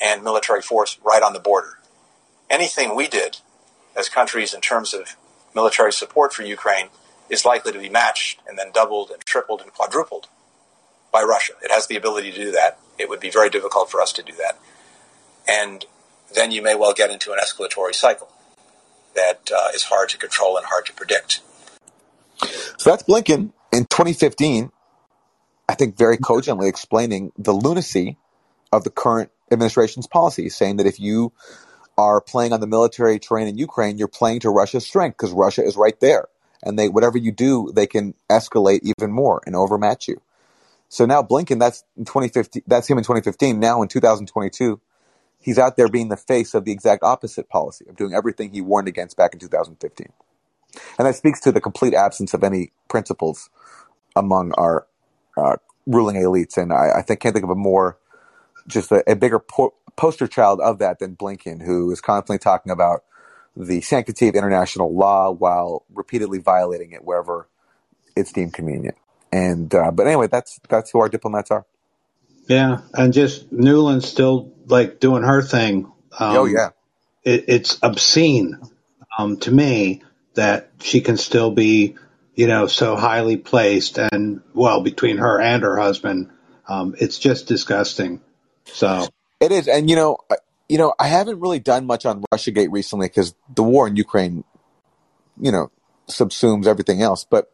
and 0.00 0.22
military 0.22 0.62
force 0.62 0.98
right 1.04 1.22
on 1.22 1.32
the 1.32 1.40
border. 1.40 1.78
Anything 2.50 2.96
we 2.96 3.08
did 3.08 3.38
as 3.96 4.08
countries 4.08 4.52
in 4.54 4.60
terms 4.60 4.94
of 4.94 5.16
military 5.54 5.92
support 5.92 6.32
for 6.32 6.42
Ukraine 6.42 6.88
is 7.28 7.44
likely 7.44 7.72
to 7.72 7.78
be 7.78 7.88
matched 7.88 8.40
and 8.48 8.58
then 8.58 8.72
doubled 8.72 9.10
and 9.10 9.24
tripled 9.24 9.60
and 9.60 9.72
quadrupled 9.72 10.28
by 11.12 11.22
Russia. 11.22 11.52
It 11.62 11.70
has 11.70 11.86
the 11.86 11.96
ability 11.96 12.32
to 12.32 12.44
do 12.44 12.52
that. 12.52 12.78
It 12.98 13.08
would 13.08 13.20
be 13.20 13.30
very 13.30 13.50
difficult 13.50 13.90
for 13.90 14.00
us 14.00 14.12
to 14.14 14.22
do 14.22 14.32
that. 14.34 14.58
And 15.46 15.84
then 16.34 16.50
you 16.50 16.62
may 16.62 16.74
well 16.74 16.92
get 16.92 17.10
into 17.10 17.32
an 17.32 17.38
escalatory 17.38 17.94
cycle 17.94 18.28
that 19.14 19.50
uh, 19.54 19.68
is 19.74 19.84
hard 19.84 20.08
to 20.10 20.18
control 20.18 20.56
and 20.56 20.66
hard 20.66 20.86
to 20.86 20.92
predict. 20.92 21.40
So 22.78 22.90
that's 22.90 23.02
Blinken 23.02 23.52
in 23.72 23.84
2015, 23.84 24.70
I 25.68 25.74
think 25.74 25.96
very 25.96 26.16
cogently 26.16 26.68
explaining 26.68 27.32
the 27.38 27.52
lunacy 27.52 28.18
of 28.72 28.84
the 28.84 28.90
current 28.90 29.30
administration's 29.50 30.06
policy, 30.06 30.48
saying 30.48 30.76
that 30.76 30.86
if 30.86 30.98
you 30.98 31.32
are 31.96 32.20
playing 32.20 32.52
on 32.52 32.60
the 32.60 32.66
military 32.66 33.18
terrain 33.18 33.48
in 33.48 33.58
Ukraine, 33.58 33.98
you're 33.98 34.08
playing 34.08 34.40
to 34.40 34.50
Russia's 34.50 34.84
strength 34.84 35.16
because 35.16 35.32
Russia 35.32 35.62
is 35.64 35.76
right 35.76 35.98
there. 36.00 36.26
And 36.62 36.78
they, 36.78 36.88
whatever 36.88 37.18
you 37.18 37.32
do, 37.32 37.72
they 37.74 37.86
can 37.86 38.14
escalate 38.30 38.80
even 38.82 39.12
more 39.12 39.42
and 39.46 39.56
overmatch 39.56 40.08
you. 40.08 40.20
So 40.88 41.06
now 41.06 41.22
Blinken, 41.22 41.58
that's 41.58 41.84
in 41.96 42.04
2015, 42.04 42.62
that's 42.66 42.88
him 42.88 42.98
in 42.98 43.04
2015. 43.04 43.58
Now 43.58 43.82
in 43.82 43.88
2022, 43.88 44.80
he's 45.42 45.58
out 45.58 45.76
there 45.76 45.88
being 45.88 46.08
the 46.08 46.16
face 46.16 46.54
of 46.54 46.64
the 46.64 46.72
exact 46.72 47.02
opposite 47.02 47.48
policy 47.48 47.84
of 47.88 47.96
doing 47.96 48.14
everything 48.14 48.52
he 48.52 48.60
warned 48.60 48.88
against 48.88 49.16
back 49.16 49.34
in 49.34 49.40
2015. 49.40 50.06
And 50.98 51.06
that 51.06 51.16
speaks 51.16 51.40
to 51.40 51.52
the 51.52 51.60
complete 51.60 51.94
absence 51.94 52.32
of 52.32 52.42
any 52.42 52.72
principles 52.88 53.50
among 54.16 54.52
our 54.54 54.86
uh, 55.36 55.56
ruling 55.86 56.16
elites. 56.16 56.56
And 56.56 56.72
I, 56.72 56.98
I, 56.98 57.02
think 57.02 57.20
can't 57.20 57.34
think 57.34 57.44
of 57.44 57.50
a 57.50 57.54
more 57.54 57.98
just 58.66 58.90
a, 58.92 59.02
a 59.10 59.16
bigger 59.16 59.38
po- 59.38 59.74
poster 59.96 60.26
child 60.26 60.60
of 60.60 60.78
that 60.78 60.98
than 60.98 61.16
Blinken, 61.16 61.62
who 61.64 61.90
is 61.90 62.00
constantly 62.00 62.38
talking 62.38 62.72
about 62.72 63.04
the 63.56 63.80
sanctity 63.82 64.28
of 64.28 64.34
international 64.34 64.94
law 64.94 65.30
while 65.30 65.84
repeatedly 65.92 66.38
violating 66.38 66.92
it 66.92 67.04
wherever 67.04 67.48
it's 68.16 68.32
deemed 68.32 68.54
convenient. 68.54 68.96
And 69.30 69.74
uh, 69.74 69.90
but 69.90 70.06
anyway, 70.06 70.26
that's 70.26 70.60
that's 70.68 70.90
who 70.90 71.00
our 71.00 71.08
diplomats 71.08 71.50
are. 71.50 71.66
Yeah, 72.46 72.80
and 72.92 73.12
just 73.12 73.52
Nuland's 73.52 74.08
still 74.08 74.52
like 74.66 75.00
doing 75.00 75.22
her 75.22 75.42
thing. 75.42 75.90
Um, 76.18 76.36
oh 76.36 76.44
yeah, 76.44 76.70
it, 77.24 77.44
it's 77.48 77.78
obscene 77.82 78.58
um, 79.18 79.38
to 79.38 79.50
me 79.50 80.02
that 80.34 80.70
she 80.80 81.00
can 81.00 81.16
still 81.16 81.50
be, 81.50 81.96
you 82.34 82.46
know, 82.46 82.66
so 82.66 82.96
highly 82.96 83.36
placed 83.36 83.98
and 83.98 84.42
well 84.54 84.82
between 84.82 85.18
her 85.18 85.40
and 85.40 85.62
her 85.62 85.76
husband. 85.78 86.30
Um, 86.68 86.94
it's 86.98 87.18
just 87.18 87.46
disgusting. 87.46 88.20
So 88.64 89.06
it 89.40 89.52
is, 89.52 89.68
and 89.68 89.88
you 89.88 89.96
know, 89.96 90.18
you 90.68 90.78
know, 90.78 90.94
I 90.98 91.06
haven't 91.06 91.40
really 91.40 91.60
done 91.60 91.86
much 91.86 92.06
on 92.06 92.24
RussiaGate 92.32 92.70
recently 92.70 93.06
because 93.06 93.34
the 93.54 93.62
war 93.62 93.86
in 93.86 93.96
Ukraine, 93.96 94.44
you 95.40 95.52
know, 95.52 95.70
subsumes 96.08 96.66
everything 96.66 97.02
else. 97.02 97.24
But 97.28 97.50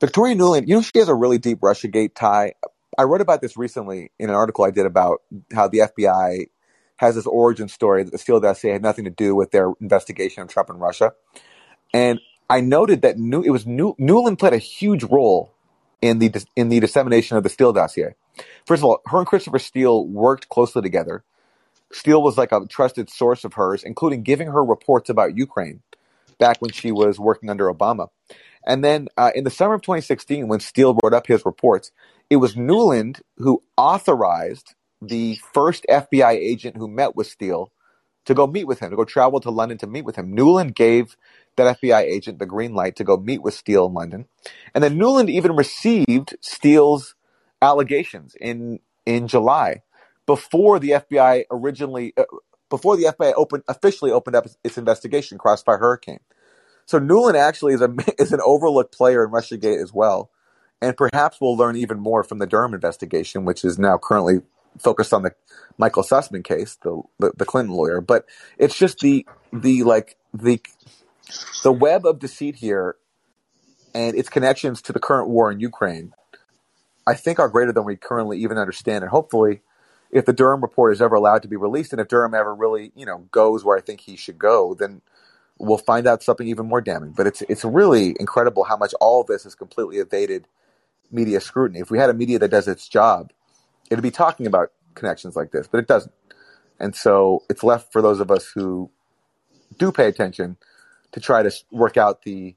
Victoria 0.00 0.34
Nuland, 0.34 0.68
you 0.68 0.74
know, 0.74 0.82
she 0.82 0.98
has 0.98 1.08
a 1.08 1.14
really 1.14 1.38
deep 1.38 1.60
RussiaGate 1.60 2.14
tie. 2.14 2.54
I 2.98 3.04
wrote 3.04 3.20
about 3.20 3.40
this 3.40 3.56
recently 3.56 4.10
in 4.18 4.30
an 4.30 4.36
article 4.36 4.64
I 4.64 4.70
did 4.70 4.86
about 4.86 5.22
how 5.52 5.68
the 5.68 5.78
FBI 5.78 6.46
has 6.96 7.14
this 7.14 7.26
origin 7.26 7.68
story 7.68 8.04
that 8.04 8.10
the 8.10 8.18
Steele 8.18 8.40
dossier 8.40 8.72
had 8.72 8.82
nothing 8.82 9.04
to 9.04 9.10
do 9.10 9.34
with 9.34 9.50
their 9.50 9.72
investigation 9.80 10.42
of 10.42 10.48
Trump 10.48 10.70
and 10.70 10.80
Russia. 10.80 11.12
And 11.92 12.20
I 12.48 12.60
noted 12.60 13.02
that 13.02 13.18
New, 13.18 13.42
it 13.42 13.50
was 13.50 13.66
New, 13.66 13.94
Nuland 13.98 14.38
played 14.38 14.52
a 14.52 14.58
huge 14.58 15.02
role 15.04 15.52
in 16.02 16.18
the 16.18 16.44
in 16.54 16.68
the 16.68 16.80
dissemination 16.80 17.36
of 17.36 17.42
the 17.42 17.48
Steele 17.48 17.72
dossier. 17.72 18.14
First 18.66 18.80
of 18.80 18.84
all, 18.84 19.00
her 19.06 19.18
and 19.18 19.26
Christopher 19.26 19.58
Steele 19.58 20.06
worked 20.06 20.48
closely 20.48 20.82
together. 20.82 21.24
Steele 21.92 22.22
was 22.22 22.36
like 22.36 22.52
a 22.52 22.66
trusted 22.66 23.08
source 23.08 23.44
of 23.44 23.54
hers, 23.54 23.84
including 23.84 24.22
giving 24.22 24.48
her 24.48 24.64
reports 24.64 25.08
about 25.08 25.36
Ukraine 25.36 25.80
back 26.38 26.60
when 26.60 26.72
she 26.72 26.90
was 26.90 27.18
working 27.18 27.48
under 27.48 27.72
Obama. 27.72 28.08
And 28.66 28.82
then 28.82 29.08
uh, 29.16 29.30
in 29.34 29.44
the 29.44 29.50
summer 29.50 29.74
of 29.74 29.82
2016, 29.82 30.48
when 30.48 30.60
Steele 30.60 30.98
wrote 31.02 31.14
up 31.14 31.26
his 31.26 31.44
reports, 31.44 31.92
it 32.30 32.36
was 32.36 32.54
Nuland 32.54 33.20
who 33.36 33.62
authorized 33.76 34.74
the 35.00 35.36
first 35.52 35.84
FBI 35.88 36.32
agent 36.32 36.76
who 36.76 36.88
met 36.88 37.14
with 37.14 37.26
Steele 37.26 37.70
to 38.24 38.34
go 38.34 38.46
meet 38.46 38.66
with 38.66 38.80
him, 38.80 38.90
to 38.90 38.96
go 38.96 39.04
travel 39.04 39.40
to 39.40 39.50
London 39.50 39.78
to 39.78 39.86
meet 39.86 40.04
with 40.04 40.16
him. 40.16 40.34
Nuland 40.34 40.74
gave 40.74 41.16
that 41.56 41.80
FBI 41.80 42.00
agent 42.00 42.38
the 42.38 42.46
green 42.46 42.74
light 42.74 42.96
to 42.96 43.04
go 43.04 43.16
meet 43.16 43.42
with 43.42 43.54
Steele 43.54 43.86
in 43.86 43.94
London. 43.94 44.26
And 44.74 44.82
then 44.82 44.98
Nuland 44.98 45.28
even 45.28 45.54
received 45.54 46.36
Steele's 46.40 47.14
allegations 47.60 48.34
in, 48.40 48.80
in 49.06 49.28
July 49.28 49.82
before 50.26 50.78
the 50.78 50.90
FBI 50.90 51.44
originally, 51.50 52.14
uh, 52.16 52.24
before 52.70 52.96
the 52.96 53.04
FBI 53.04 53.34
opened, 53.36 53.62
officially 53.68 54.10
opened 54.10 54.36
up 54.36 54.46
its 54.64 54.78
investigation, 54.78 55.38
Crossfire 55.38 55.78
Hurricane. 55.78 56.20
So 56.86 56.98
Nuland 56.98 57.36
actually 57.36 57.74
is 57.74 57.82
a 57.82 57.94
is 58.18 58.32
an 58.32 58.40
overlooked 58.44 58.96
player 58.96 59.24
in 59.24 59.30
RussiaGate 59.30 59.82
as 59.82 59.92
well, 59.92 60.30
and 60.84 60.96
perhaps 60.96 61.40
we'll 61.40 61.56
learn 61.56 61.76
even 61.76 61.98
more 61.98 62.22
from 62.22 62.38
the 62.38 62.46
Durham 62.46 62.74
investigation, 62.74 63.44
which 63.44 63.64
is 63.64 63.78
now 63.78 63.98
currently 63.98 64.42
focused 64.78 65.12
on 65.12 65.22
the 65.22 65.34
Michael 65.78 66.02
Sussmann 66.02 66.44
case, 66.44 66.76
the, 66.82 67.02
the 67.18 67.32
the 67.36 67.44
Clinton 67.44 67.74
lawyer. 67.74 68.00
But 68.00 68.26
it's 68.58 68.76
just 68.76 68.98
the 68.98 69.26
the 69.52 69.82
like 69.82 70.16
the 70.34 70.60
the 71.62 71.72
web 71.72 72.06
of 72.06 72.18
deceit 72.18 72.56
here, 72.56 72.96
and 73.94 74.16
its 74.16 74.28
connections 74.28 74.82
to 74.82 74.92
the 74.92 75.00
current 75.00 75.28
war 75.28 75.50
in 75.50 75.60
Ukraine, 75.60 76.12
I 77.06 77.14
think 77.14 77.38
are 77.38 77.48
greater 77.48 77.72
than 77.72 77.84
we 77.84 77.96
currently 77.96 78.38
even 78.38 78.58
understand, 78.58 79.02
and 79.04 79.10
hopefully. 79.10 79.62
If 80.10 80.26
the 80.26 80.32
Durham 80.32 80.60
report 80.60 80.92
is 80.92 81.02
ever 81.02 81.16
allowed 81.16 81.42
to 81.42 81.48
be 81.48 81.56
released, 81.56 81.92
and 81.92 82.00
if 82.00 82.06
Durham 82.06 82.34
ever 82.34 82.54
really, 82.54 82.92
you 82.94 83.04
know, 83.04 83.26
goes 83.32 83.64
where 83.64 83.76
I 83.76 83.80
think 83.80 83.98
he 83.98 84.14
should 84.14 84.38
go, 84.38 84.72
then 84.72 85.02
we'll 85.58 85.76
find 85.78 86.06
out 86.06 86.22
something 86.22 86.46
even 86.46 86.66
more 86.66 86.80
damning. 86.80 87.10
But 87.10 87.26
it's 87.26 87.42
it's 87.48 87.64
really 87.64 88.14
incredible 88.20 88.62
how 88.62 88.76
much 88.76 88.94
all 89.00 89.22
of 89.22 89.26
this 89.26 89.42
has 89.42 89.56
completely 89.56 89.96
evaded 89.96 90.46
media 91.14 91.40
scrutiny. 91.40 91.80
If 91.80 91.90
we 91.90 91.98
had 91.98 92.10
a 92.10 92.14
media 92.14 92.38
that 92.40 92.50
does 92.50 92.68
its 92.68 92.88
job, 92.88 93.32
it'd 93.90 94.02
be 94.02 94.10
talking 94.10 94.46
about 94.46 94.72
connections 94.94 95.36
like 95.36 95.50
this, 95.52 95.66
but 95.66 95.78
it 95.78 95.86
doesn't. 95.86 96.12
And 96.78 96.94
so 96.94 97.44
it's 97.48 97.62
left 97.62 97.92
for 97.92 98.02
those 98.02 98.20
of 98.20 98.30
us 98.30 98.50
who 98.54 98.90
do 99.78 99.92
pay 99.92 100.08
attention 100.08 100.56
to 101.12 101.20
try 101.20 101.42
to 101.42 101.50
work 101.70 101.96
out 101.96 102.22
the 102.22 102.56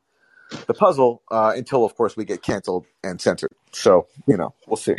the 0.65 0.73
puzzle 0.73 1.21
uh, 1.29 1.53
until, 1.55 1.83
of 1.83 1.95
course, 1.95 2.15
we 2.15 2.23
get 2.23 2.41
canceled 2.41 2.85
and 3.03 3.19
censored. 3.19 3.51
So 3.71 4.07
you 4.27 4.37
know, 4.37 4.53
we'll 4.65 4.77
see. 4.77 4.95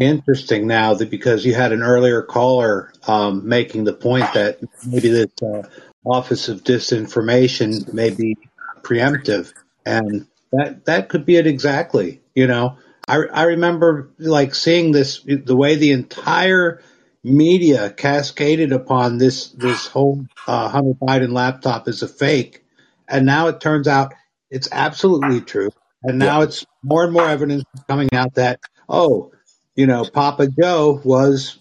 Interesting 0.00 0.66
now 0.66 0.94
that 0.94 1.10
because 1.10 1.44
you 1.44 1.54
had 1.54 1.72
an 1.72 1.82
earlier 1.82 2.22
caller 2.22 2.92
um, 3.06 3.46
making 3.46 3.84
the 3.84 3.92
point 3.92 4.32
that 4.34 4.58
maybe 4.86 5.10
this 5.10 5.30
uh, 5.42 5.62
Office 6.04 6.48
of 6.48 6.64
Disinformation 6.64 7.92
may 7.92 8.10
be 8.10 8.36
preemptive, 8.82 9.52
and 9.84 10.26
that 10.52 10.86
that 10.86 11.08
could 11.08 11.26
be 11.26 11.36
it 11.36 11.46
exactly. 11.46 12.22
You 12.34 12.46
know, 12.46 12.78
I 13.08 13.16
I 13.16 13.42
remember 13.44 14.10
like 14.18 14.54
seeing 14.54 14.92
this 14.92 15.22
the 15.24 15.56
way 15.56 15.76
the 15.76 15.92
entire 15.92 16.82
media 17.22 17.90
cascaded 17.90 18.72
upon 18.72 19.18
this 19.18 19.48
this 19.50 19.86
whole 19.86 20.26
uh, 20.46 20.68
Hunter 20.68 20.94
Biden 21.00 21.32
laptop 21.32 21.88
is 21.88 22.02
a 22.02 22.08
fake, 22.08 22.64
and 23.08 23.26
now 23.26 23.48
it 23.48 23.60
turns 23.60 23.88
out 23.88 24.14
it's 24.50 24.68
absolutely 24.70 25.40
true. 25.40 25.70
And 26.02 26.18
now 26.18 26.42
it's 26.42 26.64
more 26.84 27.02
and 27.04 27.12
more 27.12 27.28
evidence 27.28 27.64
coming 27.88 28.08
out 28.12 28.34
that, 28.34 28.60
oh, 28.88 29.32
you 29.74 29.86
know, 29.86 30.04
Papa 30.04 30.48
Joe 30.48 31.00
was 31.04 31.58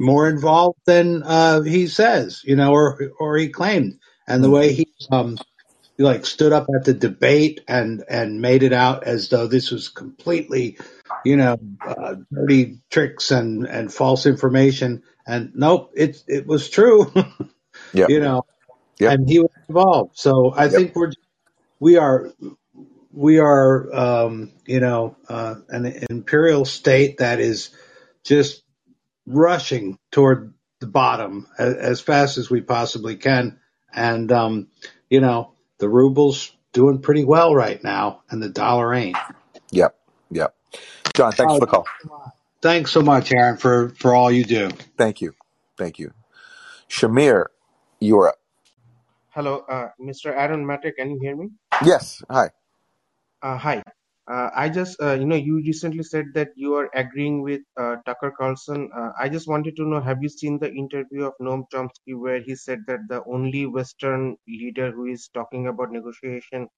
more 0.00 0.28
involved 0.28 0.80
than 0.84 1.22
uh, 1.22 1.62
he 1.62 1.86
says, 1.86 2.42
you 2.44 2.56
know, 2.56 2.72
or 2.72 3.00
or 3.20 3.36
he 3.36 3.48
claimed. 3.48 3.98
And 4.26 4.42
the 4.42 4.50
way 4.50 4.72
he 4.72 4.88
um, 5.12 5.38
like 5.98 6.26
stood 6.26 6.52
up 6.52 6.66
at 6.74 6.84
the 6.84 6.94
debate 6.94 7.62
and 7.68 8.04
and 8.08 8.40
made 8.40 8.62
it 8.62 8.72
out 8.72 9.04
as 9.04 9.28
though 9.28 9.46
this 9.46 9.70
was 9.70 9.88
completely, 9.88 10.78
you 11.24 11.36
know, 11.36 11.58
uh, 11.86 12.16
dirty 12.32 12.80
tricks 12.90 13.30
and 13.30 13.66
and 13.66 13.92
false 13.92 14.26
information. 14.26 15.02
And 15.26 15.52
nope, 15.54 15.92
it 15.94 16.22
it 16.26 16.46
was 16.46 16.70
true, 16.70 17.12
Yeah. 17.94 18.06
you 18.08 18.20
know, 18.20 18.44
Yep. 19.00 19.12
and 19.12 19.28
he 19.28 19.40
was 19.40 19.50
involved. 19.68 20.18
So 20.18 20.52
I 20.56 20.68
think 20.68 20.96
we're 20.96 21.12
we 21.80 21.96
are 21.98 22.32
we 23.12 23.38
are 23.38 23.94
um, 23.94 24.52
you 24.66 24.80
know 24.80 25.16
uh, 25.28 25.56
an 25.68 26.06
imperial 26.10 26.64
state 26.64 27.18
that 27.18 27.40
is 27.40 27.70
just 28.24 28.62
rushing 29.26 29.98
toward 30.12 30.54
the 30.80 30.86
bottom 30.86 31.46
as, 31.58 31.74
as 31.76 32.00
fast 32.00 32.38
as 32.38 32.50
we 32.50 32.60
possibly 32.62 33.16
can, 33.16 33.60
and 33.94 34.32
um, 34.32 34.68
you 35.10 35.20
know 35.20 35.53
the 35.84 35.90
ruble's 35.90 36.52
doing 36.72 37.00
pretty 37.02 37.24
well 37.26 37.54
right 37.54 37.84
now, 37.84 38.22
and 38.30 38.42
the 38.42 38.48
dollar 38.48 38.94
ain't. 38.94 39.18
Yep. 39.72 39.96
Yep. 40.30 40.54
John, 41.14 41.34
thanks 41.34 41.54
Uh, 41.54 41.56
for 41.56 41.60
the 41.60 41.66
call. 41.66 41.92
thanks 42.62 42.92
so 42.92 43.02
much, 43.02 43.32
Aaron, 43.32 43.58
for 43.58 43.90
for 44.00 44.14
all 44.14 44.30
you 44.32 44.44
do. 44.44 44.70
Thank 44.98 45.20
you. 45.22 45.34
Thank 45.78 45.98
you. 45.98 46.12
Shamir, 46.88 47.46
you're 48.00 48.28
up. 48.28 48.36
Hello, 49.30 49.64
uh, 49.68 49.90
Mr. 50.00 50.26
Aaron 50.32 50.64
Maté, 50.66 50.94
can 50.96 51.10
you 51.10 51.18
hear 51.20 51.36
me? 51.36 51.50
Yes. 51.84 52.22
Hi. 52.30 52.50
Uh, 53.42 53.58
hi. 53.58 53.82
Uh, 54.30 54.50
I 54.56 54.70
just, 54.70 55.00
uh, 55.02 55.12
you 55.14 55.26
know, 55.26 55.36
you 55.36 55.56
recently 55.56 56.02
said 56.02 56.26
that 56.34 56.48
you 56.56 56.74
are 56.76 56.88
agreeing 56.94 57.42
with 57.42 57.60
uh, 57.78 57.96
Tucker 58.06 58.32
Carlson. 58.38 58.90
Uh, 58.96 59.10
I 59.20 59.28
just 59.28 59.48
wanted 59.48 59.76
to 59.76 59.86
know, 59.86 60.00
have 60.00 60.22
you 60.22 60.30
seen 60.30 60.58
the 60.58 60.72
interview 60.72 61.24
of 61.26 61.34
Noam 61.42 61.64
Chomsky 61.72 62.18
where 62.18 62.40
he 62.40 62.54
said 62.56 62.80
that 62.86 63.00
the 63.08 63.22
only 63.30 63.66
Western 63.66 64.36
leader 64.48 64.92
who 64.92 65.06
is 65.06 65.28
talking 65.34 65.66
about 65.66 65.92
negotiation 65.92 66.68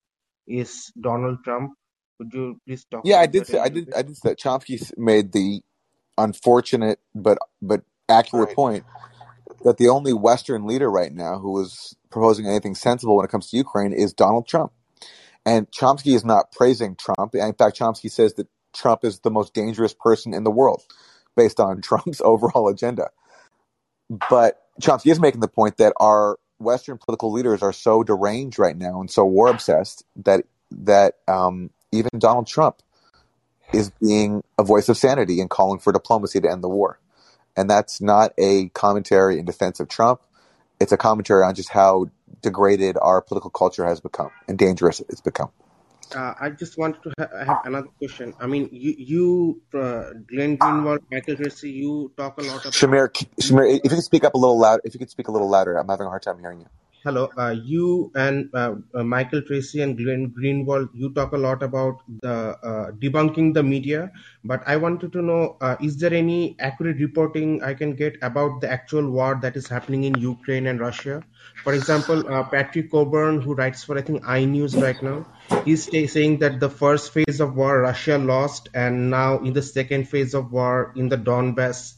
is 0.46 0.92
Donald 1.00 1.38
Trump? 1.44 1.72
Could 2.18 2.34
you 2.34 2.60
please 2.66 2.86
talk 2.90 3.04
Yeah, 3.04 3.18
I 3.20 3.26
did 3.26 3.46
say 3.46 3.58
I 3.58 3.68
did? 3.70 3.92
I 3.94 4.02
did 4.02 4.16
say 4.16 4.34
Chomsky 4.34 4.92
made 4.98 5.32
the 5.32 5.62
unfortunate 6.18 7.00
but 7.14 7.38
but 7.62 7.82
accurate 8.08 8.54
point 8.54 8.84
that 9.64 9.78
the 9.78 9.88
only 9.88 10.12
Western 10.12 10.66
leader 10.66 10.90
right 10.90 11.12
now 11.12 11.38
who 11.38 11.60
is 11.62 11.96
proposing 12.10 12.46
anything 12.46 12.74
sensible 12.74 13.16
when 13.16 13.24
it 13.24 13.30
comes 13.30 13.50
to 13.50 13.56
Ukraine 13.56 13.92
is 13.92 14.12
Donald 14.12 14.48
Trump. 14.48 14.72
And 15.46 15.70
Chomsky 15.70 16.14
is 16.14 16.24
not 16.24 16.50
praising 16.52 16.96
Trump. 16.96 17.34
In 17.34 17.54
fact, 17.54 17.78
Chomsky 17.78 18.10
says 18.10 18.34
that 18.34 18.48
Trump 18.74 19.04
is 19.04 19.20
the 19.20 19.30
most 19.30 19.54
dangerous 19.54 19.94
person 19.94 20.34
in 20.34 20.44
the 20.44 20.50
world 20.50 20.82
based 21.36 21.60
on 21.60 21.80
Trump's 21.82 22.20
overall 22.20 22.68
agenda. 22.68 23.10
But 24.28 24.60
Chomsky 24.82 25.10
is 25.10 25.20
making 25.20 25.40
the 25.40 25.48
point 25.48 25.78
that 25.78 25.92
our 25.98 26.38
Western 26.58 26.98
political 26.98 27.32
leaders 27.32 27.62
are 27.62 27.72
so 27.72 28.02
deranged 28.02 28.58
right 28.58 28.76
now 28.76 29.00
and 29.00 29.10
so 29.10 29.24
war 29.24 29.48
obsessed 29.48 30.04
that 30.16 30.44
that 30.70 31.14
um, 31.28 31.70
even 31.92 32.10
Donald 32.18 32.46
Trump 32.46 32.82
is 33.72 33.90
being 34.00 34.42
a 34.58 34.64
voice 34.64 34.88
of 34.88 34.96
sanity 34.96 35.40
and 35.40 35.50
calling 35.50 35.78
for 35.78 35.92
diplomacy 35.92 36.40
to 36.40 36.50
end 36.50 36.62
the 36.62 36.68
war. 36.68 36.98
And 37.56 37.70
that's 37.70 38.00
not 38.00 38.32
a 38.38 38.68
commentary 38.70 39.38
in 39.38 39.44
defense 39.44 39.80
of 39.80 39.88
Trump. 39.88 40.20
It's 40.80 40.92
a 40.92 40.96
commentary 40.96 41.44
on 41.44 41.54
just 41.54 41.70
how 41.70 42.06
degraded 42.42 42.96
our 43.00 43.22
political 43.22 43.50
culture 43.50 43.84
has 43.86 44.00
become 44.00 44.30
and 44.48 44.58
dangerous 44.58 45.00
it's 45.00 45.20
become. 45.20 45.50
Uh, 46.14 46.34
I 46.40 46.50
just 46.50 46.78
wanted 46.78 47.02
to 47.02 47.12
ha- 47.18 47.44
have 47.44 47.58
another 47.64 47.88
question. 47.98 48.32
I 48.40 48.46
mean, 48.46 48.68
you, 48.70 48.94
you 48.96 49.62
uh, 49.74 50.12
Glenn 50.28 50.56
Greenwald, 50.56 51.00
Michael 51.10 51.36
Tracey, 51.36 51.70
you 51.70 52.12
talk 52.16 52.38
a 52.38 52.42
lot 52.42 52.60
about 52.60 52.72
Shamir, 52.72 53.10
Shamir, 53.40 53.76
if 53.76 53.84
you 53.84 53.90
could 53.90 54.04
speak 54.04 54.24
up 54.24 54.34
a 54.34 54.38
little 54.38 54.58
loud, 54.58 54.80
if 54.84 54.94
you 54.94 55.00
could 55.00 55.10
speak 55.10 55.28
a 55.28 55.32
little 55.32 55.48
louder, 55.48 55.76
I'm 55.76 55.88
having 55.88 56.06
a 56.06 56.08
hard 56.08 56.22
time 56.22 56.38
hearing 56.38 56.60
you. 56.60 56.66
Hello, 57.06 57.30
uh, 57.38 57.54
you 57.64 58.10
and 58.16 58.50
uh, 58.52 58.74
uh, 58.92 59.04
Michael 59.04 59.40
Tracey 59.40 59.80
and 59.80 59.96
Glenn 59.96 60.34
Greenwald, 60.36 60.88
you 60.92 61.12
talk 61.12 61.30
a 61.34 61.36
lot 61.36 61.62
about 61.62 62.00
the 62.20 62.58
uh, 62.60 62.90
debunking 62.90 63.54
the 63.54 63.62
media, 63.62 64.10
but 64.42 64.64
I 64.66 64.76
wanted 64.76 65.12
to 65.12 65.22
know, 65.22 65.56
uh, 65.60 65.76
is 65.80 65.98
there 65.98 66.12
any 66.12 66.56
accurate 66.58 66.96
reporting 66.98 67.62
I 67.62 67.74
can 67.74 67.94
get 67.94 68.16
about 68.22 68.60
the 68.60 68.68
actual 68.68 69.08
war 69.08 69.38
that 69.40 69.56
is 69.56 69.68
happening 69.68 70.02
in 70.02 70.18
Ukraine 70.18 70.66
and 70.66 70.80
Russia? 70.80 71.22
For 71.62 71.74
example, 71.74 72.26
uh, 72.28 72.42
Patrick 72.42 72.90
Cockburn, 72.90 73.40
who 73.40 73.54
writes 73.54 73.84
for 73.84 73.96
I 73.96 74.02
think 74.02 74.24
iNews 74.24 74.82
right 74.82 75.00
now, 75.00 75.26
he's 75.64 75.84
stay, 75.84 76.08
saying 76.08 76.40
that 76.40 76.58
the 76.58 76.68
first 76.68 77.12
phase 77.12 77.38
of 77.38 77.54
war 77.54 77.82
Russia 77.82 78.18
lost, 78.18 78.68
and 78.74 79.10
now 79.10 79.38
in 79.38 79.52
the 79.52 79.62
second 79.62 80.08
phase 80.08 80.34
of 80.34 80.50
war 80.50 80.92
in 80.96 81.08
the 81.08 81.16
Donbass, 81.16 81.94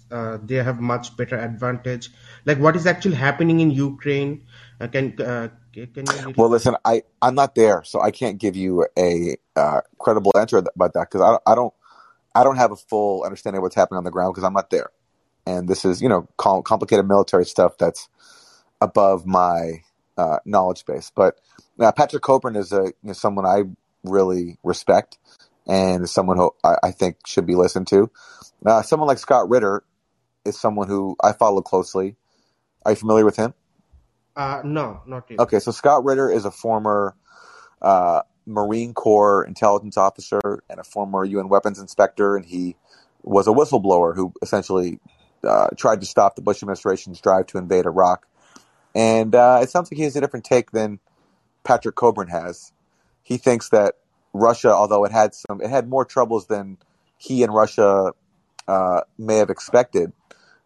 they 0.47 0.57
have 0.57 0.81
much 0.81 1.17
better 1.17 1.39
advantage. 1.39 2.11
Like, 2.45 2.59
what 2.59 2.77
is 2.77 2.87
actually 2.87 3.17
happening 3.17 3.61
in 3.61 3.71
Ukraine? 3.71 4.43
Uh, 4.81 4.87
can 4.87 5.21
uh, 5.21 5.49
can 5.73 6.07
you 6.07 6.35
Well, 6.37 6.49
listen, 6.49 6.77
I 6.85 7.03
I'm 7.21 7.35
not 7.35 7.55
there, 7.55 7.83
so 7.85 8.01
I 8.01 8.11
can't 8.11 8.39
give 8.39 8.57
you 8.57 8.87
a 8.97 9.37
uh, 9.57 9.81
credible 9.99 10.33
answer 10.37 10.59
about 10.59 10.95
that 10.95 11.09
because 11.11 11.21
I 11.21 11.51
I 11.51 11.55
don't 11.55 11.75
I 12.35 12.45
don't 12.45 12.57
have 12.57 12.73
a 12.73 12.77
full 12.77 13.25
understanding 13.25 13.59
of 13.59 13.63
what's 13.63 13.75
happening 13.75 13.99
on 13.99 14.05
the 14.05 14.11
ground 14.11 14.35
because 14.35 14.45
I'm 14.45 14.53
not 14.53 14.71
there, 14.71 14.91
and 15.47 15.69
this 15.69 15.85
is 15.85 16.01
you 16.01 16.09
know 16.09 16.29
com- 16.37 16.63
complicated 16.63 17.07
military 17.07 17.45
stuff 17.45 17.77
that's 17.79 18.09
above 18.81 19.27
my 19.27 19.83
uh, 20.17 20.39
knowledge 20.45 20.85
base. 20.87 21.11
But 21.15 21.41
uh, 21.81 21.93
Patrick 21.93 22.23
Cockburn 22.23 22.57
is 22.57 22.73
a 22.73 22.85
you 22.85 22.95
know, 23.03 23.13
someone 23.13 23.47
I 23.47 23.63
really 24.05 24.59
respect 24.63 25.19
and 25.67 26.09
someone 26.09 26.37
who 26.37 26.53
I, 26.65 26.77
I 26.85 26.91
think 26.93 27.27
should 27.27 27.47
be 27.47 27.55
listened 27.55 27.89
to. 27.89 28.11
Uh, 28.65 28.83
someone 28.83 29.09
like 29.09 29.19
Scott 29.19 29.49
Ritter 29.49 29.85
is 30.45 30.59
someone 30.59 30.89
who 30.89 31.17
I 31.23 31.33
follow 31.33 31.63
closely. 31.63 32.17
Are 32.85 32.93
you 32.93 32.97
familiar 32.97 33.25
with 33.25 33.37
him? 33.37 33.55
Uh, 34.39 34.63
no, 34.65 35.03
not 35.05 35.29
really. 35.29 35.41
Okay, 35.41 35.59
so 35.59 35.73
Scott 35.73 36.05
Ritter 36.05 36.31
is 36.31 36.45
a 36.45 36.51
former 36.53 37.17
uh, 37.83 38.23
Marine 38.47 38.95
Corps 38.95 39.45
intelligence 39.45 39.97
officer 39.97 40.63
and 40.71 40.79
a 40.79 40.85
former 40.85 41.25
UN 41.25 41.49
weapons 41.49 41.81
inspector, 41.81 42.37
and 42.37 42.47
he 42.47 42.77
was 43.25 43.49
a 43.49 43.51
whistleblower 43.51 44.15
who 44.15 44.33
essentially 44.41 45.01
uh, 45.43 45.69
tried 45.77 46.01
to 46.01 46.07
stop 46.07 46.37
the 46.37 46.43
Bush 46.43 46.63
administration's 46.63 47.21
drive 47.21 47.47
to 47.49 47.59
invade 47.59 47.85
Iraq. 47.85 48.29
And 48.95 49.35
uh, 49.35 49.59
it 49.61 49.71
sounds 49.71 49.91
like 49.91 49.99
he 49.99 50.05
has 50.05 50.15
a 50.15 50.21
different 50.21 50.45
take 50.45 50.71
than 50.71 51.01
Patrick 51.65 51.97
Cockburn 51.97 52.29
has. 52.29 52.73
He 53.25 53.39
thinks 53.39 53.71
that 53.71 53.95
Russia, 54.33 54.71
although 54.71 55.05
it 55.05 55.11
had 55.11 55.35
some, 55.35 55.61
it 55.61 55.69
had 55.69 55.89
more 55.89 56.05
troubles 56.05 56.47
than 56.47 56.79
he 57.17 57.43
and 57.43 57.53
Russia 57.53 58.13
uh, 58.69 59.01
may 59.19 59.39
have 59.39 59.51
expected. 59.51 60.13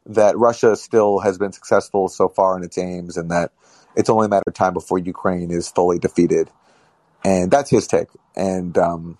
That 0.06 0.36
Russia 0.36 0.76
still 0.76 1.20
has 1.20 1.38
been 1.38 1.52
successful 1.52 2.08
so 2.08 2.28
far 2.28 2.56
in 2.56 2.64
its 2.64 2.76
aims, 2.78 3.16
and 3.16 3.30
that 3.30 3.52
it's 3.96 4.10
only 4.10 4.26
a 4.26 4.28
matter 4.28 4.44
of 4.46 4.54
time 4.54 4.74
before 4.74 4.98
Ukraine 4.98 5.50
is 5.50 5.68
fully 5.70 5.98
defeated. 5.98 6.50
And 7.24 7.50
that's 7.50 7.70
his 7.70 7.86
take. 7.86 8.08
And 8.34 8.76
um, 8.78 9.18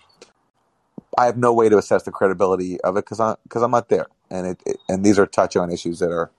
I 1.17 1.25
have 1.25 1.37
no 1.37 1.53
way 1.53 1.69
to 1.69 1.77
assess 1.77 2.03
the 2.03 2.11
credibility 2.11 2.81
of 2.81 2.97
it 2.97 3.05
because 3.05 3.19
I'm 3.19 3.35
because 3.43 3.61
I'm 3.61 3.71
not 3.71 3.89
there, 3.89 4.07
and 4.29 4.47
it, 4.47 4.63
it, 4.65 4.77
and 4.89 5.03
these 5.05 5.19
are 5.19 5.25
touch 5.25 5.55
on 5.55 5.71
issues 5.71 5.99
that 5.99 6.11
are 6.11 6.31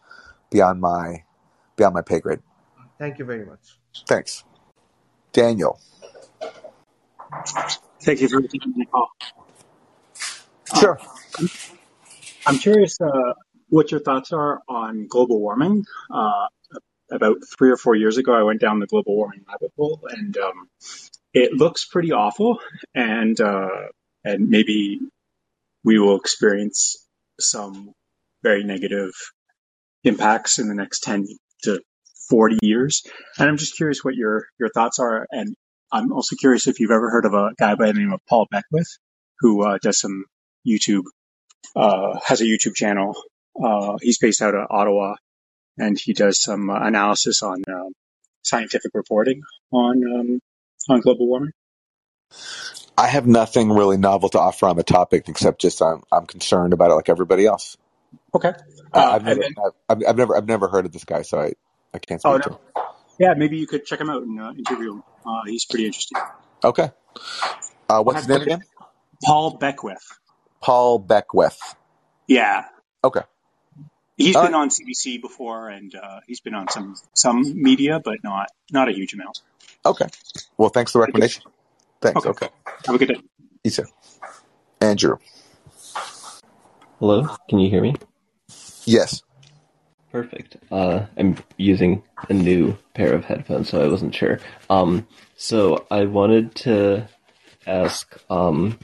beyond 0.51 0.81
my 0.81 1.25
beyond 1.77 1.95
my 1.95 2.03
pay 2.03 2.21
grade. 2.21 2.41
Thank 2.99 3.19
you 3.19 3.25
very 3.25 3.45
much. 3.45 3.79
Thanks, 4.07 4.45
Daniel. 5.33 5.81
Thank 8.03 8.21
you 8.21 8.29
for 8.29 8.43
taking 8.43 8.75
the 8.77 8.87
call. 8.87 9.11
Sure. 10.79 10.99
Um, 11.39 11.49
I'm 12.47 12.59
curious 12.59 13.01
uh, 13.01 13.35
what 13.75 13.91
your 13.91 14.01
thoughts 14.01 14.33
are 14.33 14.61
on 14.69 15.07
global 15.09 15.41
warming. 15.41 15.85
Uh, 16.11 16.47
about 17.11 17.37
three 17.59 17.71
or 17.71 17.77
four 17.77 17.95
years 17.95 18.19
ago, 18.19 18.35
I 18.35 18.43
went 18.43 18.61
down 18.61 18.81
the 18.81 18.87
global 18.87 19.17
warming 19.17 19.45
rabbit 19.49 19.73
hole, 19.77 20.01
and 20.11 20.37
um, 20.39 20.69
it 21.33 21.53
looks 21.53 21.85
pretty 21.85 22.13
awful. 22.13 22.61
And 22.95 23.41
uh, 23.41 23.89
and 24.25 24.49
maybe 24.49 25.01
we 25.85 25.99
will 25.99 26.17
experience 26.17 27.07
some 27.41 27.93
very 28.43 28.65
negative 28.65 29.13
impacts 30.05 30.59
in 30.59 30.69
the 30.69 30.75
next 30.75 31.01
10 31.01 31.27
to 31.65 31.81
40 32.29 32.59
years. 32.63 33.03
And 33.39 33.49
I'm 33.49 33.57
just 33.57 33.77
curious 33.77 34.05
what 34.05 34.15
your, 34.15 34.47
your 34.59 34.71
thoughts 34.71 34.99
are. 34.99 35.27
And 35.31 35.55
I'm 35.93 36.13
also 36.13 36.37
curious 36.37 36.67
if 36.67 36.81
you've 36.81 36.91
ever 36.91 37.11
heard 37.11 37.27
of 37.27 37.35
a 37.35 37.51
guy 37.59 37.75
by 37.75 37.87
the 37.87 37.95
name 37.95 38.13
of 38.13 38.21
Paul 38.29 38.47
Beckwith, 38.51 38.99
who 39.41 39.65
uh, 39.65 39.79
does 39.83 40.01
some 40.01 40.25
YouTube, 40.67 41.05
uh, 41.77 42.19
has 42.27 42.41
a 42.41 42.45
YouTube 42.45 42.75
channel. 42.75 43.15
Uh, 43.63 43.97
he's 44.03 44.19
based 44.19 44.43
out 44.43 44.55
of 44.55 44.67
Ottawa 44.71 45.17
and 45.79 45.99
he 45.99 46.13
does 46.13 46.43
some 46.43 46.71
uh, 46.71 46.81
analysis 46.81 47.43
on 47.43 47.63
uh, 47.71 47.91
scientific 48.43 48.93
reporting 48.95 49.43
on, 49.73 50.03
um, 50.05 50.41
on 50.89 51.01
global 51.01 51.29
warming. 51.29 51.53
I 52.99 53.09
have 53.09 53.27
nothing 53.27 53.71
really 53.73 53.97
novel 53.99 54.29
to 54.31 54.41
offer 54.41 54.67
on 54.69 54.77
the 54.77 54.85
topic 54.85 55.29
except 55.29 55.61
just 55.61 55.83
I'm 55.83 56.03
I'm 56.13 56.27
concerned 56.27 56.73
about 56.75 56.91
it 56.93 56.95
like 56.95 57.09
everybody 57.09 57.47
else. 57.47 57.77
Okay. 58.35 58.53
Uh, 58.95 59.09
I've 59.13 59.25
never 59.25 59.43
then, 59.43 59.55
I've, 59.91 60.03
I've 60.09 60.17
never 60.17 60.37
I've 60.37 60.47
never 60.49 60.69
heard 60.69 60.87
of 60.87 60.93
this 60.93 61.05
guy, 61.05 61.23
so 61.23 61.41
I, 61.41 61.53
I 61.95 61.99
can't 62.01 62.21
oh 62.25 62.37
speak 62.37 62.43
to 62.43 62.51
no, 62.51 62.53
him. 62.53 62.59
yeah, 63.19 63.35
maybe 63.37 63.59
you 63.59 63.67
could 63.67 63.85
check 63.87 64.01
him 64.01 64.11
out 64.11 64.23
and 64.23 64.41
uh, 64.41 64.53
interview 64.59 64.95
him. 64.95 65.03
Uh, 65.27 65.43
he's 65.47 65.67
pretty 65.67 65.87
interesting. 65.87 66.19
Okay. 66.65 66.91
Uh, 67.89 68.03
what's 68.03 68.21
his 68.21 68.29
name 68.29 68.43
again? 68.43 68.65
Paul 69.25 69.59
Beckwith. 69.59 70.19
Paul 70.63 70.99
Beckwith. 71.01 71.77
Yeah, 72.29 72.65
Okay. 73.05 73.23
He's 74.17 74.37
All 74.37 74.45
been 74.45 74.53
right. 74.53 74.61
on 74.63 74.69
CBC 74.69 75.21
before, 75.21 75.69
and 75.69 75.95
uh, 75.95 76.21
he's 76.27 76.41
been 76.41 76.55
on 76.55 76.69
some 76.69 76.95
some 77.15 77.61
media, 77.61 78.01
but 78.03 78.23
not 78.23 78.49
not 78.73 78.89
a 78.89 78.93
huge 78.93 79.15
amount. 79.15 79.41
Okay. 79.85 80.07
Well, 80.57 80.71
thanks 80.71 80.93
for 80.93 80.99
the 80.99 81.07
recommendation. 81.07 81.43
Thanks. 82.01 82.25
Okay. 82.25 82.47
Okay. 82.47 82.49
Have 82.87 82.95
a 82.95 82.99
good 82.99 83.09
day. 83.09 83.21
You 83.65 83.71
too. 83.71 83.85
Andrew. 84.81 85.17
Hello, 86.99 87.37
can 87.49 87.59
you 87.59 87.69
hear 87.69 87.83
me? 87.83 87.95
Yes. 88.85 89.23
Perfect. 90.13 90.57
Uh, 90.71 91.07
I'm 91.17 91.37
using 91.57 92.03
a 92.29 92.33
new 92.33 92.79
pair 92.95 93.13
of 93.15 93.25
headphones, 93.25 93.69
so 93.69 93.83
I 93.83 93.89
wasn't 93.89 94.15
sure. 94.15 94.39
Um, 94.71 95.07
so 95.37 95.87
I 95.91 96.05
wanted 96.05 96.55
to 96.57 97.09
ask. 97.67 98.17
Um, 98.31 98.79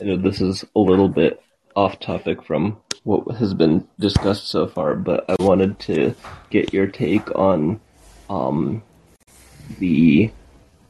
I 0.00 0.04
know 0.04 0.16
this 0.16 0.40
is 0.40 0.64
a 0.74 0.80
little 0.80 1.08
bit 1.08 1.40
off 1.76 2.00
topic 2.00 2.42
from 2.42 2.78
what 3.04 3.36
has 3.36 3.54
been 3.54 3.86
discussed 3.98 4.48
so 4.48 4.66
far, 4.66 4.94
but 4.94 5.24
I 5.28 5.36
wanted 5.40 5.78
to 5.80 6.14
get 6.50 6.72
your 6.72 6.86
take 6.86 7.34
on 7.34 7.80
um, 8.28 8.82
the 9.78 10.30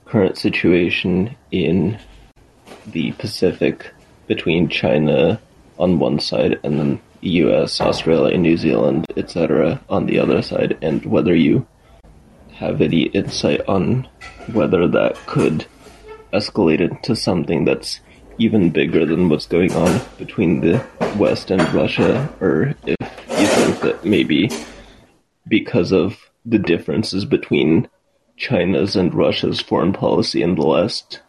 current 0.06 0.36
situation 0.36 1.36
in 1.50 1.98
the 2.86 3.12
Pacific 3.12 3.92
between 4.26 4.68
China 4.68 5.40
on 5.78 5.98
one 5.98 6.18
side 6.18 6.58
and 6.62 6.78
then 6.78 7.00
US, 7.22 7.80
Australia, 7.80 8.36
New 8.36 8.56
Zealand, 8.56 9.06
etc. 9.16 9.80
on 9.88 10.06
the 10.06 10.18
other 10.18 10.42
side, 10.42 10.78
and 10.82 11.04
whether 11.04 11.34
you 11.34 11.66
have 12.52 12.80
any 12.80 13.02
insight 13.04 13.60
on 13.68 14.08
whether 14.52 14.86
that 14.88 15.16
could 15.26 15.66
escalate 16.32 16.80
into 16.80 17.16
something 17.16 17.64
that's 17.64 18.00
even 18.40 18.70
bigger 18.70 19.04
than 19.04 19.28
what's 19.28 19.46
going 19.46 19.72
on 19.74 20.00
between 20.16 20.60
the 20.60 20.84
West 21.18 21.50
and 21.50 21.62
Russia, 21.74 22.26
or 22.40 22.74
if 22.86 22.96
you 23.28 23.46
think 23.46 23.80
that 23.80 24.02
maybe 24.02 24.50
because 25.46 25.92
of 25.92 26.18
the 26.46 26.58
differences 26.58 27.26
between 27.26 27.86
China's 28.38 28.96
and 28.96 29.14
Russia's 29.14 29.60
foreign 29.60 29.92
policy 29.92 30.42
in 30.42 30.54
the 30.54 30.66
last 30.66 31.20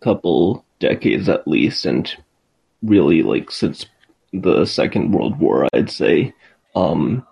couple 0.00 0.66
decades 0.80 1.30
at 1.30 1.48
least, 1.48 1.86
and 1.86 2.14
really 2.82 3.22
like 3.22 3.50
since 3.50 3.86
the 4.34 4.66
Second 4.66 5.12
World 5.12 5.40
War, 5.40 5.66
I'd 5.72 5.90
say, 5.90 6.34
um, 6.74 7.26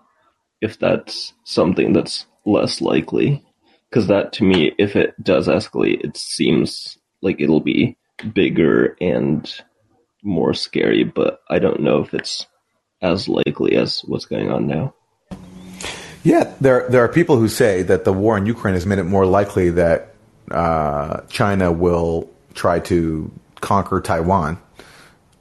if 0.62 0.78
that's 0.78 1.34
something 1.44 1.92
that's 1.92 2.24
less 2.46 2.80
likely. 2.80 3.44
Because 3.90 4.06
that 4.06 4.32
to 4.34 4.44
me, 4.44 4.72
if 4.78 4.96
it 4.96 5.22
does 5.22 5.48
escalate, 5.48 6.02
it 6.02 6.16
seems 6.16 6.96
like 7.20 7.42
it'll 7.42 7.60
be 7.60 7.98
bigger 8.32 8.96
and 9.00 9.52
more 10.22 10.54
scary, 10.54 11.04
but 11.04 11.40
I 11.50 11.58
don't 11.58 11.80
know 11.80 12.02
if 12.02 12.14
it's 12.14 12.46
as 13.00 13.28
likely 13.28 13.76
as 13.76 14.00
what's 14.00 14.26
going 14.26 14.50
on 14.50 14.66
now. 14.66 14.94
Yeah, 16.22 16.54
there 16.60 16.88
there 16.88 17.02
are 17.02 17.08
people 17.08 17.36
who 17.36 17.48
say 17.48 17.82
that 17.82 18.04
the 18.04 18.12
war 18.12 18.38
in 18.38 18.46
Ukraine 18.46 18.74
has 18.74 18.86
made 18.86 18.98
it 18.98 19.04
more 19.04 19.26
likely 19.26 19.70
that 19.70 20.14
uh, 20.50 21.22
China 21.28 21.72
will 21.72 22.30
try 22.54 22.78
to 22.80 23.30
conquer 23.60 24.00
Taiwan 24.00 24.58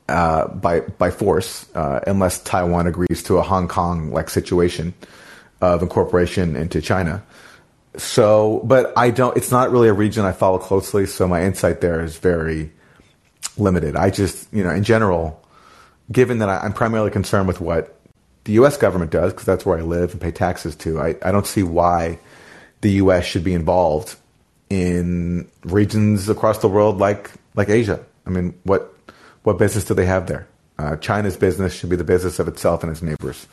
uh, 0.10 0.48
by 0.48 0.80
by 0.82 1.12
force, 1.12 1.68
uh, 1.76 2.00
unless 2.08 2.42
Taiwan 2.42 2.88
agrees 2.88 3.22
to 3.24 3.38
a 3.38 3.44
Hong 3.44 3.68
Kong 3.68 4.12
like 4.12 4.30
situation 4.30 4.96
of 5.62 5.84
incorporation 5.84 6.56
into 6.56 6.82
China. 6.82 7.24
So, 7.98 8.62
but 8.64 8.94
I 8.96 9.12
don't. 9.12 9.36
It's 9.36 9.52
not 9.52 9.72
really 9.72 9.90
a 9.90 9.94
region 9.94 10.24
I 10.24 10.32
follow 10.32 10.58
closely, 10.58 11.06
so 11.06 11.28
my 11.28 11.44
insight 11.44 11.82
there 11.82 12.02
is 12.02 12.18
very 12.18 12.72
limited. 13.58 13.96
I 13.96 14.10
just, 14.10 14.48
you 14.54 14.64
know, 14.64 14.72
in 14.72 14.84
general, 14.84 15.42
given 16.12 16.40
that 16.40 16.50
I, 16.50 16.60
I'm 16.60 16.74
primarily 16.74 17.12
concerned 17.12 17.48
with 17.48 17.60
what 17.60 18.00
the 18.46 18.54
U.S. 18.54 18.78
government 18.78 19.12
does, 19.12 19.34
because 19.34 19.46
that's 19.46 19.66
where 19.66 19.78
I 19.78 19.82
live 19.82 20.12
and 20.14 20.22
pay 20.22 20.32
taxes 20.32 20.76
to, 20.78 21.00
I, 21.00 21.16
I 21.22 21.32
don't 21.32 21.46
see 21.46 21.64
why 21.64 22.18
the 22.80 22.92
U.S. 22.94 23.26
should 23.26 23.44
be 23.44 23.54
involved 23.54 24.16
in 24.70 25.50
regions 25.64 26.30
across 26.30 26.60
the 26.60 26.70
world 26.70 26.98
like 26.98 27.32
like 27.56 27.70
Asia. 27.70 28.04
I 28.26 28.30
mean, 28.30 28.58
what 28.64 28.96
what 29.44 29.58
business 29.58 29.84
do 29.84 29.94
they 29.94 30.06
have 30.06 30.28
there? 30.28 30.48
Uh, 30.80 30.96
China's 30.96 31.36
business 31.36 31.74
should 31.74 31.90
be 31.90 31.96
the 31.96 32.04
business 32.04 32.40
of 32.40 32.48
itself 32.48 32.84
and 32.84 32.92
its 32.92 33.02
neighbors. 33.02 33.46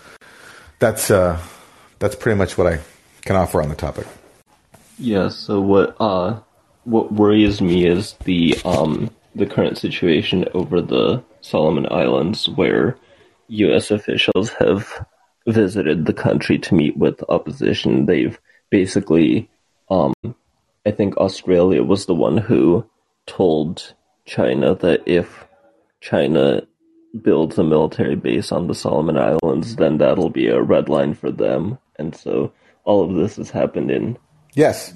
That's 0.78 1.10
uh, 1.10 1.40
that's 1.98 2.15
pretty 2.15 2.39
much 2.39 2.56
what 2.56 2.73
I 2.73 2.81
can 3.23 3.36
offer 3.36 3.60
on 3.60 3.69
the 3.69 3.74
topic. 3.74 4.06
Yeah, 4.98 5.28
so 5.28 5.60
what 5.60 5.96
uh 6.00 6.40
what 6.82 7.12
worries 7.12 7.60
me 7.60 7.86
is 7.86 8.14
the 8.24 8.58
um 8.64 9.10
the 9.34 9.46
current 9.46 9.78
situation 9.78 10.44
over 10.54 10.80
the 10.80 11.22
Solomon 11.40 11.86
Islands 11.90 12.48
where 12.48 12.96
US 13.48 13.92
officials 13.92 14.50
have 14.54 15.06
visited 15.46 16.04
the 16.04 16.12
country 16.12 16.58
to 16.58 16.74
meet 16.74 16.96
with 16.96 17.22
opposition. 17.28 18.06
They've 18.06 18.38
basically 18.70 19.48
um 19.88 20.14
I 20.84 20.90
think 20.90 21.16
Australia 21.16 21.84
was 21.84 22.06
the 22.06 22.14
one 22.14 22.36
who 22.36 22.84
told 23.26 23.94
China 24.24 24.74
that 24.76 25.02
if 25.06 25.46
China 26.00 26.62
builds 27.22 27.56
a 27.56 27.62
military 27.62 28.16
base 28.16 28.50
on 28.50 28.66
the 28.66 28.74
Solomon 28.74 29.16
Islands, 29.16 29.76
then 29.76 29.98
that'll 29.98 30.30
be 30.30 30.48
a 30.48 30.60
red 30.60 30.88
line 30.88 31.14
for 31.14 31.30
them. 31.30 31.78
And 31.96 32.16
so 32.16 32.52
all 32.84 33.04
of 33.04 33.14
this 33.14 33.36
has 33.36 33.50
happened 33.50 33.90
in 33.90 34.18
Yes. 34.59 34.93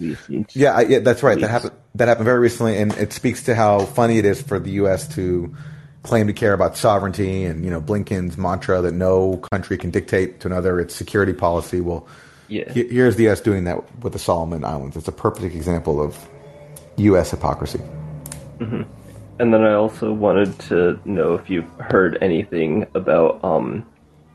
Yeah, 0.54 0.72
I, 0.74 0.80
yeah, 0.82 0.98
that's 0.98 1.22
right. 1.22 1.38
That 1.40 1.48
happened. 1.48 1.70
That 1.94 2.08
happened 2.08 2.24
very 2.24 2.40
recently, 2.40 2.78
and 2.78 2.92
it 2.94 3.12
speaks 3.12 3.44
to 3.44 3.54
how 3.54 3.84
funny 3.86 4.18
it 4.18 4.24
is 4.24 4.42
for 4.42 4.58
the 4.58 4.72
U.S. 4.82 5.06
to 5.14 5.54
claim 6.02 6.26
to 6.26 6.32
care 6.32 6.52
about 6.52 6.76
sovereignty, 6.76 7.44
and 7.44 7.64
you 7.64 7.70
know 7.70 7.80
Blinken's 7.80 8.36
mantra 8.36 8.80
that 8.82 8.90
no 8.92 9.36
country 9.52 9.78
can 9.78 9.90
dictate 9.92 10.40
to 10.40 10.48
another 10.48 10.80
its 10.80 10.96
security 10.96 11.32
policy. 11.32 11.80
Well, 11.80 12.08
Yeah. 12.48 12.72
he- 12.72 12.88
here's 12.88 13.14
the 13.14 13.22
U.S. 13.24 13.40
doing 13.40 13.62
that 13.64 13.78
with 14.02 14.14
the 14.14 14.18
Solomon 14.18 14.64
Islands. 14.64 14.96
It's 14.96 15.06
a 15.06 15.12
perfect 15.12 15.54
example 15.54 16.02
of 16.02 16.18
U.S. 16.96 17.30
hypocrisy. 17.30 17.78
hmm 18.58 18.82
And 19.38 19.54
then 19.54 19.62
I 19.62 19.74
also 19.74 20.12
wanted 20.12 20.58
to 20.70 20.98
know 21.04 21.34
if 21.34 21.48
you've 21.48 21.70
heard 21.78 22.18
anything 22.20 22.84
about 22.96 23.38
um, 23.44 23.86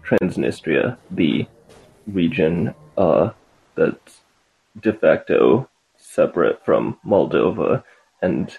Transnistria, 0.06 0.96
the 1.12 1.46
region 2.08 2.74
uh, 2.98 3.32
that's 3.76 4.22
de 4.80 4.94
facto 4.94 5.70
separate 5.98 6.64
from 6.64 6.98
Moldova, 7.06 7.84
and 8.22 8.58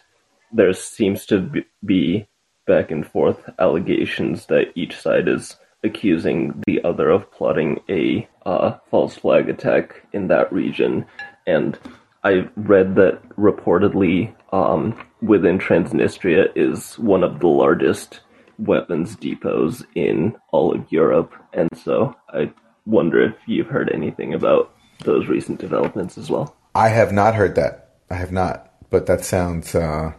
there 0.52 0.72
seems 0.72 1.26
to 1.26 1.50
be 1.84 2.26
back 2.66 2.90
and 2.90 3.06
forth 3.06 3.48
allegations 3.58 4.46
that 4.46 4.72
each 4.74 4.96
side 4.96 5.28
is 5.28 5.56
accusing 5.84 6.62
the 6.66 6.82
other 6.84 7.08
of 7.10 7.30
plotting 7.30 7.80
a 7.88 8.28
uh, 8.44 8.76
false 8.90 9.16
flag 9.16 9.48
attack 9.48 10.02
in 10.12 10.28
that 10.28 10.52
region. 10.52 11.06
And 11.46 11.78
I 12.24 12.48
read 12.56 12.96
that 12.96 13.20
reportedly 13.36 14.34
um, 14.52 14.98
within 15.22 15.58
Transnistria 15.58 16.48
is 16.56 16.98
one 16.98 17.22
of 17.22 17.40
the 17.40 17.46
largest 17.46 18.20
weapons 18.58 19.16
depots 19.16 19.84
in 19.94 20.36
all 20.50 20.74
of 20.74 20.90
Europe. 20.90 21.32
And 21.52 21.68
so 21.76 22.14
I 22.30 22.52
wonder 22.86 23.22
if 23.22 23.34
you've 23.46 23.68
heard 23.68 23.90
anything 23.94 24.34
about 24.34 24.74
those 25.04 25.26
recent 25.28 25.60
developments 25.60 26.18
as 26.18 26.30
well. 26.30 26.54
I 26.74 26.88
have 26.88 27.12
not 27.12 27.34
heard 27.34 27.54
that. 27.56 27.96
I 28.10 28.14
have 28.14 28.32
not, 28.32 28.72
but 28.90 29.06
that 29.06 29.24
sounds 29.24 29.74
uh, 29.74 30.12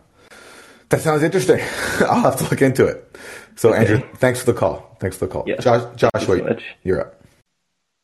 that 0.89 1.01
sounds 1.01 1.23
interesting. 1.23 1.59
I'll 2.01 2.21
have 2.21 2.37
to 2.37 2.43
look 2.45 2.61
into 2.61 2.85
it. 2.85 3.17
So, 3.55 3.69
Okay. 3.69 3.79
Andrew, 3.79 4.07
thanks 4.15 4.39
for 4.39 4.51
the 4.51 4.57
call. 4.57 4.97
Thanks 4.99 5.17
for 5.17 5.25
the 5.25 5.31
call. 5.31 5.43
Yes. 5.45 5.63
Josh, 5.63 5.81
Thank 5.99 6.27
You 6.29 6.37
so 6.37 6.57
you're 6.83 7.01
up. 7.01 7.21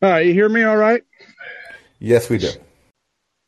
All 0.02 0.10
right, 0.10 0.26
you 0.26 0.34
hear 0.34 0.50
me 0.50 0.64
all 0.64 0.76
right? 0.76 1.04
Yes, 2.00 2.30
we 2.30 2.38
do. 2.38 2.50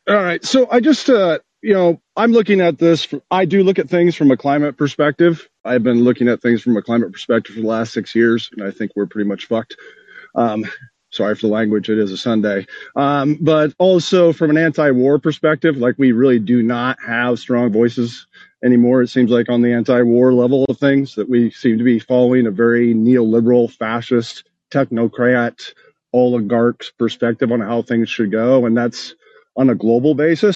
All 0.07 0.15
right. 0.15 0.43
So 0.43 0.67
I 0.71 0.79
just, 0.79 1.09
uh, 1.09 1.39
you 1.61 1.73
know, 1.73 2.01
I'm 2.15 2.31
looking 2.31 2.61
at 2.61 2.77
this. 2.77 3.03
fr 3.03 3.17
I 3.29 3.45
do 3.45 3.63
look 3.63 3.77
at 3.77 3.89
things 3.89 4.15
from 4.15 4.31
a 4.31 4.37
climate 4.37 4.77
perspective. 4.77 5.47
I've 5.65 5.83
been 5.83 6.03
looking 6.03 6.29
at 6.29 6.41
things 6.41 6.61
from 6.61 6.77
a 6.77 6.81
climate 6.81 7.11
perspective 7.11 7.55
for 7.55 7.61
the 7.61 7.67
last 7.67 7.91
six 7.93 8.15
years, 8.15 8.49
and 8.53 8.65
I 8.65 8.71
think 8.71 8.93
we're 8.95 9.05
pretty 9.05 9.27
much 9.27 9.47
fucked. 9.47 9.75
Um, 10.33 10.65
sorry 11.11 11.35
for 11.35 11.47
the 11.47 11.53
language. 11.53 11.89
It 11.89 11.99
is 11.99 12.11
a 12.11 12.17
Sunday. 12.17 12.65
Um, 12.95 13.37
but 13.41 13.73
also 13.77 14.33
from 14.33 14.49
an 14.49 14.57
anti-war 14.57 15.19
perspective, 15.19 15.77
like 15.77 15.95
we 15.97 16.11
really 16.11 16.39
do 16.39 16.61
not 16.61 16.97
have 17.05 17.39
strong 17.39 17.71
voices 17.71 18.27
anymore. 18.63 19.01
It 19.01 19.09
seems 19.09 19.31
like 19.31 19.49
on 19.49 19.61
the 19.61 19.73
anti-war 19.73 20.33
level 20.33 20.65
of 20.69 20.77
things 20.77 21.15
that 21.15 21.29
we 21.29 21.51
seem 21.51 21.77
to 21.77 21.83
be 21.83 21.99
following 21.99 22.47
a 22.47 22.51
very 22.51 22.93
neoliberal, 22.93 23.71
fascist, 23.71 24.43
technocrat, 24.71 25.73
oligarch's 26.13 26.91
perspective 26.91 27.51
on 27.51 27.61
how 27.61 27.81
things 27.81 28.09
should 28.09 28.31
go, 28.31 28.65
and 28.65 28.77
that's 28.77 29.15
on 29.55 29.69
a 29.69 29.75
global 29.75 30.15
basis. 30.15 30.55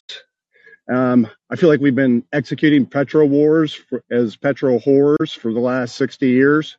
Um, 0.91 1.27
I 1.49 1.55
feel 1.55 1.69
like 1.69 1.79
we've 1.79 1.95
been 1.95 2.23
executing 2.33 2.85
petro 2.85 3.25
wars 3.25 3.73
for, 3.73 4.03
as 4.11 4.35
petro 4.35 4.79
whores 4.79 5.37
for 5.37 5.53
the 5.53 5.59
last 5.59 5.95
60 5.95 6.27
years. 6.27 6.77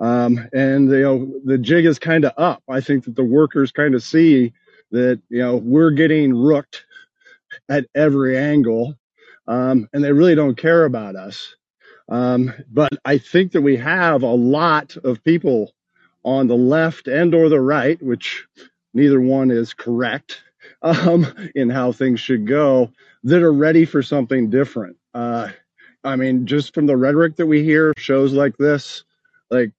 Um, 0.00 0.48
and 0.52 0.90
you 0.90 1.02
know, 1.02 1.32
the 1.44 1.58
jig 1.58 1.84
is 1.84 1.98
kind 1.98 2.24
of 2.24 2.32
up. 2.36 2.62
I 2.68 2.80
think 2.80 3.04
that 3.04 3.16
the 3.16 3.24
workers 3.24 3.72
kind 3.72 3.94
of 3.94 4.02
see 4.02 4.52
that, 4.90 5.20
you 5.28 5.38
know, 5.38 5.56
we're 5.56 5.90
getting 5.90 6.34
rooked 6.34 6.84
at 7.68 7.86
every 7.94 8.38
angle. 8.38 8.94
Um, 9.46 9.88
and 9.92 10.04
they 10.04 10.12
really 10.12 10.34
don't 10.34 10.56
care 10.56 10.84
about 10.84 11.16
us. 11.16 11.56
Um, 12.08 12.52
but 12.70 12.92
I 13.04 13.18
think 13.18 13.52
that 13.52 13.62
we 13.62 13.76
have 13.76 14.22
a 14.22 14.26
lot 14.26 14.96
of 15.04 15.22
people 15.24 15.72
on 16.24 16.46
the 16.46 16.56
left 16.56 17.08
and 17.08 17.34
or 17.34 17.48
the 17.48 17.60
right, 17.60 18.00
which 18.02 18.46
neither 18.94 19.20
one 19.20 19.50
is 19.50 19.74
correct 19.74 20.42
um, 20.82 21.26
in 21.54 21.70
how 21.70 21.92
things 21.92 22.20
should 22.20 22.46
go, 22.46 22.90
that 23.24 23.42
are 23.42 23.52
ready 23.52 23.84
for 23.84 24.02
something 24.02 24.48
different. 24.50 24.96
Uh, 25.14 25.48
I 26.04 26.16
mean, 26.16 26.46
just 26.46 26.74
from 26.74 26.86
the 26.86 26.96
rhetoric 26.96 27.36
that 27.36 27.46
we 27.46 27.62
hear, 27.64 27.92
shows 27.96 28.32
like 28.32 28.56
this, 28.56 29.04
like 29.50 29.72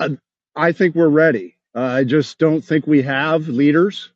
I, 0.00 0.72
think 0.72 0.94
we're 0.94 1.08
ready. 1.08 1.56
Uh, 1.74 1.80
I 1.80 2.04
just 2.04 2.38
don't 2.38 2.64
think 2.64 2.86
we 2.86 3.02
have 3.02 3.48
leaders. 3.48 4.10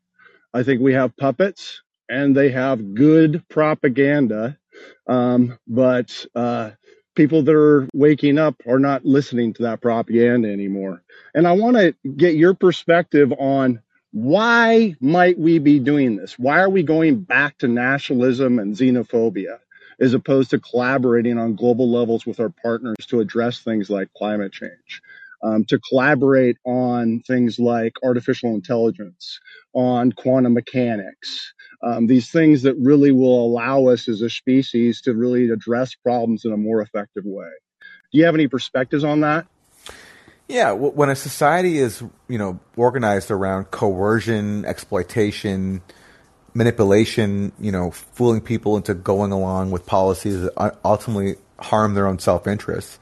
I 0.53 0.63
think 0.63 0.81
we 0.81 0.95
have 0.95 1.17
puppets, 1.17 1.83
and 2.09 2.37
they 2.37 2.51
have 2.51 2.95
good 2.95 3.45
propaganda. 3.49 4.59
Um, 5.07 5.59
but 5.67 6.27
uh, 6.35 6.71
people 7.15 7.43
that 7.43 7.55
are 7.55 7.89
waking 7.95 8.39
up 8.39 8.57
are 8.67 8.79
not 8.79 9.05
listening 9.05 9.53
to 9.55 9.63
that 9.65 9.81
propaganda 9.81 10.51
anymore. 10.51 11.03
And 11.35 11.47
I 11.47 11.53
want 11.53 11.77
to 11.77 11.95
get 12.17 12.35
your 12.35 12.55
perspective 12.55 13.33
on 13.39 13.83
why 14.13 14.97
might 15.01 15.39
we 15.39 15.59
be 15.59 15.79
doing 15.79 16.17
this? 16.17 16.39
Why 16.39 16.61
are 16.61 16.71
we 16.71 16.83
going 16.83 17.21
back 17.21 17.59
to 17.59 17.69
nationalism 17.69 18.59
and 18.59 18.75
xenophobia 18.75 19.59
as 20.01 20.15
opposed 20.15 20.51
to 20.51 20.59
collaborating 20.59 21.39
on 21.39 21.55
global 21.55 21.89
levels 21.91 22.27
with 22.27 22.41
our 22.41 22.49
partners 22.49 22.97
to 23.09 23.21
address 23.21 23.61
things 23.61 23.89
like 23.89 24.13
climate 24.15 24.53
change? 24.53 25.03
Um, 25.43 25.65
to 25.69 25.79
collaborate 25.89 26.59
on 26.67 27.21
things 27.27 27.59
like 27.59 27.95
artificial 28.03 28.55
intelligence, 28.55 29.41
on 29.73 30.13
quantum 30.13 30.53
mechanics, 30.53 31.55
um, 31.83 32.07
these 32.07 32.31
things 32.31 32.61
that 32.63 32.75
really 32.77 33.11
will 33.11 33.47
allow 33.47 33.87
us 33.87 34.07
as 34.07 34.21
a 34.21 34.29
species 34.29 35.01
to 35.03 35.15
really 35.15 35.49
address 35.49 35.95
problems 35.95 36.45
in 36.45 36.53
a 36.53 36.59
more 36.59 36.83
effective 36.83 37.25
way. 37.25 37.49
Do 38.13 38.19
you 38.19 38.27
have 38.27 38.35
any 38.35 38.49
perspectives 38.49 39.03
on 39.03 39.21
that? 39.21 39.47
Yeah, 40.49 40.73
when 40.73 41.09
a 41.11 41.17
society 41.17 41.79
is, 41.79 42.03
you 42.29 42.37
know, 42.37 42.59
organized 42.77 43.31
around 43.31 43.71
coercion, 43.71 44.65
exploitation, 44.65 45.81
manipulation, 46.55 47.53
you 47.61 47.71
know, 47.71 47.93
fooling 47.93 48.41
people 48.41 48.77
into 48.77 48.93
going 48.93 49.31
along 49.31 49.71
with 49.71 49.87
policies 49.87 50.41
that 50.41 50.79
ultimately 50.85 51.37
harm 51.61 51.95
their 51.95 52.09
own 52.09 52.19
self-interest, 52.19 52.99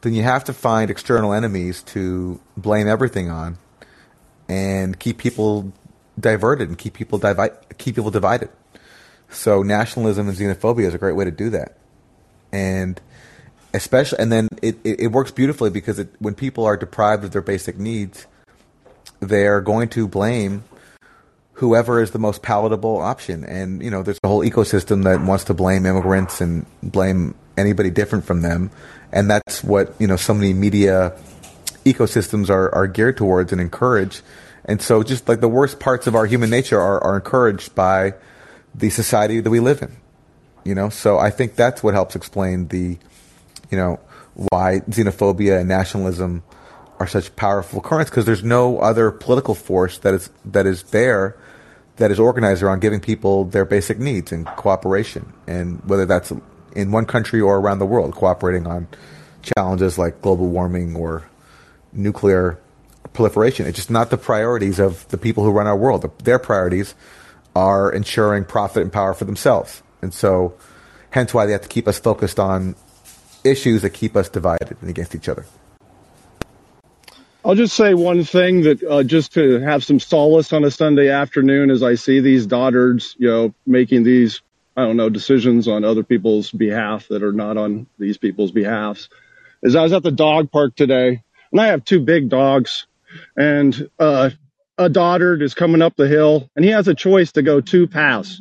then 0.00 0.14
you 0.14 0.22
have 0.22 0.44
to 0.44 0.52
find 0.52 0.90
external 0.90 1.32
enemies 1.32 1.82
to 1.82 2.40
blame 2.56 2.86
everything 2.86 3.30
on 3.30 3.58
and 4.48 4.98
keep 4.98 5.18
people 5.18 5.72
diverted 6.18 6.68
and 6.68 6.78
keep 6.78 6.94
people 6.94 7.18
divi- 7.18 7.56
keep 7.78 7.96
people 7.96 8.10
divided. 8.10 8.50
So 9.30 9.62
nationalism 9.62 10.28
and 10.28 10.36
xenophobia 10.36 10.86
is 10.86 10.94
a 10.94 10.98
great 10.98 11.16
way 11.16 11.24
to 11.24 11.30
do 11.30 11.50
that. 11.50 11.76
And 12.52 13.00
especially 13.74 14.18
and 14.18 14.32
then 14.32 14.48
it, 14.62 14.78
it, 14.84 15.00
it 15.00 15.06
works 15.08 15.30
beautifully 15.30 15.70
because 15.70 15.98
it, 15.98 16.08
when 16.18 16.34
people 16.34 16.64
are 16.64 16.76
deprived 16.76 17.24
of 17.24 17.32
their 17.32 17.42
basic 17.42 17.78
needs 17.78 18.26
they're 19.20 19.60
going 19.60 19.88
to 19.88 20.08
blame 20.08 20.64
whoever 21.54 22.00
is 22.00 22.12
the 22.12 22.18
most 22.18 22.42
palatable 22.42 22.98
option 22.98 23.44
and 23.44 23.82
you 23.82 23.90
know 23.90 24.02
there's 24.02 24.18
a 24.24 24.28
whole 24.28 24.42
ecosystem 24.42 25.04
that 25.04 25.20
wants 25.20 25.44
to 25.44 25.54
blame 25.54 25.84
immigrants 25.84 26.40
and 26.40 26.64
blame 26.82 27.34
anybody 27.56 27.90
different 27.90 28.24
from 28.24 28.40
them 28.40 28.70
and 29.12 29.30
that's 29.30 29.64
what 29.64 29.94
you 29.98 30.06
know 30.06 30.16
so 30.16 30.34
many 30.34 30.52
media 30.52 31.12
ecosystems 31.84 32.50
are, 32.50 32.74
are 32.74 32.86
geared 32.86 33.16
towards 33.16 33.52
and 33.52 33.60
encourage. 33.60 34.22
And 34.64 34.82
so 34.82 35.02
just 35.02 35.28
like 35.28 35.40
the 35.40 35.48
worst 35.48 35.80
parts 35.80 36.06
of 36.06 36.14
our 36.14 36.26
human 36.26 36.50
nature 36.50 36.78
are, 36.78 37.02
are 37.02 37.16
encouraged 37.16 37.74
by 37.74 38.14
the 38.74 38.90
society 38.90 39.40
that 39.40 39.48
we 39.48 39.60
live 39.60 39.80
in 39.80 39.96
you 40.68 40.74
know? 40.74 40.90
So 40.90 41.18
i 41.18 41.30
think 41.30 41.56
that's 41.56 41.82
what 41.82 41.94
helps 41.94 42.14
explain 42.14 42.68
the 42.68 42.98
you 43.70 43.78
know 43.78 43.98
why 44.34 44.80
xenophobia 44.90 45.58
and 45.58 45.68
nationalism 45.68 46.42
are 47.00 47.06
such 47.06 47.34
powerful 47.36 47.80
currents 47.80 48.10
because 48.10 48.26
there's 48.26 48.44
no 48.44 48.78
other 48.78 49.10
political 49.10 49.54
force 49.54 49.98
that 49.98 50.14
is 50.14 50.30
that 50.44 50.66
is 50.66 50.82
there 50.84 51.36
that 51.96 52.10
is 52.10 52.20
organized 52.20 52.62
around 52.62 52.80
giving 52.80 53.00
people 53.00 53.44
their 53.44 53.64
basic 53.64 53.98
needs 53.98 54.30
and 54.30 54.46
cooperation. 54.46 55.32
And 55.48 55.82
whether 55.84 56.06
that's 56.06 56.32
in 56.74 56.90
one 56.92 57.06
country 57.06 57.40
or 57.40 57.58
around 57.58 57.78
the 57.78 57.86
world 57.86 58.14
cooperating 58.14 58.66
on 58.66 58.88
challenges 59.42 59.98
like 59.98 60.20
global 60.22 60.48
warming 60.48 60.96
or 60.96 61.28
nuclear 61.92 62.58
proliferation. 63.12 63.66
It's 63.66 63.76
just 63.76 63.90
not 63.90 64.10
the 64.10 64.18
priorities 64.18 64.78
of 64.78 65.08
the 65.08 65.18
people 65.18 65.44
who 65.44 65.50
run 65.50 65.66
our 65.66 65.76
world. 65.76 66.10
Their 66.24 66.38
priorities 66.38 66.94
are 67.56 67.90
ensuring 67.90 68.44
profit 68.44 68.82
and 68.82 68.92
power 68.92 69.14
for 69.14 69.24
themselves. 69.24 69.82
And 70.02 70.12
so 70.12 70.54
hence 71.10 71.34
why 71.34 71.46
they 71.46 71.52
have 71.52 71.62
to 71.62 71.68
keep 71.68 71.88
us 71.88 71.98
focused 71.98 72.38
on 72.38 72.76
issues 73.44 73.82
that 73.82 73.90
keep 73.90 74.16
us 74.16 74.28
divided 74.28 74.76
and 74.80 74.90
against 74.90 75.14
each 75.14 75.28
other. 75.28 75.46
I'll 77.44 77.54
just 77.54 77.76
say 77.76 77.94
one 77.94 78.24
thing 78.24 78.62
that 78.62 78.82
uh, 78.82 79.02
just 79.02 79.32
to 79.34 79.60
have 79.60 79.82
some 79.82 80.00
solace 80.00 80.52
on 80.52 80.64
a 80.64 80.70
Sunday 80.70 81.08
afternoon 81.08 81.70
as 81.70 81.82
I 81.82 81.94
see 81.94 82.20
these 82.20 82.46
dotards, 82.46 83.14
you 83.16 83.28
know, 83.28 83.54
making 83.64 84.02
these, 84.02 84.42
I 84.78 84.82
don't 84.82 84.96
know, 84.96 85.10
decisions 85.10 85.66
on 85.66 85.82
other 85.82 86.04
people's 86.04 86.52
behalf 86.52 87.08
that 87.08 87.24
are 87.24 87.32
not 87.32 87.56
on 87.56 87.88
these 87.98 88.16
people's 88.16 88.52
behalfs. 88.52 89.08
Is 89.60 89.74
I 89.74 89.82
was 89.82 89.92
at 89.92 90.04
the 90.04 90.12
dog 90.12 90.52
park 90.52 90.76
today 90.76 91.24
and 91.50 91.60
I 91.60 91.66
have 91.66 91.84
two 91.84 91.98
big 91.98 92.28
dogs 92.28 92.86
and 93.36 93.90
uh, 93.98 94.30
a 94.78 94.88
daughter 94.88 95.42
is 95.42 95.54
coming 95.54 95.82
up 95.82 95.96
the 95.96 96.06
hill 96.06 96.48
and 96.54 96.64
he 96.64 96.70
has 96.70 96.86
a 96.86 96.94
choice 96.94 97.32
to 97.32 97.42
go 97.42 97.60
two 97.60 97.88
paths. 97.88 98.40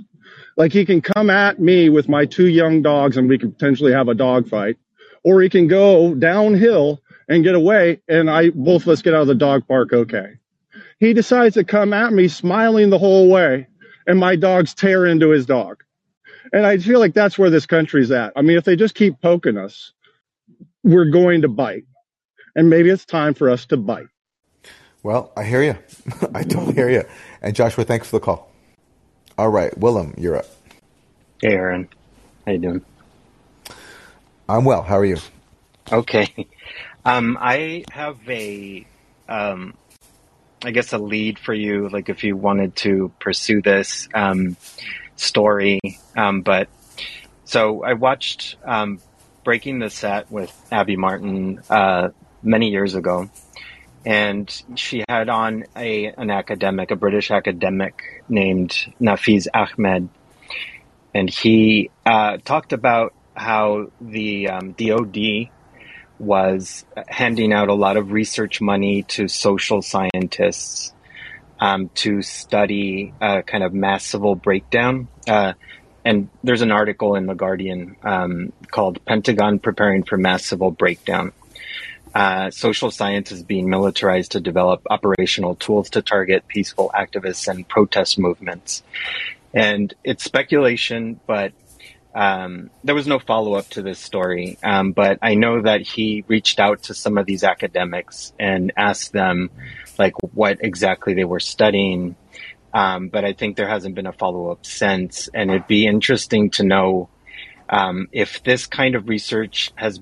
Like 0.56 0.72
he 0.74 0.86
can 0.86 1.02
come 1.02 1.32
at 1.32 1.60
me 1.60 1.90
with 1.90 2.08
my 2.08 2.28
two 2.28 2.48
young 2.48 2.84
dogs 2.84 3.18
and 3.18 3.28
we 3.28 3.40
can 3.40 3.52
potentially 3.52 3.94
have 3.94 4.08
a 4.08 4.14
dog 4.14 4.48
fight, 4.48 4.78
or 5.24 5.42
he 5.42 5.50
can 5.50 5.68
go 5.68 6.14
downhill 6.14 7.02
and 7.28 7.44
get 7.44 7.56
away 7.56 8.02
and 8.08 8.30
I 8.30 8.52
both 8.52 8.84
of 8.84 8.90
us 8.90 9.02
get 9.02 9.16
out 9.16 9.22
of 9.22 9.28
the 9.28 9.34
dog 9.34 9.68
park 9.68 9.92
okay. 9.92 10.38
He 11.00 11.14
decides 11.14 11.56
to 11.56 11.64
come 11.64 11.94
at 11.94 12.14
me 12.14 12.28
smiling 12.28 12.92
the 12.92 13.00
whole 13.00 13.28
way 13.28 13.66
and 14.06 14.20
my 14.20 14.36
dogs 14.36 14.76
tear 14.76 15.08
into 15.08 15.32
his 15.32 15.48
dog. 15.48 15.84
And 16.54 16.66
I 16.66 16.78
feel 16.78 17.00
like 17.00 17.14
that's 17.14 17.38
where 17.38 17.50
this 17.50 17.66
country's 17.66 18.12
at. 18.12 18.34
I 18.36 18.42
mean, 18.42 18.58
if 18.58 18.64
they 18.64 18.76
just 18.76 18.96
keep 18.96 19.22
poking 19.22 19.58
us, 19.58 19.92
we're 20.84 21.10
going 21.10 21.42
to 21.42 21.48
bite. 21.48 21.86
And 22.56 22.70
maybe 22.70 22.90
it's 22.90 23.06
time 23.06 23.34
for 23.34 23.50
us 23.50 23.66
to 23.68 23.78
bite. 23.78 24.08
Well, 25.04 25.32
I 25.38 25.44
hear 25.44 25.64
you. 25.64 25.78
I 26.34 26.44
totally 26.44 26.74
hear 26.74 26.90
you. 26.90 27.04
And 27.42 27.56
Joshua, 27.56 27.84
thanks 27.84 28.10
for 28.10 28.20
the 28.20 28.26
call. 28.26 28.52
All 29.38 29.50
right, 29.50 29.78
Willem, 29.78 30.16
you're 30.18 30.38
up. 30.38 30.48
Hey, 31.42 31.54
Aaron. 31.54 31.88
How 32.46 32.54
you 32.54 32.58
doing? 32.58 32.86
I'm 34.50 34.66
well. 34.66 34.82
How 34.82 34.98
are 34.98 35.06
you? 35.06 35.18
Okay. 35.92 36.48
Um, 37.06 37.38
I 37.40 37.86
have 37.90 38.18
a, 38.28 38.86
um, 39.30 39.76
I 40.62 40.72
guess 40.72 40.92
a 40.92 40.98
lead 40.98 41.40
for 41.40 41.54
you, 41.54 41.88
like 41.88 42.10
if 42.10 42.26
you 42.26 42.36
wanted 42.36 42.76
to 42.78 43.14
pursue 43.22 43.62
this 43.62 44.10
um, 44.14 44.58
story. 45.16 45.80
Um, 46.18 46.42
but 46.42 46.68
so 47.46 47.84
I 47.84 47.94
watched 47.94 48.58
um, 48.66 49.00
Breaking 49.44 49.80
the 49.80 49.90
Set 49.90 50.30
with 50.32 50.54
Abby 50.72 50.98
Martin 50.98 51.62
uh, 51.70 52.10
many 52.42 52.72
years 52.72 52.96
ago, 52.96 53.30
and 54.06 54.64
she 54.76 55.04
had 55.08 55.30
on 55.30 55.66
a 55.76 56.08
an 56.08 56.32
academic, 56.32 56.92
a 56.92 56.96
British 56.96 57.32
academic 57.32 58.24
named 58.28 58.72
Nafeez 59.00 59.48
Ahmed, 59.54 60.10
and 61.14 61.30
he 61.30 61.92
uh, 62.06 62.38
talked 62.44 62.74
about 62.74 63.14
how 63.36 63.92
the 64.02 64.50
um, 64.50 64.72
DoD 64.72 65.50
was 66.20 66.84
handing 67.08 67.54
out 67.54 67.70
a 67.70 67.74
lot 67.76 67.96
of 67.96 68.12
research 68.12 68.60
money 68.60 69.04
to 69.04 69.28
social 69.28 69.84
scientists 69.84 70.92
um, 71.60 71.90
to 71.96 72.22
study 72.22 73.14
uh, 73.22 73.42
kind 73.44 73.64
of 73.64 73.74
mass 73.74 74.06
civil 74.06 74.36
breakdown. 74.36 75.08
Uh, 75.28 75.54
and 76.08 76.30
there's 76.42 76.62
an 76.62 76.72
article 76.72 77.16
in 77.16 77.26
the 77.26 77.36
Guardian 77.36 77.98
um, 78.02 78.54
called 78.72 79.04
"Pentagon 79.06 79.60
Preparing 79.60 80.04
for 80.04 80.16
Mass 80.18 80.46
Civil 80.46 80.72
Breakdown." 80.72 81.34
Uh, 82.16 82.50
social 82.50 82.90
science 82.92 83.34
is 83.34 83.44
being 83.44 83.70
militarized 83.70 84.32
to 84.32 84.40
develop 84.40 84.82
operational 84.90 85.56
tools 85.56 85.90
to 85.92 86.02
target 86.02 86.48
peaceful 86.48 86.90
activists 86.96 87.50
and 87.50 87.68
protest 87.68 88.18
movements. 88.18 88.84
And 89.54 89.94
it's 90.06 90.24
speculation, 90.24 91.20
but 91.28 91.52
um, 92.16 92.72
there 92.86 92.96
was 92.96 93.06
no 93.06 93.20
follow 93.20 93.56
up 93.56 93.68
to 93.72 93.82
this 93.82 94.00
story, 94.00 94.58
um, 94.64 94.94
but 94.94 95.20
I 95.22 95.36
know 95.36 95.62
that 95.62 95.82
he 95.82 96.24
reached 96.28 96.60
out 96.60 96.84
to 96.84 96.94
some 96.94 97.18
of 97.18 97.26
these 97.26 97.44
academics 97.44 98.32
and 98.40 98.72
asked 98.78 99.12
them, 99.12 99.52
like, 100.00 100.14
what 100.34 100.60
exactly 100.62 101.14
they 101.14 101.26
were 101.26 101.42
studying. 101.42 102.16
Um, 102.78 103.08
but 103.08 103.26
I 103.26 103.34
think 103.34 103.58
there 103.58 103.68
hasn't 103.68 103.96
been 103.96 104.06
a 104.06 104.14
follow 104.14 104.52
up 104.52 104.64
since, 104.64 105.30
and 105.34 105.50
it'd 105.50 105.66
be 105.66 105.88
interesting 105.88 106.52
to 106.52 106.64
know 106.64 107.10
um, 107.68 108.08
if 108.12 108.44
this 108.44 108.68
kind 108.68 108.94
of 108.94 109.10
research 109.10 109.72
has 109.74 110.00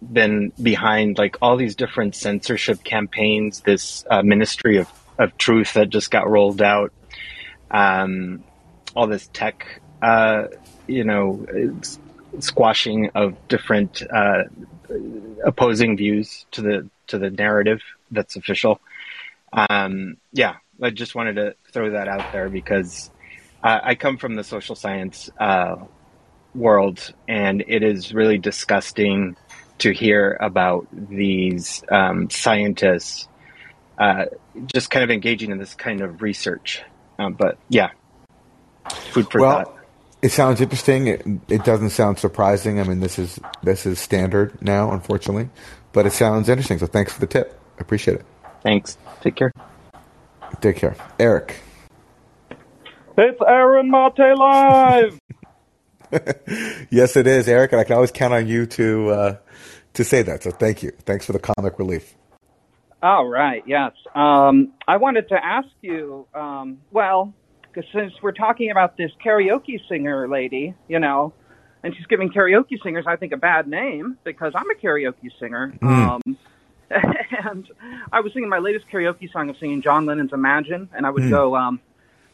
been 0.00 0.52
behind 0.62 1.18
like 1.18 1.38
all 1.42 1.56
these 1.56 1.74
different 1.74 2.14
censorship 2.14 2.84
campaigns, 2.84 3.62
this 3.62 4.04
uh, 4.08 4.22
Ministry 4.22 4.76
of, 4.76 4.88
of 5.18 5.36
Truth 5.38 5.74
that 5.74 5.90
just 5.90 6.12
got 6.12 6.30
rolled 6.30 6.62
out, 6.62 6.92
um, 7.72 8.44
all 8.94 9.08
this 9.08 9.28
tech. 9.32 9.80
Uh, 10.00 10.46
you 10.86 11.02
know, 11.02 11.44
squashing 12.38 13.10
of 13.16 13.34
different 13.48 14.02
uh, 14.02 14.44
opposing 15.44 15.96
views 15.96 16.46
to 16.52 16.62
the 16.62 16.88
to 17.08 17.18
the 17.18 17.30
narrative 17.30 17.80
that's 18.12 18.36
official. 18.36 18.80
Um, 19.52 20.18
yeah, 20.32 20.56
I 20.82 20.90
just 20.90 21.14
wanted 21.14 21.36
to 21.36 21.54
throw 21.72 21.90
that 21.90 22.08
out 22.08 22.32
there 22.32 22.48
because 22.48 23.10
uh, 23.62 23.80
I 23.82 23.94
come 23.94 24.16
from 24.16 24.34
the 24.34 24.44
social 24.44 24.74
science 24.74 25.30
uh, 25.38 25.76
world, 26.54 27.12
and 27.28 27.64
it 27.66 27.82
is 27.82 28.12
really 28.12 28.38
disgusting 28.38 29.36
to 29.78 29.92
hear 29.92 30.36
about 30.40 30.86
these 30.92 31.82
um, 31.90 32.30
scientists 32.30 33.28
uh, 33.98 34.26
just 34.72 34.90
kind 34.90 35.04
of 35.04 35.10
engaging 35.10 35.50
in 35.50 35.58
this 35.58 35.74
kind 35.74 36.00
of 36.00 36.22
research. 36.22 36.82
Um, 37.18 37.34
but 37.34 37.58
yeah, 37.68 37.90
food 39.10 39.30
for 39.30 39.40
well, 39.40 39.64
thought. 39.64 39.76
It 40.22 40.32
sounds 40.32 40.60
interesting. 40.60 41.06
It, 41.06 41.26
it 41.48 41.64
doesn't 41.64 41.90
sound 41.90 42.18
surprising. 42.18 42.80
I 42.80 42.84
mean, 42.84 43.00
this 43.00 43.18
is 43.18 43.38
this 43.62 43.86
is 43.86 44.00
standard 44.00 44.60
now, 44.62 44.92
unfortunately, 44.92 45.50
but 45.92 46.06
it 46.06 46.12
sounds 46.12 46.48
interesting. 46.48 46.78
So 46.78 46.86
thanks 46.86 47.12
for 47.12 47.20
the 47.20 47.26
tip. 47.26 47.60
I 47.78 47.82
appreciate 47.82 48.20
it. 48.20 48.26
Thanks. 48.62 48.96
Take 49.20 49.36
care. 49.36 49.52
Take 50.60 50.76
care, 50.76 50.96
Eric. 51.18 51.60
It's 53.16 53.40
Aaron 53.46 53.90
Mate 53.90 54.36
live. 54.36 55.18
yes, 56.90 57.16
it 57.16 57.26
is, 57.26 57.48
Eric, 57.48 57.72
and 57.72 57.80
I 57.80 57.84
can 57.84 57.94
always 57.94 58.10
count 58.10 58.34
on 58.34 58.46
you 58.46 58.66
to 58.66 59.10
uh, 59.10 59.36
to 59.94 60.04
say 60.04 60.22
that. 60.22 60.42
So 60.42 60.50
thank 60.50 60.82
you. 60.82 60.90
Thanks 61.04 61.26
for 61.26 61.32
the 61.32 61.38
comic 61.38 61.78
relief. 61.78 62.14
All 63.02 63.28
right. 63.28 63.62
Yes. 63.66 63.92
Um, 64.14 64.72
I 64.88 64.96
wanted 64.96 65.28
to 65.28 65.44
ask 65.44 65.68
you. 65.80 66.26
Um, 66.34 66.78
well, 66.90 67.34
because 67.62 67.88
since 67.92 68.12
we're 68.22 68.32
talking 68.32 68.70
about 68.70 68.96
this 68.96 69.10
karaoke 69.24 69.80
singer 69.88 70.28
lady, 70.28 70.74
you 70.88 70.98
know, 70.98 71.32
and 71.82 71.94
she's 71.94 72.06
giving 72.06 72.30
karaoke 72.30 72.82
singers, 72.82 73.04
I 73.06 73.16
think, 73.16 73.32
a 73.32 73.36
bad 73.36 73.68
name 73.68 74.16
because 74.24 74.52
I'm 74.54 74.70
a 74.70 74.74
karaoke 74.74 75.30
singer. 75.38 75.74
Mm. 75.82 76.08
Um, 76.26 76.38
and 77.44 77.68
I 78.12 78.20
was 78.20 78.32
singing 78.32 78.48
my 78.48 78.58
latest 78.58 78.86
karaoke 78.92 79.30
song 79.32 79.50
of 79.50 79.56
singing 79.58 79.82
John 79.82 80.06
Lennon's 80.06 80.32
Imagine, 80.32 80.88
and 80.96 81.06
I 81.06 81.10
would 81.10 81.24
Mm. 81.24 81.30
go, 81.30 81.56
um, 81.56 81.80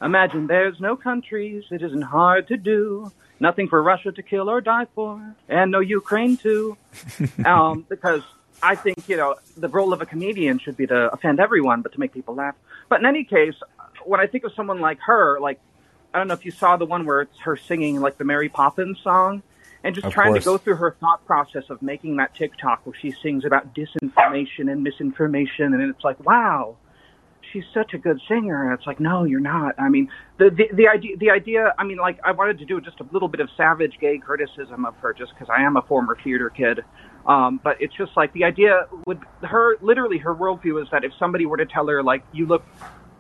Imagine 0.03 0.47
there's 0.47 0.81
no 0.81 0.97
countries, 0.97 1.65
it 1.71 1.83
isn't 1.83 2.03
hard 2.03 2.49
to 2.49 2.57
do. 2.57 3.13
Nothing 3.39 3.69
for 3.69 3.83
Russia 3.83 4.13
to 4.13 4.23
kill 4.23 4.49
or 4.49 4.63
die 4.63 4.87
for, 4.95 5.35
and 5.49 5.71
no 5.71 5.81
Ukraine 5.81 6.39
too. 6.39 6.77
um, 7.45 7.85
because 7.89 8.23
I 8.63 8.77
think, 8.77 8.97
you 9.09 9.17
know, 9.19 9.35
the 9.59 9.69
role 9.69 9.93
of 9.93 10.01
a 10.01 10.07
comedian 10.07 10.59
should 10.59 10.77
be 10.77 10.87
to 10.87 11.13
offend 11.13 11.39
everyone, 11.39 11.83
but 11.83 11.93
to 11.93 12.01
make 12.01 12.15
people 12.15 12.35
laugh. 12.35 12.55
But 12.89 13.01
in 13.01 13.07
any 13.07 13.25
case, 13.25 13.55
when 14.05 14.21
I 14.21 14.27
think 14.27 14.45
of 14.45 14.53
someone 14.55 14.81
like 14.81 14.99
her, 15.05 15.39
like, 15.39 15.61
I 16.15 16.19
don't 16.19 16.29
know 16.29 16.35
if 16.35 16.45
you 16.45 16.51
saw 16.51 16.77
the 16.77 16.87
one 16.87 17.05
where 17.05 17.21
it's 17.23 17.39
her 17.41 17.57
singing 17.57 18.01
like 18.01 18.17
the 18.17 18.25
Mary 18.25 18.49
Poppins 18.49 18.99
song 19.03 19.43
and 19.83 19.95
just 19.95 20.07
Of 20.07 20.13
trying 20.13 20.33
course. 20.33 20.45
to 20.45 20.51
go 20.51 20.59
through 20.59 20.77
her 20.77 20.97
thought 21.01 21.25
process 21.27 21.65
of 21.71 21.81
making 21.83 22.17
that 22.17 22.35
TikTok 22.35 22.85
where 22.85 22.95
she 23.01 23.13
sings 23.23 23.45
about 23.45 23.75
disinformation 23.75 24.71
and 24.71 24.83
misinformation. 24.83 25.73
And 25.73 25.83
it's 25.83 26.05
like, 26.05 26.23
wow, 26.25 26.77
she's 27.53 27.65
such 27.73 27.95
a 27.95 27.99
good 27.99 28.21
singer. 28.29 28.65
And 28.65 28.79
it's 28.79 28.87
like, 28.87 29.01
no, 29.01 29.25
you're 29.25 29.41
not. 29.41 29.75
I 29.79 29.89
mean, 29.89 30.11
the, 30.39 30.51
the, 30.51 30.69
the 30.75 30.89
idea, 30.89 31.17
the 31.17 31.31
idea, 31.31 31.75
I 31.79 31.85
mean, 31.85 31.97
like, 31.97 32.19
I 32.25 32.33
wanted 32.33 32.59
to 32.59 32.65
do 32.65 32.81
just 32.81 33.01
a 33.01 33.07
little 33.11 33.29
bit 33.29 33.41
of 33.41 33.49
savage 33.57 33.99
gay 34.01 34.19
criticism 34.19 34.85
of 34.85 34.97
her 34.97 35.15
just 35.15 35.33
because 35.33 35.49
I 35.49 35.63
am 35.63 35.77
a 35.77 35.83
former 35.83 36.17
theater 36.23 36.51
kid. 36.51 36.85
Um, 37.27 37.61
but 37.63 37.81
it's 37.81 37.95
just 37.95 38.17
like 38.17 38.33
the 38.33 38.45
idea 38.45 38.87
would 39.07 39.21
her 39.43 39.77
literally 39.83 40.19
her 40.19 40.35
worldview 40.35 40.83
is 40.83 40.89
that 40.91 41.05
if 41.05 41.13
somebody 41.19 41.45
were 41.45 41.59
to 41.59 41.67
tell 41.67 41.87
her 41.89 42.03
like 42.03 42.23
you 42.33 42.47
look 42.47 42.65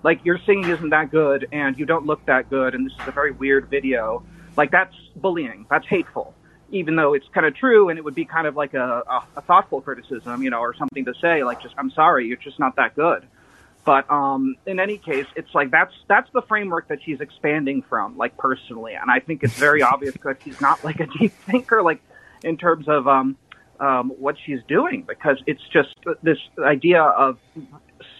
like 0.02 0.24
your 0.24 0.38
singing 0.46 0.70
isn't 0.70 0.88
that 0.88 1.10
good 1.10 1.46
and 1.52 1.78
you 1.78 1.84
don't 1.84 2.06
look 2.06 2.24
that 2.24 2.48
good 2.48 2.74
and 2.74 2.86
this 2.86 2.94
is 2.98 3.08
a 3.08 3.12
very 3.12 3.32
weird 3.32 3.68
video 3.68 4.22
like 4.56 4.70
that's 4.70 4.94
bullying 5.16 5.66
that's 5.68 5.86
hateful 5.86 6.34
even 6.70 6.96
though 6.96 7.14
it's 7.14 7.26
kind 7.34 7.46
of 7.46 7.54
true 7.54 7.88
and 7.88 7.98
it 7.98 8.04
would 8.04 8.14
be 8.14 8.24
kind 8.24 8.46
of 8.46 8.56
like 8.56 8.74
a, 8.74 9.02
a, 9.08 9.24
a 9.36 9.40
thoughtful 9.42 9.80
criticism 9.80 10.42
you 10.42 10.50
know 10.50 10.60
or 10.60 10.74
something 10.74 11.04
to 11.04 11.14
say 11.20 11.44
like 11.44 11.60
just 11.62 11.74
i'm 11.78 11.90
sorry 11.90 12.26
you're 12.26 12.36
just 12.36 12.58
not 12.58 12.76
that 12.76 12.94
good 12.94 13.26
but 13.84 14.10
um, 14.10 14.56
in 14.66 14.78
any 14.78 14.98
case, 14.98 15.26
it's 15.36 15.54
like 15.54 15.70
that's 15.70 15.94
that's 16.08 16.30
the 16.32 16.42
framework 16.42 16.88
that 16.88 17.02
she's 17.02 17.20
expanding 17.20 17.82
from, 17.82 18.16
like 18.16 18.36
personally, 18.36 18.94
and 18.94 19.10
I 19.10 19.20
think 19.20 19.42
it's 19.42 19.58
very 19.58 19.82
obvious 19.92 20.14
that 20.22 20.38
she's 20.44 20.60
not 20.60 20.84
like 20.84 21.00
a 21.00 21.06
deep 21.06 21.32
thinker, 21.50 21.82
like 21.82 22.02
in 22.44 22.56
terms 22.56 22.88
of 22.88 23.08
um, 23.08 23.36
um, 23.78 24.10
what 24.10 24.36
she's 24.44 24.60
doing, 24.68 25.04
because 25.08 25.38
it's 25.46 25.62
just 25.72 25.94
this 26.22 26.38
idea 26.58 27.02
of 27.02 27.38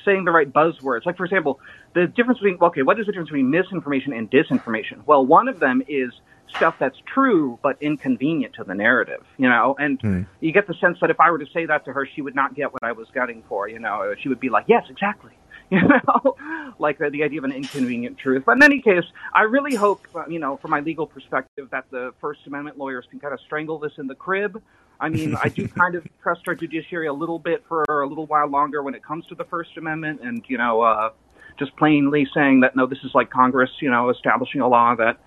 saying 0.05 0.25
the 0.25 0.31
right 0.31 0.51
buzzwords. 0.51 1.05
Like 1.05 1.17
for 1.17 1.25
example, 1.25 1.61
the 1.95 2.07
difference 2.07 2.41
between 2.41 2.59
okay, 2.61 2.83
what 2.83 2.99
is 2.99 3.07
the 3.07 3.13
difference 3.13 3.29
between 3.29 3.51
misinformation 3.51 4.13
and 4.15 4.31
disinformation? 4.31 5.05
Well, 5.05 5.27
one 5.27 5.49
of 5.49 5.61
them 5.61 5.83
is 5.89 6.11
stuff 6.57 6.75
that's 6.79 6.99
true 7.13 7.59
but 7.63 7.77
inconvenient 7.81 8.55
to 8.55 8.65
the 8.65 8.75
narrative, 8.75 9.25
you 9.37 9.49
know, 9.49 9.75
and 9.79 10.01
Hmm. 10.01 10.23
you 10.41 10.53
get 10.53 10.67
the 10.67 10.75
sense 10.75 10.99
that 11.01 11.11
if 11.11 11.21
I 11.21 11.31
were 11.31 11.39
to 11.39 11.47
say 11.53 11.67
that 11.67 11.85
to 11.85 11.93
her, 11.93 12.07
she 12.07 12.23
would 12.23 12.35
not 12.35 12.55
get 12.55 12.73
what 12.73 12.83
I 12.83 12.93
was 12.93 13.09
gunning 13.15 13.43
for, 13.49 13.69
you 13.69 13.79
know. 13.79 14.15
She 14.21 14.29
would 14.29 14.41
be 14.41 14.49
like, 14.49 14.65
yes, 14.69 14.85
exactly. 14.91 15.33
You 15.73 15.83
know, 15.83 16.35
like 16.81 17.01
uh, 17.01 17.11
the 17.11 17.23
idea 17.23 17.39
of 17.39 17.45
an 17.45 17.53
inconvenient 17.53 18.19
truth. 18.19 18.43
But 18.45 18.57
in 18.57 18.65
any 18.65 18.83
case, 18.83 19.05
I 19.33 19.43
really 19.43 19.77
hope, 19.77 20.01
uh, 20.17 20.25
you 20.27 20.41
know, 20.41 20.57
from 20.57 20.73
my 20.73 20.81
legal 20.81 21.07
perspective, 21.07 21.69
that 21.71 21.85
the 21.93 22.13
First 22.21 22.41
Amendment 22.49 22.77
lawyers 22.77 23.05
can 23.09 23.21
kind 23.21 23.33
of 23.33 23.39
strangle 23.47 23.79
this 23.79 23.93
in 23.97 24.09
the 24.09 24.17
crib. 24.17 24.61
I 25.01 25.09
mean, 25.11 25.37
I 25.41 25.49
do 25.49 25.69
kind 25.79 25.95
of 25.95 26.05
trust 26.25 26.41
our 26.49 26.57
judiciary 26.57 27.07
a 27.07 27.13
little 27.13 27.39
bit 27.39 27.63
for 27.69 27.85
a 27.89 28.05
little 28.05 28.27
while 28.27 28.49
longer 28.49 28.83
when 28.83 28.97
it 28.97 29.05
comes 29.05 29.25
to 29.27 29.37
the 29.37 29.45
First 29.45 29.77
Amendment, 29.77 30.19
and 30.25 30.43
you 30.49 30.59
know, 30.59 30.81
uh, 30.81 31.11
just 31.57 31.77
plainly 31.77 32.27
saying 32.35 32.61
that 32.61 32.75
no, 32.75 32.87
this 32.87 32.99
is 33.05 33.13
like 33.15 33.31
Congress, 33.31 33.71
you 33.81 33.93
know, 33.93 34.11
establishing 34.11 34.61
a 34.63 34.67
law 34.67 34.97
that 34.97 35.19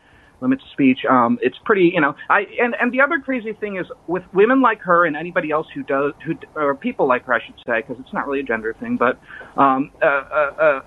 limits 0.43 0.63
speech. 0.73 0.99
Um, 1.09 1.39
it's 1.41 1.57
pretty, 1.65 1.91
you 1.93 2.01
know. 2.01 2.15
I 2.29 2.45
and 2.61 2.75
and 2.79 2.91
the 2.91 3.01
other 3.01 3.19
crazy 3.19 3.53
thing 3.53 3.77
is 3.77 3.87
with 4.07 4.23
women 4.33 4.61
like 4.61 4.81
her 4.83 5.05
and 5.05 5.15
anybody 5.17 5.51
else 5.51 5.67
who 5.73 5.83
does 5.83 6.13
who 6.25 6.33
or 6.55 6.75
people 6.75 7.07
like 7.07 7.25
her, 7.25 7.33
I 7.33 7.41
should 7.45 7.57
say, 7.65 7.81
because 7.81 7.99
it's 7.99 8.13
not 8.13 8.27
really 8.27 8.41
a 8.41 8.43
gender 8.43 8.75
thing, 8.79 8.97
but 8.97 9.19
um, 9.57 9.91
uh, 10.01 10.05
uh, 10.07 10.51
uh, 10.61 10.81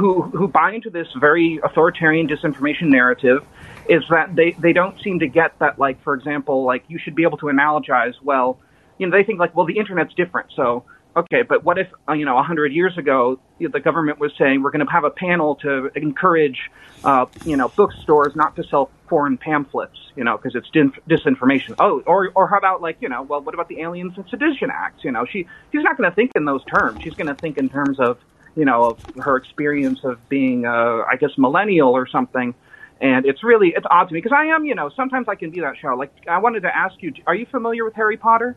who 0.00 0.22
who 0.22 0.48
buy 0.48 0.72
into 0.72 0.90
this 0.90 1.08
very 1.20 1.60
authoritarian 1.64 2.28
disinformation 2.28 2.88
narrative. 2.88 3.42
is 3.88 4.04
that 4.10 4.34
they 4.36 4.56
they 4.62 4.72
don't 4.72 4.96
seem 5.02 5.18
to 5.20 5.28
get 5.28 5.52
that 5.60 5.78
like 5.78 6.00
for 6.02 6.14
example 6.14 6.64
like 6.64 6.84
you 6.88 6.98
should 6.98 7.14
be 7.14 7.22
able 7.24 7.38
to 7.38 7.46
analogize 7.46 8.14
well 8.22 8.60
you 8.98 9.06
know 9.06 9.16
they 9.16 9.24
think 9.24 9.38
like 9.38 9.54
well 9.56 9.66
the 9.66 9.78
internet's 9.78 10.14
different 10.14 10.48
so 10.54 10.84
okay 11.16 11.42
but 11.42 11.64
what 11.64 11.78
if 11.78 11.88
uh, 12.08 12.12
you 12.12 12.24
know 12.24 12.38
a 12.38 12.42
hundred 12.42 12.72
years 12.72 12.96
ago 12.98 13.38
the 13.60 13.80
government 13.80 14.18
was 14.18 14.32
saying 14.38 14.62
we're 14.62 14.70
going 14.70 14.84
to 14.84 14.92
have 14.92 15.04
a 15.04 15.10
panel 15.10 15.56
to 15.56 15.90
encourage 15.94 16.58
uh, 17.04 17.26
you 17.44 17.56
know 17.56 17.68
bookstores 17.76 18.32
not 18.34 18.54
to 18.56 18.62
sell 18.70 18.90
foreign 19.08 19.36
pamphlets 19.36 19.96
you 20.16 20.24
know 20.24 20.36
because 20.36 20.54
it's 20.54 20.68
disinformation 21.08 21.74
oh 21.78 22.02
or 22.06 22.30
or 22.34 22.48
how 22.48 22.58
about 22.58 22.80
like 22.80 22.96
you 23.00 23.08
know 23.08 23.22
well 23.22 23.40
what 23.40 23.54
about 23.54 23.68
the 23.68 23.80
aliens 23.80 24.12
and 24.16 24.24
sedition 24.30 24.70
acts 24.72 25.04
you 25.04 25.10
know 25.10 25.24
she 25.30 25.46
she's 25.70 25.82
not 25.82 25.96
going 25.96 26.08
to 26.08 26.14
think 26.14 26.30
in 26.34 26.44
those 26.44 26.64
terms 26.64 27.00
she's 27.02 27.14
going 27.14 27.26
to 27.26 27.34
think 27.36 27.58
in 27.58 27.68
terms 27.68 27.98
of 28.00 28.18
you 28.56 28.64
know 28.64 28.84
of 28.84 28.98
her 29.16 29.36
experience 29.36 30.00
of 30.04 30.28
being 30.28 30.64
uh, 30.66 31.02
I 31.10 31.16
guess 31.18 31.30
millennial 31.36 31.90
or 31.90 32.08
something 32.08 32.54
and 33.02 33.26
it's 33.26 33.42
really 33.42 33.72
it's 33.76 33.86
odd 33.90 34.08
to 34.08 34.14
me 34.14 34.20
because 34.20 34.34
I 34.34 34.54
am, 34.54 34.64
you 34.64 34.76
know, 34.76 34.88
sometimes 34.94 35.26
I 35.28 35.34
can 35.34 35.50
be 35.50 35.60
that 35.60 35.74
show. 35.82 35.94
Like 35.96 36.12
I 36.30 36.38
wanted 36.38 36.60
to 36.60 36.74
ask 36.74 36.94
you, 37.00 37.12
are 37.26 37.34
you 37.34 37.46
familiar 37.50 37.84
with 37.84 37.94
Harry 37.94 38.16
Potter? 38.16 38.56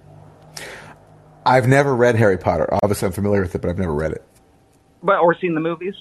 I've 1.46 1.68
never 1.68 1.96
read 1.96 2.16
Harry 2.16 2.38
Potter. 2.38 2.68
Obviously, 2.84 3.06
I'm 3.08 3.12
familiar 3.12 3.42
with 3.42 3.56
it, 3.56 3.62
but 3.62 3.70
I've 3.70 3.78
never 3.78 3.94
read 3.94 4.12
it. 4.12 4.24
But 5.04 5.20
or 5.20 5.38
seen 5.40 5.54
the 5.54 5.62
movies? 5.62 5.94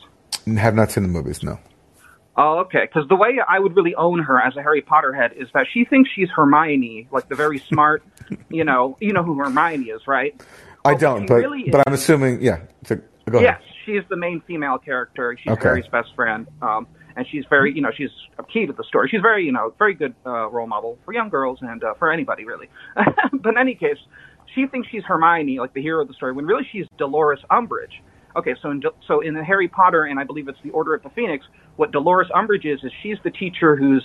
Have 0.47 0.75
not 0.75 0.91
seen 0.91 1.03
the 1.03 1.09
movies. 1.09 1.43
No. 1.43 1.59
Oh, 2.37 2.59
okay. 2.61 2.83
Because 2.87 3.09
the 3.09 3.15
way 3.17 3.39
I 3.47 3.59
would 3.59 3.77
really 3.77 3.95
own 3.95 4.19
her 4.21 4.41
as 4.41 4.57
a 4.57 4.63
Harry 4.63 4.81
Potter 4.83 5.13
head 5.13 5.33
is 5.37 5.49
that 5.55 5.67
she 5.73 5.85
thinks 5.85 6.11
she's 6.15 6.29
Hermione, 6.35 7.09
like 7.13 7.29
the 7.29 7.35
very 7.37 7.59
smart, 7.59 8.03
you 8.49 8.65
know, 8.65 8.97
you 9.01 9.13
know 9.13 9.23
who 9.23 9.37
Hermione 9.37 9.85
is, 9.87 10.07
right? 10.07 10.35
I 10.85 10.95
don't, 10.95 11.27
but 11.27 11.37
really 11.37 11.71
but 11.71 11.79
is- 11.79 11.85
I'm 11.87 11.93
assuming. 11.95 12.43
Yeah. 12.43 12.61
So, 12.85 12.97
go 13.31 13.41
yes, 13.41 13.61
ahead. 13.61 13.75
she's 13.87 14.03
the 14.11 14.17
main 14.17 14.41
female 14.43 14.79
character. 14.79 15.37
She's 15.43 15.53
Okay. 15.53 15.63
Harry's 15.63 15.87
best 15.87 16.15
friend, 16.15 16.47
um, 16.61 16.87
and 17.17 17.27
she's 17.31 17.45
very, 17.49 17.73
you 17.73 17.81
know, 17.81 17.91
she's 17.97 18.11
a 18.39 18.43
key 18.45 18.67
to 18.67 18.73
the 18.73 18.85
story. 18.85 19.09
She's 19.09 19.23
very, 19.23 19.45
you 19.47 19.53
know, 19.53 19.73
very 19.79 19.95
good 19.95 20.15
uh, 20.27 20.49
role 20.51 20.67
model 20.67 20.99
for 21.05 21.15
young 21.15 21.29
girls 21.31 21.59
and 21.63 21.83
uh, 21.85 21.95
for 21.95 22.11
anybody 22.11 22.45
really. 22.45 22.69
but 23.33 23.51
in 23.51 23.59
any 23.59 23.77
case, 23.77 23.97
she 24.55 24.67
thinks 24.67 24.89
she's 24.89 25.05
Hermione, 25.05 25.59
like 25.59 25.75
the 25.75 25.83
hero 25.83 26.03
of 26.03 26.09
the 26.09 26.15
story, 26.15 26.33
when 26.33 26.47
really 26.47 26.67
she's 26.71 26.87
Dolores 26.99 27.41
Umbridge. 27.51 28.01
Okay, 28.37 28.55
so 28.61 28.71
in 28.71 28.83
so 29.07 29.21
in 29.21 29.35
Harry 29.37 29.69
Potter, 29.69 30.05
and 30.05 30.19
I 30.19 30.25
believe 30.25 30.49
it's 30.49 30.59
the 30.65 30.71
Order 30.71 30.95
of 30.95 31.03
the 31.03 31.11
Phoenix, 31.11 31.47
what 31.77 31.93
Dolores 31.93 32.29
Umbridge 32.35 32.65
is 32.65 32.83
is 32.83 32.93
she's 33.03 33.19
the 33.23 33.31
teacher 33.31 33.77
who's 33.77 34.05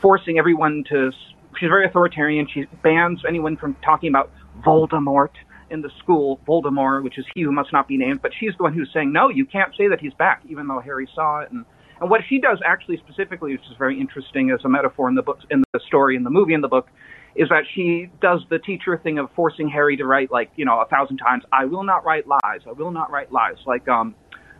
forcing 0.00 0.38
everyone 0.38 0.84
to. 0.90 1.10
She's 1.58 1.68
very 1.68 1.86
authoritarian. 1.86 2.48
She 2.52 2.66
bans 2.82 3.20
anyone 3.26 3.56
from 3.56 3.76
talking 3.84 4.08
about 4.08 4.30
Voldemort 4.64 5.30
in 5.70 5.82
the 5.82 5.90
school, 5.98 6.40
Voldemort, 6.46 7.02
which 7.02 7.18
is 7.18 7.24
he 7.34 7.42
who 7.42 7.52
must 7.52 7.72
not 7.72 7.88
be 7.88 7.96
named. 7.96 8.22
But 8.22 8.32
she's 8.38 8.52
the 8.56 8.62
one 8.64 8.72
who's 8.72 8.90
saying, 8.92 9.12
no, 9.12 9.28
you 9.28 9.46
can't 9.46 9.72
say 9.76 9.88
that 9.88 10.00
he's 10.00 10.14
back, 10.14 10.42
even 10.48 10.66
though 10.66 10.80
Harry 10.80 11.08
saw 11.14 11.40
it. 11.40 11.50
And, 11.50 11.64
and 12.00 12.10
what 12.10 12.22
she 12.28 12.40
does 12.40 12.58
actually 12.64 12.96
specifically, 12.98 13.52
which 13.52 13.62
is 13.70 13.76
very 13.78 14.00
interesting 14.00 14.50
as 14.50 14.64
a 14.64 14.68
metaphor 14.68 15.08
in 15.08 15.14
the 15.14 15.22
book, 15.22 15.38
in 15.50 15.62
the 15.72 15.80
story, 15.86 16.16
in 16.16 16.24
the 16.24 16.30
movie, 16.30 16.54
in 16.54 16.60
the 16.60 16.68
book, 16.68 16.88
is 17.34 17.48
that 17.48 17.64
she 17.74 18.08
does 18.20 18.40
the 18.48 18.58
teacher 18.58 18.96
thing 18.96 19.18
of 19.18 19.30
forcing 19.34 19.68
Harry 19.68 19.96
to 19.96 20.04
write 20.04 20.30
like, 20.30 20.50
you 20.56 20.64
know, 20.64 20.80
a 20.80 20.86
thousand 20.86 21.18
times, 21.18 21.44
I 21.52 21.64
will 21.64 21.82
not 21.82 22.04
write 22.04 22.26
lies. 22.26 22.60
I 22.66 22.72
will 22.72 22.90
not 22.90 23.10
write 23.10 23.32
lies. 23.32 23.56
Like, 23.66 23.88
um, 23.88 24.14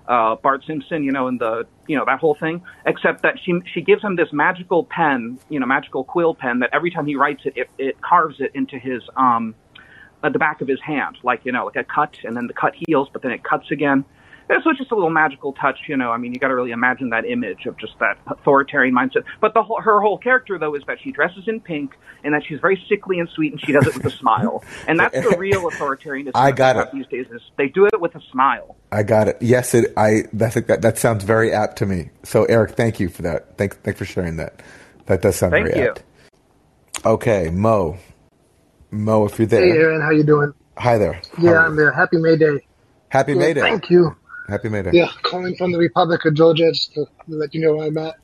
uh, 0.09 0.37
Bart 0.37 0.63
Simpson, 0.67 1.03
you 1.03 1.13
know, 1.13 1.29
and 1.29 1.41
the, 1.41 1.67
you 1.87 1.97
know, 1.97 2.05
that 2.05 2.19
whole 2.19 2.35
thing, 2.35 2.63
except 2.85 3.23
that 3.23 3.37
she, 3.43 3.55
she 3.73 3.81
gives 3.81 4.03
him 4.03 4.17
this 4.17 4.29
magical 4.33 4.85
pen, 4.85 5.39
you 5.49 5.59
know, 5.61 5.67
magical 5.67 6.05
quill 6.05 6.35
pen 6.35 6.59
that 6.59 6.71
every 6.73 6.91
time 6.91 7.07
he 7.07 7.17
writes 7.17 7.43
it, 7.45 7.55
it, 7.57 7.71
it 7.79 8.01
carves 8.03 8.37
it 8.41 8.51
into 8.55 8.79
his, 8.79 9.03
um, 9.17 9.55
at 10.23 10.33
the 10.33 10.39
back 10.39 10.61
of 10.61 10.69
his 10.69 10.81
hand, 10.81 11.17
like, 11.23 11.45
you 11.45 11.53
know, 11.53 11.65
like 11.67 11.77
a 11.77 11.85
cut 11.85 12.17
and 12.25 12.37
then 12.37 12.47
the 12.47 12.55
cut 12.55 12.75
heals, 12.87 13.09
but 13.13 13.23
then 13.23 13.31
it 13.31 13.45
cuts 13.45 13.71
again. 13.71 14.05
And 14.49 14.63
was 14.65 14.77
just 14.77 14.91
a 14.91 14.95
little 14.95 15.11
magical 15.11 15.53
touch, 15.55 15.79
you 15.89 15.97
know. 15.97 16.11
I 16.11 16.19
mean, 16.19 16.35
you 16.35 16.39
got 16.39 16.49
to 16.49 16.55
really 16.55 16.73
imagine 16.73 17.11
that 17.11 17.25
image 17.25 17.67
of 17.67 17.79
just 17.79 17.99
that 18.01 18.19
authoritarian 18.27 18.95
mindset. 18.95 19.25
But 19.41 19.55
the 19.55 19.63
whole, 19.63 19.81
her 19.81 20.01
whole 20.01 20.19
character, 20.19 20.59
though, 20.59 20.75
is 20.75 20.83
that 20.87 20.99
she 21.03 21.13
dresses 21.13 21.45
in 21.47 21.61
pink 21.61 21.97
and 22.23 22.35
that 22.35 22.43
she's 22.47 22.61
very 22.61 22.83
sickly 22.89 23.19
and 23.21 23.29
sweet, 23.31 23.53
and 23.53 23.61
she 23.61 23.73
does 23.73 23.87
it 23.87 23.95
with 23.95 24.05
a 24.05 24.11
smile. 24.11 24.63
And 24.87 24.99
that's 24.99 25.15
the 25.15 25.37
real 25.39 25.63
authoritarianism. 25.71 26.33
I 26.35 26.53
got 26.53 26.77
it. 26.77 26.93
These 26.93 27.07
days 27.07 27.27
is 27.33 27.41
they 27.57 27.69
do 27.69 27.87
it 27.87 28.01
with 28.01 28.15
a 28.15 28.21
smile. 28.33 28.77
I 28.93 29.03
got 29.03 29.29
it. 29.29 29.39
Yes, 29.41 29.75
it. 29.75 29.93
I. 29.97 30.25
That's 30.33 30.55
that. 30.55 30.83
That 30.83 30.99
sounds 30.99 31.25
very 31.25 31.53
apt 31.53 31.79
to 31.79 31.87
me. 31.87 32.11
So, 32.23 32.45
Eric, 32.45 32.73
thank 32.73 33.01
you 33.01 33.09
for 33.09 33.23
that. 33.23 33.57
Thank, 33.57 33.83
thank 33.83 33.97
for 33.97 34.05
sharing 34.05 34.37
that. 34.37 34.63
That 35.07 35.23
does 35.23 35.37
sound 35.37 35.53
Thank 35.53 35.69
very 35.69 35.85
you. 35.85 35.91
apt. 35.91 36.03
Okay, 37.05 37.51
Mo. 37.51 37.99
Mo, 38.91 39.27
if 39.27 39.39
you're 39.39 39.47
there. 39.47 39.63
Hey, 39.63 39.73
Aaron, 39.73 40.01
how 40.01 40.11
you 40.11 40.23
doing? 40.23 40.53
Hi 40.79 40.99
there. 40.99 41.21
Yeah, 41.39 41.59
I'm 41.59 41.77
there. 41.77 41.93
Happy 41.93 42.17
May 42.17 42.37
Day. 42.37 42.67
Happy 43.09 43.33
Yeah, 43.33 43.39
May 43.39 43.55
Day. 43.55 43.61
Thank 43.61 43.91
you. 43.91 44.17
Happy 44.49 44.69
May 44.69 44.83
Day. 44.83 44.91
Yeah, 44.93 45.09
calling 45.23 45.55
from 45.57 45.73
the 45.73 45.79
Republic 45.79 46.25
of 46.25 46.35
Georgia 46.35 46.71
just 46.71 46.93
to 46.95 47.07
let 47.29 47.55
you 47.55 47.61
know 47.61 47.77
where 47.77 47.87
I'm 47.87 47.99
at. 47.99 48.17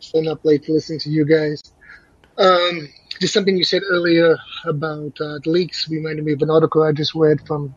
Staying 0.00 0.28
up 0.28 0.44
late 0.44 0.64
to 0.64 0.72
listen 0.72 0.98
to 1.00 1.10
you 1.10 1.24
guys. 1.24 1.62
Um, 2.38 2.88
just 3.20 3.32
something 3.32 3.56
you 3.56 3.64
said 3.64 3.82
earlier 3.88 4.36
about 4.64 5.18
uh, 5.20 5.38
the 5.42 5.50
leaks 5.50 5.88
reminded 5.88 6.24
me 6.24 6.32
of 6.32 6.42
an 6.42 6.50
article 6.50 6.82
I 6.82 6.92
just 6.92 7.14
read 7.14 7.46
from 7.46 7.74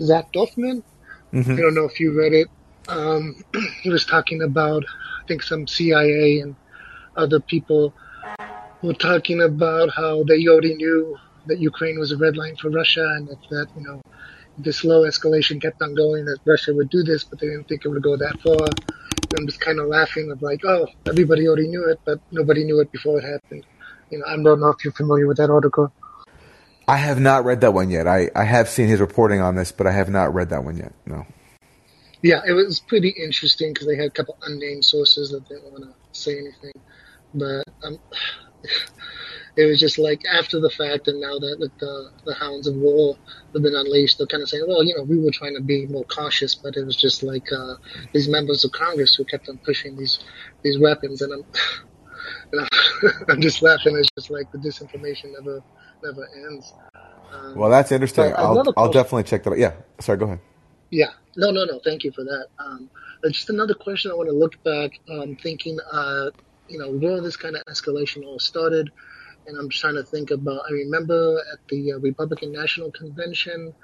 Zach 0.00 0.32
Dorfman. 0.32 0.82
Mhm. 1.32 1.58
I 1.58 1.60
don't 1.60 1.74
know 1.74 1.84
if 1.84 1.98
you 1.98 2.16
read 2.16 2.32
it. 2.32 2.48
Um, 2.88 3.44
he 3.82 3.90
was 3.90 4.04
talking 4.04 4.42
about, 4.42 4.84
I 4.84 5.26
think, 5.26 5.42
some 5.42 5.66
CIA 5.66 6.40
and 6.40 6.54
other 7.16 7.40
people 7.40 7.94
were 8.82 8.94
talking 8.94 9.42
about 9.42 9.90
how 9.90 10.22
they 10.24 10.46
already 10.46 10.74
knew 10.74 11.18
that 11.46 11.58
Ukraine 11.58 11.98
was 11.98 12.12
a 12.12 12.16
red 12.16 12.36
line 12.36 12.56
for 12.56 12.70
Russia, 12.70 13.06
and 13.16 13.28
that, 13.28 13.68
you 13.76 13.82
know, 13.82 14.00
this 14.58 14.78
slow 14.78 15.02
escalation 15.02 15.60
kept 15.60 15.82
on 15.82 15.94
going, 15.94 16.24
that 16.26 16.38
Russia 16.44 16.74
would 16.74 16.90
do 16.90 17.02
this, 17.02 17.24
but 17.24 17.38
they 17.38 17.48
didn't 17.48 17.68
think 17.68 17.84
it 17.84 17.88
would 17.88 18.02
go 18.02 18.16
that 18.16 18.40
far. 18.40 18.66
And 18.66 19.38
I'm 19.38 19.46
just 19.46 19.60
kind 19.60 19.78
of 19.78 19.88
laughing 19.88 20.30
of 20.30 20.42
like, 20.42 20.64
oh, 20.64 20.86
everybody 21.06 21.46
already 21.46 21.68
knew 21.68 21.84
it, 21.88 22.00
but 22.04 22.20
nobody 22.30 22.64
knew 22.64 22.80
it 22.80 22.90
before 22.92 23.18
it 23.18 23.24
happened. 23.24 23.64
You 24.10 24.18
know, 24.18 24.24
I 24.26 24.36
don't 24.36 24.60
know 24.60 24.68
if 24.68 24.84
you're 24.84 24.92
familiar 24.92 25.26
with 25.26 25.38
that 25.38 25.50
article. 25.50 25.92
I 26.88 26.98
have 26.98 27.18
not 27.18 27.44
read 27.44 27.60
that 27.62 27.74
one 27.74 27.90
yet. 27.90 28.06
I, 28.06 28.30
I 28.36 28.44
have 28.44 28.68
seen 28.68 28.88
his 28.88 29.00
reporting 29.00 29.40
on 29.40 29.56
this, 29.56 29.72
but 29.72 29.86
I 29.86 29.92
have 29.92 30.08
not 30.08 30.32
read 30.32 30.50
that 30.50 30.62
one 30.62 30.76
yet. 30.76 30.92
No. 31.04 31.26
Yeah, 32.22 32.42
it 32.46 32.52
was 32.52 32.80
pretty 32.80 33.10
interesting 33.10 33.72
because 33.72 33.88
they 33.88 33.96
had 33.96 34.06
a 34.06 34.10
couple 34.10 34.36
unnamed 34.42 34.84
sources 34.84 35.30
that 35.32 35.48
didn't 35.48 35.70
want 35.70 35.84
to 35.84 35.94
say 36.12 36.38
anything, 36.38 36.72
but 37.34 37.64
um, 37.82 37.98
it 39.56 39.64
was 39.66 39.80
just 39.80 39.98
like 39.98 40.22
after 40.26 40.60
the 40.60 40.70
fact, 40.70 41.08
and 41.08 41.20
now 41.20 41.38
that 41.38 41.56
with 41.58 41.76
the 41.78 42.10
the 42.24 42.34
hounds 42.34 42.66
of 42.66 42.74
war 42.76 43.16
have 43.52 43.62
been 43.62 43.74
unleashed, 43.74 44.18
they're 44.18 44.26
kind 44.26 44.42
of 44.42 44.48
saying, 44.48 44.64
well, 44.68 44.84
you 44.84 44.94
know, 44.96 45.02
we 45.02 45.18
were 45.18 45.30
trying 45.30 45.54
to 45.54 45.62
be 45.62 45.86
more 45.86 46.04
cautious, 46.04 46.54
but 46.54 46.76
it 46.76 46.84
was 46.84 46.96
just 46.96 47.22
like 47.22 47.46
uh, 47.52 47.74
these 48.12 48.28
members 48.28 48.64
of 48.64 48.72
Congress 48.72 49.14
who 49.14 49.24
kept 49.24 49.48
on 49.48 49.58
pushing 49.58 49.96
these 49.96 50.18
these 50.62 50.78
weapons, 50.78 51.22
and 51.22 51.32
I'm 51.32 51.44
and 52.52 52.60
I'm, 52.62 53.10
I'm 53.28 53.40
just 53.40 53.62
laughing. 53.62 53.96
It's 53.96 54.10
just 54.16 54.30
like 54.30 54.50
the 54.52 54.58
disinformation 54.58 55.32
never 55.32 55.62
never 56.04 56.28
ends. 56.46 56.72
Um, 57.32 57.54
Well, 57.56 57.70
that's 57.70 57.90
interesting. 57.92 58.32
I'll 58.36 58.58
I'll 58.58 58.64
question- 58.72 58.92
definitely 58.92 59.24
check 59.24 59.42
that 59.44 59.50
out. 59.52 59.58
Yeah. 59.58 59.72
Sorry. 60.00 60.18
Go 60.18 60.26
ahead. 60.26 60.40
Yeah. 60.90 61.10
No, 61.36 61.50
no, 61.50 61.64
no. 61.64 61.80
Thank 61.84 62.04
you 62.04 62.12
for 62.12 62.24
that. 62.24 62.46
Um, 62.58 62.88
just 63.26 63.50
another 63.50 63.74
question. 63.74 64.10
I 64.10 64.14
want 64.14 64.28
to 64.28 64.34
look 64.34 64.62
back, 64.62 64.92
um, 65.10 65.36
thinking, 65.36 65.78
uh, 65.92 66.30
you 66.68 66.78
know, 66.78 66.90
where 66.92 67.20
this 67.20 67.36
kind 67.36 67.56
of 67.56 67.62
escalation 67.64 68.24
all 68.24 68.38
started. 68.38 68.90
And 69.46 69.58
I'm 69.58 69.68
trying 69.68 69.94
to 69.94 70.02
think 70.02 70.30
about, 70.30 70.62
I 70.68 70.72
remember 70.72 71.40
at 71.52 71.58
the 71.68 71.92
uh, 71.92 71.98
Republican 71.98 72.52
National 72.52 72.90
Convention 72.90 73.74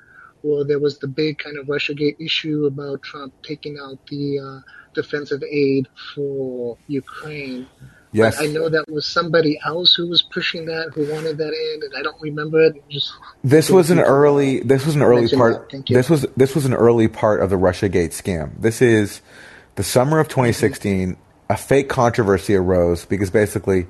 where 0.42 0.64
there 0.64 0.78
was 0.78 0.98
the 0.98 1.06
big 1.06 1.38
kind 1.38 1.56
of 1.56 1.66
Russiagate 1.66 2.16
issue 2.20 2.66
about 2.66 3.02
Trump 3.02 3.32
taking 3.42 3.78
out 3.78 3.98
the 4.08 4.38
uh, 4.38 4.70
defensive 4.94 5.42
aid 5.42 5.88
for 6.14 6.76
Ukraine. 6.88 7.66
Yes. 8.12 8.38
I 8.38 8.46
know 8.46 8.68
that 8.68 8.90
was 8.90 9.06
somebody 9.06 9.58
else 9.64 9.94
who 9.94 10.06
was 10.06 10.20
pushing 10.20 10.66
that, 10.66 10.90
who 10.94 11.10
wanted 11.10 11.38
that 11.38 11.52
in, 11.54 11.82
and 11.82 11.94
I 11.96 12.02
don't 12.02 12.20
remember 12.20 12.60
it. 12.60 12.82
Just 12.90 13.12
This 13.42 13.70
was 13.70 13.90
an 13.90 14.00
early. 14.00 14.60
This 14.60 14.84
was 14.84 14.96
an 14.96 15.02
early 15.02 15.28
part. 15.28 15.62
that. 15.62 15.70
Thank 15.70 15.88
you. 15.88 15.96
This 15.96 16.10
was 16.10 16.26
this 16.36 16.54
was 16.54 16.66
an 16.66 16.74
early 16.74 17.08
part 17.08 17.40
of 17.40 17.48
the 17.48 17.56
RussiaGate 17.56 18.10
scam. 18.10 18.52
This 18.60 18.82
is 18.82 19.22
the 19.76 19.82
summer 19.82 20.18
of 20.18 20.28
2016. 20.28 21.16
A 21.48 21.56
fake 21.56 21.88
controversy 21.88 22.54
arose 22.54 23.04
because 23.04 23.30
basically, 23.30 23.86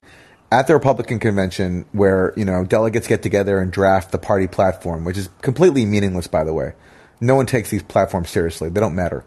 at 0.53 0.67
the 0.67 0.75
Republican 0.75 1.19
convention, 1.19 1.87
where 1.93 2.35
you 2.37 2.45
know 2.45 2.65
delegates 2.65 3.09
get 3.09 3.23
together 3.23 3.59
and 3.59 3.73
draft 3.73 4.13
the 4.13 4.19
party 4.19 4.47
platform, 4.47 5.05
which 5.05 5.17
is 5.17 5.31
completely 5.41 5.87
meaningless, 5.87 6.27
by 6.27 6.45
the 6.45 6.53
way. 6.53 6.75
No 7.21 7.35
one 7.37 7.47
takes 7.47 7.71
these 7.71 7.83
platforms 7.83 8.29
seriously. 8.29 8.69
They 8.69 8.81
don't 8.81 8.95
matter. 8.95 9.25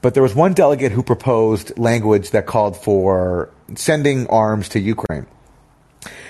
But 0.00 0.14
there 0.14 0.22
was 0.22 0.34
one 0.34 0.52
delegate 0.52 0.92
who 0.92 1.02
proposed 1.02 1.76
language 1.78 2.30
that 2.30 2.46
called 2.46 2.76
for 2.76 3.50
sending 3.74 4.28
arms 4.28 4.68
to 4.70 4.78
Ukraine. 4.78 5.26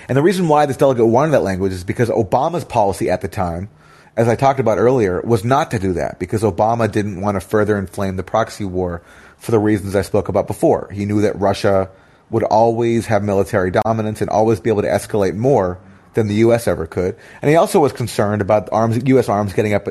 And 0.07 0.17
the 0.17 0.23
reason 0.23 0.47
why 0.47 0.65
this 0.65 0.77
delegate 0.77 1.05
wanted 1.05 1.33
that 1.33 1.43
language 1.43 1.73
is 1.73 1.83
because 1.83 2.09
Obama's 2.09 2.63
policy 2.63 3.09
at 3.09 3.21
the 3.21 3.27
time, 3.27 3.69
as 4.15 4.27
I 4.27 4.35
talked 4.35 4.61
about 4.61 4.77
earlier, 4.77 5.21
was 5.21 5.43
not 5.43 5.71
to 5.71 5.79
do 5.79 5.93
that 5.93 6.17
because 6.17 6.41
Obama 6.41 6.89
didn't 6.91 7.21
want 7.21 7.35
to 7.35 7.41
further 7.41 7.77
inflame 7.77 8.15
the 8.15 8.23
proxy 8.23 8.65
war 8.65 9.01
for 9.37 9.51
the 9.51 9.59
reasons 9.59 9.95
I 9.95 10.01
spoke 10.01 10.29
about 10.29 10.47
before. 10.47 10.89
He 10.91 11.05
knew 11.05 11.21
that 11.21 11.37
Russia 11.37 11.89
would 12.29 12.43
always 12.43 13.05
have 13.07 13.23
military 13.23 13.71
dominance 13.71 14.21
and 14.21 14.29
always 14.29 14.59
be 14.59 14.69
able 14.69 14.81
to 14.81 14.87
escalate 14.87 15.35
more 15.35 15.79
than 16.15 16.27
the 16.27 16.35
U.S. 16.35 16.67
ever 16.67 16.87
could. 16.87 17.15
And 17.41 17.49
he 17.49 17.55
also 17.55 17.79
was 17.79 17.93
concerned 17.93 18.41
about 18.41 18.69
arms, 18.71 18.99
U.S. 19.05 19.29
arms 19.29 19.53
getting 19.53 19.73
up, 19.73 19.87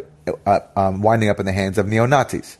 uh, 0.46 0.60
um, 0.76 1.02
winding 1.02 1.28
up 1.28 1.38
in 1.38 1.46
the 1.46 1.52
hands 1.52 1.78
of 1.78 1.86
neo 1.86 2.06
Nazis. 2.06 2.58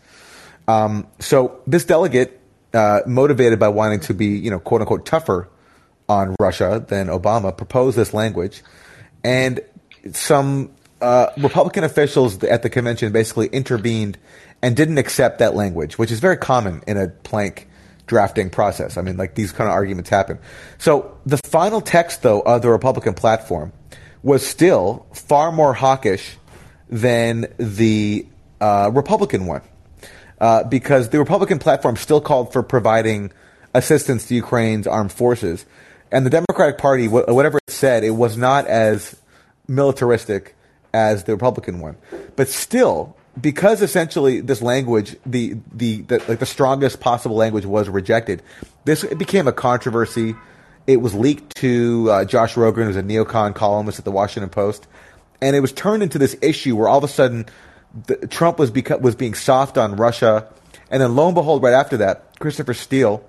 Um, 0.68 1.06
so 1.18 1.60
this 1.66 1.84
delegate, 1.84 2.40
uh, 2.72 3.01
motivated 3.06 3.59
by 3.59 3.68
wanting 3.68 4.01
to 4.01 4.14
be, 4.14 4.26
you 4.38 4.51
know, 4.51 4.59
quote 4.59 4.80
unquote 4.80 5.06
tougher 5.06 5.48
on 6.09 6.36
Russia 6.38 6.84
than 6.86 7.09
Obama, 7.09 7.56
proposed 7.56 7.96
this 7.96 8.14
language, 8.14 8.62
and 9.22 9.60
some 10.12 10.70
uh, 11.01 11.28
Republican 11.38 11.84
officials 11.84 12.42
at 12.44 12.62
the 12.62 12.70
convention 12.70 13.12
basically 13.12 13.46
intervened 13.48 14.18
and 14.62 14.76
didn't 14.76 14.98
accept 14.98 15.38
that 15.38 15.55
language, 15.55 15.98
which 15.98 16.10
is 16.10 16.20
very 16.20 16.36
common 16.36 16.82
in 16.86 16.96
a 16.96 17.09
plank 17.09 17.68
drafting 18.06 18.51
process. 18.51 18.97
I 18.97 19.02
mean, 19.02 19.16
like 19.16 19.35
these 19.35 19.52
kind 19.52 19.68
of 19.68 19.74
arguments 19.74 20.10
happen. 20.10 20.39
So 20.78 21.16
the 21.24 21.39
final 21.39 21.81
text, 21.81 22.22
though, 22.22 22.40
of 22.40 22.62
the 22.62 22.70
Republican 22.70 23.14
platform 23.14 23.72
was 24.22 24.47
still 24.47 25.06
far 25.12 25.52
more 25.52 25.74
hawkish 25.74 26.36
than 26.89 27.47
the 27.59 28.26
uh, 28.60 28.90
Republican 28.93 29.47
one, 29.47 29.62
uh, 30.40 30.64
because 30.64 31.09
the 31.10 31.18
Republican 31.18 31.59
platform 31.59 31.97
still 31.97 32.20
called 32.20 32.52
for 32.52 32.62
providing 32.62 33.32
assistance 33.74 34.26
to 34.28 34.35
Ukraine's 34.35 34.86
armed 34.86 35.12
forces, 35.12 35.66
and 36.12 36.24
the 36.24 36.31
Democratic 36.31 36.78
Party, 36.78 37.06
wh- 37.06 37.28
whatever 37.28 37.59
it 37.59 37.72
said, 37.72 38.05
it 38.05 38.10
was 38.10 38.36
not 38.36 38.66
as 38.66 39.16
militaristic 39.66 40.55
as 40.93 41.24
the 41.24 41.32
Republican 41.32 41.81
one, 41.81 41.97
but 42.36 42.48
still. 42.48 43.16
Because 43.40 43.82
essentially 43.82 44.40
this 44.40 44.62
language, 44.62 45.16
the, 45.27 45.56
the, 45.73 46.02
the 46.02 46.23
like 46.28 46.39
the 46.39 46.47
strongest 46.47 47.01
possible 47.01 47.36
language 47.36 47.66
was 47.66 47.89
rejected, 47.89 48.43
this 48.85 49.02
it 49.02 49.19
became 49.19 49.48
a 49.48 49.52
controversy. 49.52 50.36
It 50.86 50.98
was 50.98 51.15
leaked 51.15 51.56
to 51.56 52.11
uh, 52.11 52.24
Josh 52.27 52.55
Rogin, 52.55 52.85
who's 52.85 52.97
a 52.97 53.02
neocon 53.02 53.55
columnist 53.55 53.98
at 53.98 54.05
the 54.05 54.12
Washington 54.12 54.51
Post, 54.51 54.86
and 55.40 55.56
it 55.56 55.61
was 55.61 55.73
turned 55.73 56.02
into 56.02 56.19
this 56.19 56.36
issue 56.43 56.77
where 56.77 56.89
all 56.89 56.98
of 56.98 57.05
a 57.05 57.09
sudden 57.09 57.47
the, 58.06 58.27
Trump 58.28 58.59
was 58.59 58.70
beca- 58.70 59.01
was 59.01 59.15
being 59.15 59.35
soft 59.35 59.78
on 59.78 59.97
Russia, 59.97 60.48
and 60.90 61.02
then 61.02 61.16
lo 61.16 61.27
and 61.27 61.35
behold, 61.35 61.62
right 61.62 61.74
after 61.74 61.97
that, 61.97 62.39
Christopher 62.39 62.74
Steele 62.74 63.24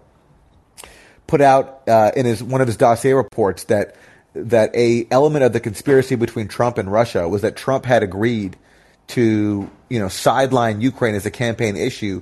put 1.27 1.41
out 1.41 1.82
uh, 1.88 2.11
in 2.15 2.26
his 2.26 2.44
one 2.44 2.61
of 2.61 2.68
his 2.68 2.77
dossier 2.77 3.14
reports 3.14 3.65
that 3.65 3.95
that 4.34 4.76
a 4.76 5.07
element 5.10 5.44
of 5.44 5.53
the 5.53 5.60
conspiracy 5.60 6.15
between 6.15 6.48
Trump 6.48 6.77
and 6.77 6.91
Russia 6.91 7.27
was 7.27 7.41
that 7.41 7.56
Trump 7.56 7.86
had 7.86 8.03
agreed 8.03 8.57
to 9.07 9.69
you 9.90 9.99
know 9.99 10.07
sideline 10.07 10.82
Ukraine 10.82 11.16
as 11.16 11.26
a 11.26 11.32
campaign 11.32 11.76
issue 11.76 12.22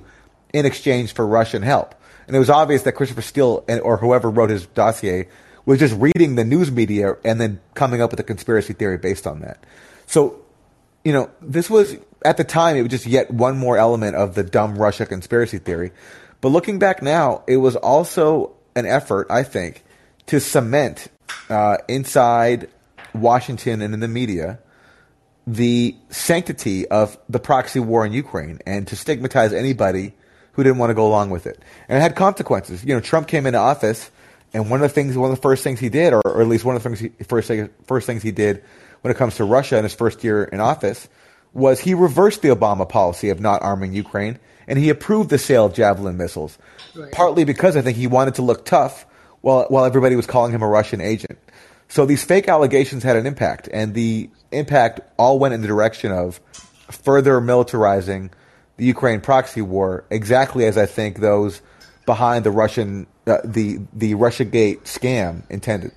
in 0.52 0.66
exchange 0.66 1.12
for 1.12 1.26
Russian 1.26 1.62
help. 1.62 1.94
And 2.26 2.34
it 2.34 2.38
was 2.38 2.50
obvious 2.50 2.82
that 2.82 2.92
Christopher 2.92 3.22
Steele 3.22 3.64
and, 3.68 3.80
or 3.80 3.96
whoever 3.96 4.30
wrote 4.30 4.50
his 4.50 4.66
dossier 4.66 5.28
was 5.66 5.78
just 5.78 5.94
reading 5.96 6.36
the 6.36 6.44
news 6.44 6.70
media 6.70 7.16
and 7.24 7.40
then 7.40 7.60
coming 7.74 8.00
up 8.00 8.10
with 8.10 8.20
a 8.20 8.24
conspiracy 8.24 8.72
theory 8.72 8.98
based 8.98 9.26
on 9.26 9.40
that. 9.40 9.64
So, 10.06 10.40
you 11.04 11.12
know, 11.12 11.30
this 11.40 11.68
was 11.68 11.96
at 12.24 12.36
the 12.36 12.44
time 12.44 12.76
it 12.76 12.82
was 12.82 12.90
just 12.90 13.06
yet 13.06 13.30
one 13.30 13.58
more 13.58 13.76
element 13.76 14.16
of 14.16 14.34
the 14.34 14.42
dumb 14.42 14.76
Russia 14.76 15.06
conspiracy 15.06 15.58
theory. 15.58 15.92
But 16.40 16.48
looking 16.48 16.78
back 16.78 17.02
now, 17.02 17.42
it 17.46 17.56
was 17.56 17.76
also 17.76 18.52
an 18.76 18.86
effort, 18.86 19.26
I 19.30 19.42
think, 19.42 19.84
to 20.26 20.40
cement 20.40 21.08
uh, 21.48 21.78
inside 21.88 22.68
Washington 23.14 23.80
and 23.82 23.94
in 23.94 24.00
the 24.00 24.08
media 24.08 24.58
the 25.46 25.94
sanctity 26.08 26.88
of 26.88 27.18
the 27.28 27.38
proxy 27.38 27.80
war 27.80 28.06
in 28.06 28.12
Ukraine 28.12 28.60
and 28.66 28.86
to 28.88 28.96
stigmatize 28.96 29.52
anybody 29.52 30.14
who 30.52 30.62
didn't 30.62 30.78
want 30.78 30.90
to 30.90 30.94
go 30.94 31.06
along 31.06 31.30
with 31.30 31.46
it. 31.46 31.60
And 31.88 31.98
it 31.98 32.00
had 32.00 32.16
consequences. 32.16 32.84
You 32.84 32.94
know, 32.94 33.00
Trump 33.00 33.28
came 33.28 33.46
into 33.46 33.58
office, 33.58 34.10
and 34.52 34.70
one 34.70 34.82
of 34.82 34.88
the 34.88 34.94
things, 34.94 35.16
one 35.16 35.30
of 35.30 35.36
the 35.36 35.42
first 35.42 35.62
things 35.64 35.80
he 35.80 35.88
did, 35.88 36.12
or, 36.12 36.22
or 36.24 36.40
at 36.40 36.48
least 36.48 36.64
one 36.64 36.76
of 36.76 36.82
the 36.82 36.88
things 36.88 37.00
he, 37.00 37.24
first 37.24 37.50
first 37.86 38.06
things 38.06 38.22
he 38.22 38.30
did 38.30 38.62
when 39.02 39.10
it 39.10 39.16
comes 39.16 39.36
to 39.36 39.44
Russia 39.44 39.76
in 39.76 39.82
his 39.82 39.94
first 39.94 40.24
year 40.24 40.44
in 40.44 40.60
office, 40.60 41.08
was 41.52 41.80
he 41.80 41.92
reversed 41.94 42.40
the 42.42 42.48
Obama 42.48 42.88
policy 42.88 43.30
of 43.30 43.40
not 43.40 43.62
arming 43.62 43.92
Ukraine, 43.92 44.38
and 44.66 44.78
he 44.78 44.88
approved 44.88 45.28
the 45.28 45.38
sale 45.38 45.66
of 45.66 45.74
Javelin 45.74 46.16
missiles, 46.16 46.56
right. 46.94 47.12
partly 47.12 47.44
because 47.44 47.76
I 47.76 47.82
think 47.82 47.98
he 47.98 48.06
wanted 48.06 48.36
to 48.36 48.42
look 48.42 48.64
tough 48.64 49.04
while 49.40 49.66
while 49.68 49.84
everybody 49.84 50.16
was 50.16 50.26
calling 50.26 50.52
him 50.52 50.62
a 50.62 50.68
Russian 50.68 51.00
agent. 51.00 51.38
So 51.88 52.06
these 52.06 52.24
fake 52.24 52.48
allegations 52.48 53.02
had 53.02 53.16
an 53.16 53.26
impact, 53.26 53.68
and 53.72 53.92
the 53.92 54.30
impact 54.54 55.00
all 55.16 55.38
went 55.38 55.54
in 55.54 55.60
the 55.60 55.68
direction 55.68 56.12
of 56.12 56.40
further 56.90 57.40
militarizing 57.40 58.30
the 58.76 58.84
Ukraine 58.84 59.20
proxy 59.20 59.62
war, 59.62 60.04
exactly 60.10 60.66
as 60.66 60.76
I 60.76 60.86
think 60.86 61.20
those 61.20 61.62
behind 62.06 62.44
the 62.44 62.50
Russian 62.50 63.06
uh, 63.26 63.38
the 63.44 63.80
the 63.92 64.14
RussiaGate 64.14 64.82
scam 64.82 65.48
intended. 65.50 65.92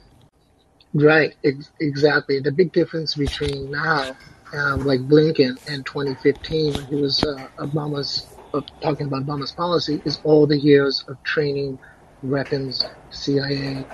Right, 0.94 1.36
ex- 1.44 1.72
exactly. 1.80 2.40
The 2.40 2.52
big 2.52 2.72
difference 2.72 3.16
between 3.16 3.72
now, 3.72 4.16
uh, 4.54 4.78
like 4.78 5.02
Blinken, 5.02 5.58
and 5.68 5.86
2015 5.86 6.74
when 6.74 6.86
he 6.86 6.96
was 6.96 7.24
uh, 7.24 7.48
Obama's 7.58 8.26
uh, 8.54 8.62
talking 8.82 9.08
about 9.08 9.26
Obama's 9.26 9.52
policy, 9.52 10.02
is 10.06 10.20
all 10.24 10.48
the 10.48 10.58
years 10.58 11.04
of 11.08 11.22
training, 11.24 11.78
weapons, 12.24 12.86
CIA, 13.12 13.86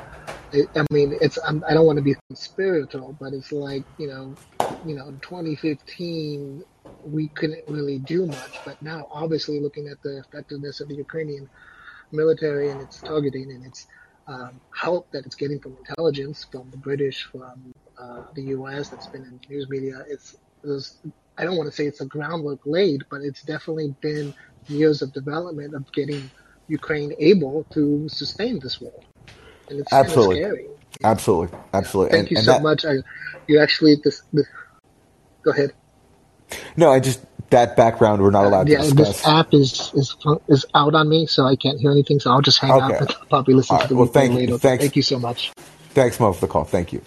I 0.53 0.85
mean, 0.91 1.17
it's 1.21 1.37
I'm, 1.47 1.63
I 1.69 1.73
don't 1.73 1.85
want 1.85 1.97
to 1.97 2.03
be 2.03 2.15
spiritual, 2.35 3.17
but 3.19 3.33
it's 3.33 3.51
like 3.51 3.85
you 3.97 4.07
know, 4.07 4.37
you 4.83 4.95
know, 4.95 5.11
2015 5.23 6.63
we 7.05 7.29
couldn't 7.29 7.63
really 7.67 7.99
do 7.99 8.25
much, 8.27 8.61
but 8.65 8.77
now 8.81 9.07
obviously 9.11 9.59
looking 9.59 9.87
at 9.89 9.97
the 10.03 10.19
effectiveness 10.19 10.79
of 10.81 10.87
the 10.87 10.95
Ukrainian 10.95 11.49
military 12.11 12.71
and 12.71 12.81
its 12.81 13.01
targeting 13.03 13.51
and 13.51 13.65
its 13.65 13.85
um, 14.27 14.61
help 14.73 15.07
that 15.11 15.25
it's 15.25 15.35
getting 15.35 15.59
from 15.59 15.75
intelligence, 15.87 16.45
from 16.51 16.69
the 16.71 16.77
British, 16.77 17.27
from 17.31 17.73
uh, 18.01 18.21
the 18.35 18.43
U.S. 18.57 18.89
that's 18.89 19.07
been 19.07 19.23
in 19.23 19.39
news 19.49 19.67
media, 19.69 20.03
it's, 20.09 20.35
it's 20.63 20.99
I 21.37 21.45
don't 21.45 21.57
want 21.57 21.69
to 21.69 21.75
say 21.75 21.87
it's 21.87 22.01
a 22.01 22.05
groundwork 22.05 22.59
laid, 22.65 23.01
but 23.11 23.21
it's 23.21 23.43
definitely 23.43 23.95
been 24.01 24.33
years 24.67 25.01
of 25.01 25.13
development 25.13 25.75
of 25.75 25.91
getting 25.93 26.31
Ukraine 26.67 27.13
able 27.19 27.65
to 27.73 28.07
sustain 28.09 28.59
this 28.61 28.79
war 28.79 28.93
absolutely. 29.91 30.41
kind 30.41 30.53
of 30.53 30.59
scary. 30.59 30.67
Absolutely, 31.03 31.57
absolutely. 31.73 32.11
Thank 32.11 32.21
and, 32.21 32.31
you 32.31 32.37
and 32.37 32.45
so 32.45 32.51
that, 32.53 32.63
much. 32.63 32.85
I, 32.85 32.93
you 33.47 33.59
actually 33.61 33.97
this, 34.03 34.21
this. 34.31 34.45
Go 35.43 35.51
ahead. 35.51 35.73
No, 36.77 36.91
I 36.91 36.99
just 36.99 37.19
that 37.49 37.75
background 37.75 38.21
we're 38.21 38.31
not 38.31 38.45
allowed 38.45 38.67
yeah, 38.69 38.77
to 38.77 38.83
discuss. 38.83 39.07
this 39.07 39.27
app 39.27 39.53
is 39.53 39.91
is 39.95 40.15
is 40.47 40.65
out 40.73 40.95
on 40.95 41.09
me, 41.09 41.25
so 41.25 41.45
I 41.45 41.55
can't 41.55 41.79
hear 41.79 41.91
anything. 41.91 42.19
So 42.19 42.31
I'll 42.31 42.41
just 42.41 42.59
hang 42.59 42.71
Okay. 42.71 42.95
out 42.95 43.01
and 43.01 43.15
probably 43.29 43.53
listen 43.55 43.75
All 43.75 43.81
to 43.81 43.87
the 43.87 43.95
right. 43.95 43.99
Well, 43.99 44.07
thank- 44.07 44.33
later. 44.33 44.57
thanks. 44.57 44.83
Thank 44.83 44.95
you 44.95 45.01
so 45.01 45.19
much. 45.19 45.51
Thanks, 45.89 46.19
Mo, 46.19 46.33
for 46.33 46.41
the 46.41 46.47
call. 46.51 46.63
Thank 46.63 46.93
you. 46.93 47.01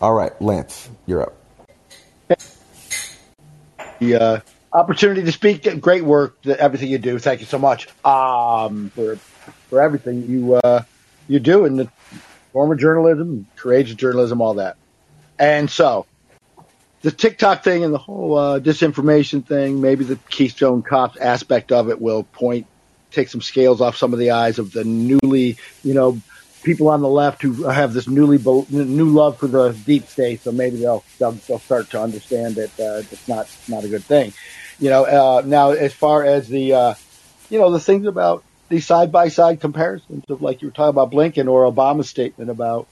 All 0.00 0.12
right, 0.14 0.32
Lance, 0.40 0.88
you're 1.06 1.22
up. 1.22 1.34
the 3.98 4.14
uh, 4.16 4.40
opportunity 4.72 5.22
to 5.22 5.32
speak. 5.32 5.80
Great 5.80 6.04
work, 6.04 6.36
everything 6.46 6.88
you 6.88 6.98
do. 6.98 7.18
Thank 7.18 7.40
you 7.40 7.46
so 7.46 7.58
much 7.58 7.88
um, 8.04 8.90
for 8.94 9.16
for 9.70 9.80
everything 9.80 10.28
you 10.28 10.54
uh, 10.54 10.82
you 11.28 11.38
do 11.38 11.64
in 11.64 11.76
the 11.76 11.88
former 12.52 12.74
journalism, 12.74 13.46
courageous 13.56 13.94
journalism, 13.94 14.40
all 14.40 14.54
that. 14.54 14.76
And 15.38 15.70
so, 15.70 16.06
the 17.02 17.12
TikTok 17.12 17.62
thing 17.62 17.84
and 17.84 17.94
the 17.94 17.98
whole 17.98 18.36
uh, 18.36 18.60
disinformation 18.60 19.46
thing, 19.46 19.80
maybe 19.80 20.04
the 20.04 20.16
Keystone 20.30 20.82
Cops 20.82 21.16
aspect 21.16 21.70
of 21.70 21.88
it 21.90 22.00
will 22.00 22.24
point, 22.24 22.66
take 23.12 23.28
some 23.28 23.40
scales 23.40 23.80
off 23.80 23.96
some 23.96 24.12
of 24.12 24.18
the 24.18 24.32
eyes 24.32 24.58
of 24.58 24.72
the 24.72 24.84
newly, 24.84 25.56
you 25.84 25.94
know, 25.94 26.20
people 26.62 26.88
on 26.88 27.00
the 27.00 27.08
left 27.08 27.40
who 27.40 27.64
have 27.64 27.92
this 27.92 28.08
newly 28.08 28.38
bo- 28.38 28.66
new 28.68 29.10
love 29.10 29.38
for 29.38 29.46
the 29.46 29.72
deep 29.86 30.06
state. 30.06 30.42
So 30.42 30.50
maybe 30.50 30.78
they'll 30.78 31.04
they'll, 31.18 31.32
they'll 31.32 31.60
start 31.60 31.90
to 31.90 32.02
understand 32.02 32.56
that 32.56 32.80
uh, 32.80 33.02
it's 33.10 33.28
not 33.28 33.48
not 33.68 33.84
a 33.84 33.88
good 33.88 34.04
thing. 34.04 34.32
You 34.80 34.90
know, 34.90 35.04
uh, 35.04 35.42
now 35.44 35.70
as 35.70 35.92
far 35.92 36.24
as 36.24 36.48
the, 36.48 36.74
uh, 36.74 36.94
you 37.48 37.58
know, 37.58 37.70
the 37.70 37.80
things 37.80 38.06
about 38.06 38.44
these 38.68 38.86
side 38.86 39.12
by 39.12 39.28
side 39.28 39.60
comparisons 39.60 40.24
of 40.28 40.42
like 40.42 40.62
you 40.62 40.68
were 40.68 40.72
talking 40.72 40.90
about 40.90 41.10
Blinken 41.10 41.50
or 41.50 41.70
Obama's 41.70 42.08
statement 42.08 42.50
about 42.50 42.86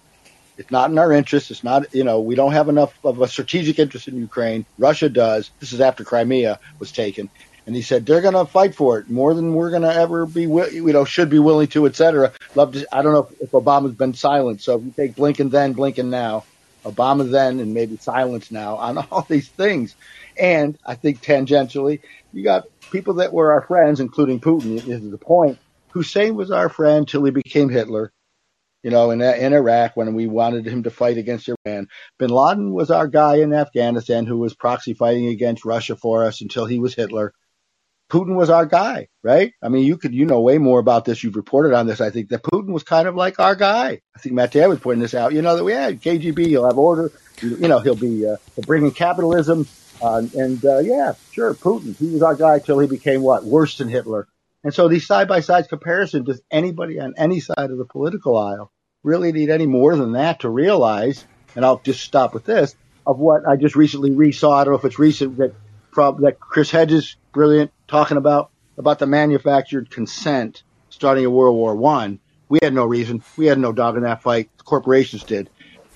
it's 0.59 0.71
not 0.71 0.91
in 0.91 0.99
our 0.99 1.13
interest. 1.13 1.51
It's 1.51 1.63
not, 1.63 1.95
you 1.95 2.05
know, 2.05 2.21
we 2.21 2.35
don't 2.35 2.53
have 2.53 2.69
enough 2.69 2.95
of 3.05 3.21
a 3.21 3.29
strategic 3.29 3.79
interest 3.79 4.09
in 4.09 4.17
Ukraine. 4.17 4.65
Russia 4.79 5.09
does. 5.09 5.51
This 5.61 5.73
is 5.73 5.81
after 5.81 6.05
Crimea 6.05 6.59
was 6.79 6.93
taken. 6.93 7.29
And 7.67 7.75
he 7.75 7.83
said 7.83 8.07
they're 8.07 8.23
going 8.23 8.35
to 8.35 8.47
fight 8.47 8.75
for 8.75 8.99
it 8.99 9.11
more 9.11 9.35
than 9.35 9.53
we're 9.53 9.71
going 9.71 9.83
to 9.83 9.93
ever 9.93 10.25
be, 10.25 10.43
you 10.43 10.93
know, 10.93 11.05
should 11.05 11.31
be 11.31 11.41
willing 11.41 11.67
to, 11.69 11.87
et 11.87 11.97
cetera. 11.97 12.33
Love 12.55 12.73
to, 12.73 12.87
I 12.93 13.03
don't 13.03 13.13
know 13.13 13.29
if, 13.31 13.43
if 13.43 13.51
Obama's 13.51 13.95
been 13.95 14.15
silent. 14.15 14.63
So 14.63 14.79
if 14.79 14.85
you 14.85 14.93
take 14.97 15.15
Blinken 15.15 15.51
then, 15.51 15.75
Blinken 15.75 16.07
now, 16.07 16.45
Obama 16.85 17.29
then, 17.29 17.59
and 17.59 17.75
maybe 17.75 17.97
silence 17.97 18.51
now 18.51 18.77
on 18.77 18.99
all 19.11 19.27
these 19.29 19.49
things. 19.49 19.95
And 20.39 20.79
I 20.87 20.95
think 20.95 21.21
tangentially, 21.21 22.01
you 22.33 22.45
got 22.45 22.65
people 22.93 23.15
that 23.15 23.33
were 23.33 23.53
our 23.53 23.63
friends, 23.63 24.01
including 24.01 24.41
Putin, 24.41 24.89
is 24.89 25.11
the 25.11 25.19
point. 25.19 25.59
Hussein 25.97 26.35
was 26.35 26.51
our 26.51 26.69
friend 26.69 27.09
till 27.09 27.25
he 27.25 27.31
became 27.31 27.69
Hitler 27.69 28.13
you 28.87 28.93
know, 28.93 29.11
in, 29.11 29.21
in 29.21 29.53
Iraq 29.53 29.97
when 29.97 30.15
we 30.15 30.29
wanted 30.29 30.65
him 30.65 30.85
to 30.85 30.91
fight 30.91 31.19
against 31.19 31.49
Iran. 31.49 31.89
Bin 32.21 32.31
Laden 32.31 32.73
was 32.73 32.89
our 32.89 33.09
guy 33.09 33.39
in 33.39 33.53
Afghanistan 33.53 34.27
who 34.27 34.39
was 34.39 34.55
proxy 34.55 34.95
fighting 34.95 35.27
against 35.27 35.65
Russia 35.65 35.97
for 35.97 36.25
us 36.25 36.41
until 36.41 36.67
he 36.67 36.79
was 36.79 36.95
Hitler. 36.95 37.33
Putin 38.09 38.37
was 38.37 38.49
our 38.49 38.65
guy, 38.65 39.09
right? 39.25 39.53
I 39.61 39.71
mean, 39.71 39.85
you 39.85 39.99
could, 39.99 40.15
you 40.15 40.25
know, 40.25 40.41
way 40.41 40.59
more 40.59 40.79
about 40.79 41.05
this. 41.05 41.25
You've 41.25 41.35
reported 41.35 41.75
on 41.75 41.89
this. 41.89 42.01
I 42.01 42.11
think 42.11 42.29
that 42.29 42.45
Putin 42.45 42.69
was 42.69 42.85
kind 42.85 43.09
of 43.09 43.17
like 43.17 43.41
our 43.41 43.57
guy. 43.57 44.03
I 44.15 44.19
think 44.21 44.37
Matt 44.37 44.55
was 44.55 44.79
pointing 44.79 45.03
this 45.03 45.15
out. 45.15 45.33
You 45.33 45.43
know, 45.43 45.57
that 45.57 45.65
we 45.65 45.73
had 45.73 46.01
KGB, 46.01 46.47
he'll 46.47 46.67
have 46.67 46.79
order. 46.79 47.11
You 47.43 47.67
know, 47.67 47.81
he'll 47.81 47.97
be, 47.97 48.25
uh, 48.25 48.37
he'll 48.55 48.65
bring 48.65 48.85
in 48.85 48.93
capitalism. 48.93 49.67
Uh, 50.01 50.23
and, 50.39 50.65
uh, 50.65 50.79
yeah, 50.79 51.15
sure, 51.33 51.55
Putin, 51.55 51.97
he 51.97 52.11
was 52.11 52.23
our 52.23 52.37
guy 52.37 52.61
till 52.61 52.79
he 52.79 52.87
became 52.87 53.23
what? 53.23 53.45
Worse 53.45 53.79
than 53.79 53.89
Hitler. 53.89 54.29
And 54.67 54.75
so 54.75 54.89
these 54.89 55.07
side 55.07 55.29
by 55.29 55.39
side 55.39 55.69
comparisons, 55.69 56.27
does 56.27 56.43
anybody 56.51 56.99
on 56.99 57.15
any 57.17 57.39
side 57.39 57.71
of 57.71 57.79
the 57.79 57.85
political 57.85 58.37
aisle 58.37 58.73
really 59.05 59.31
need 59.31 59.49
any 59.49 59.65
more 59.65 59.95
than 59.95 60.15
that 60.15 60.41
to 60.41 60.51
realize, 60.51 61.25
and 61.55 61.65
I'll 61.65 61.79
just 61.79 62.01
stop 62.01 62.35
with 62.35 62.47
this, 62.47 62.75
of 63.07 63.21
what 63.21 63.47
I 63.47 63.55
just 63.55 63.77
recently 63.77 64.11
resaw. 64.11 64.55
I 64.55 64.65
don't 64.65 64.73
know 64.73 64.79
if 64.81 64.85
it's 64.85 64.99
recent 64.99 65.37
that 65.37 65.55
that 65.95 66.39
Chris 66.41 66.73
Hedges, 66.73 67.15
brilliant, 67.31 67.71
talking 67.87 68.17
about 68.17 68.51
about 68.77 68.99
the 68.99 69.07
manufactured 69.07 69.89
consent 69.89 70.65
starting 70.91 71.23
in 71.23 71.31
World 71.31 71.55
War 71.55 71.77
One. 71.77 72.19
We 72.49 72.59
had 72.61 72.75
no 72.75 72.87
reason. 72.87 73.23
We 73.37 73.47
had 73.47 73.61
no 73.61 73.71
dog 73.73 73.97
in 73.97 74.03
that 74.03 74.25
fight. 74.25 74.51
The 74.59 74.65
corporations 74.65 75.23
did. 75.23 75.49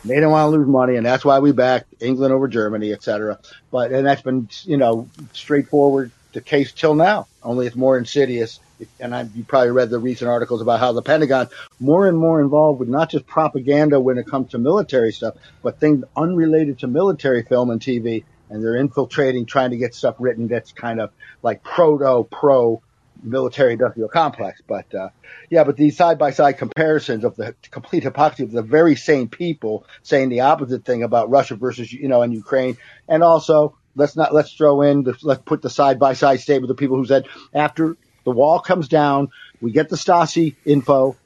They 0.05 0.15
didn't 0.15 0.31
want 0.31 0.47
to 0.47 0.57
lose 0.57 0.69
money, 0.69 0.95
and 0.95 1.05
that's 1.05 1.25
why 1.25 1.41
we 1.41 1.51
backed 1.51 1.93
England 1.99 2.33
over 2.33 2.47
Germany, 2.47 2.93
et 2.93 3.03
cetera. 3.03 3.41
But 3.73 3.91
and 3.91 4.07
that's 4.07 4.23
been 4.23 4.49
you 4.63 4.77
know 4.77 5.09
straightforward 5.33 6.13
the 6.33 6.41
case 6.41 6.73
till 6.73 6.95
now. 6.95 7.27
Only 7.43 7.67
it's 7.67 7.77
more 7.77 7.99
insidious. 7.99 8.61
And 8.99 9.15
I, 9.15 9.29
you 9.35 9.45
probably 9.45 9.71
read 9.71 9.91
the 9.91 9.99
recent 9.99 10.31
articles 10.31 10.63
about 10.63 10.81
how 10.81 10.93
the 10.93 11.03
Pentagon 11.03 11.49
more 11.79 12.07
and 12.07 12.17
more 12.17 12.41
involved 12.41 12.81
with 12.81 12.89
not 12.89 13.11
just 13.11 13.27
propaganda 13.27 14.01
when 14.01 14.19
it 14.19 14.27
comes 14.27 14.51
to 14.53 14.59
military 14.59 15.13
stuff, 15.13 15.35
but 15.63 15.79
things 15.79 16.05
unrelated 16.17 16.79
to 16.81 16.87
military 16.87 17.43
film 17.43 17.71
and 17.71 17.81
TV. 17.81 18.25
And 18.49 18.65
they're 18.65 18.77
infiltrating, 18.77 19.47
trying 19.47 19.71
to 19.71 19.77
get 19.77 19.95
stuff 19.95 20.17
written 20.19 20.49
that's 20.49 20.73
kind 20.73 21.01
of 21.01 21.11
like 21.43 21.63
proto 21.63 22.25
pro 22.25 22.83
military 23.23 23.73
industrial 23.73 24.09
complex. 24.09 24.61
But 24.67 24.93
uh, 24.95 25.11
yeah, 25.51 25.65
but 25.65 25.77
these 25.77 25.97
side 25.97 26.19
by 26.19 26.31
side 26.31 26.59
comparisons 26.59 27.25
of 27.25 27.37
the 27.37 27.55
complete 27.71 28.03
hypocrisy 28.03 28.45
of 28.45 28.53
the 28.53 28.63
very 28.63 28.97
same 28.97 29.29
people 29.29 29.87
saying 30.03 30.29
the 30.29 30.41
opposite 30.41 30.85
thing 30.85 31.03
about 31.03 31.31
Russia 31.31 31.57
versus 31.57 31.93
you 31.93 32.09
know 32.09 32.23
and 32.23 32.33
Ukraine, 32.33 32.77
and 33.09 33.23
also 33.23 33.77
let's 33.95 34.17
not 34.17 34.35
let's 34.35 34.53
throw 34.53 34.83
in 34.83 35.03
the, 35.03 35.17
let's 35.23 35.43
put 35.45 35.63
the 35.63 35.71
side 35.71 35.99
by 35.99 36.15
side 36.15 36.41
statement 36.41 36.71
of 36.71 36.77
the 36.77 36.81
people 36.81 36.97
who 36.97 37.07
said 37.07 37.27
after 37.55 37.97
the 38.25 38.31
wall 38.31 38.61
comes 38.61 38.89
down, 38.89 39.29
we 39.61 39.73
get 39.73 39.89
the 39.89 39.97
Stasi 39.97 40.57
info. 40.65 41.17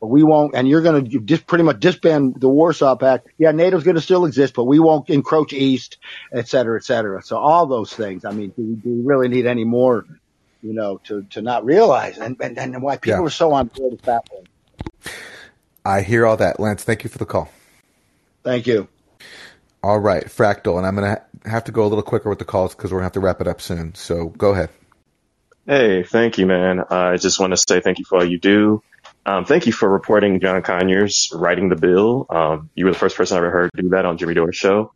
But 0.00 0.06
we 0.06 0.22
won't, 0.22 0.54
and 0.54 0.68
you're 0.68 0.82
going 0.82 1.10
to 1.10 1.18
just 1.18 1.44
pretty 1.44 1.64
much 1.64 1.80
disband 1.80 2.40
the 2.40 2.48
Warsaw 2.48 2.94
Pact. 2.94 3.26
Yeah, 3.36 3.50
NATO's 3.50 3.82
going 3.82 3.96
to 3.96 4.00
still 4.00 4.26
exist, 4.26 4.54
but 4.54 4.62
we 4.62 4.78
won't 4.78 5.10
encroach 5.10 5.52
east, 5.52 5.98
et 6.32 6.46
cetera, 6.46 6.78
et 6.78 6.84
cetera. 6.84 7.20
So 7.20 7.36
all 7.36 7.66
those 7.66 7.92
things. 7.92 8.24
I 8.24 8.30
mean, 8.30 8.50
do 8.50 8.62
we, 8.62 8.74
do 8.76 8.90
we 8.90 9.04
really 9.04 9.26
need 9.26 9.46
any 9.46 9.64
more 9.64 10.06
you 10.62 10.74
know, 10.74 10.98
to, 11.04 11.22
to 11.30 11.42
not 11.42 11.64
realize 11.64 12.18
and, 12.18 12.36
and, 12.40 12.58
and 12.58 12.82
why 12.82 12.96
people 12.96 13.20
Yeah. 13.20 13.26
are 13.26 13.30
so 13.30 13.52
on 13.52 13.68
board 13.68 13.92
with 13.92 14.02
that 14.02 14.28
one. 14.30 14.44
I 15.84 16.02
hear 16.02 16.26
all 16.26 16.36
that, 16.36 16.60
Lance. 16.60 16.84
Thank 16.84 17.04
you 17.04 17.10
for 17.10 17.18
the 17.18 17.26
call. 17.26 17.50
Thank 18.42 18.66
you. 18.66 18.88
All 19.82 19.98
right, 19.98 20.24
Fractal, 20.24 20.76
and 20.78 20.86
I'm 20.86 20.96
going 20.96 21.16
to 21.16 21.48
have 21.48 21.64
to 21.64 21.72
go 21.72 21.82
a 21.84 21.88
little 21.88 22.02
quicker 22.02 22.28
with 22.28 22.38
the 22.38 22.44
calls 22.44 22.74
because 22.74 22.90
we're 22.90 22.98
going 22.98 23.02
to 23.02 23.06
have 23.06 23.12
to 23.12 23.20
wrap 23.20 23.40
it 23.40 23.46
up 23.46 23.60
soon. 23.60 23.94
So 23.94 24.26
go 24.30 24.50
ahead. 24.52 24.70
Hey, 25.66 26.02
thank 26.02 26.38
you, 26.38 26.46
man. 26.46 26.82
I 26.90 27.16
just 27.16 27.38
want 27.38 27.52
to 27.52 27.56
say 27.56 27.80
thank 27.80 27.98
you 27.98 28.04
for 28.04 28.18
all 28.18 28.24
you 28.24 28.38
do. 28.38 28.82
Um, 29.26 29.44
thank 29.44 29.66
you 29.66 29.72
for 29.72 29.88
reporting 29.88 30.40
John 30.40 30.62
Conyers 30.62 31.30
writing 31.34 31.68
the 31.68 31.76
bill. 31.76 32.26
Um, 32.30 32.70
you 32.74 32.86
were 32.86 32.92
the 32.92 32.98
first 32.98 33.16
person 33.16 33.36
I 33.36 33.38
ever 33.38 33.50
heard 33.50 33.70
do 33.76 33.90
that 33.90 34.04
on 34.06 34.16
Jimmy 34.16 34.34
Dore's 34.34 34.56
show. 34.56 34.92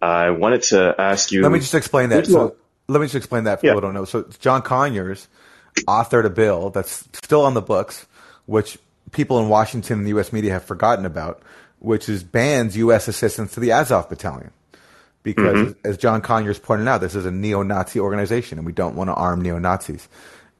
I 0.00 0.30
wanted 0.30 0.62
to 0.64 0.94
ask 0.98 1.30
you. 1.32 1.42
Let 1.42 1.52
me 1.52 1.58
just 1.58 1.74
explain 1.74 2.08
that. 2.10 2.26
So 2.26 2.56
let 2.88 3.00
me 3.00 3.06
just 3.06 3.14
explain 3.16 3.44
that 3.44 3.60
for 3.60 3.66
Yeah. 3.66 3.72
people 3.72 3.82
who 3.82 3.86
don't 3.88 3.94
know. 3.94 4.04
So 4.06 4.28
John 4.40 4.62
Conyers 4.62 5.28
authored 5.86 6.24
a 6.24 6.30
bill 6.30 6.70
that's 6.70 7.06
still 7.12 7.42
on 7.42 7.54
the 7.54 7.62
books, 7.62 8.06
which 8.46 8.78
people 9.12 9.38
in 9.40 9.48
Washington 9.48 9.98
and 9.98 10.06
the 10.06 10.10
U.S. 10.10 10.32
media 10.32 10.52
have 10.52 10.64
forgotten 10.64 11.04
about, 11.04 11.42
which 11.86 12.08
is 12.08 12.24
bans 12.24 12.76
U.S. 12.78 13.06
assistance 13.06 13.54
to 13.54 13.60
the 13.60 13.70
Azov 13.70 14.08
Battalion. 14.08 14.50
Because, 15.22 15.54
Mhm. 15.54 15.76
as 15.84 15.96
John 15.96 16.20
Conyers 16.20 16.58
pointed 16.58 16.88
out, 16.88 17.00
this 17.00 17.14
is 17.14 17.24
a 17.26 17.30
neo-Nazi 17.30 18.00
organization, 18.00 18.58
and 18.58 18.66
we 18.66 18.72
don't 18.72 18.96
want 18.96 19.08
to 19.08 19.14
arm 19.14 19.40
neo-Nazis. 19.40 20.08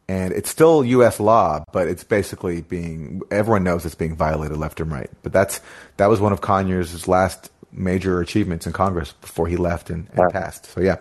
And 0.09 0.33
it's 0.33 0.49
still 0.49 0.85
U.S. 0.85 1.19
law, 1.19 1.65
but 1.73 1.89
it's 1.89 2.05
basically 2.05 2.63
being 2.63 3.23
everyone 3.33 3.65
knows 3.65 3.85
it's 3.85 3.97
being 3.97 4.15
violated 4.15 4.57
left 4.57 4.79
and 4.81 4.91
right. 4.93 5.11
But 5.25 5.33
that's 5.33 5.61
that 5.97 6.07
was 6.07 6.21
one 6.21 6.33
of 6.33 6.41
Conyers' 6.41 7.09
last 7.09 7.51
major 7.73 8.21
achievements 8.21 8.65
in 8.69 8.73
Congress 8.73 9.13
before 9.21 9.49
he 9.49 9.57
left 9.57 9.91
and, 9.91 10.07
and 10.15 10.33
passed. 10.33 10.67
So 10.67 10.81
yeah. 10.81 10.97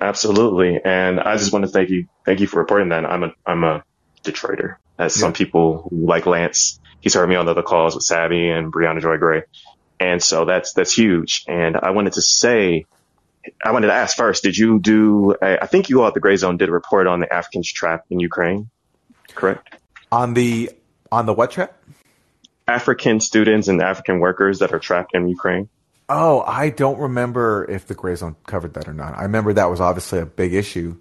Absolutely. 0.00 0.80
And 0.84 1.20
I 1.20 1.36
just 1.36 1.52
want 1.52 1.64
to 1.64 1.70
thank 1.70 1.90
you, 1.90 2.06
thank 2.24 2.40
you 2.40 2.46
for 2.48 2.58
reporting 2.58 2.88
that. 2.90 3.04
I'm 3.04 3.22
a, 3.22 3.32
I'm 3.46 3.62
a 3.64 3.84
Detroiter. 4.24 4.76
As 4.98 5.14
some 5.14 5.32
people 5.32 5.88
like 5.92 6.26
Lance, 6.26 6.80
he's 7.00 7.14
heard 7.14 7.28
me 7.28 7.36
on 7.36 7.46
the 7.46 7.52
other 7.52 7.62
calls 7.62 7.94
with 7.94 8.04
Savvy 8.04 8.48
and 8.48 8.72
Briahna 8.72 9.00
Joy 9.00 9.16
Gray. 9.16 9.42
And 10.00 10.22
so 10.22 10.44
that's, 10.44 10.72
that's 10.72 10.92
huge. 10.92 11.44
And 11.48 11.76
I 11.76 11.90
wanted 11.90 12.14
to 12.14 12.22
say, 12.22 12.86
I 13.64 13.72
wanted 13.72 13.88
to 13.88 13.94
ask 13.94 14.16
first, 14.16 14.42
did 14.42 14.56
you 14.56 14.78
do, 14.78 15.34
I 15.40 15.58
I 15.62 15.66
think 15.66 15.88
you 15.88 16.02
all 16.02 16.08
at 16.08 16.14
the 16.14 16.20
Grayzone 16.20 16.58
did 16.58 16.68
a 16.68 16.72
report 16.72 17.06
on 17.06 17.20
the 17.20 17.32
Africans 17.32 17.72
trapped 17.72 18.10
in 18.10 18.20
Ukraine, 18.20 18.70
correct? 19.34 19.76
On 20.12 20.34
the, 20.34 20.70
on 21.10 21.26
the 21.26 21.32
what 21.32 21.50
trap? 21.50 21.74
African 22.66 23.20
students 23.20 23.68
and 23.68 23.80
African 23.80 24.20
workers 24.20 24.58
that 24.58 24.72
are 24.72 24.78
trapped 24.78 25.14
in 25.14 25.28
Ukraine. 25.28 25.68
Oh, 26.10 26.42
I 26.42 26.70
don't 26.70 26.98
remember 26.98 27.66
if 27.68 27.86
the 27.86 27.94
Grayzone 27.94 28.36
covered 28.46 28.74
that 28.74 28.88
or 28.88 28.94
not. 28.94 29.16
I 29.16 29.22
remember 29.22 29.54
that 29.54 29.70
was 29.70 29.80
obviously 29.80 30.20
a 30.20 30.26
big 30.26 30.54
issue. 30.54 30.96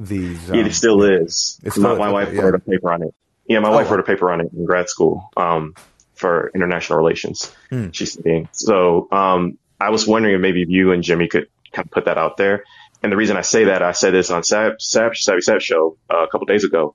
These, 0.00 0.50
um, 0.50 0.58
it 0.58 0.74
still 0.74 1.04
is. 1.04 1.60
It 1.62 1.76
my 1.76 1.94
my 1.94 2.06
okay, 2.06 2.12
wife 2.12 2.32
yeah. 2.32 2.42
wrote 2.42 2.54
a 2.54 2.58
paper 2.58 2.90
on 2.92 3.02
it. 3.02 3.14
Yeah, 3.46 3.58
my 3.60 3.68
Oh, 3.70 3.74
wife 3.74 3.90
wrote 3.90 4.00
a 4.00 4.04
paper 4.04 4.30
on 4.30 4.40
it 4.40 4.50
in 4.52 4.64
grad 4.64 4.88
school 4.88 5.30
um, 5.36 5.74
for 6.14 6.50
international 6.54 6.98
relations. 6.98 7.52
Hmm. 7.70 7.90
She's 7.90 8.12
studying. 8.12 8.48
So 8.52 9.08
um, 9.12 9.58
I 9.80 9.90
was 9.90 10.06
wondering 10.06 10.34
if 10.34 10.40
maybe 10.40 10.64
you 10.66 10.92
and 10.92 11.02
Jimmy 11.02 11.28
could 11.28 11.48
kind 11.72 11.86
of 11.86 11.90
put 11.92 12.06
that 12.06 12.18
out 12.18 12.36
there. 12.36 12.64
And 13.02 13.12
the 13.12 13.16
reason 13.16 13.36
I 13.36 13.42
say 13.42 13.64
that, 13.64 13.82
I 13.82 13.92
said 13.92 14.14
this 14.14 14.30
on 14.30 14.44
Sab, 14.44 14.80
Sab, 14.80 15.14
Savvy 15.16 15.42
Sab 15.42 15.60
show 15.60 15.98
uh, 16.10 16.24
a 16.24 16.28
couple 16.28 16.46
days 16.46 16.64
ago. 16.64 16.94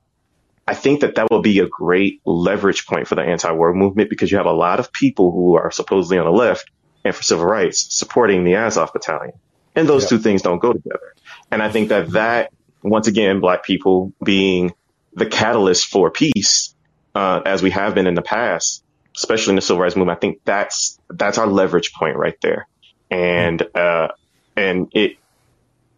I 0.66 0.74
think 0.74 1.00
that 1.00 1.16
that 1.16 1.30
will 1.30 1.42
be 1.42 1.58
a 1.60 1.66
great 1.68 2.20
leverage 2.24 2.86
point 2.86 3.06
for 3.08 3.14
the 3.14 3.22
anti-war 3.22 3.72
movement 3.74 4.10
because 4.10 4.30
you 4.30 4.36
have 4.38 4.46
a 4.46 4.52
lot 4.52 4.80
of 4.80 4.92
people 4.92 5.30
who 5.32 5.54
are 5.56 5.70
supposedly 5.70 6.18
on 6.18 6.24
the 6.24 6.32
left 6.32 6.70
and 7.04 7.14
for 7.14 7.22
civil 7.22 7.44
rights 7.46 7.86
supporting 7.96 8.44
the 8.44 8.56
Azov 8.56 8.92
battalion. 8.92 9.32
And 9.74 9.88
those 9.88 10.02
Yeah. 10.04 10.08
two 10.10 10.18
things 10.18 10.42
don't 10.42 10.58
go 10.58 10.72
together. 10.72 11.14
And 11.50 11.62
I 11.62 11.70
think 11.70 11.88
that 11.90 12.10
that, 12.10 12.52
once 12.82 13.06
again, 13.08 13.40
black 13.40 13.64
people 13.64 14.12
being 14.22 14.72
the 15.14 15.26
catalyst 15.26 15.86
for 15.86 16.10
peace, 16.10 16.74
uh, 17.14 17.40
as 17.44 17.62
we 17.62 17.70
have 17.70 17.94
been 17.94 18.06
in 18.06 18.14
the 18.14 18.22
past, 18.22 18.84
especially 19.16 19.52
in 19.52 19.56
the 19.56 19.62
civil 19.62 19.82
rights 19.82 19.96
movement, 19.96 20.16
I 20.16 20.20
think 20.20 20.40
that's, 20.44 20.98
that's 21.08 21.38
our 21.38 21.46
leverage 21.46 21.92
point 21.92 22.16
right 22.16 22.40
there. 22.40 22.66
And, 23.10 23.60
uh, 23.74 24.08
and 24.56 24.88
it, 24.92 25.16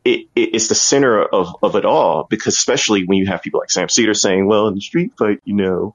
it, 0.04 0.26
it, 0.34 0.54
it's 0.54 0.68
the 0.68 0.74
center 0.74 1.22
of, 1.22 1.54
of 1.62 1.76
it 1.76 1.84
all 1.84 2.26
because 2.28 2.56
especially 2.56 3.04
when 3.04 3.18
you 3.18 3.26
have 3.26 3.42
people 3.42 3.60
like 3.60 3.70
Sam 3.70 3.88
Seder 3.88 4.14
saying, 4.14 4.46
well, 4.46 4.68
in 4.68 4.74
the 4.74 4.80
street 4.80 5.12
fight, 5.18 5.40
you 5.44 5.54
know, 5.54 5.94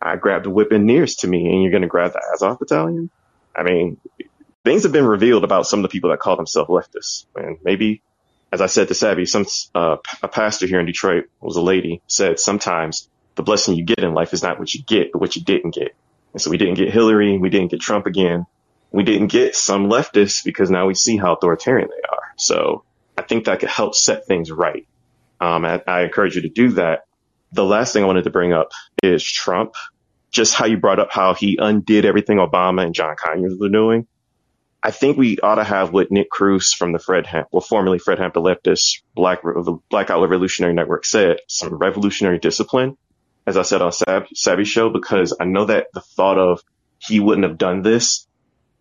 I 0.00 0.16
grabbed 0.16 0.46
a 0.46 0.50
whip 0.50 0.72
and 0.72 0.86
nearest 0.86 1.20
to 1.20 1.28
me 1.28 1.50
and 1.50 1.62
you're 1.62 1.70
going 1.70 1.82
to 1.82 1.88
grab 1.88 2.12
the 2.12 2.22
Azov 2.34 2.58
battalion. 2.58 3.10
I 3.56 3.62
mean, 3.64 3.98
things 4.64 4.84
have 4.84 4.92
been 4.92 5.06
revealed 5.06 5.44
about 5.44 5.66
some 5.66 5.80
of 5.80 5.82
the 5.82 5.88
people 5.88 6.10
that 6.10 6.20
call 6.20 6.36
themselves 6.36 6.70
leftists. 6.70 7.26
And 7.34 7.58
maybe, 7.64 8.02
as 8.52 8.60
I 8.60 8.66
said 8.66 8.88
to 8.88 8.94
Savvy, 8.94 9.26
some, 9.26 9.46
uh, 9.74 9.96
a 10.22 10.28
pastor 10.28 10.66
here 10.66 10.80
in 10.80 10.86
Detroit 10.86 11.26
was 11.40 11.56
a 11.56 11.62
lady 11.62 12.02
said 12.06 12.40
sometimes 12.40 13.08
the 13.36 13.42
blessing 13.42 13.76
you 13.76 13.84
get 13.84 14.00
in 14.00 14.12
life 14.12 14.32
is 14.32 14.42
not 14.42 14.58
what 14.58 14.74
you 14.74 14.82
get, 14.82 15.12
but 15.12 15.20
what 15.20 15.36
you 15.36 15.42
didn't 15.42 15.74
get. 15.74 15.94
And 16.32 16.42
so 16.42 16.50
we 16.50 16.58
didn't 16.58 16.74
get 16.74 16.92
Hillary. 16.92 17.38
We 17.38 17.50
didn't 17.50 17.70
get 17.70 17.80
Trump 17.80 18.06
again. 18.06 18.46
We 18.92 19.04
didn't 19.04 19.28
get 19.28 19.54
some 19.54 19.88
leftists 19.88 20.44
because 20.44 20.70
now 20.70 20.86
we 20.86 20.94
see 20.94 21.16
how 21.16 21.34
authoritarian 21.34 21.88
they 21.88 22.08
are. 22.08 22.32
So 22.36 22.84
I 23.16 23.22
think 23.22 23.44
that 23.44 23.60
could 23.60 23.68
help 23.68 23.94
set 23.94 24.26
things 24.26 24.50
right. 24.50 24.86
Um, 25.40 25.64
I, 25.64 25.82
I 25.86 26.02
encourage 26.02 26.36
you 26.36 26.42
to 26.42 26.48
do 26.48 26.70
that. 26.70 27.06
The 27.52 27.64
last 27.64 27.92
thing 27.92 28.02
I 28.02 28.06
wanted 28.06 28.24
to 28.24 28.30
bring 28.30 28.52
up 28.52 28.70
is 29.02 29.24
Trump. 29.24 29.74
Just 30.30 30.54
how 30.54 30.66
you 30.66 30.76
brought 30.76 31.00
up 31.00 31.08
how 31.10 31.34
he 31.34 31.58
undid 31.60 32.04
everything 32.04 32.38
Obama 32.38 32.84
and 32.84 32.94
John 32.94 33.16
Conyers 33.16 33.56
were 33.58 33.68
doing. 33.68 34.06
I 34.82 34.90
think 34.92 35.18
we 35.18 35.38
ought 35.38 35.56
to 35.56 35.64
have 35.64 35.92
what 35.92 36.10
Nick 36.10 36.30
Cruz 36.30 36.72
from 36.72 36.92
the 36.92 36.98
Fred 36.98 37.26
Hemp, 37.26 37.48
well, 37.52 37.60
formerly 37.60 37.98
Fred 37.98 38.18
Hemp, 38.18 38.34
the 38.34 38.40
leftist 38.40 39.02
Black 39.14 39.40
Blackout 39.90 40.22
Revolutionary 40.22 40.72
Network 40.72 41.04
said, 41.04 41.38
some 41.48 41.74
revolutionary 41.74 42.38
discipline, 42.38 42.96
as 43.46 43.56
I 43.56 43.62
said 43.62 43.82
on 43.82 43.92
Sab, 43.92 44.26
Savvy's 44.34 44.68
show, 44.68 44.88
because 44.88 45.36
I 45.38 45.44
know 45.44 45.66
that 45.66 45.88
the 45.92 46.00
thought 46.00 46.38
of 46.38 46.62
he 46.98 47.20
wouldn't 47.20 47.46
have 47.46 47.58
done 47.58 47.82
this, 47.82 48.26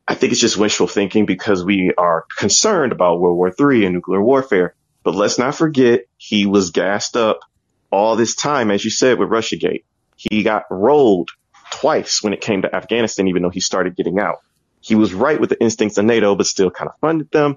I 0.07 0.15
think 0.15 0.31
it's 0.31 0.41
just 0.41 0.57
wishful 0.57 0.87
thinking 0.87 1.25
because 1.25 1.63
we 1.63 1.93
are 1.97 2.25
concerned 2.37 2.91
about 2.91 3.19
World 3.19 3.37
War 3.37 3.53
III 3.59 3.85
and 3.85 3.95
nuclear 3.95 4.23
warfare. 4.23 4.73
But 5.03 5.15
let's 5.15 5.37
not 5.37 5.55
forget 5.55 6.05
he 6.17 6.45
was 6.45 6.71
gassed 6.71 7.15
up 7.15 7.41
all 7.91 8.15
this 8.15 8.35
time, 8.35 8.71
as 8.71 8.83
you 8.83 8.89
said, 8.89 9.19
with 9.19 9.29
Russiagate. 9.29 9.83
He 10.15 10.43
got 10.43 10.63
rolled 10.71 11.29
twice 11.71 12.23
when 12.23 12.33
it 12.33 12.41
came 12.41 12.63
to 12.63 12.75
Afghanistan, 12.75 13.27
even 13.27 13.43
though 13.43 13.49
he 13.49 13.59
started 13.59 13.95
getting 13.95 14.19
out. 14.19 14.37
He 14.81 14.95
was 14.95 15.13
right 15.13 15.39
with 15.39 15.49
the 15.49 15.61
instincts 15.61 15.97
of 15.97 16.05
NATO, 16.05 16.35
but 16.35 16.45
still 16.47 16.71
kind 16.71 16.89
of 16.89 16.99
funded 16.99 17.31
them. 17.31 17.55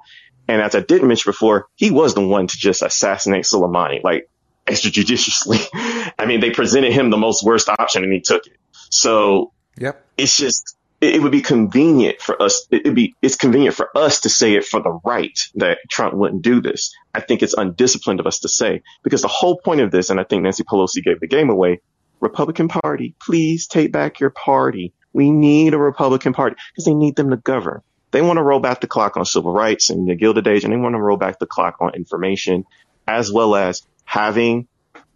And 0.49 0.61
as 0.61 0.74
I 0.74 0.81
didn't 0.81 1.09
mention 1.09 1.31
before, 1.31 1.66
he 1.77 1.90
was 1.90 2.15
the 2.15 2.27
one 2.27 2.47
to 2.47 2.57
just 2.57 2.82
assassinate 2.82 3.44
Soleimani, 3.44 4.03
like 4.03 4.28
extrajudiciously. 4.66 5.66
I 6.19 6.27
mean, 6.27 6.40
they 6.40 6.51
presented 6.51 6.93
him 6.93 7.11
the 7.11 7.16
most 7.16 7.44
worst 7.44 7.69
option 7.69 8.03
and 8.05 8.12
he 8.12 8.20
took 8.20 8.47
it. 8.47 8.57
So 8.90 9.53
Yep. 9.78 10.05
it's 10.19 10.36
just, 10.36 10.77
it, 11.01 11.16
it 11.16 11.23
would 11.23 11.32
be 11.32 11.43
convenient 11.43 12.20
for 12.20 12.40
us. 12.43 12.66
It 12.70 12.85
would 12.85 12.94
be, 12.94 13.15
it's 13.23 13.36
convenient 13.36 13.74
for 13.74 13.97
us 13.97 14.20
to 14.20 14.28
say 14.28 14.55
it 14.55 14.65
for 14.65 14.81
the 14.82 14.99
right 15.05 15.39
that 15.57 15.78
Trump 15.89 16.15
wouldn't 16.15 16.43
do 16.43 16.61
this. 16.61 16.94
I 17.15 17.20
think 17.20 17.43
it's 17.43 17.55
undisciplined 17.55 18.20
of 18.20 18.27
us 18.27 18.40
to 18.40 18.49
say 18.49 18.82
because 19.03 19.23
the 19.23 19.28
whole 19.28 19.59
point 19.59 19.81
of 19.81 19.90
this, 19.90 20.11
and 20.11 20.20
I 20.20 20.24
think 20.24 20.43
Nancy 20.43 20.65
Pelosi 20.65 21.03
gave 21.03 21.20
the 21.20 21.28
game 21.28 21.51
away, 21.51 21.81
Republican 22.20 22.69
Party, 22.69 23.15
please 23.20 23.66
take 23.66 23.93
back 23.93 24.20
your 24.20 24.31
party. 24.31 24.93
We 25.13 25.31
need 25.31 25.75
a 25.75 25.79
Republican 25.79 26.33
Party 26.33 26.57
because 26.73 26.85
they 26.85 26.95
need 26.95 27.17
them 27.17 27.31
to 27.31 27.37
govern. 27.37 27.83
They 28.13 28.23
want 28.23 28.37
to 28.37 28.43
roll 28.43 28.61
back 28.61 28.81
the 28.81 28.87
clock 28.87 29.17
on 29.17 29.25
civil 29.25 29.53
rights 29.53 29.91
and 29.91 30.07
the 30.07 30.15
Gilded 30.15 30.47
Age, 30.47 30.65
and 30.65 30.73
they 30.73 30.77
want 30.77 30.95
to 30.95 31.01
roll 31.01 31.17
back 31.17 31.39
the 31.39 31.47
clock 31.47 31.77
on 31.81 31.95
information, 31.95 32.65
as 33.09 33.33
well 33.33 33.57
as 33.57 33.83
having, 34.05 34.69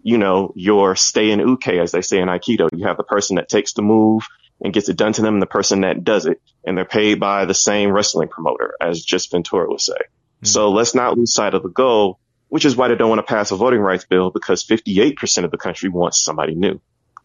you 0.03 0.17
know, 0.17 0.53
your 0.57 0.97
stay 0.97 1.31
in 1.31 1.41
uke, 1.41 1.69
as 1.69 1.93
they 1.93 2.01
say 2.01 2.19
in 2.19 2.29
Aikido. 2.29 2.69
You 2.73 2.87
have 2.87 2.97
the 2.97 3.05
person 3.05 3.37
that 3.37 3.51
takes 3.51 3.75
the 3.75 3.83
move 3.83 4.27
and 4.63 4.73
gets 4.73 4.89
it 4.89 4.97
done 4.97 5.13
to 5.13 5.23
them, 5.23 5.35
and 5.35 5.43
the 5.43 5.47
person 5.47 5.83
that 5.83 6.05
does 6.05 6.25
it, 6.25 6.41
and 6.65 6.77
they're 6.77 6.87
paid 6.87 7.21
by 7.21 7.45
the 7.45 7.55
same 7.55 7.91
wrestling 7.91 8.29
promoter, 8.29 8.75
as 8.81 9.05
Jesse 9.05 9.29
Ventura 9.31 9.69
would 9.69 9.81
say. 9.81 9.93
Mm-hmm. 9.93 10.47
So 10.47 10.71
let's 10.71 10.95
not 10.95 11.19
lose 11.19 11.35
sight 11.35 11.53
of 11.53 11.63
the 11.63 11.69
goal, 11.69 12.19
which 12.49 12.65
is 12.65 12.77
why 12.77 12.89
they 12.89 12.95
don't 12.95 13.11
want 13.11 13.19
to 13.19 13.31
pass 13.31 13.51
a 13.51 13.57
voting 13.57 13.81
rights 13.81 14.07
bill 14.07 14.31
because 14.31 14.65
58% 14.65 15.45
of 15.45 15.51
the 15.51 15.59
country 15.59 15.91
wants 15.91 16.23
somebody 16.23 16.55
new. 16.55 16.81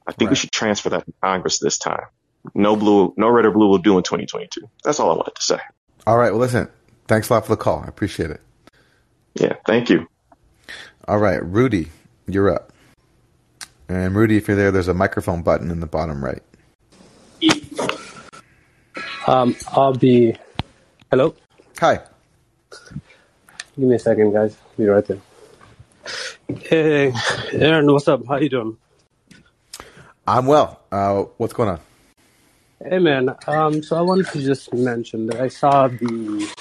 I 0.06 0.12
think 0.12 0.28
right. 0.28 0.32
we 0.32 0.36
should 0.36 0.52
transfer 0.52 0.90
that 0.90 1.06
to 1.06 1.14
Congress 1.24 1.60
this 1.60 1.78
time. 1.78 2.08
No 2.56 2.76
blue, 2.76 3.14
no 3.18 3.30
red 3.30 3.46
or 3.46 3.52
blue 3.52 3.68
will 3.68 3.78
do 3.78 3.98
in 3.98 4.04
2022. 4.04 4.62
That's 4.84 5.00
all 5.00 5.12
I 5.12 5.16
wanted 5.16 5.36
to 5.36 5.42
say. 5.42 5.60
All 6.08 6.18
right. 6.18 6.32
Well, 6.32 6.40
listen, 6.40 6.68
thanks 7.08 7.30
a 7.30 7.34
lot 7.34 7.46
for 7.46 7.52
the 7.52 7.58
call. 7.62 7.84
I 7.86 7.88
appreciate 7.88 8.32
it. 8.32 8.42
Yeah. 9.36 9.54
Thank 9.66 9.90
you. 9.90 10.08
All 11.08 11.20
right. 11.20 11.44
Rudy, 11.44 11.90
you're 12.28 12.54
up. 12.54 12.72
And 13.88 14.16
Rudy, 14.16 14.38
if 14.38 14.48
you're 14.48 14.58
there, 14.58 14.72
there's 14.72 14.88
a 14.88 14.94
microphone 14.94 15.44
button 15.44 15.70
in 15.70 15.80
the 15.80 15.86
bottom 15.88 16.24
right. 16.24 16.42
Um, 19.28 19.56
I'll 19.72 19.94
be. 19.94 20.36
Hello. 21.10 21.36
Hi. 21.80 22.00
Give 22.70 23.90
me 23.90 23.96
a 23.96 24.00
second, 24.00 24.34
guys. 24.34 24.56
Be 24.78 24.86
right 24.86 25.06
there. 25.06 25.20
Hey, 26.48 27.14
Aaron, 27.54 27.92
what's 27.92 28.08
up? 28.08 28.26
How 28.28 28.38
you 28.38 28.50
doing? 28.50 28.78
I'm 30.28 30.46
well. 30.46 30.80
Uh, 30.92 31.24
what's 31.38 31.54
going 31.54 31.70
on? 31.70 31.80
Hey, 32.84 32.98
man. 32.98 33.36
Um, 33.46 33.84
so 33.84 33.96
I 33.96 34.02
wanted 34.02 34.28
to 34.30 34.42
just 34.42 34.74
mention 34.74 35.28
that 35.28 35.40
I 35.40 35.50
saw 35.50 35.88
the 35.88 36.52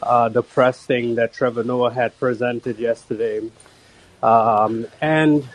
uh, 0.00 0.28
the 0.28 0.42
press 0.42 0.86
thing 0.86 1.16
that 1.16 1.32
Trevor 1.32 1.64
Noah 1.64 1.92
had 1.92 2.16
presented 2.16 2.78
yesterday, 2.78 3.40
um, 4.22 4.86
and 5.00 5.48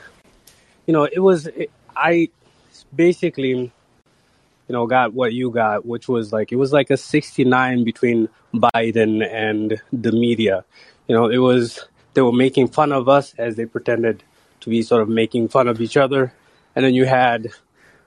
you 0.86 0.94
know, 0.94 1.06
it 1.06 1.20
was 1.20 1.48
it, 1.48 1.72
I 1.96 2.30
basically, 2.94 3.52
you 3.52 3.72
know, 4.68 4.88
got 4.88 5.14
what 5.14 5.32
you 5.32 5.52
got, 5.52 5.86
which 5.86 6.10
was 6.10 6.34
like 6.34 6.52
it 6.52 6.58
was 6.58 6.74
like 6.74 6.90
a 6.90 6.98
69 6.98 7.86
between 7.86 8.28
Biden 8.54 9.26
and 9.26 9.82
the 9.94 10.12
media. 10.12 10.66
You 11.08 11.16
know, 11.16 11.30
it 11.30 11.38
was 11.38 11.80
they 12.14 12.22
were 12.22 12.34
making 12.34 12.68
fun 12.68 12.92
of 12.92 13.08
us 13.08 13.34
as 13.38 13.56
they 13.56 13.66
pretended 13.66 14.22
to 14.62 14.70
be 14.70 14.82
sort 14.82 15.02
of 15.02 15.08
making 15.08 15.48
fun 15.48 15.70
of 15.70 15.80
each 15.80 15.96
other, 15.96 16.34
and 16.76 16.84
then 16.84 16.94
you 16.94 17.06
had 17.06 17.54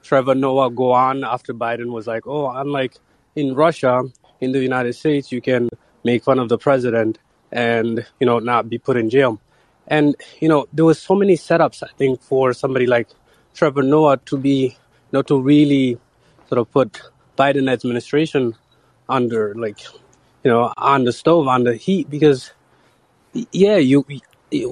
Trevor 0.07 0.37
Noah 0.37 0.71
go 0.71 0.93
on 0.93 1.25
after 1.25 1.53
Biden 1.53 1.91
was 1.91 2.07
like, 2.07 2.27
"Oh, 2.27 2.49
unlike 2.49 2.95
in 3.35 3.55
Russia, 3.55 4.05
in 4.41 4.53
the 4.53 4.61
United 4.61 4.95
States, 4.95 5.33
you 5.33 5.41
can 5.41 5.69
make 6.05 6.23
fun 6.23 6.39
of 6.39 6.49
the 6.49 6.59
president 6.59 7.19
and 7.51 8.07
you 8.21 8.27
know 8.27 8.39
not 8.39 8.71
be 8.71 8.79
put 8.79 8.97
in 8.97 9.11
jail." 9.11 9.41
And 9.89 10.15
you 10.41 10.49
know, 10.49 10.67
there 10.73 10.85
was 10.85 11.01
so 11.01 11.17
many 11.17 11.35
setups 11.35 11.83
I 11.83 11.91
think 11.99 12.23
for 12.23 12.53
somebody 12.53 12.87
like 12.87 13.09
Trevor 13.55 13.83
Noah 13.83 14.19
to 14.31 14.39
be, 14.39 14.59
you 14.77 15.13
know, 15.13 15.23
to 15.23 15.41
really 15.41 15.99
sort 16.49 16.61
of 16.61 16.71
put 16.71 17.03
Biden 17.37 17.69
administration 17.69 18.55
under 19.09 19.55
like, 19.57 19.81
you 20.45 20.51
know, 20.53 20.73
on 20.77 21.03
the 21.03 21.13
stove, 21.13 21.49
on 21.49 21.65
the 21.65 21.75
heat, 21.75 22.09
because 22.09 22.53
yeah, 23.51 23.77
you, 23.77 24.07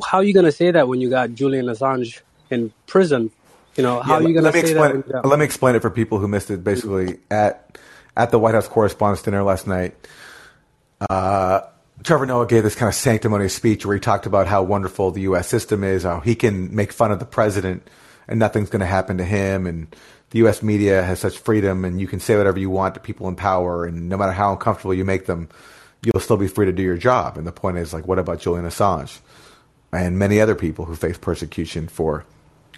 how 0.09 0.19
are 0.19 0.24
you 0.24 0.32
gonna 0.32 0.52
say 0.52 0.70
that 0.70 0.86
when 0.86 1.01
you 1.01 1.11
got 1.11 1.35
Julian 1.35 1.66
Assange 1.66 2.20
in 2.51 2.73
prison? 2.86 3.32
You 3.76 3.82
know, 3.82 4.01
how 4.01 4.18
yeah, 4.18 4.24
are 4.24 4.28
you 4.28 4.34
gonna 4.34 4.52
say 4.52 4.60
explain, 4.60 5.05
that? 5.09 5.24
Let 5.24 5.38
me 5.38 5.44
explain 5.44 5.74
it 5.74 5.82
for 5.82 5.90
people 5.90 6.18
who 6.18 6.28
missed 6.28 6.51
it. 6.51 6.62
Basically, 6.62 7.18
at 7.30 7.78
at 8.16 8.30
the 8.30 8.38
White 8.38 8.55
House 8.55 8.68
Correspondents' 8.68 9.22
Dinner 9.22 9.42
last 9.42 9.66
night, 9.66 9.94
uh, 11.10 11.62
Trevor 12.02 12.26
Noah 12.26 12.46
gave 12.46 12.62
this 12.62 12.74
kind 12.74 12.88
of 12.88 12.94
sanctimonious 12.94 13.55
speech 13.55 13.84
where 13.84 13.94
he 13.94 14.01
talked 14.01 14.26
about 14.26 14.46
how 14.46 14.62
wonderful 14.62 15.10
the 15.10 15.22
U.S. 15.22 15.48
system 15.48 15.82
is, 15.82 16.05
how 16.05 16.20
he 16.20 16.34
can 16.34 16.74
make 16.74 16.92
fun 16.92 17.10
of 17.10 17.18
the 17.18 17.24
president 17.24 17.88
and 18.28 18.38
nothing's 18.38 18.70
going 18.70 18.80
to 18.80 18.86
happen 18.86 19.18
to 19.18 19.24
him, 19.24 19.66
and 19.66 19.94
the 20.30 20.38
U.S. 20.38 20.62
media 20.62 21.02
has 21.02 21.20
such 21.20 21.38
freedom, 21.38 21.84
and 21.84 22.01
you 22.01 22.06
can 22.06 22.20
say 22.20 22.36
whatever 22.36 22.59
you 22.59 22.70
want 22.70 22.94
to 22.94 23.01
people 23.01 23.28
in 23.28 23.36
power, 23.36 23.84
and 23.84 24.09
no 24.09 24.16
matter 24.16 24.32
how 24.32 24.52
uncomfortable 24.52 24.94
you 24.94 25.05
make 25.05 25.26
them, 25.26 25.48
you'll 26.02 26.20
still 26.20 26.36
be 26.36 26.48
free 26.48 26.66
to 26.66 26.72
do 26.72 26.82
your 26.82 26.96
job. 26.96 27.36
And 27.36 27.46
the 27.46 27.52
point 27.52 27.78
is, 27.78 27.92
like, 27.92 28.06
what 28.06 28.18
about 28.18 28.40
Julian 28.40 28.66
Assange 28.66 29.20
and 29.92 30.18
many 30.18 30.40
other 30.40 30.55
people 30.55 30.86
who 30.86 30.96
face 30.96 31.18
persecution 31.18 31.88
for 31.88 32.24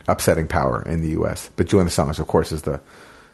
upsetting 0.08 0.48
power 0.48 0.82
in 0.82 1.02
the 1.02 1.10
U.S.? 1.10 1.50
But 1.56 1.66
Julian 1.66 1.88
Assange, 1.88 2.18
of 2.18 2.26
course, 2.26 2.52
is 2.52 2.62
the 2.62 2.80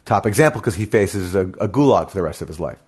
top 0.05 0.25
example 0.25 0.61
because 0.61 0.75
he 0.75 0.85
faces 0.85 1.35
a, 1.35 1.41
a 1.41 1.67
gulag 1.67 2.09
for 2.09 2.15
the 2.15 2.23
rest 2.23 2.41
of 2.41 2.47
his 2.47 2.59
life. 2.59 2.79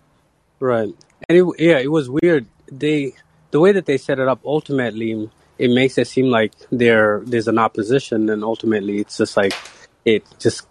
Right. 0.60 0.94
And 1.30 1.38
it, 1.38 1.46
yeah, 1.60 1.80
it 1.80 1.92
was 1.92 2.10
weird. 2.10 2.46
They 2.72 3.14
the 3.52 3.60
way 3.60 3.72
that 3.72 3.86
they 3.86 3.98
set 3.98 4.20
it 4.20 4.28
up 4.28 4.42
ultimately 4.44 5.30
it 5.58 5.70
makes 5.70 5.98
it 5.98 6.08
seem 6.08 6.26
like 6.26 6.52
there 6.72 7.22
there's 7.26 7.48
an 7.48 7.58
opposition 7.58 8.30
and 8.30 8.44
ultimately 8.44 9.00
it's 9.00 9.18
just 9.18 9.38
like 9.38 9.54
it 10.04 10.26
just 10.40 10.68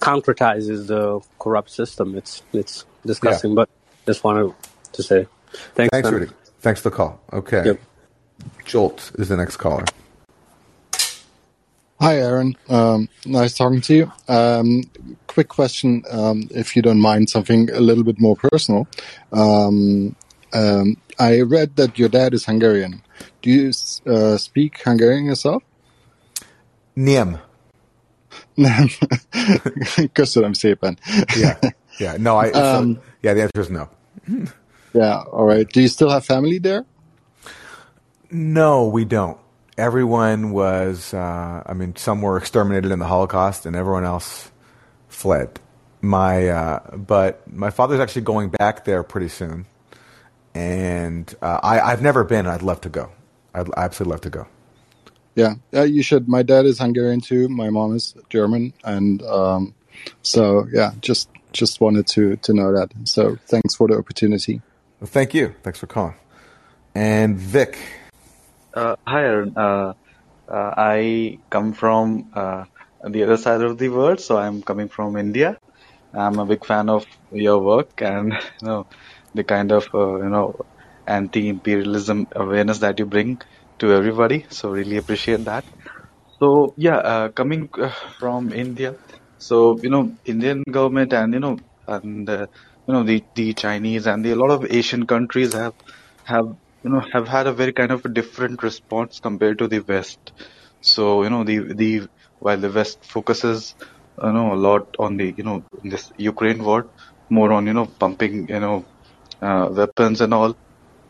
concretizes 0.00 0.86
the 0.86 1.20
corrupt 1.38 1.70
system. 1.70 2.16
It's 2.16 2.42
it's 2.52 2.84
disgusting, 3.06 3.52
yeah. 3.52 3.56
but 3.56 3.70
just 4.06 4.24
wanted 4.24 4.54
to 4.92 5.02
say 5.02 5.26
thanks. 5.74 5.90
Thanks, 5.92 6.10
Rudy. 6.10 6.32
Thanks 6.60 6.80
for 6.80 6.90
the 6.90 6.96
call. 6.96 7.20
Okay. 7.32 7.64
Yep. 7.64 7.80
Jolt 8.64 9.12
is 9.18 9.28
the 9.28 9.36
next 9.36 9.56
caller. 9.58 9.84
Hi, 12.00 12.16
Aaron. 12.16 12.56
Um, 12.70 13.10
nice 13.26 13.52
talking 13.54 13.82
to 13.82 13.94
you. 13.94 14.12
Um, 14.26 14.84
quick 15.26 15.48
question, 15.48 16.02
um, 16.10 16.48
if 16.50 16.74
you 16.74 16.80
don't 16.80 16.98
mind, 16.98 17.28
something 17.28 17.68
a 17.70 17.80
little 17.80 18.04
bit 18.04 18.18
more 18.18 18.36
personal. 18.36 18.88
Um, 19.34 20.16
um, 20.54 20.96
I 21.18 21.42
read 21.42 21.76
that 21.76 21.98
your 21.98 22.08
dad 22.08 22.32
is 22.32 22.46
Hungarian. 22.46 23.02
Do 23.42 23.50
you 23.50 23.72
uh, 24.06 24.38
speak 24.38 24.80
Hungarian 24.82 25.26
yourself? 25.26 25.62
Nem. 26.96 27.38
Köszönöm 30.12 30.52
szépen. 30.52 30.98
yeah, 31.36 31.58
yeah. 31.98 32.16
No, 32.18 32.38
I. 32.38 32.50
Um, 32.50 32.94
so, 32.94 33.00
yeah, 33.22 33.34
the 33.34 33.42
answer 33.42 33.60
is 33.60 33.68
no. 33.68 33.88
yeah. 34.94 35.22
All 35.32 35.46
right. 35.46 35.68
Do 35.72 35.80
you 35.80 35.88
still 35.88 36.08
have 36.08 36.24
family 36.24 36.58
there? 36.58 36.84
No, 38.30 38.86
we 38.86 39.04
don't 39.04 39.36
everyone 39.80 40.52
was, 40.52 41.12
uh, 41.14 41.62
I 41.66 41.72
mean, 41.72 41.96
some 41.96 42.22
were 42.22 42.36
exterminated 42.36 42.92
in 42.92 42.98
the 42.98 43.06
Holocaust 43.06 43.66
and 43.66 43.74
everyone 43.74 44.04
else 44.04 44.50
fled. 45.08 45.58
My, 46.02 46.48
uh, 46.48 46.96
but 46.96 47.50
my 47.52 47.70
father's 47.70 48.00
actually 48.00 48.22
going 48.22 48.50
back 48.50 48.84
there 48.84 49.02
pretty 49.02 49.28
soon. 49.28 49.66
And 50.54 51.32
uh, 51.42 51.60
I, 51.62 51.80
I've 51.80 52.02
never 52.02 52.24
been. 52.24 52.46
I'd 52.46 52.62
love 52.62 52.80
to 52.82 52.88
go. 52.88 53.10
I'd 53.54 53.68
absolutely 53.76 54.12
love 54.12 54.20
to 54.22 54.30
go. 54.30 54.46
Yeah, 55.34 55.54
yeah, 55.72 55.84
you 55.84 56.02
should. 56.02 56.28
My 56.28 56.42
dad 56.42 56.66
is 56.66 56.78
Hungarian 56.78 57.20
too. 57.20 57.48
My 57.48 57.70
mom 57.70 57.94
is 57.94 58.14
German, 58.28 58.72
and 58.84 59.22
um, 59.22 59.74
so 60.22 60.66
yeah, 60.72 60.92
just 61.00 61.28
just 61.52 61.80
wanted 61.80 62.06
to 62.08 62.36
to 62.36 62.52
know 62.52 62.72
that. 62.72 62.92
So 63.04 63.36
thanks 63.46 63.74
for 63.74 63.86
the 63.88 63.96
opportunity. 63.96 64.60
Well, 65.00 65.08
thank 65.08 65.32
you. 65.32 65.54
Thanks 65.62 65.78
for 65.78 65.86
calling. 65.86 66.14
And 66.94 67.38
Vic, 67.38 67.78
uh, 68.74 68.96
hi. 69.06 69.24
Uh, 69.26 69.92
uh, 70.48 70.74
I 70.76 71.40
come 71.50 71.72
from 71.74 72.30
uh, 72.34 72.64
the 73.08 73.24
other 73.24 73.36
side 73.36 73.62
of 73.62 73.78
the 73.78 73.88
world, 73.88 74.20
so 74.20 74.38
I'm 74.38 74.62
coming 74.62 74.88
from 74.88 75.16
India. 75.16 75.58
I'm 76.14 76.38
a 76.38 76.46
big 76.46 76.64
fan 76.66 76.88
of 76.90 77.06
your 77.32 77.60
work 77.60 78.02
and 78.02 78.32
you 78.62 78.68
know 78.68 78.86
the 79.34 79.44
kind 79.44 79.72
of 79.72 79.88
uh, 79.94 80.16
you 80.18 80.30
know 80.30 80.54
anti-imperialism 81.06 82.28
awareness 82.36 82.78
that 82.80 82.98
you 82.98 83.06
bring 83.06 83.40
to 83.80 83.92
everybody. 83.92 84.46
So 84.50 84.70
really 84.70 84.96
appreciate 84.98 85.44
that. 85.46 85.64
So 86.38 86.74
yeah, 86.76 86.96
uh, 86.98 87.28
coming 87.30 87.68
from 88.18 88.52
India, 88.52 88.96
so 89.38 89.78
you 89.82 89.90
know 89.90 90.16
Indian 90.24 90.62
government 90.70 91.12
and 91.12 91.32
you 91.34 91.40
know 91.40 91.58
and 91.86 92.28
you 92.28 92.48
know 92.94 93.02
the 93.04 93.24
the 93.34 93.54
Chinese 93.54 94.06
and 94.06 94.24
the, 94.24 94.32
a 94.32 94.36
lot 94.42 94.50
of 94.50 94.64
Asian 94.70 95.06
countries 95.06 95.52
have 95.54 95.74
have 96.24 96.46
you 96.82 96.90
know 96.90 97.02
have 97.12 97.28
had 97.28 97.46
a 97.46 97.52
very 97.52 97.72
kind 97.72 97.92
of 97.92 98.02
different 98.14 98.62
response 98.62 99.20
compared 99.20 99.58
to 99.58 99.68
the 99.68 99.80
West. 99.80 100.32
So 100.80 101.22
you 101.24 101.30
know 101.30 101.44
the 101.44 101.58
the 101.82 102.08
while 102.38 102.58
the 102.58 102.70
West 102.70 103.04
focuses 103.04 103.74
you 104.22 104.32
know 104.32 104.52
a 104.54 104.60
lot 104.68 104.86
on 104.98 105.16
the 105.16 105.34
you 105.36 105.44
know 105.44 105.64
this 105.82 106.10
Ukraine 106.18 106.62
war, 106.64 106.90
more 107.30 107.52
on 107.52 107.66
you 107.66 107.74
know 107.74 107.86
pumping 107.98 108.48
you 108.48 108.60
know 108.60 108.86
uh, 109.42 109.68
weapons 109.72 110.20
and 110.20 110.34
all. 110.34 110.54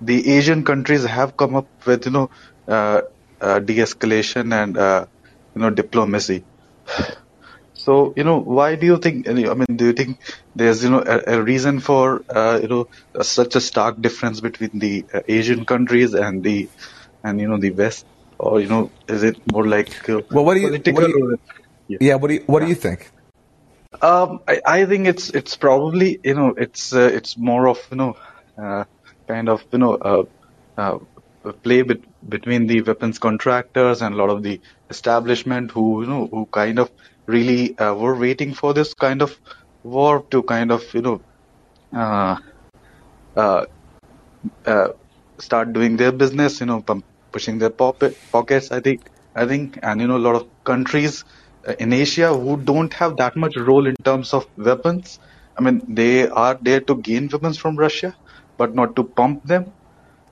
The 0.00 0.18
Asian 0.36 0.64
countries 0.64 1.04
have 1.04 1.36
come 1.36 1.56
up 1.56 1.68
with 1.86 2.06
you 2.06 2.12
know 2.12 2.28
uh, 2.68 3.02
uh, 3.40 3.60
de-escalation 3.60 4.52
and 4.54 4.76
uh, 4.78 5.06
you 5.54 5.62
know 5.62 5.70
diplomacy. 5.70 6.46
So, 7.80 8.12
you 8.16 8.24
know, 8.24 8.38
why 8.38 8.76
do 8.76 8.86
you 8.86 8.98
think, 8.98 9.28
I 9.28 9.32
mean, 9.32 9.76
do 9.76 9.86
you 9.86 9.92
think 9.92 10.18
there's, 10.54 10.84
you 10.84 10.90
know, 10.90 11.02
a, 11.04 11.38
a 11.38 11.42
reason 11.42 11.80
for, 11.80 12.22
uh, 12.28 12.58
you 12.60 12.68
know, 12.68 12.88
such 13.22 13.56
a 13.56 13.60
stark 13.60 14.00
difference 14.00 14.40
between 14.40 14.78
the 14.78 15.04
uh, 15.14 15.20
Asian 15.26 15.64
countries 15.64 16.14
and 16.14 16.42
the, 16.44 16.68
and, 17.24 17.40
you 17.40 17.48
know, 17.48 17.58
the 17.58 17.70
West? 17.70 18.04
Or, 18.38 18.60
you 18.60 18.68
know, 18.68 18.90
is 19.08 19.22
it 19.22 19.40
more 19.50 19.66
like, 19.66 20.08
uh, 20.08 20.20
well, 20.30 20.44
what 20.44 20.54
do 20.54 20.60
you, 20.60 20.70
what 20.70 20.84
do 20.84 20.90
you 20.90 21.38
yeah. 21.88 21.98
yeah. 22.00 22.14
what 22.14 22.28
do 22.28 22.34
you, 22.34 22.44
what 22.46 22.60
do 22.60 22.68
you 22.68 22.74
think? 22.74 23.10
Um, 24.00 24.40
I, 24.46 24.60
I 24.64 24.86
think 24.86 25.08
it's 25.08 25.30
it's 25.30 25.56
probably 25.56 26.20
you 26.22 26.34
know 26.34 26.54
it's 26.56 26.94
uh, 26.94 27.10
it's 27.12 27.36
more 27.36 27.68
of 27.68 27.78
you 27.90 27.96
know 27.96 28.16
uh, 28.56 28.84
kind 29.26 29.48
of 29.48 29.64
you 29.72 29.78
know 29.78 29.94
uh, 29.94 30.24
uh, 30.78 30.98
a 31.44 31.52
play 31.52 31.82
bet- 31.82 32.06
between 32.28 32.66
the 32.66 32.82
weapons 32.82 33.18
contractors 33.18 34.00
and 34.00 34.14
a 34.14 34.18
lot 34.18 34.30
of 34.30 34.42
the 34.42 34.60
establishment 34.88 35.72
who 35.72 36.02
you 36.02 36.08
know 36.08 36.28
who 36.28 36.46
kind 36.46 36.78
of 36.78 36.90
really 37.26 37.76
uh, 37.78 37.94
were 37.94 38.16
waiting 38.18 38.54
for 38.54 38.74
this 38.74 38.94
kind 38.94 39.22
of 39.22 39.38
war 39.82 40.24
to 40.30 40.42
kind 40.42 40.72
of 40.72 40.82
you 40.94 41.02
know 41.02 41.22
uh, 41.94 42.36
uh, 43.36 43.64
uh, 44.66 44.88
start 45.40 45.72
doing 45.72 45.96
their 45.96 46.12
business, 46.12 46.60
you 46.60 46.66
know, 46.66 46.82
pump, 46.82 47.04
pushing 47.32 47.58
their 47.58 47.70
pocket, 47.70 48.18
pockets. 48.32 48.70
I 48.70 48.80
think, 48.80 49.08
I 49.34 49.46
think, 49.46 49.78
and 49.82 50.00
you 50.00 50.06
know, 50.06 50.16
a 50.16 50.24
lot 50.28 50.34
of 50.36 50.48
countries 50.64 51.24
uh, 51.66 51.74
in 51.78 51.92
Asia 51.92 52.32
who 52.36 52.56
don't 52.56 52.92
have 52.94 53.16
that 53.18 53.36
much 53.36 53.56
role 53.56 53.86
in 53.86 53.94
terms 54.04 54.32
of 54.34 54.46
weapons. 54.56 55.18
I 55.58 55.62
mean, 55.62 55.82
they 55.94 56.28
are 56.28 56.58
there 56.60 56.80
to 56.82 56.96
gain 56.96 57.28
weapons 57.32 57.58
from 57.58 57.76
Russia, 57.76 58.14
but 58.56 58.74
not 58.74 58.96
to 58.96 59.04
pump 59.04 59.42
them. 59.44 59.74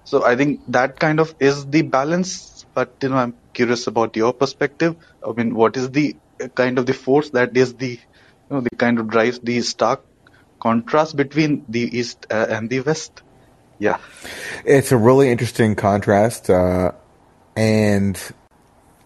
So 0.05 0.25
I 0.25 0.37
think 0.37 0.61
that 0.69 0.99
kind 0.99 1.21
of 1.21 1.35
is 1.41 1.67
the 1.67 1.83
balance. 1.83 2.65
But 2.75 2.97
you 3.03 3.11
know, 3.11 3.17
I'm 3.17 3.39
curious 3.55 3.87
about 3.87 4.17
your 4.17 4.33
perspective. 4.33 4.97
I 5.27 5.33
mean, 5.33 5.55
what 5.55 5.77
is 5.77 5.91
the 5.91 6.21
kind 6.55 6.79
of 6.79 6.87
the 6.87 6.95
force 6.95 7.31
that 7.31 7.57
is 7.57 7.75
the, 7.75 7.91
you 7.91 8.51
know, 8.51 8.61
the 8.61 8.77
kind 8.77 8.99
of 8.99 9.09
drives 9.09 9.39
the 9.41 9.61
stark 9.61 10.05
contrast 10.61 11.17
between 11.17 11.65
the 11.69 11.81
East 11.81 12.27
uh, 12.31 12.47
and 12.49 12.71
the 12.71 12.81
West? 12.81 13.23
Yeah. 13.79 13.99
It's 14.65 14.93
a 14.93 14.97
really 14.97 15.31
interesting 15.31 15.77
contrast, 15.77 16.51
uh, 16.51 16.93
and 17.57 18.21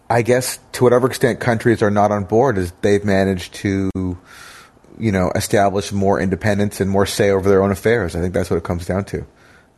I 0.09 0.21
guess 0.21 0.59
to 0.73 0.83
whatever 0.83 1.07
extent 1.07 1.39
countries 1.39 1.81
are 1.81 1.91
not 1.91 2.11
on 2.11 2.25
board, 2.25 2.57
is 2.57 2.71
they've 2.81 3.03
managed 3.03 3.53
to, 3.55 3.89
you 3.95 5.11
know, 5.11 5.31
establish 5.35 5.91
more 5.91 6.19
independence 6.19 6.81
and 6.81 6.89
more 6.89 7.05
say 7.05 7.29
over 7.29 7.49
their 7.49 7.63
own 7.63 7.71
affairs. 7.71 8.15
I 8.15 8.21
think 8.21 8.33
that's 8.33 8.49
what 8.49 8.57
it 8.57 8.63
comes 8.63 8.85
down 8.85 9.05
to. 9.05 9.25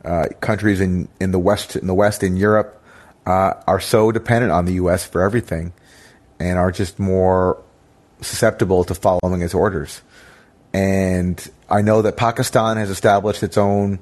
Uh, 0.04 0.26
countries 0.40 0.80
in, 0.80 1.08
in 1.20 1.30
the 1.30 1.38
west, 1.38 1.76
in 1.76 1.86
the 1.86 1.94
West, 1.94 2.22
in 2.22 2.36
Europe, 2.36 2.82
uh, 3.26 3.54
are 3.66 3.80
so 3.80 4.12
dependent 4.12 4.52
on 4.52 4.64
the 4.64 4.74
U.S. 4.74 5.04
for 5.04 5.20
everything, 5.20 5.72
and 6.38 6.58
are 6.58 6.72
just 6.72 6.98
more 6.98 7.62
susceptible 8.20 8.84
to 8.84 8.94
following 8.94 9.42
its 9.42 9.54
orders. 9.54 10.02
And 10.72 11.50
I 11.68 11.82
know 11.82 12.02
that 12.02 12.16
Pakistan 12.16 12.76
has 12.76 12.90
established 12.90 13.42
its 13.42 13.56
own 13.56 13.98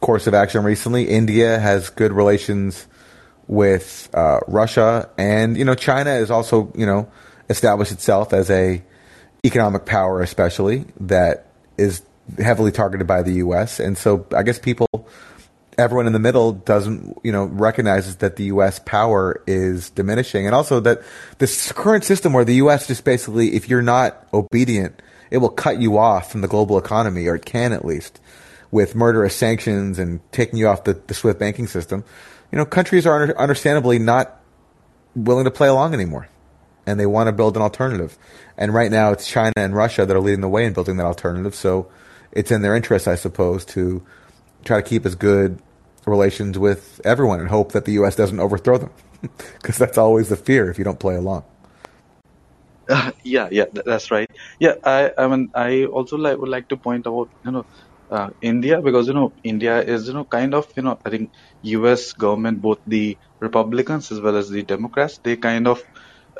course 0.00 0.26
of 0.26 0.34
action 0.34 0.64
recently. 0.64 1.08
India 1.08 1.58
has 1.58 1.90
good 1.90 2.12
relations 2.12 2.86
with 3.46 4.10
uh, 4.14 4.40
Russia, 4.48 5.10
and 5.18 5.56
you 5.56 5.64
know 5.64 5.74
China 5.74 6.10
has 6.10 6.30
also 6.30 6.72
you 6.76 6.86
know 6.86 7.10
established 7.48 7.92
itself 7.92 8.32
as 8.32 8.50
a 8.50 8.82
economic 9.44 9.84
power, 9.86 10.20
especially 10.20 10.84
that 11.00 11.46
is 11.76 12.02
heavily 12.38 12.70
targeted 12.70 13.06
by 13.06 13.22
the 13.22 13.32
U.S. 13.34 13.80
And 13.80 13.98
so 13.98 14.26
I 14.34 14.42
guess 14.42 14.58
people, 14.58 14.86
everyone 15.78 16.06
in 16.06 16.12
the 16.12 16.18
middle 16.18 16.52
doesn't 16.52 17.18
you 17.22 17.32
know 17.32 17.44
recognizes 17.44 18.16
that 18.16 18.36
the 18.36 18.44
U.S. 18.44 18.78
power 18.78 19.42
is 19.46 19.90
diminishing, 19.90 20.46
and 20.46 20.54
also 20.54 20.80
that 20.80 21.02
this 21.38 21.72
current 21.72 22.04
system 22.04 22.32
where 22.32 22.44
the 22.44 22.56
U.S. 22.56 22.86
just 22.86 23.04
basically, 23.04 23.54
if 23.54 23.68
you're 23.68 23.82
not 23.82 24.26
obedient, 24.32 25.00
it 25.30 25.38
will 25.38 25.48
cut 25.48 25.80
you 25.80 25.98
off 25.98 26.30
from 26.30 26.40
the 26.40 26.48
global 26.48 26.78
economy, 26.78 27.26
or 27.26 27.36
it 27.36 27.44
can 27.44 27.72
at 27.72 27.84
least 27.84 28.20
with 28.72 28.94
murderous 28.94 29.36
sanctions 29.36 29.98
and 30.00 30.20
taking 30.32 30.58
you 30.58 30.66
off 30.66 30.84
the, 30.84 30.94
the 30.94 31.14
SWIFT 31.14 31.38
banking 31.38 31.68
system, 31.68 32.02
you 32.50 32.58
know, 32.58 32.64
countries 32.64 33.06
are 33.06 33.22
under, 33.22 33.38
understandably 33.38 33.98
not 33.98 34.40
willing 35.14 35.44
to 35.44 35.50
play 35.50 35.68
along 35.68 35.94
anymore. 35.94 36.26
And 36.86 36.98
they 36.98 37.06
want 37.06 37.28
to 37.28 37.32
build 37.32 37.54
an 37.54 37.62
alternative. 37.62 38.18
And 38.56 38.74
right 38.74 38.90
now 38.90 39.12
it's 39.12 39.28
China 39.28 39.52
and 39.56 39.76
Russia 39.76 40.04
that 40.04 40.16
are 40.16 40.20
leading 40.20 40.40
the 40.40 40.48
way 40.48 40.64
in 40.64 40.72
building 40.72 40.96
that 40.96 41.06
alternative. 41.06 41.54
So 41.54 41.88
it's 42.32 42.50
in 42.50 42.62
their 42.62 42.74
interest, 42.74 43.06
I 43.06 43.14
suppose, 43.14 43.64
to 43.66 44.04
try 44.64 44.80
to 44.80 44.88
keep 44.88 45.06
as 45.06 45.14
good 45.14 45.60
relations 46.06 46.58
with 46.58 47.00
everyone 47.04 47.40
and 47.40 47.48
hope 47.48 47.72
that 47.72 47.84
the 47.84 47.92
U.S. 47.92 48.16
doesn't 48.16 48.40
overthrow 48.40 48.78
them. 48.78 48.90
Because 49.60 49.78
that's 49.78 49.98
always 49.98 50.28
the 50.28 50.36
fear 50.36 50.68
if 50.68 50.78
you 50.78 50.84
don't 50.84 50.98
play 50.98 51.14
along. 51.14 51.44
Uh, 52.88 53.12
yeah, 53.22 53.48
yeah, 53.52 53.66
that's 53.72 54.10
right. 54.10 54.28
Yeah, 54.58 54.74
I, 54.82 55.12
I 55.16 55.28
mean, 55.28 55.52
I 55.54 55.84
also 55.84 56.16
like, 56.16 56.38
would 56.38 56.48
like 56.48 56.68
to 56.70 56.76
point 56.76 57.06
out, 57.06 57.30
you 57.44 57.52
know, 57.52 57.64
uh, 58.12 58.28
India 58.42 58.80
because 58.82 59.08
you 59.08 59.14
know 59.14 59.32
India 59.42 59.80
is 59.80 60.06
you 60.06 60.12
know 60.12 60.24
kind 60.24 60.54
of 60.54 60.70
you 60.76 60.82
know 60.82 60.98
I 61.04 61.08
think 61.08 61.30
U.S. 61.62 62.12
government 62.12 62.60
both 62.60 62.78
the 62.86 63.16
Republicans 63.40 64.12
as 64.12 64.20
well 64.20 64.36
as 64.36 64.50
the 64.50 64.62
Democrats 64.62 65.18
they 65.22 65.36
kind 65.36 65.66
of 65.66 65.82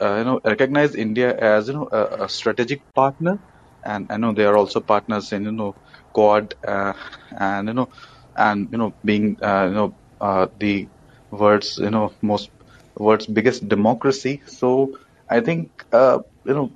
uh, 0.01 0.17
you 0.19 0.25
know 0.25 0.41
recognize 0.45 0.95
India 0.95 1.35
as 1.35 1.69
you 1.69 1.75
know 1.75 1.89
a, 1.91 2.25
a, 2.25 2.29
strategic 2.29 2.93
partner 2.93 3.39
and 3.83 4.13
I 4.13 4.19
know 4.19 4.33
they 4.33 4.45
are 4.45 4.57
also 4.57 4.81
partners 4.81 5.33
in 5.33 5.45
you 5.45 5.53
know 5.53 5.75
Quad 6.13 6.55
uh, 6.63 6.93
and 7.39 7.69
you 7.69 7.75
know 7.75 7.89
and 8.37 8.69
you 8.73 8.79
know 8.79 8.95
being 9.05 9.37
uh, 9.43 9.67
you 9.69 9.75
know 9.75 9.97
uh, 10.21 10.47
the 10.59 10.91
world's 11.31 11.79
you 11.79 11.91
know 11.91 12.13
most 12.23 12.51
world's 12.97 13.27
biggest 13.27 13.69
democracy 13.69 14.43
so 14.47 14.93
I 15.29 15.41
think 15.41 15.71
uh, 15.93 16.19
you 16.45 16.55
know 16.55 16.73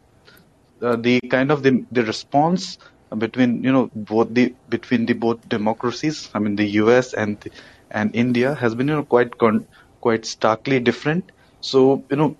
the 0.80 1.20
kind 1.30 1.50
of 1.50 1.62
the 1.62 1.84
the 1.90 2.04
response 2.04 2.78
between 3.18 3.62
you 3.62 3.72
know 3.72 3.90
both 3.94 4.32
the 4.34 4.54
between 4.68 5.06
the 5.06 5.14
both 5.14 5.40
democracies. 5.48 6.28
I 6.34 6.38
mean 6.38 6.56
the 6.56 6.66
U.S. 6.82 7.12
and 7.14 7.40
the, 7.40 7.50
and 7.90 8.14
India 8.14 8.54
has 8.54 8.74
been 8.74 8.88
you 8.88 8.96
know 8.96 9.04
quite 9.04 9.36
con- 9.38 9.66
quite 10.00 10.26
starkly 10.26 10.80
different. 10.80 11.32
So 11.60 12.04
you 12.10 12.16
know, 12.16 12.36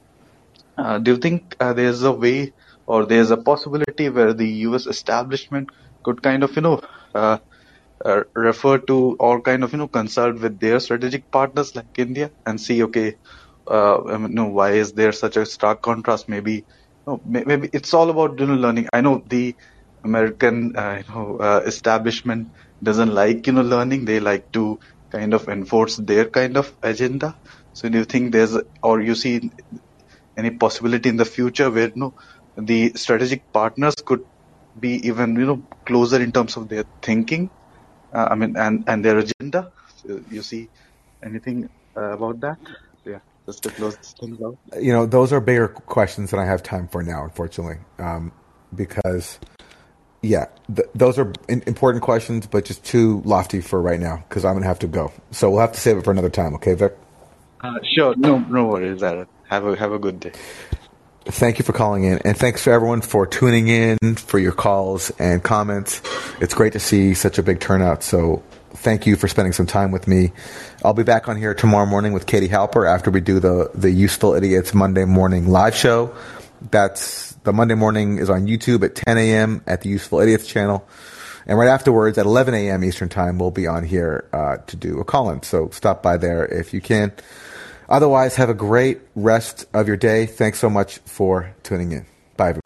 uh, 0.78 0.98
do 0.98 1.12
you 1.12 1.16
think 1.18 1.56
uh, 1.60 1.72
there's 1.72 2.02
a 2.02 2.12
way 2.12 2.54
or 2.86 3.06
there's 3.06 3.30
a 3.30 3.36
possibility 3.36 4.08
where 4.10 4.32
the 4.34 4.48
U.S. 4.68 4.86
establishment 4.86 5.68
could 6.04 6.22
kind 6.22 6.42
of 6.44 6.54
you 6.56 6.62
know 6.62 6.80
uh, 8.04 8.22
refer 8.34 8.78
to 8.78 9.16
or 9.18 9.40
kind 9.42 9.64
of 9.64 9.72
you 9.72 9.78
know 9.78 9.88
consult 9.88 10.38
with 10.40 10.58
their 10.60 10.80
strategic 10.80 11.30
partners 11.30 11.74
like 11.74 11.86
India 11.98 12.30
and 12.44 12.60
see 12.60 12.82
okay, 12.84 13.16
uh, 13.70 13.98
you 14.18 14.28
know, 14.28 14.46
why 14.48 14.72
is 14.72 14.92
there 14.92 15.12
such 15.12 15.36
a 15.36 15.46
stark 15.46 15.82
contrast? 15.82 16.28
Maybe 16.28 16.54
you 16.54 16.64
know, 17.06 17.20
maybe 17.24 17.68
it's 17.72 17.94
all 17.94 18.10
about 18.10 18.38
you 18.40 18.46
know 18.46 18.54
learning. 18.54 18.88
I 18.92 19.00
know 19.00 19.22
the 19.26 19.56
American 20.04 20.76
uh, 20.76 21.02
you 21.06 21.14
know 21.14 21.38
uh, 21.38 21.62
establishment 21.66 22.52
doesn't 22.82 23.14
like 23.14 23.46
you 23.46 23.52
know 23.54 23.62
learning. 23.62 24.04
They 24.04 24.20
like 24.20 24.52
to 24.52 24.78
kind 25.10 25.34
of 25.34 25.48
enforce 25.48 25.96
their 25.96 26.26
kind 26.30 26.56
of 26.56 26.74
agenda. 26.82 27.36
So 27.72 27.88
do 27.88 27.98
you 27.98 28.04
think 28.04 28.32
there's 28.32 28.56
or 28.82 29.00
you 29.00 29.14
see 29.14 29.50
any 30.36 30.50
possibility 30.50 31.08
in 31.08 31.16
the 31.16 31.24
future 31.24 31.70
where 31.70 31.88
you 31.88 31.94
know 32.02 32.14
the 32.56 32.92
strategic 32.94 33.50
partners 33.52 33.94
could 34.04 34.20
be 34.78 34.92
even 35.08 35.36
you 35.36 35.46
know 35.46 35.62
closer 35.86 36.20
in 36.22 36.32
terms 36.32 36.56
of 36.56 36.68
their 36.68 36.84
thinking? 37.02 37.50
Uh, 38.16 38.28
I 38.30 38.34
mean, 38.34 38.56
and 38.56 38.82
and 38.86 39.04
their 39.04 39.18
agenda. 39.18 39.70
You 40.30 40.40
see 40.40 40.70
anything 41.22 41.68
uh, 41.96 42.12
about 42.16 42.40
that? 42.40 42.58
Yeah, 43.04 43.18
just 43.44 43.62
to 43.64 43.70
close 43.70 43.96
things 44.18 44.40
out. 44.40 44.56
You 44.80 44.92
know, 44.92 45.04
those 45.04 45.34
are 45.34 45.40
bigger 45.40 45.68
questions 45.68 46.30
than 46.30 46.40
I 46.40 46.46
have 46.46 46.62
time 46.62 46.88
for 46.88 47.02
now, 47.02 47.24
unfortunately, 47.24 47.78
um, 47.98 48.32
because 48.74 49.38
yeah, 50.22 50.46
th- 50.74 50.88
those 50.94 51.18
are 51.18 51.30
in- 51.48 51.62
important 51.66 52.02
questions, 52.02 52.46
but 52.46 52.64
just 52.64 52.82
too 52.84 53.20
lofty 53.26 53.60
for 53.60 53.82
right 53.82 54.00
now 54.00 54.24
because 54.28 54.46
I'm 54.46 54.54
gonna 54.54 54.66
have 54.66 54.78
to 54.78 54.86
go. 54.86 55.12
So 55.30 55.50
we'll 55.50 55.60
have 55.60 55.72
to 55.72 55.80
save 55.80 55.98
it 55.98 56.04
for 56.04 56.10
another 56.10 56.30
time. 56.30 56.54
Okay, 56.54 56.72
Vic? 56.72 56.96
Uh, 57.60 57.78
sure. 57.94 58.14
No, 58.16 58.38
no 58.38 58.64
worries. 58.66 59.02
Aaron. 59.02 59.26
Have 59.50 59.66
a 59.66 59.76
have 59.76 59.92
a 59.92 59.98
good 59.98 60.20
day. 60.20 60.32
Thank 61.28 61.58
you 61.58 61.64
for 61.64 61.72
calling 61.72 62.04
in, 62.04 62.20
and 62.24 62.36
thanks 62.36 62.62
for 62.62 62.72
everyone 62.72 63.00
for 63.00 63.26
tuning 63.26 63.66
in, 63.66 63.98
for 64.14 64.38
your 64.38 64.52
calls 64.52 65.10
and 65.18 65.42
comments. 65.42 66.00
It's 66.40 66.54
great 66.54 66.72
to 66.74 66.78
see 66.78 67.14
such 67.14 67.36
a 67.38 67.42
big 67.42 67.58
turnout. 67.58 68.04
So 68.04 68.44
thank 68.74 69.06
you 69.06 69.16
for 69.16 69.26
spending 69.26 69.52
some 69.52 69.66
time 69.66 69.90
with 69.90 70.06
me. 70.06 70.30
I'll 70.84 70.94
be 70.94 71.02
back 71.02 71.28
on 71.28 71.36
here 71.36 71.52
tomorrow 71.52 71.84
morning 71.84 72.12
with 72.12 72.26
Katie 72.26 72.48
Halper 72.48 72.88
after 72.88 73.10
we 73.10 73.20
do 73.20 73.40
the 73.40 73.72
the 73.74 73.90
Useful 73.90 74.34
Idiots 74.34 74.72
Monday 74.72 75.04
morning 75.04 75.48
live 75.48 75.74
show. 75.74 76.14
That's 76.70 77.32
the 77.42 77.52
Monday 77.52 77.74
morning 77.74 78.18
is 78.18 78.30
on 78.30 78.46
YouTube 78.46 78.84
at 78.84 78.94
10 78.94 79.18
a.m. 79.18 79.62
at 79.66 79.80
the 79.80 79.88
Useful 79.88 80.20
Idiots 80.20 80.46
channel. 80.46 80.86
And 81.48 81.58
right 81.58 81.68
afterwards 81.68 82.18
at 82.18 82.26
11 82.26 82.54
a.m. 82.54 82.84
Eastern 82.84 83.08
Time, 83.08 83.38
we'll 83.38 83.50
be 83.50 83.66
on 83.66 83.84
here 83.84 84.28
uh, 84.32 84.58
to 84.66 84.76
do 84.76 85.00
a 85.00 85.04
call 85.04 85.30
in. 85.30 85.42
So 85.42 85.70
stop 85.70 86.02
by 86.02 86.16
there 86.18 86.44
if 86.44 86.72
you 86.72 86.80
can. 86.80 87.12
Otherwise, 87.88 88.36
have 88.36 88.50
a 88.50 88.54
great 88.54 89.00
rest 89.14 89.66
of 89.72 89.88
your 89.88 89.96
day. 89.96 90.26
Thanks 90.26 90.58
so 90.58 90.70
much 90.70 90.98
for 90.98 91.54
tuning 91.62 91.92
in. 91.92 92.06
Bye, 92.36 92.50
everybody. 92.50 92.60